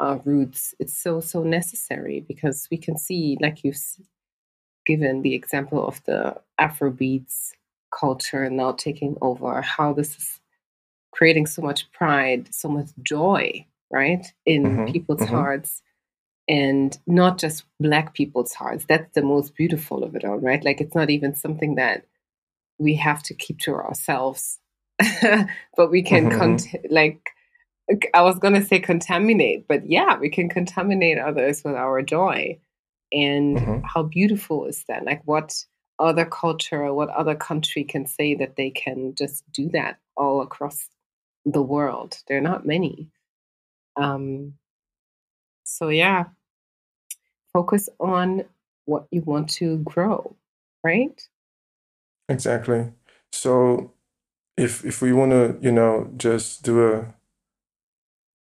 our 0.00 0.20
roots. 0.24 0.74
It's 0.80 0.98
so, 0.98 1.20
so 1.20 1.42
necessary 1.42 2.24
because 2.26 2.66
we 2.70 2.78
can 2.78 2.96
see, 2.96 3.36
like 3.40 3.62
you've 3.62 3.78
given 4.86 5.22
the 5.22 5.34
example 5.34 5.86
of 5.86 6.02
the 6.04 6.40
Afrobeats 6.58 7.52
culture 7.90 8.48
now 8.50 8.72
taking 8.72 9.16
over, 9.20 9.60
how 9.62 9.92
this 9.92 10.16
is 10.16 10.40
creating 11.12 11.46
so 11.46 11.62
much 11.62 11.90
pride, 11.92 12.52
so 12.54 12.68
much 12.68 12.90
joy, 13.02 13.66
right, 13.90 14.26
in 14.46 14.64
mm-hmm. 14.64 14.92
people's 14.92 15.20
mm-hmm. 15.20 15.34
hearts. 15.34 15.82
And 16.48 16.98
not 17.06 17.38
just 17.38 17.64
Black 17.78 18.12
people's 18.12 18.54
hearts. 18.54 18.84
That's 18.88 19.14
the 19.14 19.22
most 19.22 19.54
beautiful 19.54 20.02
of 20.02 20.16
it 20.16 20.24
all, 20.24 20.38
right? 20.38 20.64
Like, 20.64 20.80
it's 20.80 20.96
not 20.96 21.08
even 21.08 21.34
something 21.34 21.76
that 21.76 22.04
we 22.78 22.94
have 22.96 23.22
to 23.24 23.34
keep 23.34 23.60
to 23.60 23.74
ourselves, 23.74 24.58
but 25.76 25.90
we 25.90 26.02
can, 26.02 26.28
mm-hmm. 26.28 26.38
cont- 26.38 26.90
like, 26.90 27.20
I 28.14 28.22
was 28.22 28.38
going 28.38 28.54
to 28.54 28.64
say 28.64 28.80
contaminate, 28.80 29.66
but 29.68 29.88
yeah, 29.88 30.18
we 30.18 30.28
can 30.28 30.48
contaminate 30.48 31.18
others 31.18 31.62
with 31.64 31.74
our 31.74 32.02
joy. 32.02 32.58
And 33.12 33.56
mm-hmm. 33.56 33.80
how 33.84 34.04
beautiful 34.04 34.66
is 34.66 34.84
that? 34.88 35.04
Like, 35.04 35.22
what 35.24 35.64
other 36.00 36.24
culture 36.24 36.82
or 36.82 36.94
what 36.94 37.10
other 37.10 37.34
country 37.34 37.84
can 37.84 38.06
say 38.06 38.34
that 38.34 38.56
they 38.56 38.70
can 38.70 39.14
just 39.14 39.44
do 39.52 39.68
that 39.68 39.98
all 40.16 40.40
across 40.40 40.88
the 41.44 41.62
world. 41.62 42.18
There 42.26 42.38
are 42.38 42.42
not 42.42 42.66
many. 42.66 43.08
Um, 43.96 44.54
so, 45.64 45.88
yeah, 45.88 46.24
focus 47.52 47.88
on 48.00 48.44
what 48.86 49.06
you 49.10 49.20
want 49.22 49.50
to 49.50 49.78
grow, 49.78 50.36
right? 50.82 51.20
Exactly. 52.28 52.92
So, 53.32 53.92
if 54.56 54.84
if 54.84 55.02
we 55.02 55.12
want 55.12 55.32
to, 55.32 55.58
you 55.60 55.72
know, 55.72 56.10
just 56.16 56.62
do 56.62 56.92
a, 56.92 57.14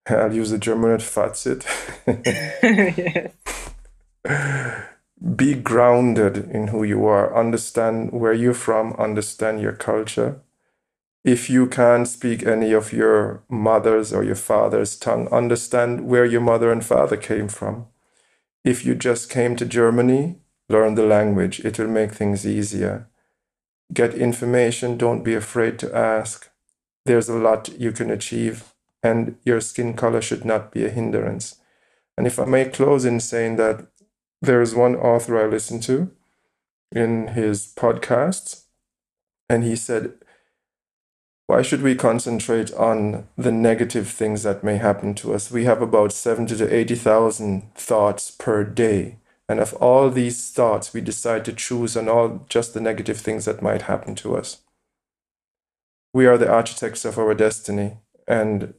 I'll 0.09 0.33
use 0.35 0.51
the 0.51 0.59
German 0.59 0.91
word 0.91 1.01
Fazit. 1.01 1.65
yes 4.27 4.87
be 5.35 5.55
grounded 5.55 6.51
in 6.51 6.69
who 6.69 6.83
you 6.83 7.07
are, 7.07 7.35
understand 7.37 8.13
where 8.13 8.35
you're 8.35 8.55
from, 8.55 8.93
understand 8.95 9.61
your 9.61 9.73
culture. 9.73 10.41
If 11.25 11.51
you 11.51 11.67
can't 11.67 12.07
speak 12.07 12.47
any 12.47 12.73
of 12.73 12.93
your 12.93 13.43
mother's 13.49 14.13
or 14.13 14.23
your 14.23 14.37
father's 14.37 14.97
tongue, 14.97 15.27
understand 15.29 16.07
where 16.07 16.25
your 16.25 16.43
mother 16.43 16.71
and 16.71 16.85
father 16.85 17.17
came 17.17 17.49
from. 17.49 17.87
If 18.65 18.85
you 18.85 18.95
just 18.95 19.31
came 19.31 19.57
to 19.57 19.65
Germany, 19.65 20.37
learn 20.69 20.95
the 20.95 21.07
language, 21.07 21.61
it 21.61 21.79
will 21.79 21.89
make 21.89 22.13
things 22.13 22.47
easier. 22.47 23.09
Get 23.93 24.15
information, 24.15 24.99
don't 24.99 25.23
be 25.23 25.35
afraid 25.35 25.79
to 25.81 25.97
ask. 25.97 26.51
There's 27.07 27.29
a 27.29 27.39
lot 27.39 27.69
you 27.79 27.93
can 27.93 28.11
achieve, 28.11 28.75
and 29.03 29.37
your 29.45 29.61
skin 29.61 29.95
color 29.95 30.21
should 30.21 30.45
not 30.45 30.73
be 30.73 30.85
a 30.85 30.91
hindrance. 30.91 31.57
And 32.19 32.27
if 32.27 32.39
I 32.39 32.45
may 32.45 32.67
close 32.67 33.05
in 33.05 33.21
saying 33.21 33.57
that 33.57 33.87
there 34.43 34.63
is 34.63 34.75
one 34.75 34.97
author 34.97 35.39
I 35.39 35.47
listen 35.47 35.81
to, 35.83 36.11
in 36.93 37.29
his 37.29 37.73
podcasts, 37.75 38.65
and 39.49 39.65
he 39.65 39.77
said, 39.77 40.15
Why 41.47 41.63
should 41.63 41.83
we 41.83 41.95
concentrate 41.95 42.73
on 42.75 43.29
the 43.37 43.53
negative 43.53 44.09
things 44.09 44.43
that 44.43 44.65
may 44.65 44.77
happen 44.77 45.15
to 45.17 45.35
us? 45.35 45.51
We 45.51 45.65
have 45.65 45.83
about 45.83 46.13
70 46.13 46.57
to 46.57 46.75
80,000 46.75 47.75
thoughts 47.75 48.31
per 48.31 48.65
day. 48.65 49.19
And 49.49 49.61
of 49.61 49.75
all 49.75 50.11
these 50.11 50.51
thoughts, 50.51 50.93
we 50.93 51.01
decide 51.01 51.45
to 51.45 51.53
choose 51.53 51.97
on 51.97 52.09
all 52.09 52.45
just 52.49 52.75
the 52.75 52.81
negative 52.81 53.19
things 53.19 53.45
that 53.45 53.63
might 53.63 53.83
happen 53.83 54.17
to 54.17 54.37
us. 54.37 54.63
We 56.13 56.27
are 56.27 56.39
the 56.39 56.51
architects 56.51 57.05
of 57.05 57.19
our 57.19 57.35
destiny, 57.35 57.99
and 58.27 58.75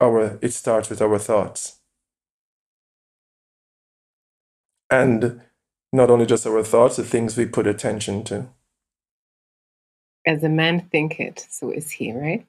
our 0.00 0.38
it 0.40 0.52
starts 0.52 0.88
with 0.88 1.02
our 1.02 1.18
thoughts. 1.18 1.75
And 4.90 5.40
not 5.92 6.10
only 6.10 6.26
just 6.26 6.46
our 6.46 6.62
thoughts, 6.62 6.96
the 6.96 7.04
things 7.04 7.36
we 7.36 7.46
put 7.46 7.66
attention 7.66 8.24
to. 8.24 8.48
As 10.26 10.42
a 10.42 10.48
man 10.48 10.88
thinketh, 10.90 11.46
so 11.50 11.70
is 11.70 11.90
he, 11.90 12.12
right? 12.12 12.46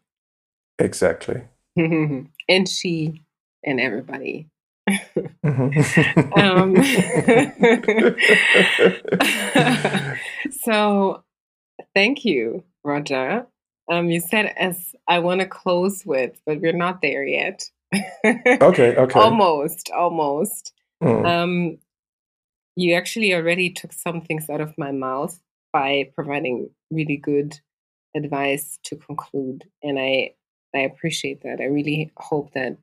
Exactly. 0.79 1.41
and 1.75 2.69
she 2.69 3.23
and 3.63 3.79
everybody. 3.79 4.47
Mhm. 5.45 6.37
um, 6.37 6.75
so, 10.63 11.23
thank 11.93 12.25
you, 12.25 12.63
Roger. 12.83 13.45
Um, 13.89 14.09
you 14.09 14.19
said 14.19 14.53
as 14.57 14.95
I 15.07 15.19
want 15.19 15.41
to 15.41 15.47
close 15.47 16.05
with, 16.05 16.39
but 16.45 16.59
we're 16.61 16.73
not 16.73 17.01
there 17.01 17.25
yet. 17.25 17.69
okay, 18.25 18.95
okay. 18.95 19.19
almost, 19.19 19.91
almost. 19.95 20.73
Mm. 21.01 21.25
Um, 21.25 21.77
you 22.77 22.93
actually 22.93 23.33
already 23.33 23.71
took 23.71 23.91
some 23.91 24.21
things 24.21 24.49
out 24.49 24.61
of 24.61 24.77
my 24.77 24.91
mouth 24.91 25.39
by 25.73 26.11
providing 26.15 26.69
really 26.91 27.17
good 27.17 27.59
advice 28.15 28.77
to 28.83 28.95
conclude, 28.95 29.65
and 29.83 29.99
I 29.99 30.35
I 30.75 30.79
appreciate 30.81 31.41
that. 31.41 31.59
I 31.59 31.65
really 31.65 32.11
hope 32.17 32.53
that 32.53 32.77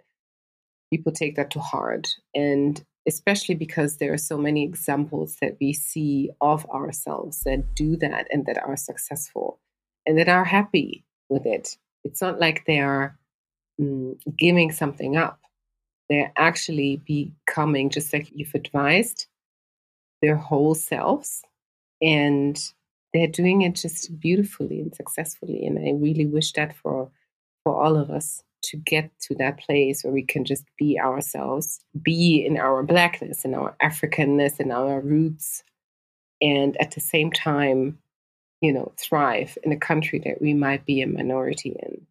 people 0.93 1.12
take 1.12 1.37
that 1.37 1.51
to 1.53 1.61
heart, 1.61 2.09
and 2.35 2.85
especially 3.07 3.55
because 3.55 3.99
there 3.99 4.12
are 4.12 4.19
so 4.19 4.37
many 4.37 4.65
examples 4.65 5.37
that 5.41 5.57
we 5.61 5.73
see 5.73 6.31
of 6.41 6.69
ourselves 6.71 7.43
that 7.45 7.75
do 7.75 7.97
that 7.99 8.27
and 8.33 8.47
that 8.47 8.59
are 8.66 8.77
successful 8.77 9.61
and 10.07 10.19
that 10.19 10.29
are 10.29 10.45
happy 10.45 11.05
with 11.29 11.47
it. 11.47 11.77
It's 12.03 12.21
not 12.21 12.41
like 12.41 12.65
they 12.66 12.81
are 12.81 13.16
mm, 13.81 14.19
giving 14.37 14.73
something 14.73 15.16
up. 15.16 15.39
They're 16.11 16.33
actually 16.37 16.97
becoming, 17.07 17.91
just 17.91 18.12
like 18.12 18.29
you've 18.33 18.55
advised, 18.55 19.27
their 20.24 20.36
whole 20.36 20.74
selves. 20.74 21.42
And 22.01 22.59
they're 23.12 23.26
doing 23.26 23.62
it 23.62 23.74
just 23.74 24.18
beautifully 24.18 24.80
and 24.80 24.94
successfully. 24.94 25.64
And 25.64 25.78
I 25.78 25.92
really 25.92 26.26
wish 26.26 26.52
that 26.52 26.76
for 26.76 27.10
for 27.62 27.82
all 27.82 27.96
of 27.96 28.10
us 28.10 28.42
to 28.62 28.76
get 28.76 29.10
to 29.20 29.34
that 29.36 29.59
place 29.59 30.05
where 30.05 30.12
we 30.12 30.22
can 30.22 30.44
just 30.44 30.64
be 30.78 30.98
ourselves, 31.01 31.80
be 32.02 32.44
in 32.44 32.59
our 32.59 32.82
blackness, 32.82 33.44
in 33.44 33.55
our 33.55 33.74
Africanness, 33.82 34.60
in 34.60 34.70
our 34.70 35.01
roots, 35.01 35.62
and 36.42 36.76
at 36.78 36.90
the 36.90 37.01
same 37.01 37.30
time 37.32 37.98
you 38.64 38.72
know, 38.72 38.92
thrive 38.96 39.59
in 39.62 39.72
a 39.72 39.76
country 39.76 40.18
that 40.20 40.40
we 40.40 40.55
might 40.55 40.86
be 40.86 41.02
a 41.02 41.06
minority 41.06 41.76
in. 41.82 42.06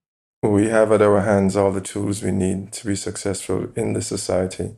We 0.48 0.68
have 0.68 0.91
at 0.91 1.02
our 1.02 1.22
hands 1.22 1.56
all 1.56 1.72
the 1.72 1.81
tools 1.81 2.22
we 2.22 2.31
need 2.31 2.72
to 2.73 2.85
be 2.85 2.95
successful 2.95 3.69
in 3.76 3.94
this 3.94 4.07
society. 4.07 4.76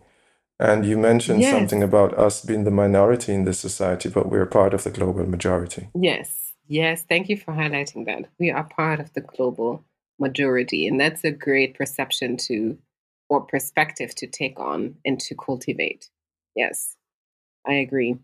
And 0.60 0.86
you 0.86 0.98
mentioned 0.98 1.42
Yes. 1.42 1.52
something 1.52 1.84
about 1.84 2.18
us 2.18 2.42
being 2.44 2.64
the 2.64 2.72
minority 2.72 3.34
in 3.34 3.44
this 3.44 3.60
society, 3.60 4.10
but 4.10 4.30
we're 4.30 4.46
part 4.46 4.74
of 4.74 4.84
the 4.84 4.90
global 4.92 5.26
majority. 5.26 5.90
Yes, 5.94 6.54
yes. 6.68 7.04
Thank 7.08 7.30
you 7.30 7.38
for 7.38 7.54
highlighting 7.54 8.06
that. 8.06 8.30
We 8.40 8.52
are 8.52 8.64
part 8.64 9.00
of 9.00 9.14
the 9.14 9.22
global 9.22 9.84
majority, 10.18 10.88
and 10.88 11.00
that's 11.00 11.24
a 11.24 11.32
great 11.32 11.76
perception 11.76 12.38
to 12.38 12.78
or 13.28 13.42
perspective 13.42 14.14
to 14.16 14.28
take 14.28 14.60
on 14.60 14.96
and 15.04 15.20
to 15.20 15.36
cultivate. 15.36 16.10
Yes, 16.56 16.96
I 17.68 17.74
agree. 17.74 18.18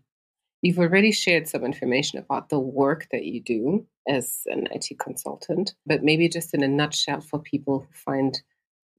You've 0.62 0.78
already 0.78 1.10
shared 1.10 1.48
some 1.48 1.64
information 1.64 2.18
about 2.18 2.48
the 2.48 2.58
work 2.60 3.08
that 3.10 3.24
you 3.24 3.40
do 3.40 3.84
as 4.08 4.42
an 4.46 4.68
IT 4.70 4.96
consultant, 4.98 5.74
but 5.84 6.04
maybe 6.04 6.28
just 6.28 6.54
in 6.54 6.62
a 6.62 6.68
nutshell 6.68 7.20
for 7.20 7.40
people 7.40 7.80
who 7.80 7.92
find 7.92 8.40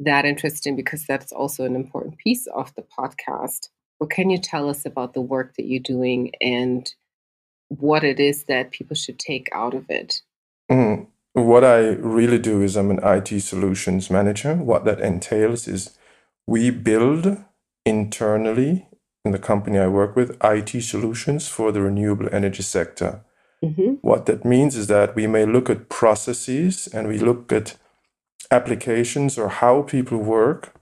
that 0.04 0.26
interesting, 0.26 0.76
because 0.76 1.06
that's 1.06 1.32
also 1.32 1.66
an 1.66 1.76
important 1.76 2.18
piece 2.18 2.48
of 2.48 2.74
the 2.76 2.84
podcast. 2.84 3.70
What 3.98 4.10
can 4.10 4.30
you 4.30 4.38
tell 4.38 4.70
us 4.70 4.86
about 4.86 5.14
the 5.14 5.22
work 5.22 5.56
that 5.56 5.66
you're 5.66 5.80
doing 5.80 6.32
and 6.42 6.92
what 7.70 8.04
it 8.04 8.20
is 8.20 8.46
that 8.46 8.72
people 8.72 8.96
should 8.96 9.20
take 9.20 9.50
out 9.54 9.74
of 9.74 9.86
it? 9.90 10.22
Mm. 10.72 11.08
What 11.34 11.64
I 11.64 11.80
really 11.80 12.38
do 12.38 12.62
is 12.62 12.76
I'm 12.76 12.92
an 12.92 13.00
IT 13.04 13.40
solutions 13.42 14.10
manager. 14.10 14.56
What 14.56 14.86
that 14.86 15.00
entails 15.00 15.68
is 15.68 15.98
we 16.46 16.70
build 16.70 17.38
internally 17.86 18.88
in 19.26 19.32
the 19.32 19.40
company 19.40 19.80
I 19.80 19.88
work 19.88 20.16
with 20.16 20.38
IT 20.44 20.82
solutions 20.84 21.48
for 21.48 21.72
the 21.72 21.82
renewable 21.82 22.30
energy 22.32 22.64
sector. 22.64 23.22
hmm 23.62 23.96
What 24.02 24.26
that 24.26 24.46
means 24.46 24.76
is 24.76 24.88
that 24.88 25.16
we 25.16 25.28
may 25.28 25.46
look 25.46 25.70
at 25.70 25.90
processes 25.90 26.88
and 26.88 27.08
we 27.08 27.18
look 27.18 27.52
at 27.52 27.78
applications 28.54 29.38
or 29.38 29.50
how 29.50 29.82
people 29.82 30.20
work 30.20 30.74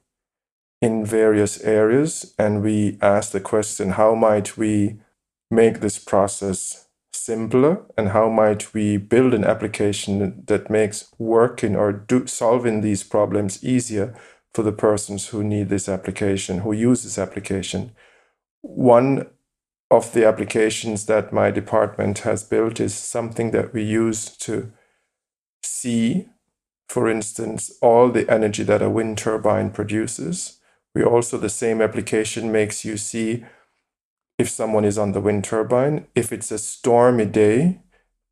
in 0.81 1.05
various 1.05 1.61
areas, 1.61 2.33
and 2.37 2.61
we 2.61 2.97
ask 3.01 3.31
the 3.31 3.39
question 3.39 3.91
how 3.91 4.15
might 4.15 4.57
we 4.57 4.97
make 5.49 5.79
this 5.79 5.99
process 5.99 6.87
simpler 7.13 7.83
and 7.97 8.09
how 8.09 8.29
might 8.29 8.73
we 8.73 8.97
build 8.97 9.33
an 9.33 9.43
application 9.43 10.43
that 10.47 10.69
makes 10.69 11.13
working 11.19 11.75
or 11.75 11.91
do, 11.91 12.25
solving 12.25 12.81
these 12.81 13.03
problems 13.03 13.63
easier 13.63 14.15
for 14.53 14.63
the 14.63 14.71
persons 14.71 15.27
who 15.27 15.43
need 15.43 15.69
this 15.69 15.87
application, 15.87 16.59
who 16.59 16.73
use 16.73 17.03
this 17.03 17.17
application. 17.17 17.91
One 18.61 19.27
of 19.89 20.13
the 20.13 20.25
applications 20.25 21.05
that 21.05 21.31
my 21.31 21.51
department 21.51 22.19
has 22.19 22.43
built 22.43 22.79
is 22.79 22.93
something 22.93 23.51
that 23.51 23.73
we 23.73 23.83
use 23.83 24.35
to 24.37 24.71
see, 25.63 26.27
for 26.87 27.09
instance, 27.09 27.71
all 27.81 28.09
the 28.09 28.29
energy 28.29 28.63
that 28.63 28.81
a 28.81 28.89
wind 28.89 29.17
turbine 29.17 29.71
produces. 29.71 30.59
We 30.93 31.03
also, 31.03 31.37
the 31.37 31.49
same 31.49 31.81
application 31.81 32.51
makes 32.51 32.83
you 32.83 32.97
see 32.97 33.45
if 34.37 34.49
someone 34.49 34.85
is 34.85 34.97
on 34.97 35.13
the 35.13 35.21
wind 35.21 35.43
turbine. 35.43 36.07
If 36.15 36.33
it's 36.33 36.51
a 36.51 36.57
stormy 36.57 37.25
day, 37.25 37.81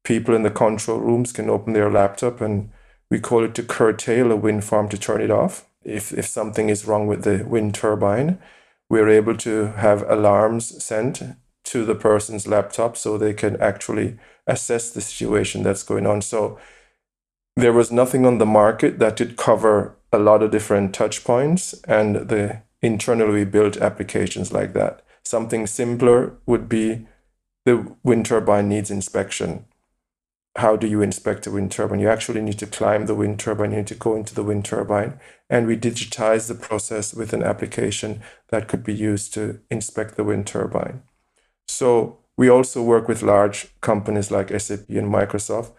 people 0.03 0.35
in 0.35 0.43
the 0.43 0.51
control 0.51 0.99
rooms 0.99 1.31
can 1.31 1.49
open 1.49 1.73
their 1.73 1.89
laptop 1.89 2.41
and 2.41 2.71
we 3.09 3.19
call 3.19 3.43
it 3.43 3.55
to 3.55 3.63
curtail 3.63 4.31
a 4.31 4.35
wind 4.35 4.63
farm 4.63 4.89
to 4.89 4.97
turn 4.97 5.21
it 5.21 5.31
off. 5.31 5.65
If, 5.83 6.11
if 6.11 6.25
something 6.25 6.69
is 6.69 6.85
wrong 6.85 7.07
with 7.07 7.23
the 7.23 7.45
wind 7.45 7.75
turbine, 7.75 8.39
we're 8.89 9.09
able 9.09 9.37
to 9.37 9.67
have 9.77 10.07
alarms 10.09 10.83
sent 10.83 11.21
to 11.65 11.85
the 11.85 11.95
person's 11.95 12.47
laptop 12.47 12.97
so 12.97 13.17
they 13.17 13.33
can 13.33 13.59
actually 13.61 14.17
assess 14.47 14.89
the 14.89 15.01
situation 15.01 15.63
that's 15.63 15.83
going 15.83 16.07
on. 16.07 16.21
So 16.21 16.59
there 17.61 17.73
was 17.73 17.91
nothing 17.91 18.25
on 18.25 18.37
the 18.37 18.45
market 18.45 18.99
that 18.99 19.15
did 19.15 19.37
cover 19.37 19.95
a 20.11 20.19
lot 20.19 20.41
of 20.41 20.51
different 20.51 20.93
touch 20.93 21.23
points 21.23 21.73
and 21.87 22.15
the 22.15 22.61
internally 22.81 23.45
built 23.45 23.77
applications 23.77 24.51
like 24.51 24.73
that. 24.73 25.01
Something 25.23 25.67
simpler 25.67 26.37
would 26.45 26.67
be 26.67 27.07
the 27.65 27.95
wind 28.03 28.25
turbine 28.25 28.69
needs 28.69 28.89
inspection. 28.89 29.65
How 30.55 30.75
do 30.75 30.87
you 30.87 31.01
inspect 31.01 31.45
a 31.45 31.51
wind 31.51 31.71
turbine? 31.71 31.99
You 31.99 32.09
actually 32.09 32.41
need 32.41 32.57
to 32.59 32.65
climb 32.65 33.05
the 33.05 33.15
wind 33.15 33.39
turbine, 33.39 33.71
you 33.71 33.77
need 33.77 33.87
to 33.87 33.95
go 33.95 34.15
into 34.15 34.33
the 34.33 34.43
wind 34.43 34.65
turbine. 34.65 35.19
And 35.49 35.67
we 35.67 35.77
digitize 35.77 36.47
the 36.47 36.55
process 36.55 37.13
with 37.13 37.33
an 37.33 37.43
application 37.43 38.21
that 38.49 38.67
could 38.67 38.83
be 38.83 38.93
used 38.93 39.33
to 39.35 39.59
inspect 39.69 40.15
the 40.15 40.23
wind 40.23 40.47
turbine. 40.47 41.03
So 41.67 42.19
we 42.35 42.49
also 42.49 42.81
work 42.81 43.07
with 43.07 43.21
large 43.21 43.67
companies 43.81 44.31
like 44.31 44.49
SAP 44.59 44.89
and 44.89 45.13
Microsoft 45.13 45.71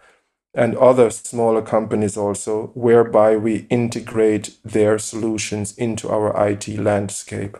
and 0.53 0.75
other 0.77 1.09
smaller 1.09 1.61
companies 1.61 2.17
also, 2.17 2.67
whereby 2.73 3.37
we 3.37 3.67
integrate 3.69 4.57
their 4.63 4.99
solutions 4.99 5.77
into 5.77 6.09
our 6.09 6.49
IT 6.49 6.67
landscape 6.67 7.57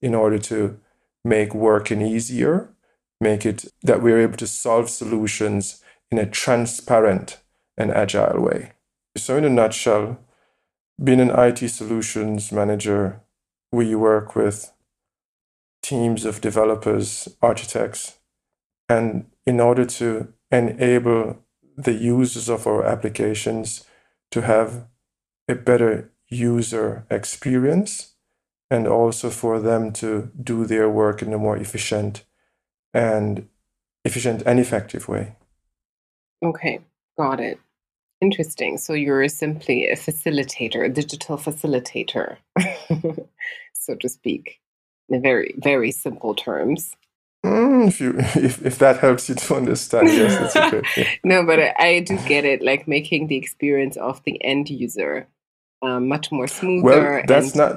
in 0.00 0.14
order 0.14 0.38
to 0.38 0.78
make 1.24 1.54
working 1.54 2.00
easier, 2.00 2.70
make 3.20 3.44
it 3.44 3.64
that 3.82 4.00
we're 4.00 4.20
able 4.20 4.36
to 4.36 4.46
solve 4.46 4.88
solutions 4.88 5.82
in 6.10 6.18
a 6.18 6.26
transparent 6.26 7.38
and 7.76 7.90
agile 7.90 8.40
way. 8.40 8.72
So, 9.16 9.36
in 9.36 9.44
a 9.44 9.50
nutshell, 9.50 10.18
being 11.02 11.20
an 11.20 11.30
IT 11.30 11.68
solutions 11.68 12.52
manager, 12.52 13.20
we 13.72 13.94
work 13.94 14.36
with 14.36 14.72
teams 15.82 16.24
of 16.24 16.40
developers, 16.40 17.28
architects, 17.42 18.18
and 18.88 19.26
in 19.46 19.60
order 19.60 19.84
to 19.84 20.32
enable 20.50 21.38
the 21.76 21.92
users 21.92 22.48
of 22.48 22.66
our 22.66 22.84
applications 22.84 23.84
to 24.30 24.42
have 24.42 24.86
a 25.48 25.54
better 25.54 26.10
user 26.28 27.04
experience 27.10 28.14
and 28.70 28.86
also 28.86 29.30
for 29.30 29.58
them 29.60 29.92
to 29.92 30.30
do 30.40 30.64
their 30.64 30.88
work 30.88 31.22
in 31.22 31.32
a 31.32 31.38
more 31.38 31.56
efficient 31.56 32.24
and 32.94 33.48
efficient 34.04 34.42
and 34.46 34.60
effective 34.60 35.08
way. 35.08 35.36
Okay, 36.42 36.80
got 37.18 37.40
it. 37.40 37.58
Interesting. 38.20 38.78
So 38.78 38.92
you're 38.92 39.28
simply 39.28 39.88
a 39.88 39.96
facilitator, 39.96 40.84
a 40.84 40.88
digital 40.88 41.36
facilitator, 41.36 42.36
so 43.72 43.94
to 43.94 44.08
speak, 44.08 44.60
in 45.08 45.22
very, 45.22 45.54
very 45.58 45.90
simple 45.90 46.34
terms. 46.34 46.94
Mm, 47.44 47.88
if 47.88 48.00
you 48.00 48.14
if, 48.18 48.64
if 48.64 48.78
that 48.78 48.98
helps 48.98 49.28
you 49.28 49.34
to 49.34 49.54
understand, 49.56 50.08
yes, 50.08 50.54
that's 50.54 50.56
okay. 50.56 50.82
Yeah. 50.96 51.08
no, 51.24 51.44
but 51.44 51.58
I, 51.58 51.74
I, 51.78 52.00
do 52.00 52.18
get 52.26 52.44
it. 52.44 52.62
Like 52.62 52.86
making 52.86 53.28
the 53.28 53.36
experience 53.36 53.96
of 53.96 54.22
the 54.24 54.42
end 54.44 54.68
user 54.68 55.26
um, 55.82 56.08
much 56.08 56.30
more 56.30 56.46
smoother. 56.46 56.82
Well, 56.82 57.22
that's 57.26 57.54
not 57.54 57.76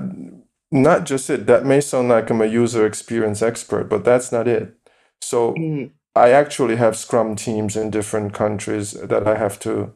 not 0.72 1.06
just 1.06 1.30
it. 1.30 1.46
That 1.46 1.66
may 1.66 1.80
sound 1.80 2.10
like 2.10 2.30
I'm 2.30 2.42
a 2.42 2.46
user 2.46 2.86
experience 2.86 3.42
expert, 3.42 3.86
but 3.86 4.04
that's 4.04 4.32
not 4.32 4.48
it. 4.48 4.76
So 5.22 5.54
mm. 5.54 5.92
I 6.16 6.32
actually 6.32 6.76
have 6.76 6.98
Scrum 6.98 7.36
teams 7.36 7.78
in 7.78 7.90
different 7.90 8.34
countries 8.34 8.92
that 8.92 9.28
I 9.28 9.38
have 9.38 9.60
to 9.60 9.94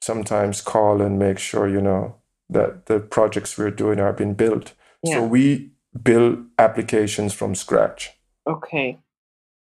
sometimes 0.00 0.60
call 0.60 1.00
and 1.00 1.18
make 1.18 1.38
sure 1.38 1.68
you 1.68 1.80
know 1.80 2.16
that 2.48 2.86
the 2.86 2.98
projects 2.98 3.56
we're 3.56 3.70
doing 3.70 4.00
are 4.00 4.12
being 4.12 4.34
built. 4.34 4.74
Yeah. 5.04 5.16
So 5.16 5.26
we 5.26 5.70
build 6.02 6.44
applications 6.58 7.32
from 7.32 7.54
scratch. 7.54 8.10
Okay. 8.50 8.98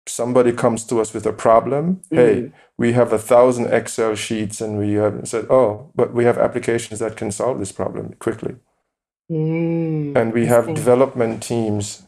Somebody 0.06 0.52
comes 0.52 0.84
to 0.86 1.00
us 1.00 1.14
with 1.14 1.26
a 1.26 1.32
problem. 1.32 2.02
Mm. 2.10 2.16
Hey, 2.16 2.52
we 2.76 2.92
have 2.92 3.12
a 3.12 3.18
thousand 3.18 3.72
Excel 3.72 4.14
sheets, 4.14 4.60
and 4.60 4.78
we 4.78 4.92
have 4.94 5.26
said, 5.26 5.46
"Oh, 5.48 5.90
but 5.94 6.12
we 6.12 6.24
have 6.24 6.38
applications 6.38 7.00
that 7.00 7.16
can 7.16 7.30
solve 7.30 7.58
this 7.58 7.72
problem 7.72 8.14
quickly." 8.18 8.56
Mm. 9.30 10.16
And 10.16 10.32
we 10.32 10.46
have 10.46 10.74
development 10.74 11.42
teams. 11.42 12.02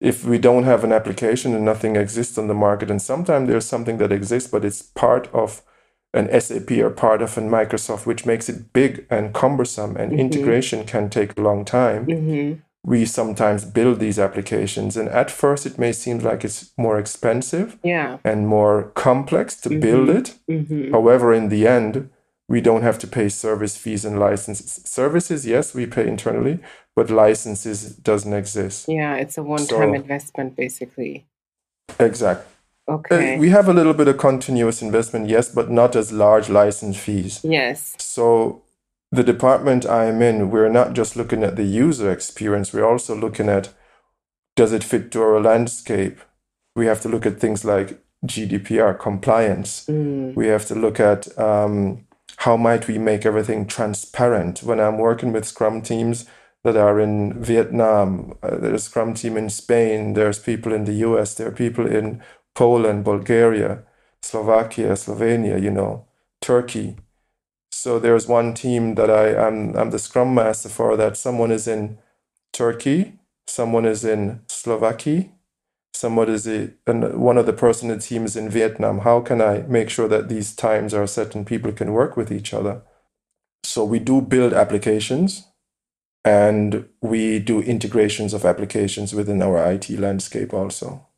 If 0.00 0.24
we 0.24 0.38
don't 0.38 0.64
have 0.64 0.82
an 0.84 0.92
application 0.92 1.54
and 1.54 1.64
nothing 1.64 1.96
exists 1.96 2.38
on 2.38 2.48
the 2.48 2.54
market, 2.54 2.90
and 2.90 3.00
sometimes 3.00 3.48
there's 3.48 3.66
something 3.66 3.98
that 3.98 4.12
exists, 4.12 4.50
but 4.50 4.64
it's 4.64 4.82
part 4.82 5.28
of 5.32 5.62
an 6.14 6.28
SAP 6.40 6.70
or 6.72 6.90
part 6.90 7.22
of 7.22 7.38
a 7.38 7.40
Microsoft, 7.40 8.06
which 8.06 8.26
makes 8.26 8.48
it 8.48 8.72
big 8.72 9.06
and 9.10 9.32
cumbersome, 9.32 9.96
and 9.96 10.12
mm-hmm. 10.12 10.20
integration 10.20 10.84
can 10.84 11.08
take 11.08 11.38
a 11.38 11.42
long 11.42 11.64
time. 11.64 12.06
Mm-hmm. 12.06 12.60
We 12.84 13.04
sometimes 13.04 13.64
build 13.64 14.00
these 14.00 14.18
applications, 14.18 14.96
and 14.96 15.08
at 15.08 15.30
first 15.30 15.66
it 15.66 15.78
may 15.78 15.92
seem 15.92 16.18
like 16.18 16.44
it's 16.44 16.72
more 16.76 16.98
expensive 16.98 17.78
yeah. 17.84 18.18
and 18.24 18.48
more 18.48 18.90
complex 18.94 19.54
to 19.60 19.68
mm-hmm. 19.68 19.80
build 19.80 20.08
it. 20.08 20.34
Mm-hmm. 20.50 20.90
However, 20.90 21.32
in 21.32 21.48
the 21.48 21.68
end, 21.68 22.10
we 22.48 22.60
don't 22.60 22.82
have 22.82 22.98
to 22.98 23.06
pay 23.06 23.28
service 23.28 23.76
fees 23.76 24.04
and 24.04 24.18
licenses. 24.18 24.80
Services, 24.84 25.46
yes, 25.46 25.74
we 25.74 25.86
pay 25.86 26.08
internally, 26.08 26.58
but 26.96 27.08
licenses 27.08 27.94
doesn't 27.96 28.32
exist. 28.32 28.88
Yeah, 28.88 29.14
it's 29.14 29.38
a 29.38 29.42
one-time 29.42 29.90
so, 29.90 29.94
investment, 29.94 30.56
basically. 30.56 31.26
Exactly. 32.00 32.46
Okay. 32.88 33.36
Uh, 33.36 33.38
we 33.38 33.50
have 33.50 33.68
a 33.68 33.72
little 33.72 33.94
bit 33.94 34.08
of 34.08 34.18
continuous 34.18 34.82
investment, 34.82 35.28
yes, 35.28 35.48
but 35.48 35.70
not 35.70 35.94
as 35.94 36.12
large 36.12 36.48
license 36.48 36.96
fees. 36.96 37.40
Yes. 37.44 37.94
So 37.98 38.61
the 39.12 39.22
department 39.22 39.84
I'm 39.84 40.22
in, 40.22 40.50
we're 40.50 40.70
not 40.70 40.94
just 40.94 41.16
looking 41.16 41.44
at 41.44 41.56
the 41.56 41.64
user 41.64 42.10
experience, 42.10 42.72
we're 42.72 42.90
also 42.90 43.14
looking 43.14 43.48
at 43.48 43.68
does 44.56 44.72
it 44.72 44.82
fit 44.84 45.12
to 45.12 45.22
our 45.22 45.40
landscape? 45.40 46.20
We 46.74 46.86
have 46.86 47.00
to 47.02 47.08
look 47.08 47.26
at 47.26 47.40
things 47.40 47.64
like 47.64 48.02
GDPR 48.26 48.98
compliance. 48.98 49.86
Mm. 49.86 50.34
We 50.34 50.46
have 50.48 50.66
to 50.66 50.74
look 50.74 51.00
at 51.00 51.38
um, 51.38 52.06
how 52.38 52.56
might 52.56 52.88
we 52.88 52.98
make 52.98 53.26
everything 53.26 53.66
transparent. 53.66 54.62
When 54.62 54.80
I'm 54.80 54.98
working 54.98 55.32
with 55.32 55.46
Scrum 55.46 55.82
teams 55.82 56.26
that 56.64 56.76
are 56.76 57.00
in 57.00 57.42
Vietnam, 57.42 58.38
uh, 58.42 58.56
there's 58.56 58.82
a 58.82 58.84
Scrum 58.84 59.14
team 59.14 59.36
in 59.36 59.50
Spain, 59.50 60.14
there's 60.14 60.38
people 60.38 60.72
in 60.72 60.84
the 60.84 60.94
US, 61.06 61.34
there 61.34 61.48
are 61.48 61.52
people 61.52 61.86
in 61.86 62.22
Poland, 62.54 63.04
Bulgaria, 63.04 63.82
Slovakia, 64.22 64.92
Slovenia, 64.96 65.60
you 65.60 65.70
know, 65.70 66.06
Turkey. 66.40 66.96
So 67.82 67.98
there's 67.98 68.28
one 68.28 68.54
team 68.54 68.94
that 68.94 69.10
I 69.10 69.30
am 69.30 69.76
I'm 69.76 69.90
the 69.90 69.98
scrum 69.98 70.32
master 70.36 70.68
for 70.68 70.96
that 70.96 71.16
someone 71.16 71.50
is 71.50 71.66
in 71.66 71.98
Turkey, 72.52 73.18
someone 73.48 73.86
is 73.86 74.04
in 74.04 74.42
Slovakia, 74.46 75.30
someone 75.92 76.28
is 76.28 76.46
in, 76.46 76.76
and 76.86 77.18
one 77.18 77.36
of 77.36 77.46
the 77.46 77.52
person 77.52 77.90
in 77.90 77.98
the 77.98 78.02
team 78.04 78.24
is 78.24 78.36
in 78.36 78.48
Vietnam. 78.48 79.00
How 79.00 79.18
can 79.18 79.40
I 79.40 79.62
make 79.62 79.90
sure 79.90 80.06
that 80.06 80.28
these 80.28 80.54
times 80.54 80.94
are 80.94 81.08
set 81.08 81.34
and 81.34 81.44
people 81.44 81.72
can 81.72 81.92
work 81.92 82.16
with 82.16 82.30
each 82.30 82.54
other? 82.54 82.82
So 83.64 83.84
we 83.84 83.98
do 83.98 84.20
build 84.20 84.52
applications 84.52 85.48
and 86.24 86.88
we 87.00 87.40
do 87.40 87.60
integrations 87.60 88.32
of 88.32 88.44
applications 88.44 89.12
within 89.12 89.42
our 89.42 89.58
IT 89.72 89.90
landscape 89.90 90.54
also. 90.54 91.08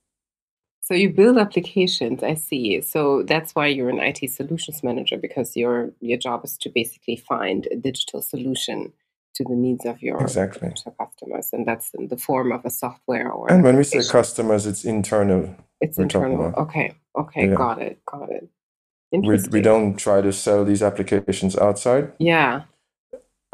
So 0.84 0.92
you 0.92 1.08
build 1.08 1.38
applications, 1.38 2.22
I 2.22 2.34
see. 2.34 2.82
So 2.82 3.22
that's 3.22 3.54
why 3.54 3.68
you're 3.68 3.88
an 3.88 4.00
IT 4.00 4.30
solutions 4.30 4.82
manager 4.82 5.16
because 5.16 5.56
your 5.56 5.90
your 6.00 6.18
job 6.18 6.44
is 6.44 6.58
to 6.58 6.68
basically 6.68 7.16
find 7.16 7.66
a 7.72 7.76
digital 7.76 8.20
solution 8.20 8.92
to 9.36 9.44
the 9.44 9.54
needs 9.54 9.86
of 9.86 10.02
your 10.02 10.20
exactly. 10.20 10.74
customers, 10.98 11.48
and 11.54 11.66
that's 11.66 11.90
in 11.94 12.08
the 12.08 12.18
form 12.18 12.52
of 12.52 12.66
a 12.66 12.70
software 12.70 13.32
or. 13.32 13.50
And 13.50 13.64
when 13.64 13.78
we 13.78 13.84
say 13.84 14.02
customers, 14.06 14.66
it's 14.66 14.84
internal. 14.84 15.56
It's 15.80 15.98
internal. 15.98 16.52
Okay. 16.58 16.94
Okay. 17.16 17.48
Yeah. 17.48 17.54
Got 17.54 17.80
it. 17.80 18.04
Got 18.04 18.30
it. 18.30 18.46
We, 19.10 19.38
we 19.50 19.62
don't 19.62 19.96
try 19.96 20.20
to 20.20 20.34
sell 20.34 20.66
these 20.66 20.82
applications 20.82 21.56
outside. 21.56 22.12
Yeah. 22.18 22.64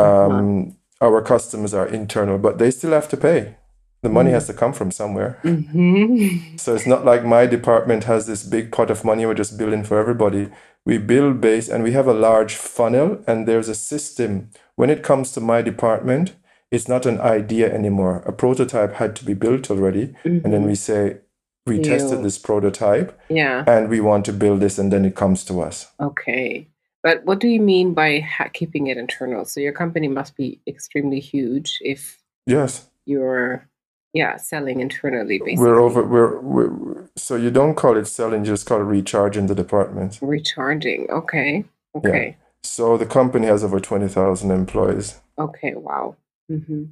Um, 0.01 0.74
uh-huh. 1.01 1.07
Our 1.07 1.23
customers 1.23 1.74
are 1.74 1.86
internal, 1.86 2.39
but 2.39 2.59
they 2.59 2.73
still 2.73 2.90
have 2.90 3.09
to 3.11 3.16
pay 3.16 3.57
the 4.02 4.09
money 4.09 4.31
has 4.31 4.44
mm. 4.44 4.48
to 4.48 4.55
come 4.55 4.72
from 4.72 4.90
somewhere. 4.90 5.39
Mm-hmm. 5.44 6.56
So 6.56 6.74
it's 6.74 6.86
not 6.86 7.05
like 7.05 7.24
my 7.24 7.47
department 7.47 8.05
has 8.05 8.27
this 8.27 8.43
big 8.43 8.72
pot 8.72 8.90
of 8.90 9.05
money 9.05 9.27
we're 9.27 9.35
just 9.35 9.59
building 9.59 9.85
for 9.85 9.98
everybody. 9.98 10.51
We 10.86 10.98
build 10.98 11.40
base 11.40 11.68
and 11.68 11.82
we 11.85 11.93
have 11.93 12.06
a 12.06 12.14
large 12.14 12.55
funnel 12.55 13.22
and 13.27 13.47
there's 13.47 13.68
a 13.68 13.74
system. 13.74 14.51
When 14.77 14.90
it 14.90 15.02
comes 15.02 15.32
to 15.32 15.40
my 15.40 15.60
department, 15.60 16.35
it's 16.70 16.89
not 16.89 17.05
an 17.05 17.20
idea 17.20 17.72
anymore. 17.72 18.22
A 18.27 18.32
prototype 18.32 18.94
had 18.94 19.14
to 19.16 19.24
be 19.24 19.35
built 19.35 19.70
already. 19.70 20.14
Mm-hmm. 20.24 20.44
And 20.44 20.52
then 20.52 20.62
we 20.64 20.74
say, 20.74 21.18
we 21.66 21.81
tested 21.81 22.22
this 22.22 22.39
prototype. 22.39 23.20
Yeah. 23.28 23.64
And 23.66 23.90
we 23.90 24.01
want 24.01 24.24
to 24.24 24.32
build 24.32 24.60
this 24.60 24.78
and 24.78 24.90
then 24.90 25.05
it 25.05 25.14
comes 25.14 25.44
to 25.44 25.60
us. 25.60 25.93
Okay. 26.01 26.68
But 27.02 27.24
what 27.24 27.39
do 27.39 27.48
you 27.48 27.60
mean 27.60 27.94
by 27.94 28.20
ha- 28.20 28.48
keeping 28.52 28.86
it 28.86 28.97
internal? 28.97 29.44
So 29.44 29.60
your 29.60 29.72
company 29.72 30.09
must 30.09 30.36
be 30.36 30.60
extremely 30.66 31.20
huge 31.20 31.78
if 31.82 32.18
yes 32.47 32.86
you're 33.06 33.68
yeah 34.12 34.37
selling 34.37 34.81
internally 34.81 35.39
basically 35.39 35.65
we're 35.65 35.81
over 35.81 36.03
we're, 36.03 36.41
we're, 36.41 37.09
so 37.16 37.37
you 37.37 37.51
don't 37.51 37.74
call 37.74 37.97
it 37.97 38.07
selling 38.07 38.45
you 38.45 38.53
just 38.53 38.66
call 38.66 38.81
it 38.81 38.85
recharging 38.85 39.47
the 39.47 39.55
department 39.55 40.19
recharging 40.20 41.07
okay 41.11 41.65
okay 41.95 42.27
yeah. 42.28 42.47
so 42.62 42.97
the 42.97 43.07
company 43.07 43.47
has 43.47 43.62
over 43.62 43.78
20000 43.78 44.51
employees 44.51 45.20
okay 45.39 45.74
wow 45.74 46.16
mm-hmm. 46.51 46.85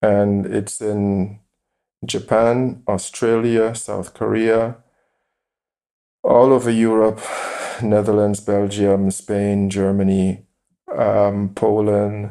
and 0.00 0.46
it's 0.46 0.80
in 0.80 1.38
japan 2.04 2.82
australia 2.88 3.74
south 3.74 4.14
korea 4.14 4.76
all 6.22 6.52
over 6.52 6.70
europe 6.70 7.20
netherlands 7.82 8.40
belgium 8.40 9.10
spain 9.10 9.68
germany 9.68 10.46
um, 10.96 11.50
poland 11.54 12.30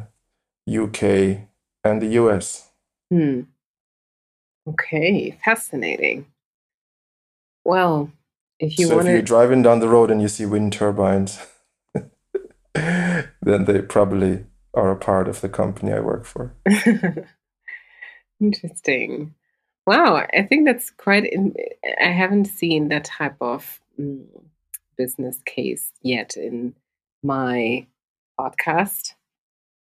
uk 0.68 1.04
and 1.04 2.02
the 2.02 2.08
us 2.08 2.70
hmm. 3.12 3.42
Okay, 4.68 5.38
fascinating. 5.44 6.26
Well, 7.66 8.12
if 8.60 8.78
you 8.80 8.88
so 8.88 8.96
want 8.96 9.08
if 9.08 9.14
you're 9.14 9.22
driving 9.22 9.62
down 9.62 9.80
the 9.80 9.90
road 9.90 10.10
and 10.10 10.22
you 10.22 10.28
see 10.28 10.46
wind 10.46 10.74
turbines, 10.74 11.40
then 12.74 13.30
they 13.42 13.82
probably 13.82 14.46
are 14.74 14.92
a 14.92 14.96
part 14.96 15.28
of 15.28 15.42
the 15.42 15.50
company 15.50 15.92
I 15.92 16.00
work 16.00 16.26
for. 16.26 16.56
Interesting. 18.40 19.36
Wow, 19.86 20.26
I 20.34 20.44
think 20.44 20.66
that's 20.66 20.90
quite. 20.92 21.26
In, 21.26 21.54
I 22.02 22.10
haven't 22.10 22.46
seen 22.46 22.88
that 22.88 23.06
type 23.06 23.36
of 23.42 23.82
mm, 24.00 24.26
business 24.98 25.40
case 25.46 25.92
yet 26.02 26.38
in 26.38 26.74
my 27.22 27.86
podcast, 28.40 29.14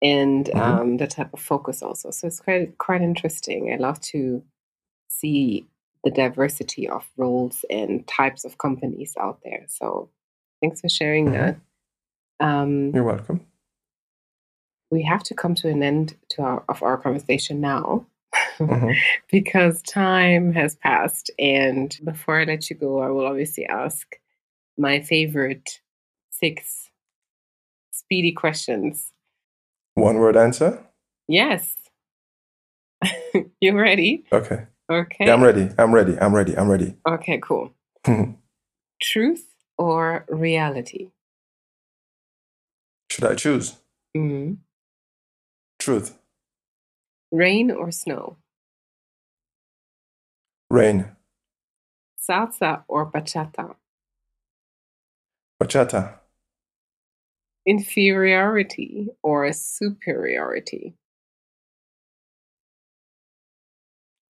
and 0.03 0.47
mm-hmm. 0.47 0.61
um, 0.61 0.97
the 0.97 1.07
type 1.07 1.33
of 1.33 1.41
focus 1.41 1.83
also. 1.83 2.11
So 2.11 2.27
it's 2.27 2.41
quite 2.41 2.79
quite 2.79 3.01
interesting. 3.01 3.73
I 3.73 3.77
love 3.77 4.01
to 4.01 4.43
see 5.19 5.67
the 6.05 6.11
diversity 6.11 6.89
of 6.89 7.05
roles 7.17 7.65
and 7.71 8.07
types 8.07 8.45
of 8.45 8.59
companies 8.59 9.15
out 9.21 9.41
there. 9.45 9.65
So 9.69 10.09
thanks 10.61 10.81
for 10.81 10.89
sharing 10.89 11.27
mm-hmm. 11.27 11.35
that. 11.35 11.57
Um, 12.41 12.91
You're 12.95 13.05
welcome. 13.05 13.47
We 14.91 15.03
have 15.05 15.23
to 15.25 15.35
come 15.35 15.55
to 15.57 15.69
an 15.69 15.83
end 15.83 16.17
to 16.31 16.43
our, 16.43 16.65
of 16.69 16.83
our 16.83 16.99
conversation 16.99 17.61
now. 17.61 18.07
Mm-hmm. 18.59 18.91
because 19.31 19.83
time 19.83 20.53
has 20.53 20.77
passed. 20.77 21.31
And 21.39 21.97
before 22.05 22.41
I 22.41 22.45
let 22.45 22.69
you 22.69 22.77
go, 22.77 23.01
I 23.01 23.09
will 23.09 23.27
obviously 23.27 23.67
ask 23.67 24.07
my 24.77 25.01
favorite 25.01 25.81
six 26.31 26.91
speedy 27.91 28.33
questions. 28.33 29.13
One 29.95 30.19
word 30.19 30.37
answer? 30.37 30.85
Yes. 31.29 31.77
you 33.61 33.79
ready? 33.79 34.25
Okay. 34.33 34.67
Okay. 34.93 35.25
Yeah, 35.27 35.33
I'm 35.33 35.43
ready. 35.43 35.71
I'm 35.79 35.93
ready. 35.95 36.19
I'm 36.19 36.35
ready. 36.35 36.57
I'm 36.57 36.69
ready. 36.69 36.95
Okay, 37.09 37.41
cool. 37.43 37.73
Truth 39.03 39.47
or 39.79 40.27
reality? 40.29 41.09
Should 43.11 43.25
I 43.25 43.35
choose? 43.35 43.77
Mm. 44.15 44.59
Truth. 45.79 46.19
Rain 47.31 47.71
or 47.71 47.91
snow? 47.91 48.37
Rain. 50.69 51.07
Salsa 52.21 52.85
or 52.87 53.11
bachata? 53.11 53.77
Bachata. 55.63 56.19
Inferiority 57.67 59.09
or 59.23 59.53
superiority? 59.53 60.95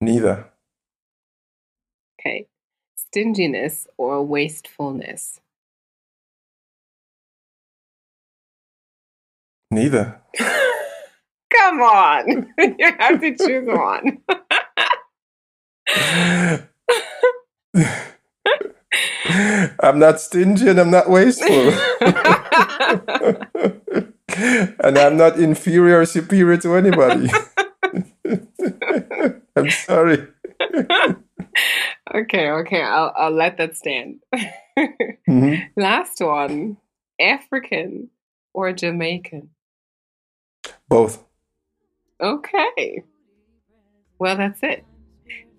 Neither. 0.00 0.51
Okay. 2.24 2.46
Stinginess 2.94 3.88
or 3.96 4.24
wastefulness? 4.24 5.40
Neither. 9.70 10.20
Come 10.38 11.80
on. 11.82 12.46
you 12.58 12.92
have 12.98 13.20
to 13.20 13.36
choose 13.36 13.66
one. 13.66 14.18
I'm 19.80 19.98
not 19.98 20.20
stingy 20.20 20.68
and 20.68 20.78
I'm 20.78 20.90
not 20.90 21.08
wasteful. 21.10 21.48
and 24.36 24.98
I'm 24.98 25.16
not 25.16 25.38
inferior 25.38 26.00
or 26.00 26.06
superior 26.06 26.56
to 26.58 26.74
anybody. 26.76 27.30
I'm 29.56 29.70
sorry. 29.70 30.28
Okay, 32.14 32.50
okay, 32.50 32.82
I'll, 32.82 33.12
I'll 33.16 33.30
let 33.34 33.58
that 33.58 33.76
stand. 33.76 34.20
Mhm. 35.28 35.68
Last 35.76 36.20
one 36.20 36.78
African 37.20 38.10
or 38.52 38.72
Jamaican? 38.72 39.50
Both. 40.88 41.24
Okay. 42.20 43.02
Well, 44.18 44.36
that's 44.36 44.60
it. 44.62 44.84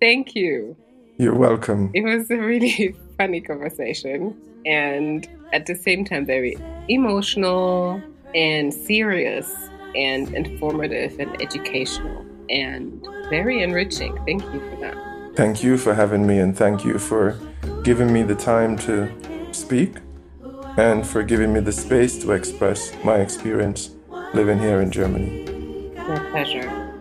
Thank 0.00 0.34
you. 0.34 0.76
You're 1.18 1.34
welcome. 1.34 1.90
It 1.94 2.02
was 2.02 2.30
a 2.30 2.36
really 2.36 2.96
funny 3.18 3.40
conversation 3.40 4.36
and 4.64 5.28
at 5.52 5.66
the 5.66 5.74
same 5.74 6.04
time 6.04 6.26
very 6.26 6.56
emotional 6.88 8.02
and 8.34 8.72
serious 8.72 9.52
and 9.94 10.34
informative 10.34 11.14
and 11.18 11.40
educational 11.40 12.24
and 12.50 13.04
very 13.30 13.62
enriching. 13.62 14.16
Thank 14.26 14.42
you 14.52 14.60
for 14.60 14.76
that. 14.80 15.13
Thank 15.36 15.64
you 15.64 15.76
for 15.76 15.94
having 15.94 16.26
me 16.26 16.38
and 16.38 16.56
thank 16.56 16.84
you 16.84 16.96
for 16.96 17.36
giving 17.82 18.12
me 18.12 18.22
the 18.22 18.36
time 18.36 18.78
to 18.78 19.10
speak 19.52 19.96
and 20.76 21.04
for 21.04 21.24
giving 21.24 21.52
me 21.52 21.58
the 21.58 21.72
space 21.72 22.16
to 22.18 22.30
express 22.30 22.92
my 23.02 23.16
experience 23.16 23.90
living 24.32 24.60
here 24.60 24.80
in 24.80 24.92
Germany. 24.92 25.92
My 25.96 26.18
pleasure. 26.30 26.92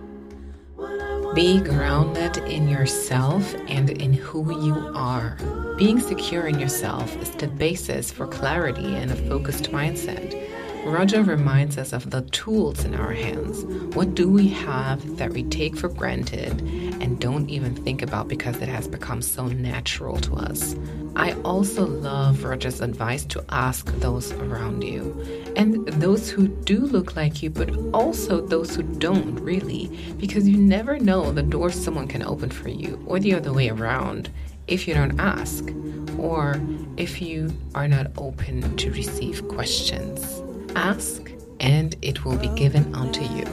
Be 1.35 1.59
grounded 1.59 2.37
in 2.37 2.67
yourself 2.67 3.53
and 3.67 3.91
in 3.91 4.13
who 4.13 4.63
you 4.65 4.91
are. 4.95 5.37
Being 5.77 5.99
secure 5.99 6.47
in 6.47 6.59
yourself 6.59 7.15
is 7.17 7.29
the 7.31 7.47
basis 7.47 8.11
for 8.11 8.25
clarity 8.25 8.95
and 8.95 9.11
a 9.11 9.15
focused 9.15 9.71
mindset. 9.71 10.42
Roger 10.85 11.23
reminds 11.23 11.77
us 11.77 11.93
of 11.93 12.09
the 12.09 12.21
tools 12.23 12.83
in 12.83 12.93
our 12.93 13.13
hands. 13.13 13.63
What 13.95 14.15
do 14.15 14.29
we 14.29 14.49
have 14.49 15.17
that 15.17 15.31
we 15.31 15.43
take 15.43 15.77
for 15.77 15.87
granted 15.87 16.61
and 17.01 17.19
don't 17.19 17.49
even 17.49 17.73
think 17.73 18.01
about 18.01 18.27
because 18.27 18.57
it 18.57 18.67
has 18.67 18.87
become 18.89 19.21
so 19.21 19.47
natural 19.47 20.17
to 20.17 20.35
us? 20.35 20.75
I 21.15 21.33
also 21.43 21.85
love 21.85 22.43
Roger's 22.43 22.81
advice 22.81 23.23
to 23.25 23.45
ask 23.49 23.85
those 23.99 24.33
around 24.33 24.83
you 24.83 25.53
and 25.55 25.87
those 25.87 26.29
who 26.29 26.49
do 26.49 26.79
look 26.79 27.15
like 27.15 27.41
you, 27.41 27.49
but 27.49 27.69
also 27.93 28.45
those 28.45 28.75
who 28.75 28.83
don't 28.83 29.39
really, 29.39 29.87
because 30.17 30.47
you 30.47 30.57
never 30.57 30.99
know 30.99 31.31
the 31.31 31.43
door 31.43 31.71
someone 31.71 32.09
can 32.09 32.23
open 32.23 32.49
for 32.49 32.69
you 32.69 33.01
or 33.07 33.19
the 33.19 33.33
other 33.33 33.53
way 33.53 33.69
around 33.69 34.29
if 34.67 34.85
you 34.87 34.93
don't 34.93 35.19
ask 35.19 35.69
or 36.17 36.61
if 36.97 37.21
you 37.21 37.53
are 37.73 37.87
not 37.87 38.11
open 38.17 38.75
to 38.77 38.91
receive 38.91 39.47
questions. 39.47 40.43
Ask, 40.75 41.31
and 41.59 41.95
it 42.01 42.25
will 42.25 42.37
be 42.37 42.49
given 42.49 42.93
unto 42.95 43.23
you. 43.23 43.45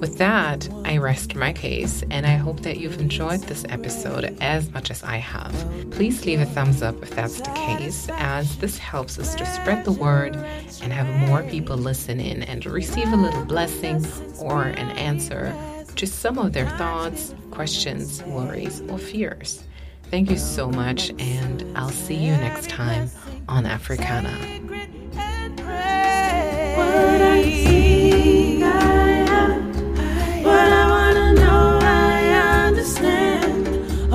With 0.00 0.18
that, 0.18 0.68
I 0.84 0.98
rest 0.98 1.34
my 1.34 1.52
case, 1.52 2.04
and 2.10 2.26
I 2.26 2.34
hope 2.34 2.60
that 2.60 2.78
you've 2.78 3.00
enjoyed 3.00 3.40
this 3.40 3.64
episode 3.68 4.36
as 4.40 4.70
much 4.72 4.90
as 4.90 5.02
I 5.02 5.16
have. 5.16 5.52
Please 5.90 6.26
leave 6.26 6.40
a 6.40 6.44
thumbs 6.44 6.82
up 6.82 7.02
if 7.02 7.10
that's 7.10 7.40
the 7.40 7.52
case, 7.52 8.08
as 8.12 8.56
this 8.58 8.76
helps 8.76 9.18
us 9.18 9.34
to 9.36 9.46
spread 9.46 9.84
the 9.84 9.92
word 9.92 10.36
and 10.82 10.92
have 10.92 11.08
more 11.28 11.42
people 11.44 11.76
listen 11.76 12.20
in 12.20 12.42
and 12.42 12.66
receive 12.66 13.10
a 13.12 13.16
little 13.16 13.44
blessing 13.44 14.04
or 14.38 14.64
an 14.64 14.90
answer 14.90 15.54
to 15.96 16.06
some 16.06 16.38
of 16.38 16.52
their 16.52 16.68
thoughts, 16.70 17.34
questions, 17.50 18.22
worries, 18.24 18.82
or 18.90 18.98
fears. 18.98 19.64
Thank 20.10 20.30
you 20.30 20.36
so 20.36 20.68
much, 20.68 21.10
and 21.18 21.64
I'll 21.78 21.88
see 21.88 22.16
you 22.16 22.32
next 22.32 22.68
time 22.68 23.10
on 23.48 23.64
Africana. 23.64 24.38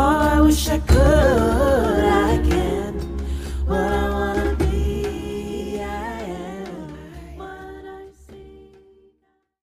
Oh, 0.02 0.18
I 0.36 0.40
wish 0.40 0.70
I 0.70 0.80
could. 0.80 1.69